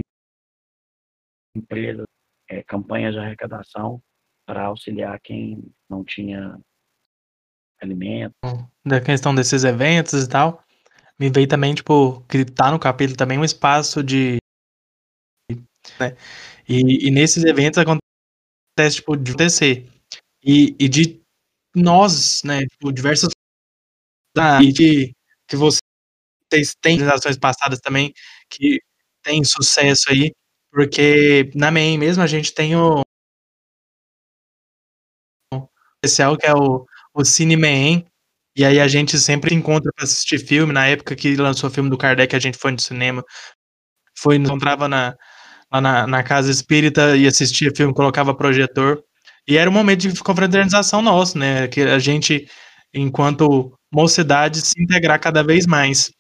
empresas, 1.56 2.06
é, 2.50 2.64
campanhas 2.64 3.14
de 3.14 3.20
arrecadação 3.20 4.02
para 4.46 4.66
auxiliar 4.66 5.20
quem 5.22 5.64
não 5.90 6.04
tinha 6.04 6.58
alimento. 7.82 8.34
Da 8.86 9.02
questão 9.02 9.34
desses 9.36 9.64
eventos 9.64 10.24
e 10.24 10.30
tal, 10.30 10.64
me 11.20 11.30
veio 11.30 11.48
também, 11.48 11.74
tipo, 11.74 12.22
que 12.22 12.46
tá 12.46 12.72
no 12.72 12.80
capítulo 12.80 13.18
também 13.18 13.38
um 13.38 13.44
espaço 13.44 14.04
de. 14.04 14.38
Né? 16.00 16.16
E, 16.68 17.08
e 17.08 17.12
nesses 17.12 17.44
eventos 17.44 17.80
acontece, 17.80 18.98
tipo, 18.98 19.16
de 19.18 19.32
acontecer. 19.32 19.90
E, 20.44 20.76
e 20.80 20.88
de 20.88 21.22
nós, 21.76 22.42
né, 22.44 22.62
tipo, 22.66 22.92
diversas. 22.92 23.30
E 24.62 24.72
de 24.72 25.14
que 25.48 25.56
vocês 25.56 26.76
têm 26.80 27.00
gerações 27.00 27.38
passadas 27.38 27.80
também 27.80 28.14
que 28.50 28.80
tem 29.28 29.44
sucesso 29.44 30.10
aí, 30.10 30.32
porque 30.72 31.52
na 31.54 31.70
MEI 31.70 31.98
mesmo 31.98 32.24
a 32.24 32.28
gente 32.28 32.54
tem 32.54 32.76
o 32.78 33.04
especial 36.04 36.38
que 36.38 36.46
é 36.46 36.54
o, 36.54 36.86
o 37.14 37.26
Cineman. 37.26 38.06
E 38.56 38.66
aí 38.66 38.80
a 38.80 38.88
gente 38.88 39.20
sempre 39.20 39.54
encontra 39.54 39.92
para 39.94 40.06
assistir 40.06 40.40
filme. 40.40 40.74
Na 40.74 40.88
época 40.88 41.16
que 41.16 41.36
lançou 41.36 41.70
o 41.70 41.74
filme 41.74 41.90
do 41.90 41.98
Kardec, 41.98 42.36
a 42.36 42.40
gente 42.40 42.58
foi 42.58 42.72
no 42.72 42.80
cinema. 42.80 43.24
Foi, 44.18 44.38
encontrava 44.38 44.88
na, 44.88 45.16
lá 45.72 45.82
na, 45.82 46.08
na 46.08 46.24
casa 46.24 46.50
espírita 46.50 47.16
e 47.18 47.28
assistia 47.28 47.72
filme, 47.76 47.94
colocava 47.94 48.34
projetor. 48.34 49.04
E 49.48 49.58
era 49.58 49.70
um 49.70 49.74
momento 49.74 50.08
de 50.10 50.20
confraternização 50.24 51.02
nosso, 51.02 51.38
né? 51.38 51.68
Que 51.68 51.82
a 51.82 52.00
gente, 52.00 52.48
enquanto 52.94 53.78
mocidade, 53.94 54.62
se 54.62 54.82
integrar 54.82 55.20
cada 55.20 55.44
vez 55.44 55.68
mais. 55.68 56.12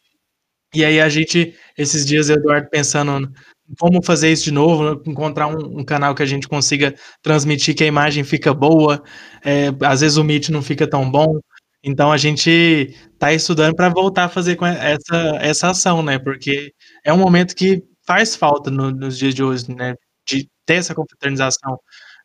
E 0.73 0.84
aí 0.84 0.99
a 0.99 1.10
gente, 1.10 1.56
esses 1.77 2.06
dias, 2.06 2.30
Eduardo, 2.30 2.69
pensando 2.69 3.31
como 3.80 4.03
fazer 4.03 4.31
isso 4.31 4.45
de 4.45 4.52
novo, 4.52 5.02
encontrar 5.06 5.48
um, 5.48 5.80
um, 5.80 5.84
canal 5.84 6.15
que 6.15 6.23
a 6.23 6.26
gente 6.26 6.48
consiga 6.48 6.94
transmitir 7.22 7.76
que 7.76 7.84
a 7.84 7.88
imagem 7.88 8.23
fica 8.23 8.53
boa, 8.53 9.03
é, 9.44 9.68
às 9.84 10.02
vezes 10.02 10.18
o 10.18 10.23
Meet 10.23 10.49
não 10.49 10.61
fica 10.61 10.88
tão 10.89 11.10
bom, 11.10 11.39
então 11.84 12.11
a 12.11 12.18
gente 12.18 12.95
está 13.14 13.34
estudando 13.34 13.76
para 13.76 13.89
voltar 13.89 14.26
a 14.26 14.30
fazer 14.30 14.57
essa, 14.61 15.18
essa 15.41 15.69
ação, 15.69 16.02
né? 16.03 16.19
Porque 16.19 16.73
é 17.03 17.14
um 17.14 17.18
momento 17.18 17.56
que 17.56 17.84
faz 18.06 18.35
falta 18.35 18.72
no, 18.72 18.91
nos 18.91 19.18
dias 19.18 19.34
de 19.35 19.44
hoje, 19.44 19.73
né? 19.73 19.95
De 20.27 20.49
ter 20.65 20.76
essa 20.76 20.95
confraternização. 20.95 21.80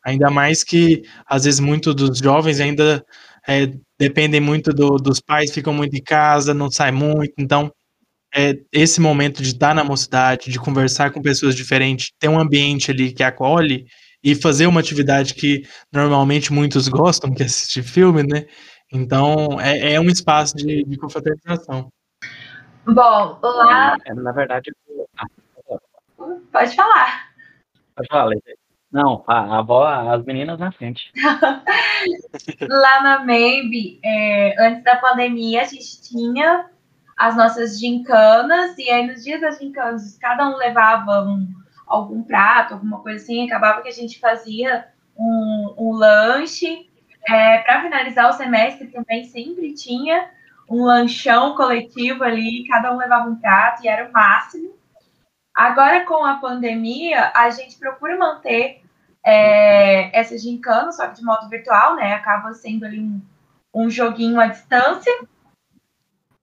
Ainda 0.04 0.30
mais 0.30 0.64
que, 0.64 1.02
às 1.26 1.44
vezes, 1.44 1.60
muitos 1.60 1.94
dos 1.94 2.18
jovens 2.18 2.60
ainda 2.60 3.04
é, 3.46 3.72
dependem 3.98 4.40
muito 4.40 4.72
do, 4.72 4.96
dos 4.96 5.20
pais, 5.20 5.52
ficam 5.52 5.72
muito 5.72 5.94
em 5.96 6.02
casa, 6.02 6.52
não 6.54 6.70
saem 6.70 6.92
muito, 6.92 7.32
então 7.38 7.72
é, 8.34 8.58
esse 8.72 9.00
momento 9.00 9.42
de 9.42 9.48
estar 9.48 9.74
na 9.74 9.84
mocidade, 9.84 10.50
de 10.50 10.58
conversar 10.58 11.10
com 11.10 11.20
pessoas 11.20 11.54
diferentes, 11.54 12.12
ter 12.18 12.28
um 12.28 12.40
ambiente 12.40 12.90
ali 12.90 13.12
que 13.12 13.22
acolhe 13.22 13.86
e 14.24 14.34
fazer 14.34 14.66
uma 14.66 14.80
atividade 14.80 15.34
que 15.34 15.62
normalmente 15.92 16.52
muitos 16.52 16.88
gostam, 16.88 17.34
que 17.34 17.42
é 17.42 17.46
assistir 17.46 17.82
filme, 17.82 18.22
né? 18.22 18.46
Então, 18.92 19.60
é, 19.60 19.94
é 19.94 20.00
um 20.00 20.08
espaço 20.08 20.56
de, 20.56 20.84
de 20.84 20.96
confraternização. 20.96 21.90
Bom, 22.86 23.38
lá. 23.42 23.96
É, 24.04 24.14
na 24.14 24.32
verdade. 24.32 24.72
Pode 26.52 26.74
falar. 26.76 27.30
Pode 27.96 28.08
falar, 28.08 28.24
Leite. 28.26 28.58
Não, 28.92 29.24
a, 29.26 29.58
avó, 29.58 29.86
as 29.86 30.22
meninas 30.24 30.58
na 30.58 30.70
frente. 30.70 31.10
lá 32.68 33.02
na 33.02 33.24
Maybe, 33.24 33.98
é, 34.04 34.54
antes 34.66 34.84
da 34.84 34.96
pandemia, 34.96 35.62
a 35.62 35.64
gente 35.64 36.02
tinha 36.02 36.68
as 37.22 37.36
nossas 37.36 37.78
gincanas, 37.78 38.76
e 38.76 38.90
aí 38.90 39.06
nos 39.06 39.22
dias 39.22 39.40
das 39.40 39.56
gincanas, 39.56 40.18
cada 40.18 40.44
um 40.48 40.56
levava 40.56 41.22
um, 41.22 41.46
algum 41.86 42.20
prato, 42.20 42.74
alguma 42.74 42.98
coisa 42.98 43.22
assim, 43.22 43.46
acabava 43.46 43.80
que 43.80 43.88
a 43.88 43.92
gente 43.92 44.18
fazia 44.18 44.88
um, 45.16 45.72
um 45.78 45.92
lanche. 45.92 46.90
É, 47.28 47.58
Para 47.58 47.82
finalizar 47.82 48.28
o 48.28 48.32
semestre 48.32 48.88
também 48.88 49.22
sempre 49.22 49.72
tinha 49.72 50.30
um 50.68 50.82
lanchão 50.82 51.54
coletivo 51.54 52.24
ali, 52.24 52.66
cada 52.66 52.92
um 52.92 52.96
levava 52.96 53.30
um 53.30 53.36
prato 53.36 53.84
e 53.84 53.88
era 53.88 54.08
o 54.08 54.12
máximo. 54.12 54.74
Agora, 55.54 56.04
com 56.04 56.24
a 56.24 56.38
pandemia, 56.38 57.30
a 57.36 57.50
gente 57.50 57.78
procura 57.78 58.18
manter 58.18 58.82
é, 59.24 60.18
essa 60.18 60.36
gincana, 60.36 60.90
só 60.90 61.06
que 61.06 61.18
de 61.18 61.22
modo 61.22 61.48
virtual, 61.48 61.94
né? 61.94 62.14
Acaba 62.14 62.52
sendo 62.52 62.84
ali 62.84 62.98
um, 62.98 63.22
um 63.72 63.88
joguinho 63.88 64.40
à 64.40 64.48
distância. 64.48 65.12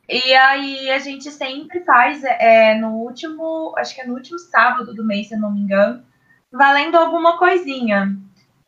E 0.09 0.33
aí 0.33 0.89
a 0.89 0.97
gente 0.97 1.29
sempre 1.29 1.81
faz 1.81 2.23
é, 2.23 2.73
no 2.73 2.95
último, 2.95 3.75
acho 3.77 3.93
que 3.93 4.01
é 4.01 4.07
no 4.07 4.15
último 4.15 4.39
sábado 4.39 4.91
do 4.95 5.05
mês, 5.05 5.27
se 5.27 5.35
eu 5.35 5.39
não 5.39 5.51
me 5.51 5.61
engano, 5.61 6.03
valendo 6.51 6.97
alguma 6.97 7.37
coisinha. 7.37 8.17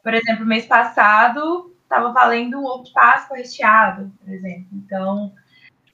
Por 0.04 0.14
exemplo, 0.14 0.46
mês 0.46 0.68
passado 0.68 1.76
estava 1.82 2.12
valendo 2.12 2.60
um 2.60 2.66
ovo 2.66 2.84
de 2.84 2.94
Páscoa 2.94 3.38
recheado, 3.38 4.12
por 4.24 4.32
exemplo. 4.32 4.68
Então, 4.72 5.34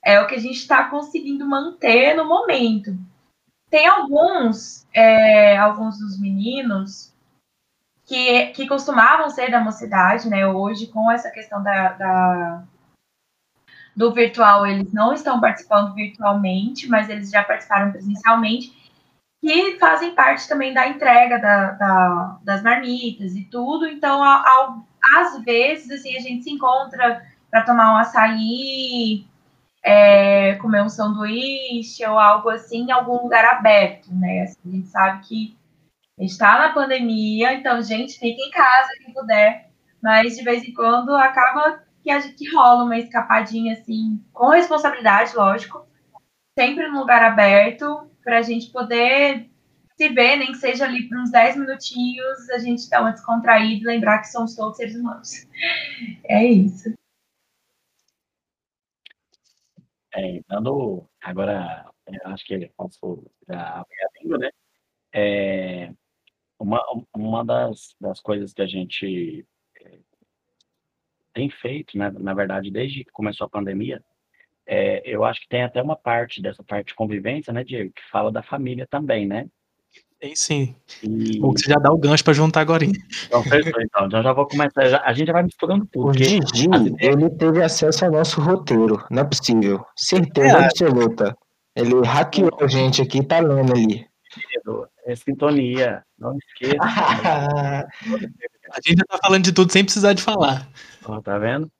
é 0.04 0.20
o 0.20 0.26
que 0.26 0.34
a 0.34 0.40
gente 0.40 0.58
está 0.58 0.84
conseguindo 0.84 1.46
manter 1.46 2.14
no 2.14 2.26
momento. 2.26 2.94
Tem 3.70 3.86
alguns, 3.86 4.86
é, 4.92 5.56
alguns 5.56 5.98
dos 5.98 6.20
meninos 6.20 7.14
que, 8.04 8.48
que 8.48 8.68
costumavam 8.68 9.30
ser 9.30 9.50
da 9.50 9.60
mocidade, 9.60 10.28
né? 10.28 10.46
Hoje, 10.46 10.88
com 10.88 11.10
essa 11.10 11.30
questão 11.30 11.62
da, 11.62 11.92
da 11.94 12.64
do 13.98 14.14
virtual, 14.14 14.64
eles 14.64 14.92
não 14.92 15.12
estão 15.12 15.40
participando 15.40 15.92
virtualmente, 15.92 16.88
mas 16.88 17.08
eles 17.08 17.30
já 17.30 17.42
participaram 17.42 17.90
presencialmente, 17.90 18.72
que 19.40 19.76
fazem 19.80 20.14
parte 20.14 20.48
também 20.48 20.72
da 20.72 20.86
entrega 20.86 21.36
da, 21.40 21.72
da, 21.72 22.38
das 22.44 22.62
marmitas 22.62 23.34
e 23.34 23.42
tudo. 23.46 23.88
Então, 23.88 24.22
ao, 24.22 24.86
às 25.16 25.42
vezes, 25.42 25.90
assim, 25.90 26.16
a 26.16 26.20
gente 26.20 26.44
se 26.44 26.50
encontra 26.50 27.26
para 27.50 27.64
tomar 27.64 27.92
um 27.92 27.96
açaí, 27.96 29.26
é, 29.84 30.54
comer 30.54 30.82
um 30.84 30.88
sanduíche 30.88 32.06
ou 32.06 32.20
algo 32.20 32.50
assim 32.50 32.84
em 32.84 32.92
algum 32.92 33.24
lugar 33.24 33.44
aberto, 33.44 34.14
né? 34.14 34.42
Assim, 34.42 34.58
a 34.64 34.70
gente 34.70 34.88
sabe 34.88 35.26
que 35.26 35.56
está 36.20 36.56
na 36.56 36.68
pandemia, 36.72 37.52
então, 37.52 37.82
gente, 37.82 38.16
fica 38.16 38.40
em 38.40 38.50
casa 38.50 38.90
quem 39.04 39.12
puder, 39.12 39.70
mas 40.00 40.36
de 40.36 40.44
vez 40.44 40.62
em 40.62 40.72
quando 40.72 41.16
acaba 41.16 41.82
que, 42.08 42.12
a, 42.12 42.32
que 42.32 42.50
rola 42.54 42.84
uma 42.84 42.98
escapadinha 42.98 43.74
assim, 43.74 44.24
com 44.32 44.48
responsabilidade, 44.48 45.36
lógico, 45.36 45.86
sempre 46.58 46.88
num 46.88 47.00
lugar 47.00 47.22
aberto, 47.22 48.10
para 48.24 48.38
a 48.38 48.42
gente 48.42 48.70
poder 48.70 49.50
se 49.94 50.08
ver, 50.08 50.36
nem 50.36 50.52
que 50.52 50.58
seja 50.58 50.84
ali 50.84 51.06
por 51.06 51.18
uns 51.18 51.30
10 51.30 51.56
minutinhos, 51.56 52.48
a 52.50 52.58
gente 52.58 52.88
dá 52.88 53.00
uma 53.00 53.10
descontraída 53.10 53.82
e 53.82 53.94
lembrar 53.96 54.20
que 54.20 54.28
somos 54.28 54.54
todos 54.54 54.76
seres 54.76 54.94
humanos. 54.94 55.46
É 56.24 56.44
isso. 56.44 56.94
é, 60.14 60.40
dando 60.48 61.06
agora, 61.20 61.90
eu 62.06 62.30
acho 62.30 62.44
que 62.44 62.54
ele 62.54 62.72
posso 62.76 63.24
já 63.46 63.80
abrir 63.80 64.02
a 64.02 64.22
língua, 64.22 64.38
né? 64.38 64.50
É, 65.12 65.92
uma, 66.58 66.82
uma 67.14 67.44
das, 67.44 67.94
das 68.00 68.20
coisas 68.20 68.52
que 68.52 68.62
a 68.62 68.66
gente 68.66 69.46
tem 71.38 71.48
feito, 71.50 71.96
né, 71.96 72.12
na 72.18 72.34
verdade, 72.34 72.68
desde 72.68 73.04
que 73.04 73.12
começou 73.12 73.44
a 73.46 73.50
pandemia, 73.50 74.02
é, 74.66 75.00
eu 75.04 75.24
acho 75.24 75.40
que 75.40 75.48
tem 75.48 75.62
até 75.62 75.80
uma 75.80 75.94
parte 75.94 76.42
dessa 76.42 76.64
parte 76.64 76.88
de 76.88 76.94
convivência, 76.96 77.52
né, 77.52 77.62
Diego, 77.62 77.92
que 77.94 78.02
fala 78.10 78.32
da 78.32 78.42
família 78.42 78.88
também, 78.90 79.24
né? 79.24 79.46
Tem 80.18 80.34
sim. 80.34 80.74
E, 81.00 81.40
Ou 81.40 81.52
você 81.52 81.70
já 81.70 81.76
dá 81.76 81.92
o 81.92 81.96
gancho 81.96 82.24
pra 82.24 82.32
juntar 82.32 82.60
agora. 82.62 82.84
então, 82.84 83.40
fechou, 83.44 83.80
então. 83.80 84.06
Então 84.06 84.20
já 84.20 84.32
vou 84.32 84.48
começar. 84.48 84.84
já- 84.88 85.00
a 85.04 85.12
gente 85.12 85.28
já 85.28 85.32
vai 85.32 85.44
misturando 85.44 85.86
tudo. 85.86 86.06
O 86.08 86.10
as 86.10 86.16
ideias- 86.16 86.50
ele 86.98 87.30
teve 87.30 87.62
acesso 87.62 88.04
ao 88.04 88.10
nosso 88.10 88.40
roteiro. 88.40 89.00
Não 89.12 89.22
é 89.22 89.24
possível. 89.24 89.86
Certeza 89.94 90.58
É. 90.58 90.64
absoluta. 90.64 91.36
Ele 91.76 92.04
hackeou 92.04 92.50
a 92.60 92.66
gente 92.66 93.00
aqui, 93.00 93.24
tá 93.24 93.38
lendo 93.38 93.72
ali. 93.72 94.07
É 95.08 95.16
sintonia. 95.16 96.04
Não 96.18 96.36
esqueça. 96.36 96.76
A 98.70 98.80
gente 98.86 98.98
já 98.98 99.04
tá 99.08 99.18
falando 99.22 99.44
de 99.44 99.52
tudo 99.52 99.72
sem 99.72 99.82
precisar 99.82 100.12
de 100.12 100.22
falar. 100.22 100.68
Ó, 101.06 101.22
tá 101.22 101.38
vendo? 101.38 101.72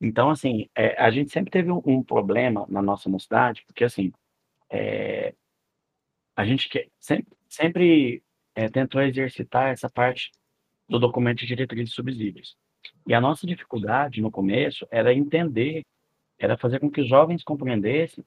Então, 0.00 0.28
assim, 0.28 0.68
é, 0.74 1.00
a 1.00 1.08
gente 1.12 1.30
sempre 1.30 1.52
teve 1.52 1.70
um, 1.70 1.80
um 1.86 2.02
problema 2.02 2.66
na 2.68 2.82
nossa 2.82 3.08
mocidade, 3.08 3.62
porque, 3.64 3.84
assim, 3.84 4.12
é, 4.68 5.32
a 6.34 6.44
gente 6.44 6.68
que, 6.68 6.90
sempre, 6.98 7.28
sempre 7.48 8.22
é, 8.56 8.68
tentou 8.68 9.00
exercitar 9.00 9.68
essa 9.68 9.88
parte 9.88 10.32
do 10.88 10.98
documento 10.98 11.38
de 11.38 11.46
diretrizes 11.46 11.94
subsídios. 11.94 12.56
E 13.06 13.14
a 13.14 13.20
nossa 13.20 13.46
dificuldade 13.46 14.20
no 14.20 14.32
começo 14.32 14.84
era 14.90 15.14
entender, 15.14 15.84
era 16.36 16.58
fazer 16.58 16.80
com 16.80 16.90
que 16.90 17.02
os 17.02 17.08
jovens 17.08 17.44
compreendessem 17.44 18.24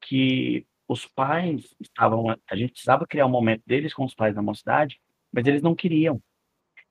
que 0.00 0.66
os 0.88 1.06
pais 1.06 1.74
estavam, 1.80 2.30
a 2.30 2.56
gente 2.56 2.72
precisava 2.72 3.06
criar 3.06 3.26
um 3.26 3.30
momento 3.30 3.62
deles 3.66 3.94
com 3.94 4.04
os 4.04 4.14
pais 4.14 4.34
da 4.34 4.42
mocidade, 4.42 5.00
mas 5.32 5.46
eles 5.46 5.62
não 5.62 5.74
queriam. 5.74 6.20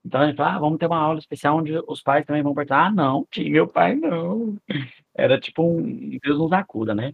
Então 0.04 0.20
a 0.20 0.26
gente 0.26 0.36
fala, 0.36 0.56
ah, 0.56 0.58
vamos 0.58 0.78
ter 0.78 0.86
uma 0.86 0.98
aula 0.98 1.18
especial 1.18 1.58
onde 1.58 1.72
os 1.86 2.02
pais 2.02 2.26
também 2.26 2.42
vão 2.42 2.54
perguntar, 2.54 2.86
ah, 2.86 2.90
não, 2.90 3.26
tio, 3.30 3.50
meu 3.50 3.68
pai 3.68 3.94
não. 3.94 4.56
Era 5.14 5.38
tipo 5.38 5.62
um 5.62 6.18
Deus 6.18 6.38
nos 6.38 6.52
acuda, 6.52 6.94
né? 6.94 7.12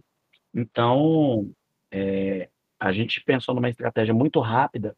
Então, 0.53 1.51
é, 1.91 2.49
a 2.79 2.91
gente 2.91 3.21
pensou 3.23 3.53
numa 3.53 3.69
estratégia 3.69 4.13
muito 4.13 4.39
rápida, 4.39 4.95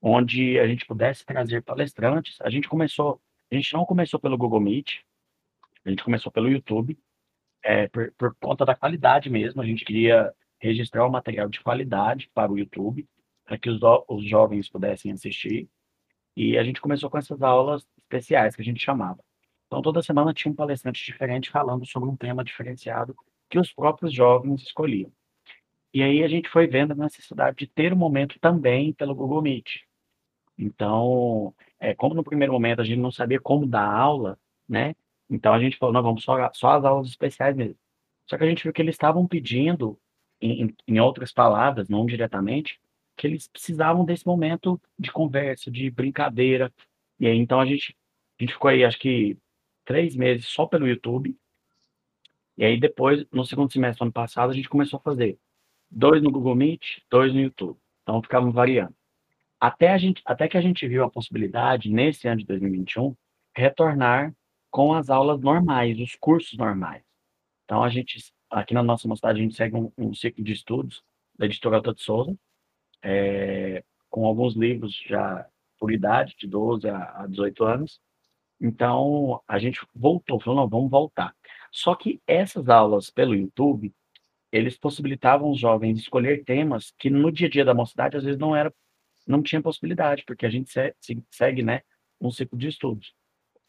onde 0.00 0.58
a 0.58 0.66
gente 0.66 0.86
pudesse 0.86 1.24
trazer 1.24 1.62
palestrantes. 1.62 2.40
A 2.40 2.50
gente 2.50 2.68
começou, 2.68 3.20
a 3.50 3.54
gente 3.54 3.72
não 3.72 3.84
começou 3.84 4.20
pelo 4.20 4.38
Google 4.38 4.60
Meet, 4.60 5.00
a 5.84 5.90
gente 5.90 6.04
começou 6.04 6.30
pelo 6.30 6.48
YouTube, 6.48 6.98
é, 7.64 7.88
por, 7.88 8.12
por 8.16 8.34
conta 8.40 8.64
da 8.64 8.74
qualidade 8.74 9.30
mesmo. 9.30 9.62
A 9.62 9.66
gente 9.66 9.84
queria 9.84 10.32
registrar 10.62 11.04
o 11.04 11.10
material 11.10 11.48
de 11.48 11.60
qualidade 11.60 12.30
para 12.32 12.50
o 12.52 12.58
YouTube, 12.58 13.06
para 13.44 13.58
que 13.58 13.68
os, 13.68 13.80
os 14.08 14.24
jovens 14.24 14.68
pudessem 14.68 15.12
assistir. 15.12 15.68
E 16.36 16.56
a 16.56 16.64
gente 16.64 16.80
começou 16.80 17.10
com 17.10 17.18
essas 17.18 17.42
aulas 17.42 17.86
especiais 17.98 18.54
que 18.54 18.62
a 18.62 18.64
gente 18.64 18.80
chamava. 18.80 19.18
Então, 19.66 19.82
toda 19.82 20.02
semana 20.02 20.32
tinha 20.32 20.52
um 20.52 20.54
palestrante 20.54 21.04
diferente 21.04 21.50
falando 21.50 21.84
sobre 21.84 22.08
um 22.08 22.16
tema 22.16 22.44
diferenciado 22.44 23.14
que 23.50 23.58
os 23.58 23.72
próprios 23.72 24.14
jovens 24.14 24.62
escolhiam. 24.62 25.10
E 25.92 26.02
aí 26.02 26.22
a 26.22 26.28
gente 26.28 26.48
foi 26.48 26.66
vendo 26.66 26.92
a 26.92 26.94
necessidade 26.94 27.56
de 27.56 27.66
ter 27.66 27.92
um 27.92 27.96
momento 27.96 28.38
também 28.40 28.92
pelo 28.92 29.14
Google 29.14 29.42
Meet. 29.42 29.80
Então, 30.56 31.54
é, 31.78 31.94
como 31.94 32.14
no 32.14 32.24
primeiro 32.24 32.52
momento 32.52 32.80
a 32.80 32.84
gente 32.84 33.00
não 33.00 33.10
sabia 33.10 33.40
como 33.40 33.66
dar 33.66 33.90
aula, 33.90 34.38
né? 34.68 34.94
Então 35.28 35.52
a 35.52 35.60
gente 35.60 35.76
falou, 35.76 35.92
não, 35.92 36.02
vamos 36.02 36.22
só, 36.22 36.50
só 36.54 36.70
as 36.70 36.84
aulas 36.84 37.08
especiais 37.08 37.56
mesmo. 37.56 37.76
Só 38.26 38.38
que 38.38 38.44
a 38.44 38.46
gente 38.46 38.62
viu 38.62 38.72
que 38.72 38.80
eles 38.80 38.94
estavam 38.94 39.26
pedindo, 39.26 39.98
em, 40.42 40.74
em- 40.86 41.00
outras 41.00 41.32
palavras, 41.32 41.88
não 41.88 42.04
diretamente, 42.06 42.80
que 43.16 43.26
eles 43.26 43.48
precisavam 43.48 44.04
desse 44.04 44.26
momento 44.26 44.80
de 44.98 45.10
conversa, 45.12 45.70
de 45.70 45.90
brincadeira. 45.90 46.72
E 47.20 47.26
aí, 47.26 47.36
então, 47.38 47.60
a 47.60 47.66
gente, 47.66 47.96
a 48.38 48.42
gente 48.42 48.54
ficou 48.54 48.68
aí, 48.70 48.84
acho 48.84 48.98
que, 48.98 49.36
três 49.84 50.16
meses 50.16 50.46
só 50.46 50.66
pelo 50.66 50.86
YouTube. 50.88 51.36
E 52.56 52.64
aí, 52.64 52.78
depois, 52.78 53.24
no 53.32 53.44
segundo 53.44 53.72
semestre 53.72 54.00
do 54.00 54.04
ano 54.04 54.12
passado, 54.12 54.50
a 54.50 54.54
gente 54.54 54.68
começou 54.68 54.98
a 54.98 55.02
fazer 55.02 55.38
dois 55.90 56.22
no 56.22 56.30
Google 56.30 56.54
Meet, 56.54 57.00
dois 57.10 57.32
no 57.32 57.40
YouTube. 57.40 57.78
Então, 58.02 58.22
ficavam 58.22 58.50
variando. 58.52 58.94
Até, 59.60 59.90
a 59.90 59.98
gente, 59.98 60.22
até 60.24 60.48
que 60.48 60.56
a 60.56 60.60
gente 60.60 60.86
viu 60.88 61.04
a 61.04 61.10
possibilidade, 61.10 61.88
nesse 61.88 62.26
ano 62.26 62.38
de 62.40 62.46
2021, 62.46 63.14
retornar 63.54 64.34
com 64.70 64.92
as 64.94 65.08
aulas 65.10 65.40
normais, 65.40 66.00
os 66.00 66.16
cursos 66.16 66.58
normais. 66.58 67.02
Então, 67.64 67.82
a 67.84 67.88
gente, 67.88 68.18
aqui 68.52 68.74
na 68.74 68.82
nossa 68.82 69.08
mocidade, 69.08 69.40
a 69.40 69.42
gente 69.42 69.56
segue 69.56 69.76
um, 69.76 69.92
um 69.98 70.14
ciclo 70.14 70.44
de 70.44 70.52
estudos 70.52 71.02
da 71.38 71.46
editora 71.46 71.76
Alta 71.76 71.94
de 71.94 72.02
Souza, 72.02 72.36
é, 73.02 73.84
com 74.10 74.26
alguns 74.26 74.54
livros 74.56 74.94
já 75.06 75.46
por 75.78 75.92
idade, 75.92 76.34
de 76.38 76.46
12 76.46 76.88
a, 76.88 77.22
a 77.22 77.26
18 77.26 77.64
anos. 77.64 78.00
Então, 78.60 79.42
a 79.48 79.58
gente 79.58 79.80
voltou, 79.94 80.40
falou, 80.40 80.60
não, 80.62 80.68
vamos 80.68 80.90
voltar. 80.90 81.34
Só 81.72 81.94
que 81.94 82.20
essas 82.26 82.68
aulas 82.68 83.10
pelo 83.10 83.34
YouTube, 83.34 83.92
eles 84.52 84.78
possibilitavam 84.78 85.50
os 85.50 85.60
jovens 85.60 85.98
escolher 85.98 86.44
temas 86.44 86.92
que 86.98 87.10
no 87.10 87.32
dia 87.32 87.48
a 87.48 87.50
dia 87.50 87.64
da 87.64 87.74
mocidade, 87.74 88.16
às 88.16 88.24
vezes, 88.24 88.38
não 88.40 88.56
era, 88.56 88.72
não 89.26 89.42
tinha 89.42 89.62
possibilidade, 89.62 90.24
porque 90.26 90.46
a 90.46 90.50
gente 90.50 90.70
se- 90.72 90.94
se- 91.00 91.24
segue, 91.30 91.62
né, 91.62 91.82
um 92.20 92.30
ciclo 92.30 92.58
de 92.58 92.68
estudos, 92.68 93.14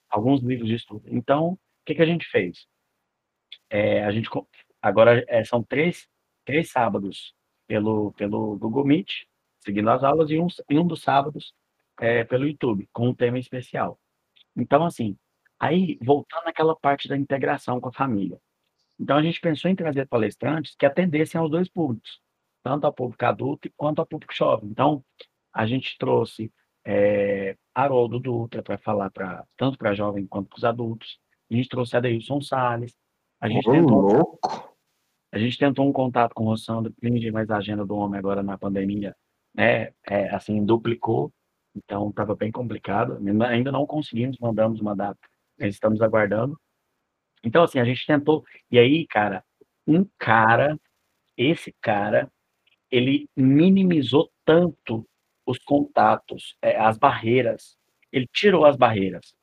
alguns 0.10 0.42
livros 0.42 0.70
de 0.70 0.76
estudo. 0.76 1.04
Então, 1.08 1.54
o 1.54 1.60
que 1.86 1.96
que 1.96 2.02
a 2.02 2.06
gente 2.08 2.28
fez? 2.30 2.68
É, 3.70 4.04
a 4.04 4.12
gente 4.12 4.30
agora 4.84 5.24
é, 5.28 5.44
são 5.46 5.64
três, 5.64 6.08
três 6.46 6.70
sábados 6.70 7.34
pelo, 7.66 8.12
pelo 8.12 8.58
Google 8.58 8.86
Meet, 8.86 9.24
seguindo 9.62 9.90
as 9.90 10.04
aulas, 10.04 10.30
e 10.30 10.38
um, 10.38 10.48
e 10.70 10.78
um 10.78 10.86
dos 10.86 11.02
sábados 11.02 11.54
é, 12.00 12.26
pelo 12.26 12.46
YouTube, 12.46 12.88
com 12.92 13.08
um 13.08 13.16
tema 13.16 13.40
especial. 13.40 13.98
Então, 14.56 14.86
assim, 14.86 15.18
aí 15.58 15.98
voltando 16.04 16.48
àquela 16.48 16.76
parte 16.76 17.08
da 17.08 17.16
integração 17.16 17.80
com 17.80 17.88
a 17.88 17.94
família. 17.94 18.38
Então, 19.00 19.18
a 19.18 19.24
gente 19.24 19.40
pensou 19.40 19.72
em 19.72 19.76
trazer 19.76 20.08
palestrantes 20.08 20.76
que 20.76 20.86
atendessem 20.86 21.40
aos 21.40 21.50
dois 21.50 21.70
públicos, 21.70 22.22
tanto 22.62 22.86
ao 22.86 22.94
público 22.94 23.26
adulto 23.26 23.72
quanto 23.78 24.00
ao 24.00 24.06
público 24.06 24.36
jovem. 24.36 24.70
Então, 24.70 25.04
a 25.54 25.66
gente 25.66 25.98
trouxe 25.98 26.52
é, 26.86 27.56
Haroldo 27.74 28.20
Dutra 28.20 28.62
para 28.62 28.78
falar 28.78 29.10
pra, 29.12 29.46
tanto 29.58 29.78
para 29.78 29.94
jovem 29.94 30.28
quanto 30.28 30.50
para 30.50 30.58
os 30.58 30.66
adultos. 30.66 31.20
A 31.50 31.56
gente 31.56 31.70
trouxe 31.70 31.96
Adeilson 31.96 32.42
Salles. 32.42 32.96
A 33.40 33.48
gente 33.48 33.68
Ô, 33.68 33.72
tentou 33.72 34.02
louco. 34.02 34.73
A 35.34 35.40
gente 35.40 35.58
tentou 35.58 35.90
um 35.90 35.92
contato 35.92 36.36
com 36.36 36.44
o 36.44 36.48
Rossandro 36.48 36.94
mas 37.34 37.50
a 37.50 37.58
agenda 37.58 37.84
do 37.84 37.96
homem 37.96 38.20
agora 38.20 38.44
na 38.44 38.56
pandemia, 38.56 39.16
né, 39.52 39.92
é, 40.08 40.30
assim, 40.30 40.64
duplicou, 40.64 41.34
então 41.76 42.10
estava 42.12 42.36
bem 42.36 42.52
complicado. 42.52 43.18
Ainda 43.50 43.72
não 43.72 43.88
conseguimos, 43.88 44.38
mandamos 44.38 44.80
uma 44.80 44.96
data, 44.96 45.20
mas 45.60 45.74
estamos 45.74 46.04
aguardando. 46.04 46.56
Então, 47.44 47.64
assim, 47.64 47.80
a 47.80 47.84
gente 47.84 48.06
tentou. 48.06 48.46
E 48.70 48.78
aí, 48.78 49.08
cara, 49.08 49.44
um 49.88 50.06
cara, 50.20 50.80
esse 51.36 51.74
cara, 51.82 52.32
ele 52.92 53.28
minimizou 53.36 54.32
tanto 54.46 55.04
os 55.48 55.58
contatos, 55.58 56.56
é, 56.62 56.78
as 56.78 57.00
barreiras. 57.00 57.76
Ele 58.12 58.28
tirou 58.32 58.66
as 58.66 58.78
barreiras 58.78 59.34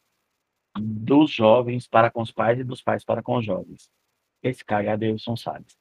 dos 0.79 1.33
jovens 1.33 1.89
para 1.89 2.13
com 2.13 2.23
os 2.23 2.31
pais 2.31 2.61
e 2.61 2.65
dos 2.65 2.81
pais 2.81 3.05
para 3.05 3.25
com 3.25 3.39
os 3.39 3.45
jovens. 3.45 3.91
Esse 4.41 4.65
cara 4.65 4.85
é 4.85 4.89
Adeilson 4.91 5.35
Salles. 5.35 5.80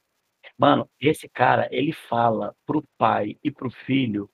Mano, 0.59 0.87
esse 0.99 1.27
cara, 1.27 1.67
ele 1.71 1.91
fala 1.91 2.55
pro 2.63 2.83
pai 2.99 3.35
e 3.43 3.49
pro 3.49 3.71
filho 3.71 4.29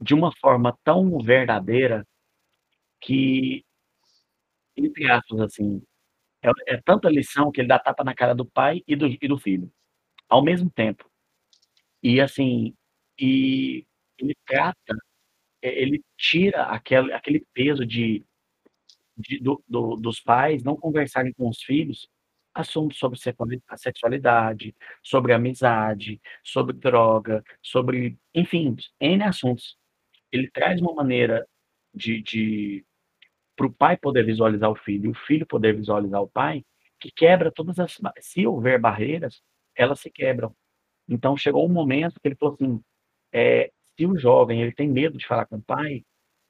de 0.00 0.14
uma 0.14 0.32
forma 0.40 0.74
tão 0.82 1.18
verdadeira 1.18 2.06
que, 3.00 3.64
entre 4.76 5.10
aspas, 5.10 5.40
assim, 5.40 5.82
é, 6.42 6.74
é 6.76 6.82
tanta 6.84 7.10
lição 7.10 7.52
que 7.52 7.60
ele 7.62 7.68
dá 7.68 7.78
tapa 7.78 8.04
na 8.04 8.14
cara 8.14 8.34
do 8.34 8.46
pai 8.46 8.82
e 8.88 8.96
do, 8.96 9.06
e 9.08 9.28
do 9.28 9.38
filho, 9.38 9.70
ao 10.28 10.42
mesmo 10.44 10.70
tempo. 10.70 11.10
E, 12.02 12.20
assim, 12.20 12.74
e 13.20 13.86
ele 14.18 14.34
trata, 14.46 14.96
é, 15.62 15.82
ele 15.82 16.02
tira 16.18 16.64
aquele, 16.64 17.12
aquele 17.14 17.44
peso 17.54 17.86
de, 17.86 18.24
de- 19.16 19.40
do- 19.40 19.62
do- 19.68 19.96
dos 19.96 20.20
pais 20.20 20.64
não 20.64 20.76
conversarem 20.76 21.32
com 21.34 21.48
os 21.48 21.62
filhos 21.62 22.08
assuntos 22.56 22.98
sobre 22.98 23.18
sexualidade, 23.76 24.74
sobre 25.02 25.32
amizade, 25.32 26.20
sobre 26.42 26.74
droga, 26.74 27.44
sobre, 27.62 28.18
enfim, 28.34 28.76
N 29.00 29.22
assuntos. 29.24 29.76
Ele 30.32 30.50
traz 30.50 30.80
uma 30.80 30.94
maneira 30.94 31.46
de, 31.94 32.22
de 32.22 32.84
para 33.56 33.66
o 33.66 33.72
pai 33.72 33.96
poder 33.96 34.24
visualizar 34.24 34.70
o 34.70 34.76
filho 34.76 35.06
e 35.06 35.08
o 35.10 35.14
filho 35.14 35.46
poder 35.46 35.74
visualizar 35.76 36.22
o 36.22 36.28
pai, 36.28 36.64
que 37.00 37.10
quebra 37.10 37.52
todas 37.52 37.78
as. 37.78 37.98
Se 38.20 38.46
houver 38.46 38.80
barreiras, 38.80 39.42
elas 39.74 40.00
se 40.00 40.10
quebram. 40.10 40.54
Então 41.08 41.36
chegou 41.36 41.66
um 41.66 41.72
momento 41.72 42.20
que 42.20 42.28
ele 42.28 42.36
falou 42.36 42.54
assim: 42.54 42.82
é, 43.32 43.70
se 43.98 44.06
o 44.06 44.18
jovem 44.18 44.62
ele 44.62 44.72
tem 44.72 44.88
medo 44.88 45.18
de 45.18 45.26
falar 45.26 45.46
com 45.46 45.56
o 45.56 45.62
pai, 45.62 46.04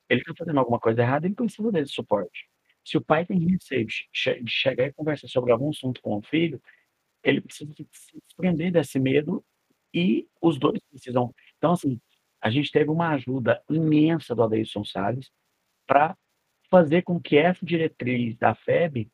ele 0.09 0.20
está 0.20 0.35
fazendo 0.37 0.59
alguma 0.61 0.81
coisa 0.81 1.03
errada, 1.03 1.27
ele 1.27 1.35
precisa 1.35 1.73
desse 1.73 1.93
suporte. 1.93 2.49
Se 2.87 2.97
o 2.97 3.01
pai 3.05 3.27
tem 3.27 3.39
receio 3.39 3.87
de 3.87 4.09
che- 4.13 4.43
de 4.43 4.51
chegar 4.51 4.87
e 4.87 4.93
conversar 4.93 5.29
sobre 5.29 5.53
algum 5.53 5.71
assunto 5.71 6.01
com 6.03 6.19
o 6.19 6.23
filho, 6.23 6.63
ele 7.25 7.41
precisa 7.41 7.73
se 7.75 8.21
desprender 8.27 8.73
desse 8.73 8.99
medo 9.01 9.45
e 9.95 10.29
os 10.41 10.59
dois 10.59 10.81
precisam. 10.91 11.35
Então, 11.59 11.73
assim, 11.73 12.01
a 12.41 12.51
gente 12.51 12.71
teve 12.71 12.91
uma 12.91 13.11
ajuda 13.11 13.63
imensa 13.71 14.35
do 14.35 14.43
Adeilson 14.45 14.85
Salles 14.85 15.31
para 15.87 16.17
fazer 16.71 17.03
com 17.03 17.21
que 17.21 17.37
essa 17.37 17.65
diretriz 17.67 18.37
da 18.39 18.55
FEB, 18.55 19.11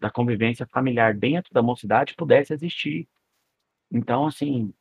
da 0.00 0.10
convivência 0.10 0.66
familiar 0.66 1.14
dentro 1.14 1.52
da 1.54 1.62
mocidade, 1.62 2.14
pudesse 2.16 2.52
existir. 2.54 3.08
Então, 3.92 4.26
assim, 4.26 4.74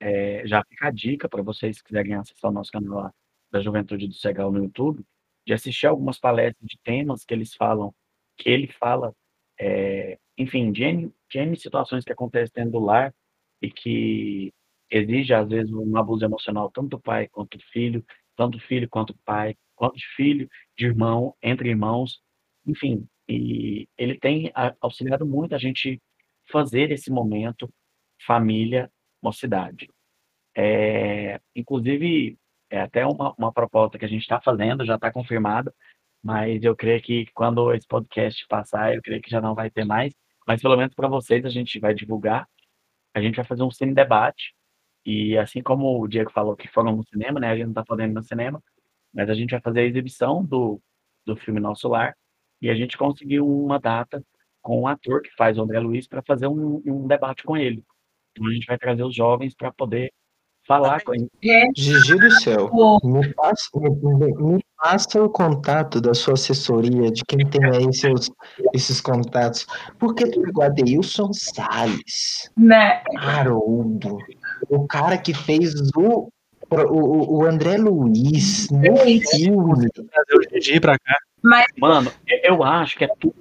é, 0.00 0.46
já 0.46 0.64
fica 0.64 0.88
a 0.88 0.90
dica 0.90 1.28
para 1.28 1.42
vocês 1.42 1.78
que 1.80 1.88
quiserem 1.88 2.14
acessar 2.14 2.50
o 2.50 2.54
nosso 2.54 2.70
canal 2.70 3.12
da 3.50 3.60
Juventude 3.60 4.06
do 4.08 4.14
Segal 4.14 4.52
no 4.52 4.64
YouTube, 4.64 5.04
de 5.48 5.54
assistir 5.54 5.86
algumas 5.86 6.20
palestras 6.20 6.68
de 6.68 6.78
temas 6.84 7.24
que 7.24 7.32
eles 7.32 7.54
falam, 7.54 7.94
que 8.36 8.50
ele 8.50 8.68
fala, 8.68 9.14
é, 9.58 10.18
enfim, 10.36 10.70
de 10.70 10.84
N, 10.84 11.10
de 11.30 11.38
N 11.38 11.56
situações 11.56 12.04
que 12.04 12.12
acontecem 12.12 12.52
dentro 12.54 12.72
do 12.72 12.80
lar 12.84 13.14
e 13.62 13.70
que 13.70 14.52
exige, 14.90 15.32
às 15.32 15.48
vezes, 15.48 15.72
um 15.72 15.96
abuso 15.96 16.22
emocional 16.22 16.70
tanto 16.70 16.90
do 16.90 17.00
pai 17.00 17.28
quanto 17.28 17.56
do 17.56 17.64
filho, 17.72 18.04
tanto 18.36 18.58
do 18.58 18.64
filho 18.64 18.86
quanto 18.90 19.14
do 19.14 19.18
pai, 19.24 19.56
quanto 19.74 19.96
de 19.96 20.06
filho, 20.16 20.46
de 20.76 20.84
irmão, 20.84 21.34
entre 21.42 21.70
irmãos, 21.70 22.20
enfim. 22.66 23.08
E 23.26 23.88
ele 23.96 24.18
tem 24.18 24.52
auxiliado 24.82 25.24
muito 25.26 25.54
a 25.54 25.58
gente 25.58 25.98
fazer 26.52 26.90
esse 26.92 27.10
momento 27.10 27.70
família, 28.26 28.90
mocidade. 29.22 29.88
É, 30.54 31.40
inclusive, 31.56 32.36
é 32.70 32.80
até 32.80 33.06
uma, 33.06 33.34
uma 33.38 33.52
proposta 33.52 33.98
que 33.98 34.04
a 34.04 34.08
gente 34.08 34.22
está 34.22 34.40
fazendo, 34.40 34.84
já 34.84 34.96
está 34.96 35.12
confirmada, 35.12 35.74
mas 36.22 36.62
eu 36.62 36.76
creio 36.76 37.00
que 37.02 37.26
quando 37.34 37.72
esse 37.72 37.86
podcast 37.86 38.46
passar, 38.48 38.94
eu 38.94 39.02
creio 39.02 39.22
que 39.22 39.30
já 39.30 39.40
não 39.40 39.54
vai 39.54 39.70
ter 39.70 39.84
mais, 39.84 40.14
mas 40.46 40.62
pelo 40.62 40.76
menos 40.76 40.94
para 40.94 41.08
vocês 41.08 41.44
a 41.44 41.50
gente 41.50 41.78
vai 41.80 41.94
divulgar, 41.94 42.48
a 43.14 43.20
gente 43.20 43.36
vai 43.36 43.44
fazer 43.44 43.62
um 43.62 43.70
cine 43.70 43.94
debate, 43.94 44.54
e 45.04 45.36
assim 45.38 45.62
como 45.62 46.00
o 46.02 46.08
Diego 46.08 46.30
falou 46.30 46.56
que 46.56 46.68
foram 46.68 46.96
no 46.96 47.04
cinema, 47.06 47.40
né, 47.40 47.50
a 47.50 47.56
gente 47.56 47.64
não 47.64 47.72
está 47.72 47.84
podendo 47.84 48.12
ir 48.12 48.14
no 48.14 48.22
cinema, 48.22 48.62
mas 49.12 49.30
a 49.30 49.34
gente 49.34 49.50
vai 49.50 49.60
fazer 49.60 49.80
a 49.80 49.84
exibição 49.84 50.44
do, 50.44 50.80
do 51.24 51.36
filme 51.36 51.60
Nosso 51.60 51.88
Lar, 51.88 52.14
e 52.60 52.68
a 52.70 52.74
gente 52.74 52.96
conseguiu 52.98 53.46
uma 53.48 53.78
data 53.78 54.22
com 54.60 54.78
o 54.78 54.82
um 54.82 54.86
ator 54.86 55.22
que 55.22 55.30
faz 55.36 55.56
o 55.58 55.62
André 55.62 55.80
Luiz 55.80 56.06
para 56.06 56.22
fazer 56.22 56.46
um, 56.46 56.82
um, 56.84 57.06
debate 57.06 57.42
com 57.44 57.56
ele. 57.56 57.84
Então 58.32 58.46
a 58.48 58.52
gente 58.52 58.66
vai 58.66 58.76
trazer 58.78 59.02
os 59.04 59.14
jovens 59.14 59.54
para 59.54 59.72
poder 59.72 60.12
falar 60.68 61.02
com 61.02 61.14
ele. 61.14 61.28
Gigi 61.74 62.14
do 62.16 62.30
céu, 62.30 62.70
me 63.02 63.34
passa, 63.34 63.70
me, 63.74 64.34
me 64.34 64.64
passa 64.76 65.22
o 65.22 65.30
contato 65.30 66.00
da 66.00 66.12
sua 66.12 66.34
assessoria, 66.34 67.10
de 67.10 67.24
quem 67.24 67.38
tem 67.46 67.64
aí 67.64 67.92
seus, 67.92 68.30
esses 68.74 69.00
contatos. 69.00 69.66
Porque 69.98 70.30
tu 70.30 70.42
pegou 70.42 70.62
Adeilson 70.62 71.32
Salles, 71.32 72.50
né? 72.56 73.02
Haroldo, 73.16 74.18
o 74.68 74.86
cara 74.86 75.16
que 75.16 75.32
fez 75.32 75.72
o 75.96 76.28
o, 76.70 77.38
o 77.38 77.44
André 77.46 77.78
Luiz 77.78 78.68
no 78.70 78.94
filme. 79.30 79.88
Trazer 79.90 80.34
o 80.34 80.60
Gigi 80.60 80.78
pra 80.78 80.98
cá. 80.98 81.16
Mas... 81.42 81.66
Mano, 81.78 82.12
eu 82.26 82.62
acho 82.62 82.98
que 82.98 83.04
é 83.04 83.08
tudo. 83.18 83.34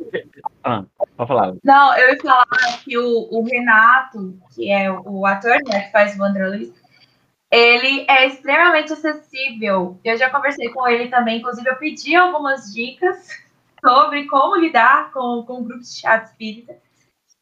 Ah, 0.64 0.84
pode 1.16 1.28
falar. 1.28 1.54
Não, 1.64 1.98
eu 1.98 2.14
ia 2.14 2.22
falar 2.22 2.46
que 2.84 2.98
o, 2.98 3.28
o 3.32 3.44
Renato, 3.44 4.38
que 4.56 4.72
é 4.72 4.90
o, 4.92 5.26
ator 5.26 5.58
né, 5.68 5.82
que 5.82 5.92
faz 5.92 6.18
o 6.18 6.24
André 6.24 6.48
Luiz, 6.48 6.74
ele 7.52 8.06
é 8.10 8.28
extremamente 8.28 8.94
acessível. 8.94 10.00
Eu 10.04 10.18
já 10.18 10.30
conversei 10.30 10.70
com 10.70 10.88
ele 10.88 11.08
também, 11.10 11.40
inclusive 11.40 11.70
eu 11.70 11.78
pedi 11.78 12.16
algumas 12.16 12.74
dicas 12.74 13.30
sobre 13.80 14.26
como 14.26 14.56
lidar 14.56 15.12
com, 15.12 15.44
com 15.46 15.64
grupos 15.64 15.94
de 15.94 16.02
chat 16.02 16.26
espírita 16.26 16.76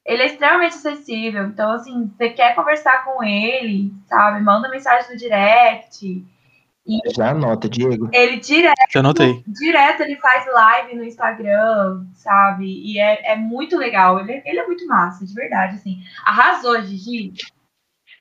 ele 0.05 0.21
é 0.21 0.27
extremamente 0.27 0.75
acessível. 0.75 1.45
Então, 1.45 1.71
assim, 1.71 2.11
você 2.15 2.29
quer 2.29 2.53
conversar 2.53 3.03
com 3.03 3.23
ele, 3.23 3.91
sabe? 4.05 4.39
Manda 4.41 4.69
mensagem 4.69 5.11
no 5.11 5.17
direct. 5.17 6.23
E 6.87 6.99
Já 7.15 7.31
anota, 7.31 7.67
Diego. 7.67 8.09
Ele 8.13 8.37
direto, 8.37 8.75
Já 8.93 8.99
anotei. 8.99 9.43
direto 9.47 10.01
ele 10.01 10.15
faz 10.17 10.45
live 10.45 10.95
no 10.95 11.03
Instagram, 11.03 12.05
sabe? 12.13 12.65
E 12.65 12.99
é, 12.99 13.31
é 13.31 13.35
muito 13.35 13.75
legal. 13.75 14.19
Ele, 14.19 14.43
ele 14.45 14.59
é 14.59 14.67
muito 14.67 14.85
massa, 14.85 15.25
de 15.25 15.33
verdade, 15.33 15.77
assim. 15.77 15.97
Arrasou, 16.23 16.79
Gigi. 16.83 17.33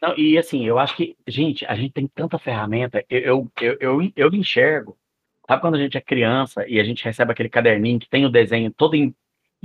Não, 0.06 0.18
e 0.18 0.36
assim, 0.36 0.66
eu 0.66 0.78
acho 0.78 0.96
que, 0.96 1.16
gente, 1.26 1.64
a 1.66 1.74
gente 1.74 1.92
tem 1.92 2.06
tanta 2.06 2.38
ferramenta. 2.38 3.04
Eu, 3.08 3.50
eu, 3.60 3.76
eu, 3.80 4.12
eu, 4.14 4.34
enxergo. 4.34 4.98
Sabe 5.46 5.60
quando 5.60 5.74
a 5.76 5.78
gente 5.78 5.96
é 5.96 6.00
criança 6.00 6.66
e 6.68 6.80
a 6.80 6.84
gente 6.84 7.04
recebe 7.04 7.32
aquele 7.32 7.48
caderninho 7.48 7.98
que 7.98 8.08
tem 8.08 8.24
o 8.26 8.30
desenho 8.30 8.70
todo 8.72 8.94
em 8.94 9.14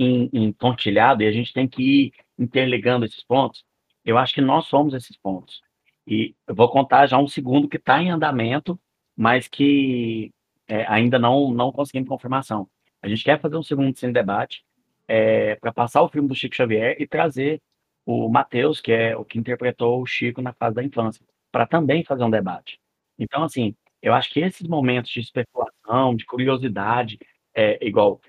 em, 0.00 0.30
em 0.32 0.52
pontilhado 0.52 1.22
e 1.22 1.26
a 1.26 1.32
gente 1.32 1.52
tem 1.52 1.68
que 1.68 1.82
ir 1.82 2.12
interligando 2.38 3.04
esses 3.04 3.22
pontos. 3.22 3.64
Eu 4.02 4.16
acho 4.16 4.32
que 4.32 4.40
nós 4.40 4.66
somos 4.66 4.94
esses 4.94 5.16
pontos. 5.18 5.60
E 6.06 6.34
eu 6.48 6.54
vou 6.54 6.70
contar 6.70 7.06
já 7.06 7.18
um 7.18 7.28
segundo 7.28 7.68
que 7.68 7.76
está 7.76 8.02
em 8.02 8.10
andamento, 8.10 8.80
mas 9.14 9.46
que 9.46 10.32
é, 10.66 10.86
ainda 10.88 11.18
não, 11.18 11.50
não 11.52 11.70
conseguimos 11.70 12.08
confirmação. 12.08 12.66
A 13.02 13.08
gente 13.08 13.22
quer 13.22 13.38
fazer 13.40 13.56
um 13.56 13.62
segundo 13.62 13.96
cine 13.96 14.12
debate 14.12 14.64
é, 15.06 15.56
para 15.56 15.72
passar 15.72 16.02
o 16.02 16.08
filme 16.08 16.28
do 16.28 16.34
Chico 16.34 16.56
Xavier 16.56 16.96
e 16.98 17.06
trazer 17.06 17.60
o 18.04 18.28
Matheus, 18.28 18.80
que 18.80 18.92
é 18.92 19.16
o 19.16 19.24
que 19.24 19.38
interpretou 19.38 20.00
o 20.02 20.06
Chico 20.06 20.42
na 20.42 20.52
fase 20.52 20.74
da 20.76 20.82
infância, 20.82 21.24
para 21.52 21.66
também 21.66 22.04
fazer 22.04 22.24
um 22.24 22.30
debate. 22.30 22.80
Então, 23.18 23.42
assim, 23.42 23.74
eu 24.02 24.14
acho 24.14 24.30
que 24.30 24.40
esses 24.40 24.66
momentos 24.66 25.10
de 25.10 25.20
especulação, 25.20 26.16
de 26.16 26.24
curiosidade, 26.24 27.18
é, 27.54 27.78
igual, 27.86 28.20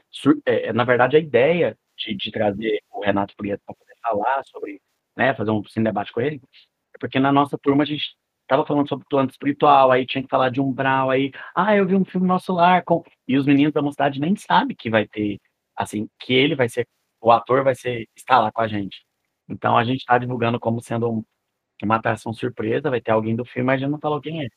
é, 0.46 0.68
é, 0.68 0.74
na 0.74 0.84
verdade, 0.84 1.16
a 1.16 1.20
ideia 1.20 1.78
de, 1.98 2.16
de 2.16 2.32
trazer 2.32 2.82
o 2.92 3.02
Renato 3.02 3.36
Prieto 3.36 3.64
para 3.66 3.76
poder 3.76 3.96
falar 4.02 4.44
sobre, 4.46 4.82
né, 5.16 5.34
fazer 5.34 5.52
um 5.52 5.64
cine 5.66 5.86
debate 5.86 6.12
com 6.12 6.22
ele, 6.22 6.42
é 6.94 6.98
porque 7.00 7.20
na 7.20 7.32
nossa 7.32 7.58
turma 7.58 7.84
a 7.84 7.86
gente 7.86 8.16
estava 8.42 8.66
falando 8.66 8.90
sobre 8.90 9.06
plano 9.10 9.30
espiritual, 9.30 9.92
aí 9.92 10.06
tinha 10.06 10.22
que 10.24 10.30
falar 10.30 10.50
de 10.50 10.60
umbral, 10.60 11.10
aí, 11.10 11.32
ah, 11.56 11.76
eu 11.76 11.88
vi 11.88 11.96
um 11.96 12.04
filme 12.04 12.28
Nosso 12.28 12.54
Lar, 12.54 12.84
com... 12.84 13.04
e 13.28 13.38
os 13.38 13.46
meninos 13.46 13.74
da 13.74 13.82
mocidade 13.82 14.20
nem 14.20 14.36
sabem 14.36 14.76
que 14.76 14.90
vai 14.90 15.08
ter, 15.08 15.40
assim, 15.76 16.10
que 16.20 16.34
ele 16.34 16.56
vai 16.56 16.68
ser, 16.68 16.86
o 17.22 17.32
ator 17.32 17.64
vai 17.64 17.76
ser, 17.76 18.10
estar 18.16 18.40
lá 18.40 18.52
com 18.52 18.62
a 18.62 18.68
gente. 18.68 19.06
Então 19.52 19.78
a 19.78 19.84
gente 19.84 20.00
está 20.00 20.18
divulgando 20.18 20.60
como 20.60 20.82
sendo 20.82 21.12
um, 21.12 21.26
uma 21.84 21.98
atração 21.98 22.34
surpresa, 22.34 22.90
vai 22.90 23.02
ter 23.02 23.12
alguém 23.12 23.36
do 23.36 23.46
filme, 23.46 23.68
mas 23.68 23.76
a 23.76 23.80
gente 23.80 23.92
não 23.92 24.00
falou 24.00 24.22
quem 24.22 24.46
é. 24.46 24.48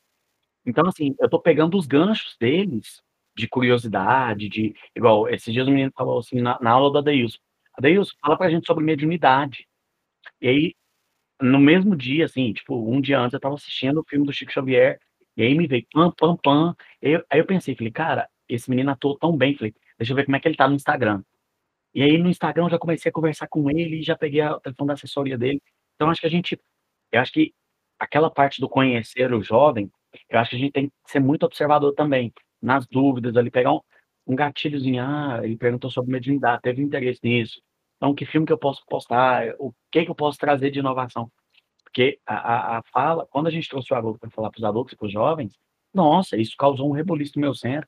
Então, 0.65 0.87
assim, 0.87 1.15
eu 1.19 1.29
tô 1.29 1.39
pegando 1.39 1.77
os 1.77 1.85
ganchos 1.87 2.35
deles 2.39 3.03
de 3.35 3.47
curiosidade, 3.47 4.49
de. 4.49 4.75
Igual, 4.95 5.29
esses 5.29 5.53
dias 5.53 5.67
o 5.67 5.71
menino 5.71 5.91
falou 5.95 6.19
assim, 6.19 6.41
na, 6.41 6.59
na 6.61 6.71
aula 6.71 6.91
da 6.93 7.01
Deilson. 7.01 7.39
Adeilson, 7.77 8.13
fala 8.21 8.37
pra 8.37 8.49
gente 8.49 8.65
sobre 8.65 8.83
mediunidade. 8.83 9.67
E 10.41 10.47
aí, 10.47 10.75
no 11.41 11.59
mesmo 11.59 11.95
dia, 11.95 12.25
assim, 12.25 12.53
tipo, 12.53 12.75
um 12.91 13.01
dia 13.01 13.19
antes, 13.19 13.33
eu 13.33 13.39
tava 13.39 13.55
assistindo 13.55 13.99
o 13.99 14.05
filme 14.07 14.25
do 14.25 14.33
Chico 14.33 14.51
Xavier, 14.51 14.99
e 15.37 15.43
aí 15.43 15.55
me 15.55 15.67
veio 15.67 15.85
pam, 15.93 16.11
pam, 16.11 16.37
pam. 16.37 16.75
Aí 17.29 17.39
eu 17.39 17.45
pensei, 17.45 17.75
falei, 17.75 17.91
cara, 17.91 18.29
esse 18.49 18.69
menino 18.69 18.91
atuou 18.91 19.17
tão 19.17 19.35
bem, 19.37 19.55
falei, 19.55 19.75
deixa 19.97 20.13
eu 20.13 20.15
ver 20.15 20.25
como 20.25 20.37
é 20.37 20.39
que 20.39 20.47
ele 20.47 20.55
tá 20.57 20.67
no 20.67 20.75
Instagram. 20.75 21.23
E 21.95 22.03
aí 22.03 22.17
no 22.17 22.29
Instagram 22.29 22.65
eu 22.65 22.71
já 22.71 22.79
comecei 22.79 23.09
a 23.09 23.13
conversar 23.13 23.47
com 23.47 23.69
ele, 23.71 24.03
já 24.03 24.17
peguei 24.17 24.43
o 24.43 24.59
telefone 24.59 24.89
da 24.89 24.93
assessoria 24.95 25.37
dele. 25.37 25.61
Então 25.95 26.09
acho 26.09 26.21
que 26.21 26.27
a 26.27 26.29
gente, 26.29 26.59
eu 27.11 27.21
acho 27.21 27.31
que 27.31 27.53
aquela 27.99 28.29
parte 28.29 28.59
do 28.61 28.69
conhecer 28.69 29.33
o 29.33 29.41
jovem, 29.41 29.89
eu 30.29 30.39
acho 30.39 30.51
que 30.51 30.55
a 30.57 30.59
gente 30.59 30.71
tem 30.73 30.89
que 30.89 30.93
ser 31.07 31.19
muito 31.21 31.45
observador 31.45 31.93
também 31.93 32.33
nas 32.61 32.85
dúvidas 32.87 33.37
ali, 33.37 33.49
pegar 33.49 33.73
um, 33.73 33.79
um 34.27 34.35
gatilhozinho, 34.35 35.03
ah, 35.03 35.39
ele 35.43 35.57
perguntou 35.57 35.89
sobre 35.89 36.11
mediunidade, 36.11 36.61
teve 36.61 36.81
interesse 36.81 37.21
nisso. 37.23 37.61
Então, 37.97 38.13
que 38.13 38.25
filme 38.25 38.45
que 38.45 38.53
eu 38.53 38.57
posso 38.57 38.83
postar? 38.87 39.55
O 39.59 39.73
que 39.91 40.03
que 40.03 40.11
eu 40.11 40.15
posso 40.15 40.37
trazer 40.37 40.71
de 40.71 40.79
inovação? 40.79 41.31
Porque 41.83 42.19
a, 42.25 42.35
a, 42.35 42.77
a 42.79 42.83
fala, 42.91 43.25
quando 43.27 43.47
a 43.47 43.51
gente 43.51 43.69
trouxe 43.69 43.93
o 43.93 43.95
Haroldo 43.95 44.19
para 44.19 44.29
falar 44.29 44.51
para 44.51 44.59
os 44.59 44.63
adultos 44.65 44.93
e 44.93 44.97
para 44.97 45.05
os 45.07 45.13
jovens, 45.13 45.53
nossa, 45.93 46.35
isso 46.35 46.55
causou 46.57 46.89
um 46.89 46.93
reboliço 46.93 47.33
no 47.37 47.41
meu 47.41 47.53
centro. 47.55 47.87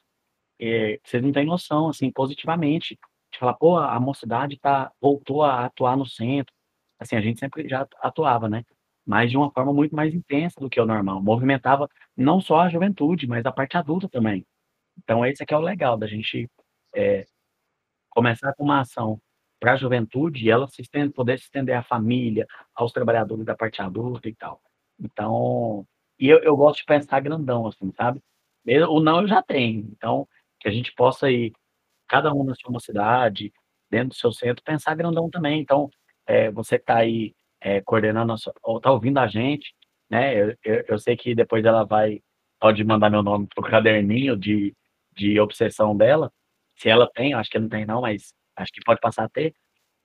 É, 0.60 1.00
vocês 1.04 1.22
não 1.22 1.32
têm 1.32 1.46
noção, 1.46 1.90
assim, 1.90 2.12
positivamente. 2.12 2.98
Falar, 3.40 3.54
pô, 3.56 3.78
a 3.78 4.00
mocidade 4.00 4.58
tá, 4.60 4.92
voltou 5.02 5.44
a 5.44 5.66
atuar 5.66 5.98
no 5.98 6.06
centro. 6.06 6.54
Assim, 7.00 7.16
a 7.16 7.22
gente 7.22 7.40
sempre 7.40 7.68
já 7.70 7.88
atuava, 8.02 8.50
né? 8.50 8.64
Mas 9.06 9.32
de 9.32 9.38
uma 9.38 9.52
forma 9.52 9.74
muito 9.74 9.96
mais 9.96 10.14
intensa 10.14 10.60
do 10.60 10.70
que 10.70 10.80
o 10.80 10.86
normal. 10.86 11.22
Movimentava 11.22 11.88
não 12.16 12.42
só 12.42 12.62
a 12.62 12.70
juventude, 12.70 13.28
mas 13.28 13.46
a 13.46 13.52
parte 13.52 13.78
adulta 13.78 14.10
também. 14.10 14.46
Então, 14.98 15.26
esse 15.26 15.44
aqui 15.44 15.54
é 15.54 15.58
o 15.58 15.62
legal 15.62 15.98
da 15.98 16.08
gente 16.08 16.50
é, 16.96 17.26
começar 18.10 18.54
com 18.56 18.64
uma 18.64 18.82
ação 18.82 19.22
para 19.60 19.74
a 19.74 19.78
juventude 19.78 20.46
e 20.46 20.50
ela 20.50 20.68
se 20.68 20.82
estende, 20.82 21.14
poder 21.14 21.38
se 21.40 21.46
estender 21.46 21.76
à 21.76 21.84
família, 21.84 22.48
aos 22.76 22.92
trabalhadores 22.92 23.46
da 23.46 23.56
parte 23.56 23.82
adulta 23.82 24.28
e 24.30 24.36
tal. 24.36 24.62
Então, 25.00 25.86
e 26.20 26.28
eu, 26.28 26.40
eu 26.40 26.56
gosto 26.58 26.80
de 26.80 26.86
pensar 26.86 27.20
grandão, 27.20 27.68
assim, 27.68 27.92
sabe? 27.96 28.22
O 28.90 29.00
não 29.00 29.22
eu 29.22 29.28
já 29.28 29.42
tenho. 29.42 29.88
Então, 29.92 30.28
que 30.60 30.68
a 30.68 30.72
gente 30.72 30.94
possa 30.94 31.32
ir, 31.32 31.54
cada 32.08 32.34
um 32.34 32.44
na 32.44 32.54
sua 32.56 32.80
cidade, 32.80 33.52
dentro 33.90 34.10
do 34.10 34.16
seu 34.16 34.32
centro, 34.32 34.64
pensar 34.64 34.96
grandão 34.96 35.30
também. 35.30 35.62
Então, 35.62 35.90
é, 36.26 36.52
você 36.52 36.78
que 36.78 36.84
está 36.84 36.98
aí 36.98 37.34
é, 37.62 37.82
coordenando, 37.82 38.34
a 38.34 38.38
sua, 38.38 38.54
ou 38.64 38.78
está 38.78 38.92
ouvindo 38.92 39.18
a 39.20 39.28
gente, 39.28 39.74
né? 40.10 40.36
Eu, 40.36 40.56
eu, 40.64 40.86
eu, 40.90 41.00
sei 41.00 41.18
que 41.18 41.36
depois 41.36 41.66
ela 41.66 41.84
vai, 41.84 42.22
pode 42.60 42.84
mandar 42.84 43.10
meu 43.10 43.24
nome 43.24 43.48
pro 43.54 43.64
caderninho 43.70 44.38
de 44.38 44.74
de 45.18 45.40
obsessão 45.40 45.98
dela, 45.98 46.32
se 46.76 46.90
ela 46.90 47.10
tem, 47.14 47.34
acho 47.34 47.50
que 47.50 47.60
não 47.60 47.68
tem 47.68 47.86
não, 47.86 48.02
mas 48.02 48.34
acho 48.56 48.72
que 48.72 48.82
pode 48.86 49.02
passar 49.02 49.26
a 49.26 49.30
ter. 49.30 49.54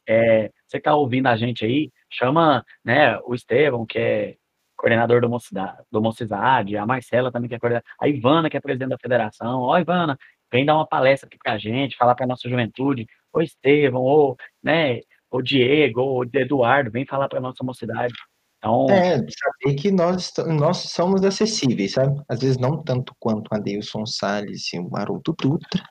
É, 0.08 0.48
você 0.66 0.72
que 0.72 0.78
está 0.78 0.94
ouvindo 0.94 1.28
a 1.28 1.36
gente 1.36 1.64
aí, 1.64 1.92
chama 2.10 2.64
né, 2.84 3.18
o 3.20 3.34
Estevão, 3.34 3.86
que 3.86 3.98
é 3.98 4.36
coordenador 4.76 5.20
do 5.20 5.28
Mocidade, 5.28 5.78
do 5.92 6.02
Mocidade, 6.02 6.76
a 6.76 6.86
Marcela 6.86 7.30
também, 7.30 7.48
que 7.48 7.54
é 7.54 7.58
coordenadora, 7.58 7.94
a 8.00 8.08
Ivana, 8.08 8.50
que 8.50 8.56
é 8.56 8.60
presidente 8.60 8.90
da 8.90 8.98
federação. 8.98 9.60
Ó, 9.60 9.78
Ivana, 9.78 10.18
vem 10.52 10.64
dar 10.64 10.74
uma 10.74 10.86
palestra 10.86 11.26
aqui 11.26 11.38
pra 11.42 11.58
gente, 11.58 11.96
falar 11.96 12.14
pra 12.14 12.26
nossa 12.26 12.48
juventude. 12.48 13.06
Ô, 13.32 13.40
Estevão, 13.40 14.02
ou, 14.02 14.36
né, 14.62 15.00
o 15.30 15.40
Diego, 15.40 16.00
ou 16.00 16.24
Eduardo, 16.24 16.90
vem 16.90 17.06
falar 17.06 17.28
pra 17.28 17.40
nossa 17.40 17.64
mocidade. 17.64 18.12
Então, 18.58 18.86
É, 18.90 19.16
saber 19.16 19.74
que 19.76 19.90
nós, 19.90 20.32
nós 20.46 20.76
somos 20.76 21.24
acessíveis, 21.24 21.92
sabe? 21.92 22.20
Às 22.28 22.40
vezes 22.40 22.58
não 22.58 22.82
tanto 22.82 23.12
quanto 23.18 23.48
o 23.48 23.54
Adeilson 23.56 24.06
Salles 24.06 24.72
e 24.72 24.78
o 24.78 24.88
Maroto 24.88 25.34
Dutra, 25.40 25.82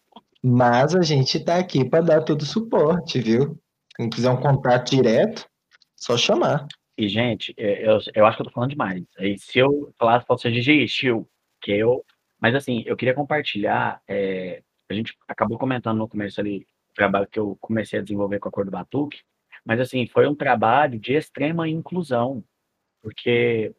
mas 0.41 0.95
a 0.95 1.01
gente 1.01 1.43
tá 1.43 1.57
aqui 1.57 1.83
para 1.83 2.01
dar 2.01 2.21
todo 2.21 2.43
o 2.43 2.45
suporte, 2.45 3.19
viu? 3.19 3.59
Se 3.99 4.09
quiser 4.09 4.29
um 4.29 4.37
contato 4.39 4.91
direto, 4.91 5.45
só 5.97 6.17
chamar. 6.17 6.65
E, 6.97 7.07
gente, 7.09 7.53
é, 7.57 7.87
eu, 7.87 7.99
eu 8.15 8.25
acho 8.25 8.37
que 8.37 8.41
eu 8.43 8.45
tô 8.45 8.51
falando 8.51 8.69
demais. 8.69 9.03
Aí, 9.17 9.37
se 9.37 9.59
eu 9.59 9.93
falasse 9.99 10.25
pra 10.25 10.37
você 10.37 10.49
DJ 10.49 10.87
Chill, 10.87 11.27
que 11.61 11.71
eu. 11.71 12.05
Mas, 12.41 12.55
assim, 12.55 12.83
eu 12.85 12.97
queria 12.97 13.13
compartilhar. 13.15 14.01
é, 14.07 14.63
a 14.89 14.93
gente 14.93 15.15
acabou 15.27 15.57
comentando 15.57 15.99
no 15.99 16.09
começo 16.09 16.41
ali 16.41 16.67
o 16.91 16.93
trabalho 16.95 17.27
que 17.27 17.39
eu 17.39 17.57
comecei 17.61 17.99
a 17.99 18.03
desenvolver 18.03 18.39
com 18.39 18.49
a 18.49 18.51
Cor 18.51 18.65
do 18.65 18.71
Batuque. 18.71 19.21
Mas, 19.65 19.79
assim, 19.79 20.07
foi 20.07 20.27
um 20.27 20.35
trabalho 20.35 20.99
de 20.99 21.13
extrema 21.13 21.69
inclusão. 21.69 22.43
Porque 23.03 23.73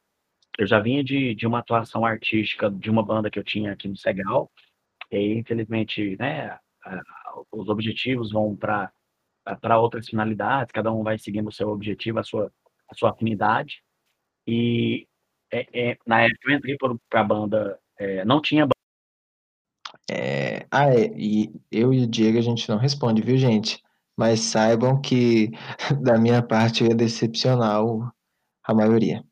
eu 0.59 0.67
já 0.67 0.81
vinha 0.81 1.03
de, 1.05 1.35
de 1.35 1.47
uma 1.47 1.61
atuação 1.61 2.05
artística 2.05 2.71
de 2.71 2.91
uma 2.91 3.05
banda 3.05 3.31
que 3.31 3.39
eu 3.39 3.45
tinha 3.45 3.73
aqui 3.73 3.89
no 3.89 3.97
Segal. 3.97 4.51
E 5.11 5.35
infelizmente, 5.35 6.17
né, 6.19 6.59
os 7.51 7.69
objetivos 7.69 8.33
vão 8.33 8.57
para 8.57 8.93
outras 9.79 10.09
finalidades, 10.09 10.73
cada 10.73 10.93
um 10.93 11.03
vai 11.03 11.19
seguindo 11.19 11.49
o 11.49 11.53
seu 11.53 11.69
objetivo, 11.69 12.19
a 12.19 12.23
sua, 12.23 12.53
a 12.89 12.95
sua 12.95 13.11
afinidade. 13.11 13.83
E 14.47 15.07
é, 15.53 15.91
é, 15.93 15.99
na 16.07 16.23
época 16.23 16.51
eu 16.51 16.57
entrei 16.57 16.77
para 17.09 17.21
a 17.21 17.25
banda, 17.25 17.81
é, 18.03 18.25
não 18.25 18.41
tinha 18.41 18.67
É, 20.11 20.67
ah, 20.71 20.89
é, 20.93 21.07
e 21.17 21.53
eu 21.71 21.93
e 21.95 22.03
o 22.03 22.07
Diego 22.07 22.39
a 22.39 22.43
gente 22.43 22.69
não 22.69 22.77
responde, 22.77 23.23
viu, 23.23 23.37
gente? 23.39 23.81
Mas 24.17 24.41
saibam 24.41 25.01
que 25.01 25.51
da 26.03 26.19
minha 26.19 26.43
parte 26.43 26.83
eu 26.83 26.89
ia 26.91 26.95
decepcionar 26.97 27.83
o- 27.85 28.11
a 28.65 28.75
maioria. 28.75 29.25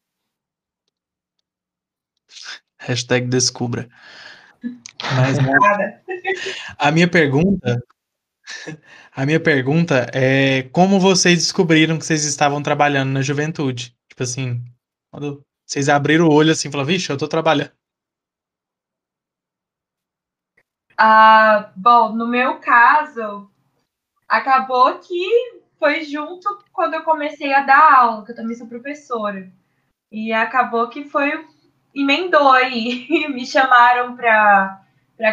Hashtag 2.79 3.27
descubra. 3.29 3.89
Mas 5.17 5.39
né, 5.39 5.53
Nada. 5.59 6.03
a 6.79 6.91
minha 6.91 7.09
pergunta. 7.09 7.83
A 9.15 9.27
minha 9.27 9.41
pergunta 9.41 10.07
é 10.13 10.63
como 10.73 10.99
vocês 10.99 11.39
descobriram 11.39 11.99
que 11.99 12.05
vocês 12.07 12.25
estavam 12.25 12.63
trabalhando 12.63 13.11
na 13.11 13.23
juventude? 13.23 13.95
Tipo 14.09 14.23
assim, 14.23 14.65
quando 15.11 15.45
vocês 15.67 15.89
abriram 15.89 16.27
o 16.27 16.33
olho 16.33 16.53
assim 16.53 16.69
e 16.69 16.71
falaram, 16.71 16.89
vixe, 16.89 17.11
eu 17.13 17.17
tô 17.19 17.29
trabalhando. 17.29 17.73
Ah, 21.03 21.73
bom, 21.75 22.13
no 22.13 22.29
meu 22.29 22.59
caso, 22.59 23.51
acabou 24.29 24.99
que 24.99 25.25
foi 25.79 26.05
junto 26.05 26.63
quando 26.75 26.93
eu 26.93 27.03
comecei 27.05 27.55
a 27.55 27.63
dar 27.63 28.01
aula, 28.01 28.23
que 28.27 28.33
eu 28.33 28.37
também 28.37 28.55
sou 28.55 28.67
professora. 28.67 29.51
E 30.13 30.31
acabou 30.31 30.91
que 30.91 31.07
foi, 31.07 31.43
emendou 31.95 32.53
aí. 32.53 33.07
Me 33.33 33.47
chamaram 33.47 34.15
para 34.15 34.79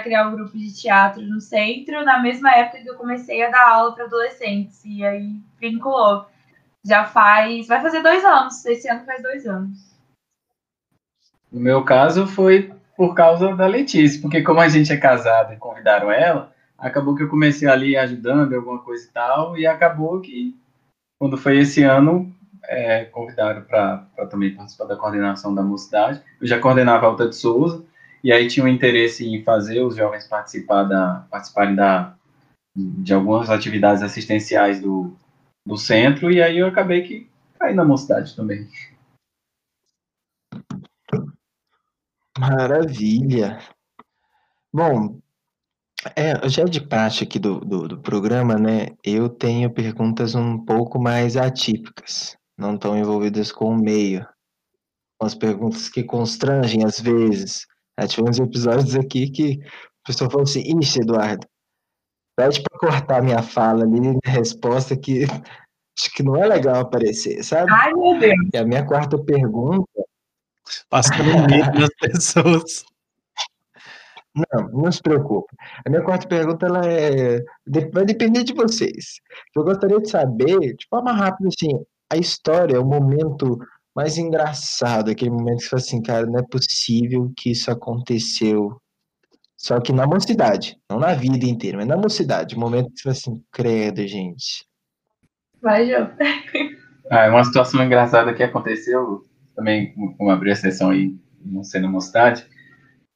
criar 0.01 0.29
um 0.29 0.37
grupo 0.37 0.57
de 0.57 0.73
teatro 0.73 1.21
no 1.23 1.41
centro, 1.41 2.05
na 2.05 2.21
mesma 2.21 2.55
época 2.55 2.81
que 2.81 2.89
eu 2.89 2.95
comecei 2.95 3.43
a 3.43 3.49
dar 3.49 3.69
aula 3.69 3.93
para 3.93 4.05
adolescentes. 4.05 4.85
E 4.85 5.03
aí 5.05 5.35
vinculou. 5.59 6.27
Já 6.85 7.03
faz. 7.03 7.67
Vai 7.67 7.81
fazer 7.81 8.01
dois 8.01 8.23
anos. 8.23 8.65
Esse 8.65 8.89
ano 8.89 9.03
faz 9.03 9.21
dois 9.21 9.45
anos. 9.45 9.77
No 11.51 11.59
meu 11.59 11.83
caso 11.83 12.25
foi 12.25 12.76
por 12.97 13.13
causa 13.13 13.55
da 13.55 13.67
Letícia, 13.67 14.19
porque 14.19 14.41
como 14.41 14.59
a 14.59 14.67
gente 14.67 14.91
é 14.91 14.97
casado 14.97 15.53
e 15.53 15.57
convidaram 15.57 16.11
ela, 16.11 16.51
acabou 16.75 17.15
que 17.15 17.21
eu 17.21 17.29
comecei 17.29 17.69
ali 17.69 17.95
ajudando 17.95 18.55
alguma 18.55 18.79
coisa 18.79 19.05
e 19.05 19.11
tal, 19.13 19.55
e 19.55 19.67
acabou 19.67 20.19
que 20.19 20.57
quando 21.19 21.37
foi 21.37 21.59
esse 21.59 21.83
ano, 21.83 22.35
é, 22.63 23.05
convidaram 23.05 23.61
para 23.61 24.07
também 24.29 24.55
participar 24.55 24.85
da 24.85 24.95
coordenação 24.95 25.53
da 25.53 25.61
mocidade. 25.61 26.21
Eu 26.41 26.47
já 26.47 26.59
coordenava 26.59 27.05
a 27.05 27.09
Alta 27.09 27.29
de 27.29 27.35
Souza, 27.35 27.85
e 28.23 28.31
aí 28.31 28.47
tinha 28.47 28.65
um 28.65 28.69
interesse 28.69 29.27
em 29.27 29.43
fazer 29.43 29.81
os 29.81 29.95
jovens 29.95 30.27
participar 30.27 30.83
da, 30.83 31.25
participarem 31.29 31.75
da, 31.75 32.15
de 32.75 33.13
algumas 33.13 33.49
atividades 33.49 34.01
assistenciais 34.01 34.81
do, 34.81 35.15
do 35.65 35.77
centro, 35.77 36.31
e 36.31 36.41
aí 36.41 36.57
eu 36.57 36.67
acabei 36.67 37.03
que 37.03 37.29
caí 37.59 37.75
na 37.75 37.85
mocidade 37.85 38.35
também. 38.35 38.67
Maravilha. 42.39 43.59
Bom, 44.73 45.19
é, 46.15 46.47
já 46.47 46.63
de 46.63 46.79
praxe 46.79 47.23
aqui 47.23 47.39
do, 47.39 47.59
do, 47.59 47.87
do 47.87 47.97
programa, 47.99 48.55
né? 48.55 48.89
Eu 49.03 49.27
tenho 49.29 49.73
perguntas 49.73 50.35
um 50.35 50.57
pouco 50.63 50.99
mais 50.99 51.35
atípicas, 51.35 52.37
não 52.57 52.77
tão 52.77 52.97
envolvidas 52.97 53.51
com 53.51 53.69
o 53.69 53.77
meio. 53.77 54.25
Umas 55.21 55.33
perguntas 55.33 55.89
que 55.89 56.03
constrangem 56.03 56.83
às 56.85 56.99
vezes. 56.99 57.65
Já 57.99 58.07
tive 58.07 58.29
uns 58.29 58.39
episódios 58.39 58.95
aqui 58.95 59.29
que 59.29 59.59
a 59.63 60.07
pessoa 60.07 60.29
falou 60.29 60.43
assim, 60.43 60.61
ixi, 60.61 61.01
Eduardo, 61.01 61.47
pede 62.37 62.61
para 62.61 62.79
cortar 62.79 63.23
minha 63.23 63.41
fala 63.41 63.83
ali, 63.83 63.99
minha 63.99 64.19
resposta 64.23 64.95
que 64.95 65.23
acho 65.23 66.13
que 66.13 66.21
não 66.21 66.35
é 66.35 66.45
legal 66.45 66.81
aparecer, 66.81 67.43
sabe? 67.43 67.71
Ai, 67.71 67.91
meu 67.93 68.19
Deus. 68.19 68.49
E 68.53 68.57
a 68.57 68.63
minha 68.63 68.85
quarta 68.85 69.17
pergunta 69.17 69.87
Passando 70.89 71.49
medo 71.49 71.79
nas 71.79 71.89
pessoas. 71.99 72.85
Não, 74.35 74.69
não 74.83 74.91
se 74.91 75.01
preocupe. 75.01 75.55
A 75.85 75.89
minha 75.89 76.03
quarta 76.03 76.27
pergunta 76.27 76.67
ela 76.67 76.85
é, 76.85 77.41
vai 77.91 78.05
depender 78.05 78.43
de 78.43 78.53
vocês. 78.53 79.19
Eu 79.55 79.63
gostaria 79.63 79.99
de 79.99 80.09
saber, 80.09 80.75
de 80.75 80.85
forma 80.89 81.11
rápida, 81.11 81.49
assim, 81.49 81.83
a 82.11 82.17
história, 82.17 82.79
o 82.79 82.85
momento 82.85 83.57
mais 83.95 84.17
engraçado, 84.17 85.09
aquele 85.09 85.31
momento 85.31 85.57
que 85.57 85.63
você 85.63 85.69
fala 85.69 85.81
assim, 85.81 86.01
cara, 86.03 86.25
não 86.27 86.39
é 86.39 86.43
possível 86.43 87.31
que 87.35 87.51
isso 87.51 87.71
aconteceu. 87.71 88.79
Só 89.57 89.81
que 89.81 89.91
na 89.91 90.05
mocidade, 90.05 90.77
não 90.87 90.99
na 90.99 91.15
vida 91.15 91.47
inteira, 91.47 91.77
mas 91.77 91.87
na 91.87 91.97
mocidade, 91.97 92.55
o 92.55 92.59
momento 92.59 92.91
que 92.91 92.97
você 92.97 93.03
fala 93.03 93.13
assim, 93.13 93.43
credo, 93.51 94.07
gente. 94.07 94.67
Vai, 95.59 95.89
Jô. 95.89 96.07
Ah, 97.09 97.29
uma 97.29 97.43
situação 97.43 97.83
engraçada 97.83 98.33
que 98.35 98.43
aconteceu 98.43 99.25
também, 99.57 99.91
como 100.17 100.29
abrir 100.29 100.51
a 100.51 100.55
sessão 100.55 100.91
aí, 100.91 101.17
não 101.43 101.63
na 101.81 101.89
mocidade, 101.89 102.47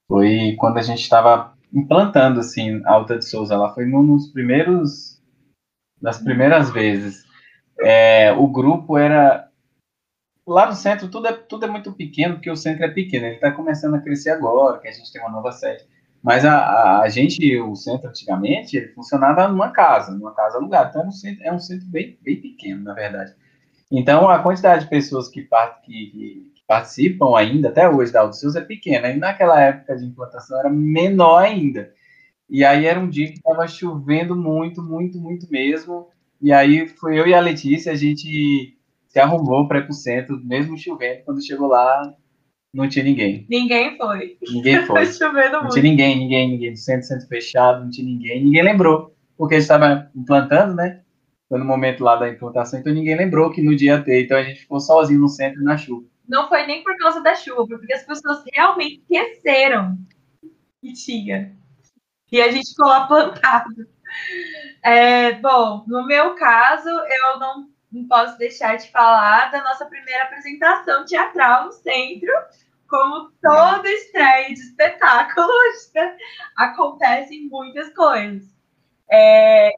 foi 0.09 0.55
quando 0.57 0.79
a 0.79 0.81
gente 0.81 1.01
estava 1.01 1.55
implantando, 1.71 2.39
assim, 2.39 2.81
a 2.83 2.93
Alta 2.93 3.17
de 3.17 3.25
Souza. 3.25 3.53
Ela 3.53 3.73
foi 3.73 3.85
num 3.85 4.05
dos 4.05 4.27
primeiros, 4.31 5.21
das 6.01 6.17
primeiras 6.17 6.71
vezes. 6.71 7.23
É, 7.79 8.33
o 8.33 8.47
grupo 8.47 8.97
era, 8.97 9.47
lá 10.45 10.65
no 10.65 10.73
centro, 10.73 11.07
tudo 11.09 11.27
é, 11.27 11.33
tudo 11.33 11.65
é 11.65 11.69
muito 11.69 11.93
pequeno, 11.93 12.33
porque 12.35 12.49
o 12.49 12.55
centro 12.55 12.83
é 12.83 12.89
pequeno, 12.89 13.27
ele 13.27 13.35
está 13.35 13.51
começando 13.51 13.95
a 13.95 14.01
crescer 14.01 14.31
agora, 14.31 14.79
que 14.79 14.87
a 14.87 14.91
gente 14.91 15.11
tem 15.13 15.21
uma 15.21 15.31
nova 15.31 15.51
sede. 15.51 15.85
Mas 16.23 16.43
a, 16.43 16.55
a, 16.55 17.01
a 17.01 17.09
gente, 17.09 17.59
o 17.59 17.75
centro 17.75 18.09
antigamente, 18.09 18.77
ele 18.77 18.87
funcionava 18.89 19.47
numa 19.47 19.69
casa, 19.69 20.11
numa 20.11 20.33
casa 20.33 20.57
alugada. 20.57 20.89
Então 20.89 21.03
é 21.03 21.07
um 21.07 21.11
centro, 21.11 21.43
é 21.43 21.53
um 21.53 21.59
centro 21.59 21.87
bem, 21.87 22.17
bem 22.21 22.41
pequeno, 22.41 22.83
na 22.83 22.93
verdade. 22.93 23.33
Então, 23.91 24.29
a 24.29 24.39
quantidade 24.39 24.83
de 24.85 24.89
pessoas 24.89 25.27
que, 25.29 25.41
par- 25.41 25.81
que- 25.81 25.91
que 26.11 26.51
participam 26.67 27.35
ainda, 27.37 27.69
até 27.69 27.89
hoje, 27.89 28.11
da 28.11 28.21
Audios 28.21 28.55
é 28.55 28.61
pequena. 28.61 29.09
E 29.09 29.17
naquela 29.17 29.59
época 29.61 29.95
de 29.97 30.05
implantação 30.05 30.57
era 30.59 30.69
menor 30.69 31.39
ainda. 31.43 31.91
E 32.49 32.63
aí 32.63 32.85
era 32.85 32.99
um 32.99 33.09
dia 33.09 33.27
que 33.27 33.33
estava 33.37 33.67
chovendo 33.67 34.35
muito, 34.35 34.81
muito, 34.81 35.19
muito 35.19 35.49
mesmo. 35.51 36.07
E 36.41 36.51
aí 36.51 36.87
foi 36.87 37.19
eu 37.19 37.27
e 37.27 37.33
a 37.33 37.39
Letícia, 37.39 37.91
a 37.91 37.95
gente 37.95 38.77
se 39.07 39.19
arrumou 39.19 39.67
para 39.67 39.79
ir 39.79 39.83
para 39.83 39.91
o 39.91 39.93
centro, 39.93 40.39
mesmo 40.43 40.77
chovendo. 40.77 41.23
Quando 41.25 41.45
chegou 41.45 41.67
lá, 41.67 42.13
não 42.73 42.87
tinha 42.87 43.03
ninguém. 43.03 43.45
Ninguém 43.49 43.97
foi. 43.97 44.37
Ninguém 44.49 44.81
foi. 44.87 45.05
Tá 45.05 45.11
chovendo 45.11 45.51
Não 45.53 45.59
muito. 45.61 45.73
tinha 45.73 45.83
ninguém, 45.83 46.17
ninguém, 46.17 46.49
ninguém. 46.51 46.75
Centro, 46.75 47.07
centro 47.07 47.27
fechado, 47.27 47.83
não 47.83 47.89
tinha 47.89 48.05
ninguém. 48.07 48.43
Ninguém 48.43 48.63
lembrou, 48.63 49.13
porque 49.37 49.55
a 49.55 49.57
gente 49.59 49.63
estava 49.69 50.09
implantando, 50.15 50.73
né? 50.75 51.01
No 51.57 51.65
momento 51.65 52.03
lá 52.03 52.15
da 52.15 52.29
implantação, 52.29 52.79
então 52.79 52.93
ninguém 52.93 53.15
lembrou 53.15 53.51
que 53.51 53.61
no 53.61 53.75
dia 53.75 53.93
ia 53.93 54.03
ter. 54.03 54.23
Então 54.23 54.37
a 54.37 54.43
gente 54.43 54.61
ficou 54.61 54.79
sozinho 54.79 55.19
no 55.19 55.27
centro 55.27 55.63
na 55.63 55.77
chuva. 55.77 56.07
Não 56.27 56.47
foi 56.47 56.65
nem 56.65 56.83
por 56.83 56.95
causa 56.97 57.21
da 57.21 57.35
chuva, 57.35 57.77
porque 57.77 57.93
as 57.93 58.03
pessoas 58.03 58.43
realmente 58.53 59.01
esqueceram 59.01 59.97
que 60.81 60.93
tinha. 60.93 61.55
E 62.31 62.41
a 62.41 62.49
gente 62.49 62.69
ficou 62.69 62.87
lá 62.87 63.05
plantado. 63.05 63.87
É, 64.81 65.33
bom, 65.33 65.83
no 65.87 66.05
meu 66.05 66.35
caso, 66.35 66.89
eu 66.89 67.39
não, 67.39 67.69
não 67.91 68.07
posso 68.07 68.37
deixar 68.37 68.77
de 68.77 68.89
falar 68.89 69.51
da 69.51 69.63
nossa 69.63 69.85
primeira 69.85 70.23
apresentação 70.23 71.05
teatral 71.05 71.65
no 71.65 71.71
centro. 71.71 72.31
Como 72.87 73.31
toda 73.41 73.89
estreia 73.89 74.47
de 74.47 74.59
espetáculo, 74.59 75.47
acontecem 76.57 77.47
muitas 77.47 77.93
coisas. 77.93 78.43
É, 79.09 79.71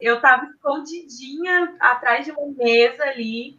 eu 0.00 0.16
estava 0.16 0.44
escondidinha 0.46 1.76
atrás 1.80 2.24
de 2.24 2.32
uma 2.32 2.52
mesa 2.56 3.02
ali, 3.04 3.58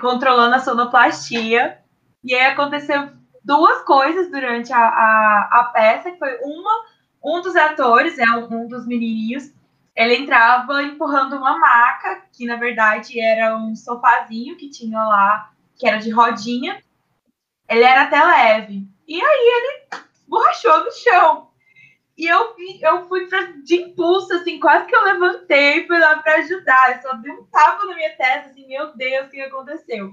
controlando 0.00 0.54
a 0.54 0.60
sonoplastia. 0.60 1.78
E 2.22 2.34
aí 2.34 2.46
aconteceu 2.46 3.10
duas 3.44 3.82
coisas 3.84 4.30
durante 4.30 4.72
a, 4.72 4.78
a, 4.78 5.48
a 5.52 5.64
peça, 5.72 6.10
que 6.10 6.18
foi 6.18 6.38
uma, 6.42 6.84
um 7.24 7.40
dos 7.40 7.56
atores, 7.56 8.18
é 8.18 8.30
um, 8.30 8.64
um 8.64 8.68
dos 8.68 8.86
menininhos, 8.86 9.52
ele 9.98 10.14
entrava 10.14 10.80
empurrando 10.84 11.36
uma 11.36 11.58
maca, 11.58 12.22
que 12.32 12.46
na 12.46 12.54
verdade 12.54 13.18
era 13.20 13.56
um 13.56 13.74
sofazinho 13.74 14.56
que 14.56 14.70
tinha 14.70 14.96
lá, 14.96 15.50
que 15.76 15.88
era 15.88 15.98
de 15.98 16.08
rodinha. 16.10 16.80
Ele 17.68 17.82
era 17.82 18.02
até 18.02 18.22
leve. 18.22 18.86
E 19.08 19.20
aí 19.20 19.20
ele 19.20 20.02
borrachou 20.28 20.84
no 20.84 20.92
chão. 20.92 21.47
E 22.18 22.26
eu, 22.26 22.56
eu 22.80 23.08
fui 23.08 23.28
pra, 23.28 23.42
de 23.62 23.76
impulso, 23.76 24.34
assim, 24.34 24.58
quase 24.58 24.86
que 24.86 24.96
eu 24.96 25.04
levantei, 25.04 25.86
fui 25.86 25.98
lá 26.00 26.20
para 26.20 26.38
ajudar. 26.38 26.96
Eu 26.96 27.02
só 27.02 27.12
dei 27.18 27.30
um 27.30 27.44
tapa 27.44 27.84
na 27.84 27.94
minha 27.94 28.10
testa, 28.16 28.50
assim, 28.50 28.66
meu 28.66 28.96
Deus, 28.96 29.28
o 29.28 29.30
que 29.30 29.40
aconteceu? 29.40 30.12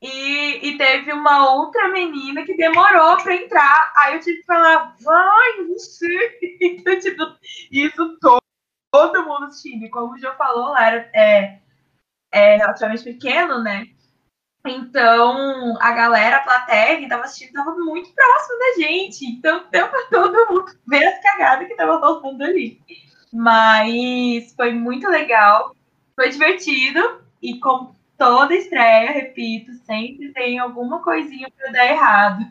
E, 0.00 0.68
e 0.68 0.78
teve 0.78 1.12
uma 1.12 1.50
outra 1.54 1.88
menina 1.88 2.44
que 2.44 2.56
demorou 2.56 3.18
para 3.18 3.36
entrar. 3.36 3.92
Aí 3.96 4.14
eu 4.14 4.20
tive 4.20 4.38
que 4.38 4.46
falar, 4.46 4.96
vai, 5.00 5.58
não 5.68 5.78
sei. 5.78 6.38
Então, 6.60 6.98
tipo, 6.98 7.22
isso 7.70 8.18
todo, 8.18 8.40
todo 8.90 9.24
mundo 9.24 9.46
assistindo. 9.46 9.84
E 9.84 9.90
como 9.90 10.14
o 10.14 10.18
João 10.18 10.36
falou, 10.36 10.70
lá 10.70 10.86
era 10.86 11.10
é, 11.14 11.60
é 12.32 12.56
relativamente 12.56 13.04
pequeno, 13.04 13.62
né? 13.62 13.93
Então, 14.66 15.76
a 15.78 15.92
galera, 15.92 16.38
a 16.38 16.42
plateia 16.42 16.96
que 16.96 17.02
estava 17.02 17.24
assistindo, 17.24 17.48
estava 17.48 17.76
muito 17.76 18.10
próximo 18.14 18.58
da 18.58 18.82
gente. 18.82 19.26
Então, 19.26 19.64
deu 19.70 19.88
para 19.88 20.06
todo 20.06 20.46
mundo 20.48 20.72
ver 20.86 21.04
as 21.04 21.22
cagadas 21.22 21.66
que 21.66 21.72
estavam 21.74 22.00
rolando 22.00 22.44
ali. 22.44 22.80
Mas 23.30 24.54
foi 24.54 24.72
muito 24.72 25.06
legal, 25.08 25.76
foi 26.16 26.30
divertido. 26.30 27.20
E 27.42 27.60
com 27.60 27.94
toda 28.16 28.54
estreia, 28.54 29.12
repito, 29.12 29.74
sempre 29.84 30.32
tem 30.32 30.58
alguma 30.58 31.02
coisinha 31.02 31.52
para 31.54 31.70
dar 31.70 31.86
errado. 31.86 32.46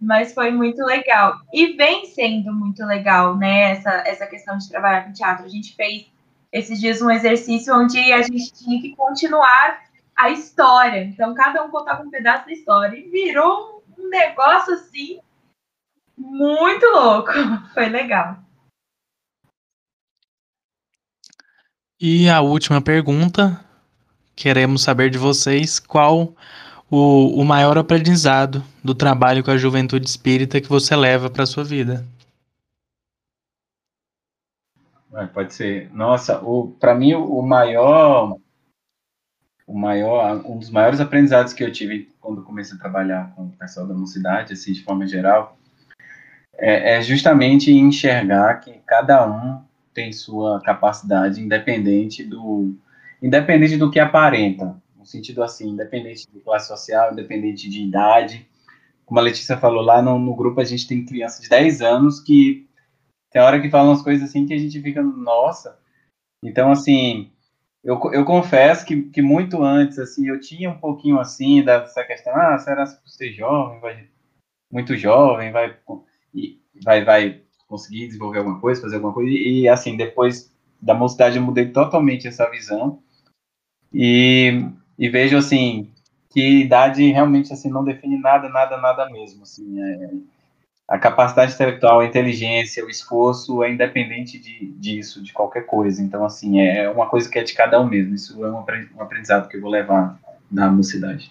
Mas 0.00 0.32
foi 0.32 0.50
muito 0.50 0.82
legal. 0.82 1.40
E 1.52 1.74
vem 1.74 2.06
sendo 2.06 2.54
muito 2.54 2.82
legal, 2.86 3.36
né? 3.36 3.72
Essa, 3.72 3.90
essa 4.06 4.26
questão 4.26 4.56
de 4.56 4.68
trabalhar 4.68 5.04
com 5.04 5.12
teatro. 5.12 5.44
A 5.44 5.48
gente 5.48 5.76
fez 5.76 6.06
esses 6.50 6.80
dias 6.80 7.02
um 7.02 7.10
exercício 7.10 7.74
onde 7.74 7.98
a 8.12 8.22
gente 8.22 8.50
tinha 8.54 8.80
que 8.80 8.96
continuar 8.96 9.87
a 10.18 10.30
história. 10.30 11.04
Então, 11.04 11.32
cada 11.32 11.62
um 11.62 11.70
contava 11.70 12.02
um 12.02 12.10
pedaço 12.10 12.46
da 12.46 12.52
história. 12.52 12.98
E 12.98 13.08
virou 13.08 13.84
um 13.96 14.08
negócio 14.08 14.74
assim 14.74 15.20
muito 16.16 16.84
louco. 16.86 17.30
Foi 17.72 17.88
legal. 17.88 18.36
E 22.00 22.28
a 22.28 22.40
última 22.40 22.82
pergunta. 22.82 23.64
Queremos 24.34 24.82
saber 24.82 25.10
de 25.10 25.18
vocês 25.18 25.80
qual 25.80 26.32
o, 26.88 27.40
o 27.40 27.44
maior 27.44 27.76
aprendizado 27.76 28.62
do 28.84 28.94
trabalho 28.94 29.42
com 29.42 29.50
a 29.50 29.56
juventude 29.56 30.08
espírita 30.08 30.60
que 30.60 30.68
você 30.68 30.94
leva 30.94 31.28
para 31.28 31.46
sua 31.46 31.64
vida. 31.64 32.04
Pode 35.34 35.54
ser. 35.54 35.92
Nossa, 35.92 36.40
para 36.78 36.94
mim 36.94 37.14
o 37.14 37.42
maior 37.42 38.36
o 39.68 39.78
maior, 39.78 40.42
um 40.46 40.58
dos 40.58 40.70
maiores 40.70 40.98
aprendizados 40.98 41.52
que 41.52 41.62
eu 41.62 41.70
tive 41.70 42.10
quando 42.18 42.42
comecei 42.42 42.74
a 42.74 42.80
trabalhar 42.80 43.34
com 43.36 43.44
o 43.44 43.50
pessoal 43.50 43.86
da 43.86 43.92
mocidade, 43.92 44.54
assim, 44.54 44.72
de 44.72 44.82
forma 44.82 45.06
geral, 45.06 45.58
é, 46.54 46.96
é 46.96 47.02
justamente 47.02 47.70
enxergar 47.70 48.54
que 48.60 48.80
cada 48.86 49.28
um 49.28 49.62
tem 49.92 50.10
sua 50.10 50.60
capacidade 50.62 51.42
independente 51.42 52.24
do 52.24 52.74
independente 53.22 53.76
do 53.76 53.90
que 53.90 54.00
aparenta, 54.00 54.74
no 54.96 55.04
sentido 55.04 55.42
assim, 55.42 55.68
independente 55.68 56.26
de 56.32 56.40
classe 56.40 56.68
social, 56.68 57.12
independente 57.12 57.68
de 57.68 57.82
idade. 57.82 58.48
Como 59.04 59.20
a 59.20 59.22
Letícia 59.22 59.58
falou 59.58 59.82
lá 59.82 60.00
no, 60.00 60.18
no 60.18 60.34
grupo, 60.34 60.60
a 60.60 60.64
gente 60.64 60.88
tem 60.88 61.04
criança 61.04 61.42
de 61.42 61.48
10 61.48 61.82
anos 61.82 62.20
que 62.20 62.66
tem 63.30 63.42
hora 63.42 63.60
que 63.60 63.68
falam 63.68 63.90
umas 63.90 64.02
coisas 64.02 64.26
assim 64.26 64.46
que 64.46 64.54
a 64.54 64.58
gente 64.58 64.80
fica, 64.80 65.02
nossa. 65.02 65.78
Então, 66.42 66.70
assim, 66.70 67.30
eu, 67.82 68.00
eu 68.12 68.24
confesso 68.24 68.84
que, 68.84 69.02
que 69.02 69.22
muito 69.22 69.62
antes, 69.62 69.98
assim, 69.98 70.28
eu 70.28 70.40
tinha 70.40 70.70
um 70.70 70.78
pouquinho 70.78 71.18
assim 71.18 71.62
dessa 71.62 72.04
questão, 72.04 72.34
ah, 72.34 72.58
será 72.58 72.84
que 72.86 73.00
por 73.02 73.08
ser 73.08 73.32
jovem, 73.32 73.80
vai, 73.80 74.08
muito 74.70 74.96
jovem, 74.96 75.52
vai, 75.52 75.76
vai, 76.84 77.04
vai 77.04 77.42
conseguir 77.66 78.06
desenvolver 78.06 78.38
alguma 78.38 78.60
coisa, 78.60 78.80
fazer 78.80 78.96
alguma 78.96 79.12
coisa, 79.12 79.30
e, 79.30 79.62
e 79.62 79.68
assim, 79.68 79.96
depois 79.96 80.52
da 80.80 80.94
mocidade 80.94 81.36
eu 81.36 81.42
mudei 81.42 81.70
totalmente 81.70 82.26
essa 82.26 82.50
visão, 82.50 83.02
e, 83.92 84.64
e 84.98 85.08
vejo, 85.08 85.36
assim, 85.36 85.92
que 86.30 86.60
idade 86.60 87.10
realmente, 87.10 87.52
assim, 87.52 87.70
não 87.70 87.84
define 87.84 88.18
nada, 88.18 88.48
nada, 88.48 88.76
nada 88.76 89.08
mesmo, 89.08 89.42
assim, 89.42 89.80
é, 89.80 90.10
a 90.88 90.98
capacidade 90.98 91.52
intelectual, 91.52 92.00
a 92.00 92.06
inteligência, 92.06 92.84
o 92.84 92.88
esforço 92.88 93.62
é 93.62 93.70
independente 93.70 94.38
de, 94.38 94.72
disso, 94.78 95.22
de 95.22 95.34
qualquer 95.34 95.66
coisa. 95.66 96.02
Então, 96.02 96.24
assim, 96.24 96.60
é 96.60 96.88
uma 96.88 97.06
coisa 97.06 97.30
que 97.30 97.38
é 97.38 97.44
de 97.44 97.52
cada 97.52 97.78
um 97.78 97.86
mesmo. 97.86 98.14
Isso 98.14 98.42
é 98.42 98.50
um 98.50 98.64
aprendizado 98.98 99.48
que 99.48 99.58
eu 99.58 99.60
vou 99.60 99.70
levar 99.70 100.18
da 100.50 100.70
mocidade. 100.70 101.30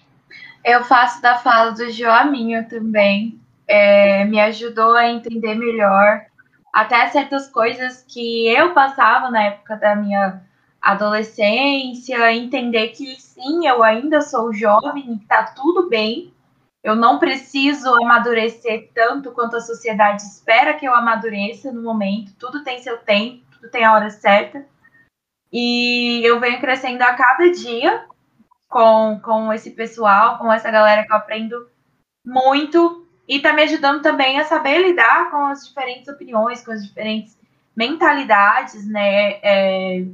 Eu 0.64 0.84
faço 0.84 1.20
da 1.20 1.38
fala 1.38 1.72
do 1.72 1.90
Joaminho 1.90 2.68
também. 2.68 3.40
É, 3.66 4.24
me 4.24 4.40
ajudou 4.40 4.94
a 4.94 5.10
entender 5.10 5.54
melhor 5.56 6.22
até 6.72 7.08
certas 7.08 7.48
coisas 7.48 8.04
que 8.06 8.46
eu 8.48 8.72
passava 8.72 9.30
na 9.30 9.42
época 9.42 9.76
da 9.76 9.96
minha 9.96 10.40
adolescência, 10.80 12.32
entender 12.32 12.88
que 12.88 13.20
sim, 13.20 13.66
eu 13.66 13.82
ainda 13.82 14.20
sou 14.20 14.52
jovem 14.52 15.12
e 15.12 15.18
tá 15.26 15.42
tudo 15.54 15.88
bem, 15.88 16.32
eu 16.88 16.96
não 16.96 17.18
preciso 17.18 17.94
amadurecer 18.02 18.90
tanto 18.94 19.32
quanto 19.32 19.56
a 19.56 19.60
sociedade 19.60 20.22
espera 20.22 20.72
que 20.72 20.86
eu 20.86 20.94
amadureça 20.94 21.70
no 21.70 21.82
momento. 21.82 22.32
Tudo 22.38 22.64
tem 22.64 22.80
seu 22.80 22.96
tempo, 22.96 23.44
tudo 23.52 23.70
tem 23.70 23.84
a 23.84 23.92
hora 23.92 24.08
certa. 24.08 24.64
E 25.52 26.22
eu 26.24 26.40
venho 26.40 26.60
crescendo 26.60 27.02
a 27.02 27.12
cada 27.12 27.50
dia 27.50 28.06
com, 28.68 29.20
com 29.22 29.52
esse 29.52 29.72
pessoal, 29.72 30.38
com 30.38 30.50
essa 30.50 30.70
galera 30.70 31.04
que 31.04 31.12
eu 31.12 31.16
aprendo 31.16 31.68
muito. 32.24 33.06
E 33.28 33.38
tá 33.40 33.52
me 33.52 33.62
ajudando 33.64 34.00
também 34.00 34.40
a 34.40 34.44
saber 34.46 34.78
lidar 34.78 35.30
com 35.30 35.44
as 35.46 35.68
diferentes 35.68 36.08
opiniões, 36.08 36.64
com 36.64 36.72
as 36.72 36.86
diferentes 36.86 37.38
mentalidades, 37.76 38.88
né? 38.88 39.32
É, 39.42 40.06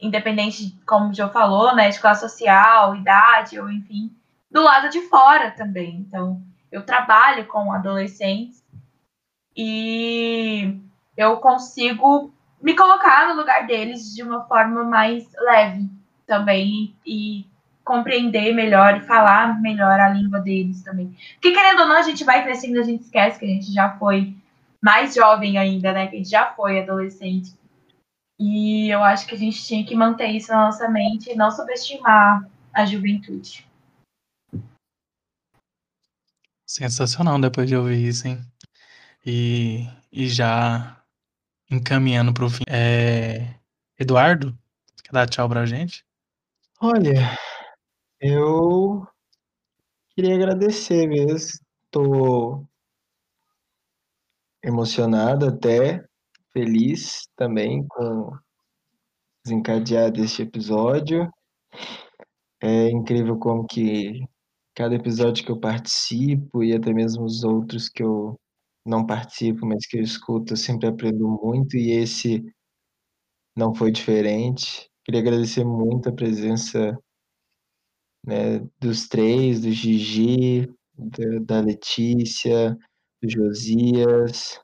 independente, 0.00 0.76
como 0.84 1.10
o 1.10 1.14
Joe 1.14 1.30
falou, 1.30 1.72
né? 1.76 1.88
De 1.90 2.00
classe 2.00 2.22
social, 2.22 2.96
idade, 2.96 3.60
ou 3.60 3.70
enfim 3.70 4.17
do 4.50 4.62
lado 4.62 4.88
de 4.88 5.00
fora 5.02 5.50
também. 5.50 5.96
Então, 6.06 6.42
eu 6.70 6.84
trabalho 6.84 7.46
com 7.46 7.72
adolescentes 7.72 8.64
e 9.56 10.78
eu 11.16 11.36
consigo 11.38 12.32
me 12.60 12.74
colocar 12.74 13.28
no 13.28 13.34
lugar 13.34 13.66
deles 13.66 14.14
de 14.14 14.22
uma 14.22 14.44
forma 14.46 14.84
mais 14.84 15.26
leve 15.40 15.88
também 16.26 16.94
e 17.06 17.46
compreender 17.84 18.54
melhor 18.54 18.98
e 18.98 19.06
falar 19.06 19.60
melhor 19.60 19.98
a 19.98 20.10
língua 20.10 20.40
deles 20.40 20.82
também. 20.82 21.16
Porque 21.34 21.52
querendo 21.52 21.80
ou 21.80 21.88
não, 21.88 21.96
a 21.96 22.02
gente 22.02 22.22
vai 22.22 22.42
crescendo, 22.42 22.78
a 22.78 22.82
gente 22.82 23.04
esquece 23.04 23.38
que 23.38 23.46
a 23.46 23.48
gente 23.48 23.72
já 23.72 23.96
foi 23.96 24.34
mais 24.82 25.14
jovem 25.14 25.56
ainda, 25.58 25.92
né? 25.92 26.06
Que 26.06 26.16
a 26.16 26.18
gente 26.18 26.30
já 26.30 26.52
foi 26.52 26.80
adolescente. 26.80 27.56
E 28.38 28.88
eu 28.90 29.02
acho 29.02 29.26
que 29.26 29.34
a 29.34 29.38
gente 29.38 29.64
tinha 29.64 29.84
que 29.84 29.96
manter 29.96 30.28
isso 30.28 30.52
na 30.52 30.66
nossa 30.66 30.88
mente 30.88 31.30
e 31.30 31.34
não 31.34 31.50
subestimar 31.50 32.46
a 32.72 32.84
juventude. 32.84 33.67
Sensacional 36.68 37.40
depois 37.40 37.66
de 37.66 37.74
ouvir 37.74 38.06
isso, 38.06 38.28
hein? 38.28 38.38
E, 39.24 39.86
e 40.12 40.28
já 40.28 41.02
encaminhando 41.70 42.34
para 42.34 42.44
o 42.44 42.50
fim. 42.50 42.62
É... 42.68 43.54
Eduardo, 43.98 44.56
quer 45.02 45.12
dar 45.12 45.26
tchau 45.26 45.48
pra 45.48 45.64
gente? 45.64 46.04
Olha, 46.78 47.36
eu 48.20 49.06
queria 50.10 50.34
agradecer 50.34 51.06
mesmo. 51.08 51.58
Tô 51.90 52.66
emocionado 54.62 55.46
até, 55.46 56.04
feliz 56.52 57.26
também 57.34 57.86
com 57.88 58.30
desencadear 59.42 60.12
deste 60.12 60.42
episódio. 60.42 61.32
É 62.60 62.90
incrível 62.90 63.38
como 63.38 63.66
que 63.66 64.28
cada 64.78 64.94
episódio 64.94 65.44
que 65.44 65.50
eu 65.50 65.58
participo 65.58 66.62
e 66.62 66.72
até 66.72 66.94
mesmo 66.94 67.24
os 67.24 67.42
outros 67.42 67.88
que 67.88 68.00
eu 68.00 68.38
não 68.86 69.04
participo, 69.04 69.66
mas 69.66 69.84
que 69.84 69.98
eu 69.98 70.02
escuto, 70.02 70.52
eu 70.52 70.56
sempre 70.56 70.86
aprendo 70.86 71.28
muito 71.28 71.76
e 71.76 71.90
esse 71.90 72.44
não 73.56 73.74
foi 73.74 73.90
diferente. 73.90 74.88
Queria 75.04 75.20
agradecer 75.20 75.64
muito 75.64 76.08
a 76.08 76.12
presença 76.12 76.96
né, 78.24 78.60
dos 78.80 79.08
três, 79.08 79.62
do 79.62 79.72
Gigi, 79.72 80.72
da, 81.44 81.60
Letícia, 81.60 82.78
do 83.20 83.28
Josias. 83.28 84.60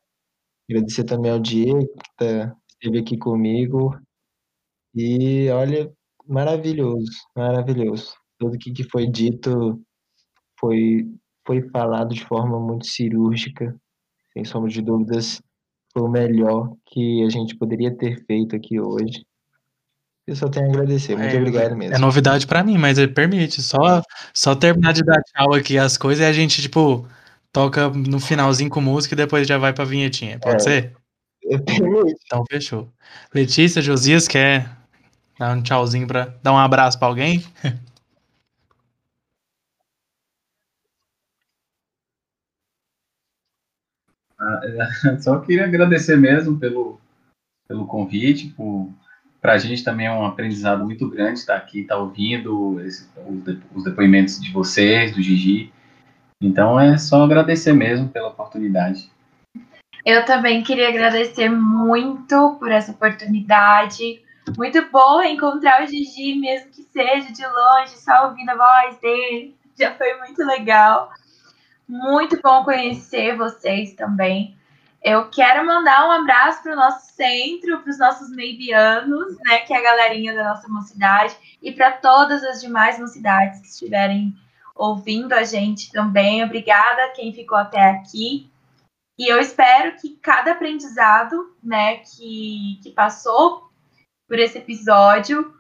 Agradecer 0.71 1.03
também 1.03 1.33
ao 1.33 1.41
Diego, 1.41 1.89
que 1.89 2.11
tá, 2.17 2.57
esteve 2.69 3.01
aqui 3.01 3.19
comigo. 3.19 3.91
E 4.95 5.49
olha, 5.51 5.93
maravilhoso, 6.25 7.11
maravilhoso. 7.37 8.15
tudo 8.39 8.57
que, 8.57 8.73
que 8.73 8.85
foi 8.85 9.11
dito 9.11 9.85
foi, 10.59 11.07
foi 11.47 11.63
falado 11.71 12.15
de 12.15 12.25
forma 12.25 12.59
muito 12.61 12.87
cirúrgica, 12.87 13.75
sem 14.33 14.45
sombra 14.45 14.71
de 14.71 14.83
dúvidas, 14.83 15.41
foi 15.93 16.03
o 16.03 16.09
melhor 16.09 16.73
que 16.87 17.23
a 17.25 17.29
gente 17.31 17.57
poderia 17.57 17.95
ter 17.97 18.25
feito 18.27 18.57
aqui 18.57 18.81
hoje. 18.81 19.25
Eu 20.27 20.35
só 20.35 20.49
tenho 20.49 20.67
a 20.67 20.69
agradecer, 20.71 21.15
muito 21.17 21.37
É, 21.37 21.39
obrigado 21.39 21.77
mesmo. 21.77 21.95
É 21.95 21.99
novidade 21.99 22.47
pra 22.47 22.65
mim, 22.65 22.79
mas 22.79 22.97
ele 22.97 23.13
permite. 23.13 23.61
Só, 23.61 24.03
só 24.33 24.55
terminar 24.55 24.93
de 24.93 25.03
dar 25.05 25.21
tchau 25.23 25.53
aqui 25.53 25.77
as 25.79 25.99
coisas 25.99 26.25
e 26.25 26.27
a 26.29 26.33
gente, 26.33 26.63
tipo, 26.63 27.07
toca 27.53 27.91
no 27.91 28.19
finalzinho 28.19 28.71
com 28.71 28.81
música 28.81 29.15
e 29.15 29.17
depois 29.17 29.47
já 29.47 29.59
vai 29.59 29.73
pra 29.75 29.85
vinhetinha. 29.85 30.39
Pode 30.39 30.57
É. 30.57 30.59
ser? 30.61 30.97
Permite. 31.67 32.17
Então 32.25 32.43
fechou. 32.51 32.89
Letícia, 33.35 33.83
Josias, 33.83 34.27
quer 34.27 34.67
dar 35.39 35.55
um 35.57 35.63
tchauzinho 35.63 36.07
pra 36.07 36.35
dar 36.43 36.53
um 36.55 36.59
abraço 36.59 36.99
pra 36.99 37.07
alguém? 37.09 37.45
Só 45.21 45.39
queria 45.41 45.65
agradecer 45.65 46.17
mesmo 46.17 46.59
pelo, 46.59 47.01
pelo 47.69 47.87
convite, 47.87 48.49
por, 48.49 48.91
pra 49.41 49.59
gente 49.59 49.85
também 49.85 50.07
é 50.07 50.13
um 50.13 50.25
aprendizado 50.25 50.85
muito 50.85 51.09
grande 51.09 51.39
estar 51.39 51.57
aqui, 51.57 51.81
estar 51.81 51.97
ouvindo 51.97 52.81
esse- 52.81 53.09
os 53.75 53.85
depoimentos 53.85 54.41
de 54.41 54.53
vocês, 54.53 55.15
do 55.15 55.23
Gigi. 55.23 55.73
Então 56.43 56.79
é 56.79 56.99
só 56.99 57.25
agradecer 57.25 57.73
mesmo 57.73 58.09
pela 58.09 58.29
oportunidade. 58.29 59.11
Eu 60.05 60.25
também 60.27 60.63
queria 60.63 60.89
agradecer 60.89 61.49
muito 61.49 62.57
por 62.59 62.71
essa 62.71 62.93
oportunidade. 62.93 64.23
Muito 64.59 64.87
bom 64.91 65.23
encontrar 65.23 65.83
o 65.83 65.87
Gigi, 65.87 66.35
mesmo 66.39 66.71
que 66.71 66.83
seja 66.83 67.33
de 67.33 67.43
longe, 67.47 67.97
só 67.97 68.29
ouvindo 68.29 68.51
a 68.51 68.57
voz 68.57 69.01
dele. 69.01 69.55
Já 69.79 69.95
foi 69.95 70.15
muito 70.19 70.45
legal. 70.45 71.11
Muito 71.89 72.41
bom 72.43 72.65
conhecer 72.65 73.37
vocês 73.37 73.95
também. 73.95 74.57
Eu 75.03 75.29
quero 75.29 75.67
mandar 75.67 76.09
um 76.09 76.13
abraço 76.13 76.63
para 76.63 76.73
o 76.73 76.77
nosso 76.77 77.13
centro, 77.13 77.81
para 77.81 77.91
os 77.91 77.99
nossos 77.99 78.31
meibianos, 78.31 79.37
né, 79.45 79.59
que 79.59 79.75
é 79.75 79.77
a 79.77 79.83
galerinha 79.83 80.35
da 80.35 80.45
nossa 80.45 80.67
mocidade, 80.67 81.37
e 81.61 81.71
para 81.73 81.93
todas 81.93 82.43
as 82.43 82.63
demais 82.63 82.99
mocidades 82.99 83.61
que 83.61 83.67
estiverem 83.67 84.35
ouvindo 84.75 85.35
a 85.35 85.45
gente 85.45 85.93
também. 85.93 86.43
Obrigada 86.43 87.05
a 87.05 87.11
quem 87.11 87.35
ficou 87.35 87.59
até 87.59 87.91
aqui. 87.91 88.51
E 89.19 89.31
eu 89.31 89.39
espero 89.39 89.95
que 89.97 90.17
cada 90.17 90.53
aprendizado, 90.53 91.55
né, 91.63 91.99
que, 91.99 92.81
que 92.83 92.91
passou 92.91 93.71
por 94.27 94.39
esse 94.39 94.57
episódio, 94.57 95.55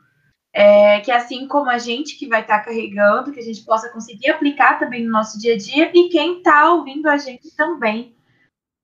é, 0.56 1.00
que 1.00 1.10
assim 1.10 1.48
como 1.48 1.68
a 1.68 1.78
gente 1.78 2.16
que 2.16 2.28
vai 2.28 2.42
estar 2.42 2.60
carregando, 2.60 3.32
que 3.32 3.40
a 3.40 3.42
gente 3.42 3.64
possa 3.64 3.90
conseguir 3.92 4.30
aplicar 4.30 4.78
também 4.78 5.04
no 5.04 5.10
nosso 5.10 5.36
dia 5.38 5.54
a 5.54 5.58
dia, 5.58 5.90
e 5.92 6.08
quem 6.08 6.38
está 6.38 6.72
ouvindo 6.72 7.08
a 7.08 7.16
gente 7.16 7.50
também 7.56 8.14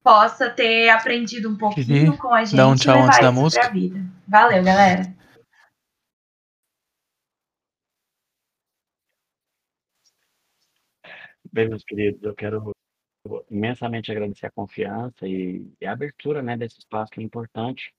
possa 0.03 0.51
ter 0.51 0.89
aprendido 0.89 1.49
um 1.49 1.57
pouquinho 1.57 2.11
Uhum. 2.11 2.17
com 2.19 2.35
a 2.35 2.45
gente 2.45 2.57
Dá 2.57 2.67
um 2.67 2.75
tchau 2.75 2.97
levar 2.97 3.07
antes 3.07 3.21
da 3.21 3.31
música. 3.31 3.71
vida. 3.71 4.01
Valeu, 4.27 4.65
galera. 4.65 5.15
Bem, 11.53 11.69
meus 11.69 11.85
queridos, 11.85 12.23
eu 12.23 12.35
quero 12.35 12.73
imensamente 13.51 14.11
agradecer 14.11 14.47
a 14.47 14.51
confiança 14.51 15.27
e, 15.27 15.65
e 15.81 15.87
a 15.87 15.93
abertura 15.93 16.43
né, 16.43 16.57
desse 16.57 16.79
espaço 16.79 17.13
que 17.13 17.21
é 17.21 17.23
importante 17.23 17.93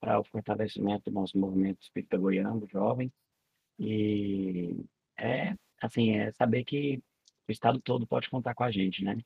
para 0.00 0.20
o 0.20 0.24
fortalecimento 0.24 1.10
do 1.10 1.14
nosso 1.14 1.36
movimento 1.38 1.82
espírita 1.82 2.16
goiano, 2.16 2.66
jovem. 2.70 3.12
E 3.78 4.76
é, 5.16 5.54
assim, 5.80 6.16
é 6.16 6.32
saber 6.32 6.64
que 6.64 7.02
o 7.48 7.52
estado 7.52 7.80
todo 7.80 8.06
pode 8.06 8.28
contar 8.28 8.54
com 8.54 8.64
a 8.64 8.70
gente, 8.70 9.02
né? 9.04 9.18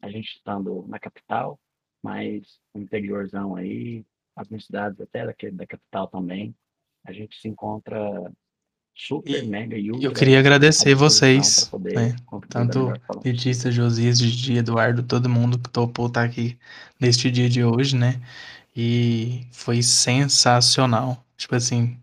A 0.00 0.10
gente 0.10 0.36
estando 0.36 0.84
na 0.88 0.98
capital, 0.98 1.58
mas 2.02 2.58
no 2.74 2.82
interiorzão 2.82 3.54
aí, 3.54 4.04
algumas 4.34 4.64
cidades 4.64 5.00
até 5.00 5.24
daqui, 5.24 5.50
da 5.50 5.66
capital 5.66 6.08
também, 6.08 6.54
a 7.04 7.12
gente 7.12 7.38
se 7.38 7.48
encontra 7.48 8.32
super, 8.94 9.42
E- 9.42 9.46
mega 9.46 9.76
e 9.76 9.88
Eu 9.88 9.94
ultra 9.94 10.14
queria 10.14 10.36
à 10.36 10.40
agradecer 10.40 10.94
vocês, 10.94 11.70
né? 11.72 12.14
Tanto 12.48 12.92
Letícia, 13.24 13.70
Josias, 13.70 14.18
Gigi, 14.18 14.58
Eduardo, 14.58 15.02
todo 15.02 15.28
mundo 15.28 15.58
que 15.58 15.70
topou 15.70 16.08
estar 16.08 16.24
aqui 16.24 16.58
neste 17.00 17.30
dia 17.30 17.48
de 17.48 17.64
hoje, 17.64 17.96
né? 17.96 18.20
E 18.76 19.46
foi 19.52 19.82
sensacional. 19.82 21.24
Tipo 21.36 21.56
assim, 21.56 21.98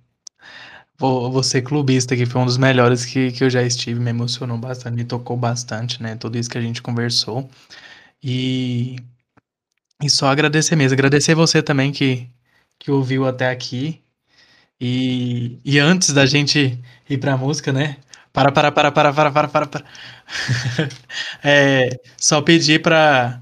vou, 0.97 1.31
vou 1.31 1.43
ser 1.43 1.61
clubista 1.61 2.13
aqui, 2.13 2.25
foi 2.25 2.41
um 2.41 2.45
dos 2.45 2.57
melhores 2.57 3.05
que, 3.05 3.31
que 3.31 3.43
eu 3.43 3.49
já 3.49 3.63
estive, 3.63 3.99
me 3.99 4.09
emocionou 4.09 4.57
bastante, 4.57 4.95
me 4.95 5.05
tocou 5.05 5.37
bastante, 5.37 6.01
né? 6.03 6.15
Tudo 6.15 6.37
isso 6.37 6.49
que 6.49 6.57
a 6.57 6.61
gente 6.61 6.81
conversou. 6.81 7.49
E, 8.23 8.97
e 10.01 10.09
só 10.09 10.27
agradecer 10.27 10.75
mesmo, 10.75 10.93
agradecer 10.95 11.35
você 11.35 11.61
também 11.61 11.91
que, 11.91 12.29
que 12.79 12.91
ouviu 12.91 13.27
até 13.27 13.49
aqui. 13.49 14.01
E, 14.81 15.59
e 15.65 15.79
antes 15.79 16.13
da 16.13 16.25
gente 16.25 16.79
ir 17.09 17.17
pra 17.19 17.37
música, 17.37 17.73
né? 17.73 17.97
Para, 18.33 18.51
para, 18.51 18.71
para, 18.71 18.91
para, 18.91 19.13
para, 19.13 19.31
para, 19.31 19.47
para, 19.49 19.67
para. 19.67 19.85
É, 21.43 21.89
só 22.17 22.41
pedir 22.41 22.81
para 22.81 23.41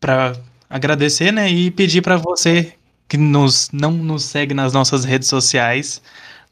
para 0.00 0.34
agradecer, 0.74 1.32
né? 1.32 1.48
E 1.48 1.70
pedir 1.70 2.02
para 2.02 2.16
você 2.16 2.74
que 3.08 3.16
nos 3.16 3.70
não 3.72 3.92
nos 3.92 4.24
segue 4.24 4.52
nas 4.52 4.72
nossas 4.72 5.04
redes 5.04 5.28
sociais, 5.28 6.02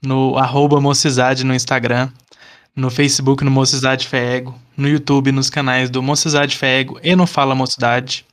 no 0.00 0.38
arroba 0.38 0.80
Mocizade 0.80 1.44
no 1.44 1.52
Instagram, 1.52 2.08
no 2.74 2.88
Facebook 2.88 3.42
no 3.42 3.50
Mocidade 3.50 4.06
Fego, 4.06 4.56
no 4.76 4.88
YouTube 4.88 5.32
nos 5.32 5.50
canais 5.50 5.90
do 5.90 6.00
Mocidade 6.00 6.56
Fego 6.56 7.00
e 7.02 7.16
no 7.16 7.26
Fala 7.26 7.52
Mocidade. 7.52 8.24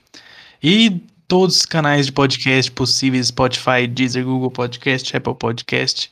E 0.61 1.02
todos 1.28 1.56
os 1.57 1.66
canais 1.66 2.06
de 2.06 2.11
podcast 2.11 2.72
possíveis, 2.72 3.30
Spotify, 3.30 3.88
Deezer, 3.88 4.24
Google 4.24 4.52
Podcast, 4.52 5.18
Apple 5.18 5.34
Podcast. 5.34 6.11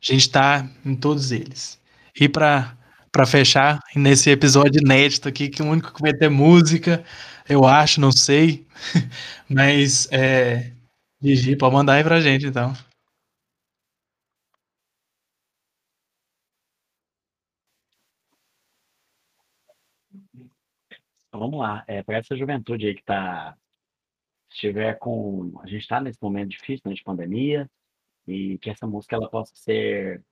A 0.00 0.12
gente 0.12 0.30
tá 0.30 0.64
em 0.86 0.94
todos 0.94 1.32
eles. 1.32 1.76
E 2.20 2.28
para 2.28 2.76
fechar, 3.26 3.80
nesse 3.96 4.30
episódio 4.30 4.80
inédito 4.80 5.28
aqui, 5.28 5.48
que 5.48 5.60
o 5.60 5.66
único 5.66 5.92
que 5.92 6.00
vai 6.00 6.14
ter 6.14 6.28
música, 6.28 7.02
eu 7.48 7.64
acho, 7.64 8.00
não 8.00 8.12
sei. 8.12 8.66
Mas 9.48 10.10
é. 10.12 10.72
Gigi, 11.20 11.56
pode 11.56 11.74
mandar 11.74 11.94
aí 11.94 12.04
pra 12.04 12.20
gente 12.20 12.46
então. 12.46 12.72
Então 21.28 21.40
vamos 21.40 21.58
lá, 21.60 21.84
é, 21.86 22.02
para 22.02 22.18
essa 22.18 22.36
juventude 22.36 22.86
aí 22.86 22.94
que 22.94 23.00
está, 23.00 23.56
estiver 24.50 24.98
com, 24.98 25.52
a 25.60 25.66
gente 25.66 25.82
está 25.82 26.00
nesse 26.00 26.18
momento 26.22 26.50
difícil, 26.50 26.82
né, 26.86 26.94
de 26.94 27.02
pandemia, 27.02 27.70
e 28.26 28.58
que 28.58 28.70
essa 28.70 28.86
música 28.86 29.16
ela 29.16 29.30
possa 29.30 29.52
ser 29.54 30.22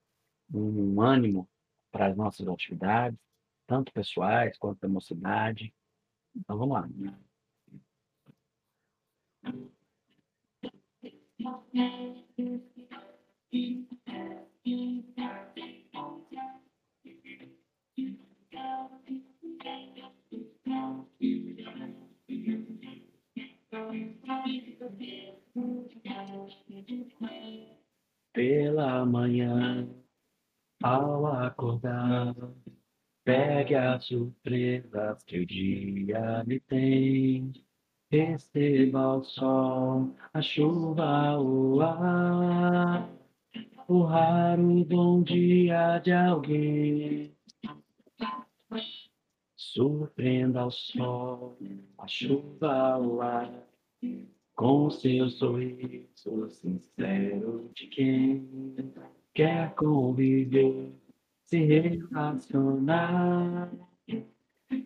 um 0.52 1.00
ânimo 1.00 1.48
para 1.90 2.08
as 2.08 2.16
nossas 2.16 2.48
atividades, 2.48 3.18
tanto 3.66 3.92
pessoais 3.92 4.58
quanto 4.58 4.80
da 4.80 4.88
mocidade. 4.88 5.72
Então 6.36 6.58
vamos 6.58 6.74
lá. 6.74 6.88
Pela 28.32 29.06
manhã, 29.06 29.88
ao 30.82 31.26
acordar, 31.26 32.34
pegue 33.26 33.74
as 33.74 34.04
surpresas 34.04 35.24
que 35.24 35.40
o 35.40 35.46
dia 35.46 36.44
lhe 36.46 36.60
tem. 36.60 37.52
Receba 38.08 39.16
o 39.16 39.24
sol, 39.24 40.14
a 40.32 40.40
chuva, 40.40 41.36
o 41.36 41.80
ar, 41.80 43.10
o 43.88 44.02
raro 44.04 44.84
bom 44.84 45.24
dia 45.24 45.98
de 45.98 46.12
alguém. 46.12 47.34
Surpreenda 49.56 50.64
o 50.64 50.70
sol, 50.70 51.58
a 51.98 52.06
chuva, 52.06 52.96
o 52.96 53.20
ar, 53.20 53.52
com 54.54 54.88
seu 54.88 55.28
sorriso 55.30 56.48
sincero 56.48 57.72
de 57.74 57.88
quem 57.88 58.94
quer 59.34 59.74
conviver, 59.74 60.92
se 61.46 61.58
relacionar 61.58 63.70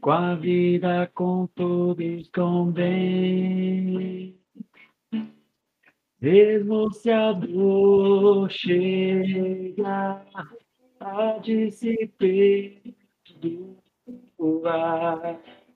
com 0.00 0.10
a 0.10 0.34
vida, 0.34 1.10
com 1.14 1.46
todos 1.54 2.28
com 2.30 2.70
bem. 2.70 4.38
Mesmo 6.20 6.92
se 6.92 7.10
a 7.10 7.32
dor 7.32 8.50
chegar 8.50 10.26
a. 10.34 10.60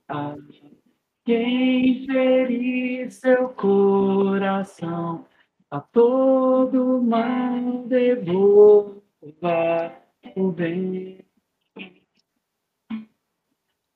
A 0.06 0.36
quem 1.24 2.04
ferir 2.04 3.10
seu 3.10 3.48
coração, 3.48 5.24
a 5.70 5.80
todo 5.80 7.02
mal 7.02 7.84
devolva 7.86 10.03
bem. 10.54 11.18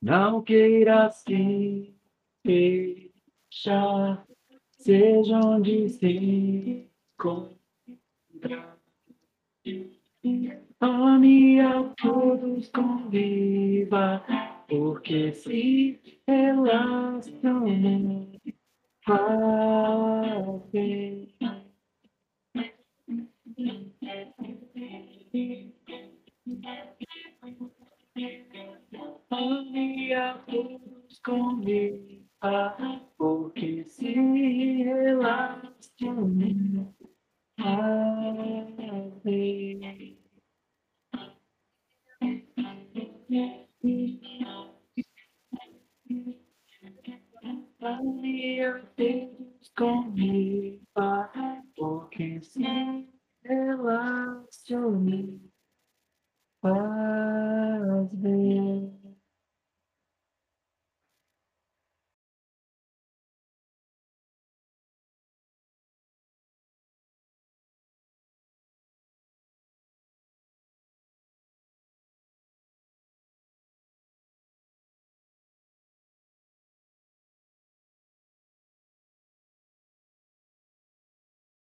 Não 0.00 0.42
queira 0.42 1.10
se 1.10 1.94
fechar, 2.46 4.24
seja 4.70 5.40
onde 5.40 5.88
se 5.88 6.88
encontrar. 7.18 8.78
Ame 10.80 11.60
a 11.60 11.82
todos, 12.00 12.68
conviva, 12.68 14.24
porque 14.68 15.32
se 15.32 16.00
relaciona, 16.26 18.28
fazem. 19.04 19.68
Ame 29.30 30.14
a 30.14 30.38
todos, 30.46 31.20
conviva, 31.22 32.76
porque 33.18 33.84
se 33.84 34.14
relaciona, 34.82 35.74
fazem. 37.60 38.58
Maria 47.80 48.82
Deus 48.96 49.70
comigo, 49.76 50.80
porque 51.76 52.40
se 52.40 52.62
far 56.62 58.02
as 58.02 58.08
beyond. 58.22 58.97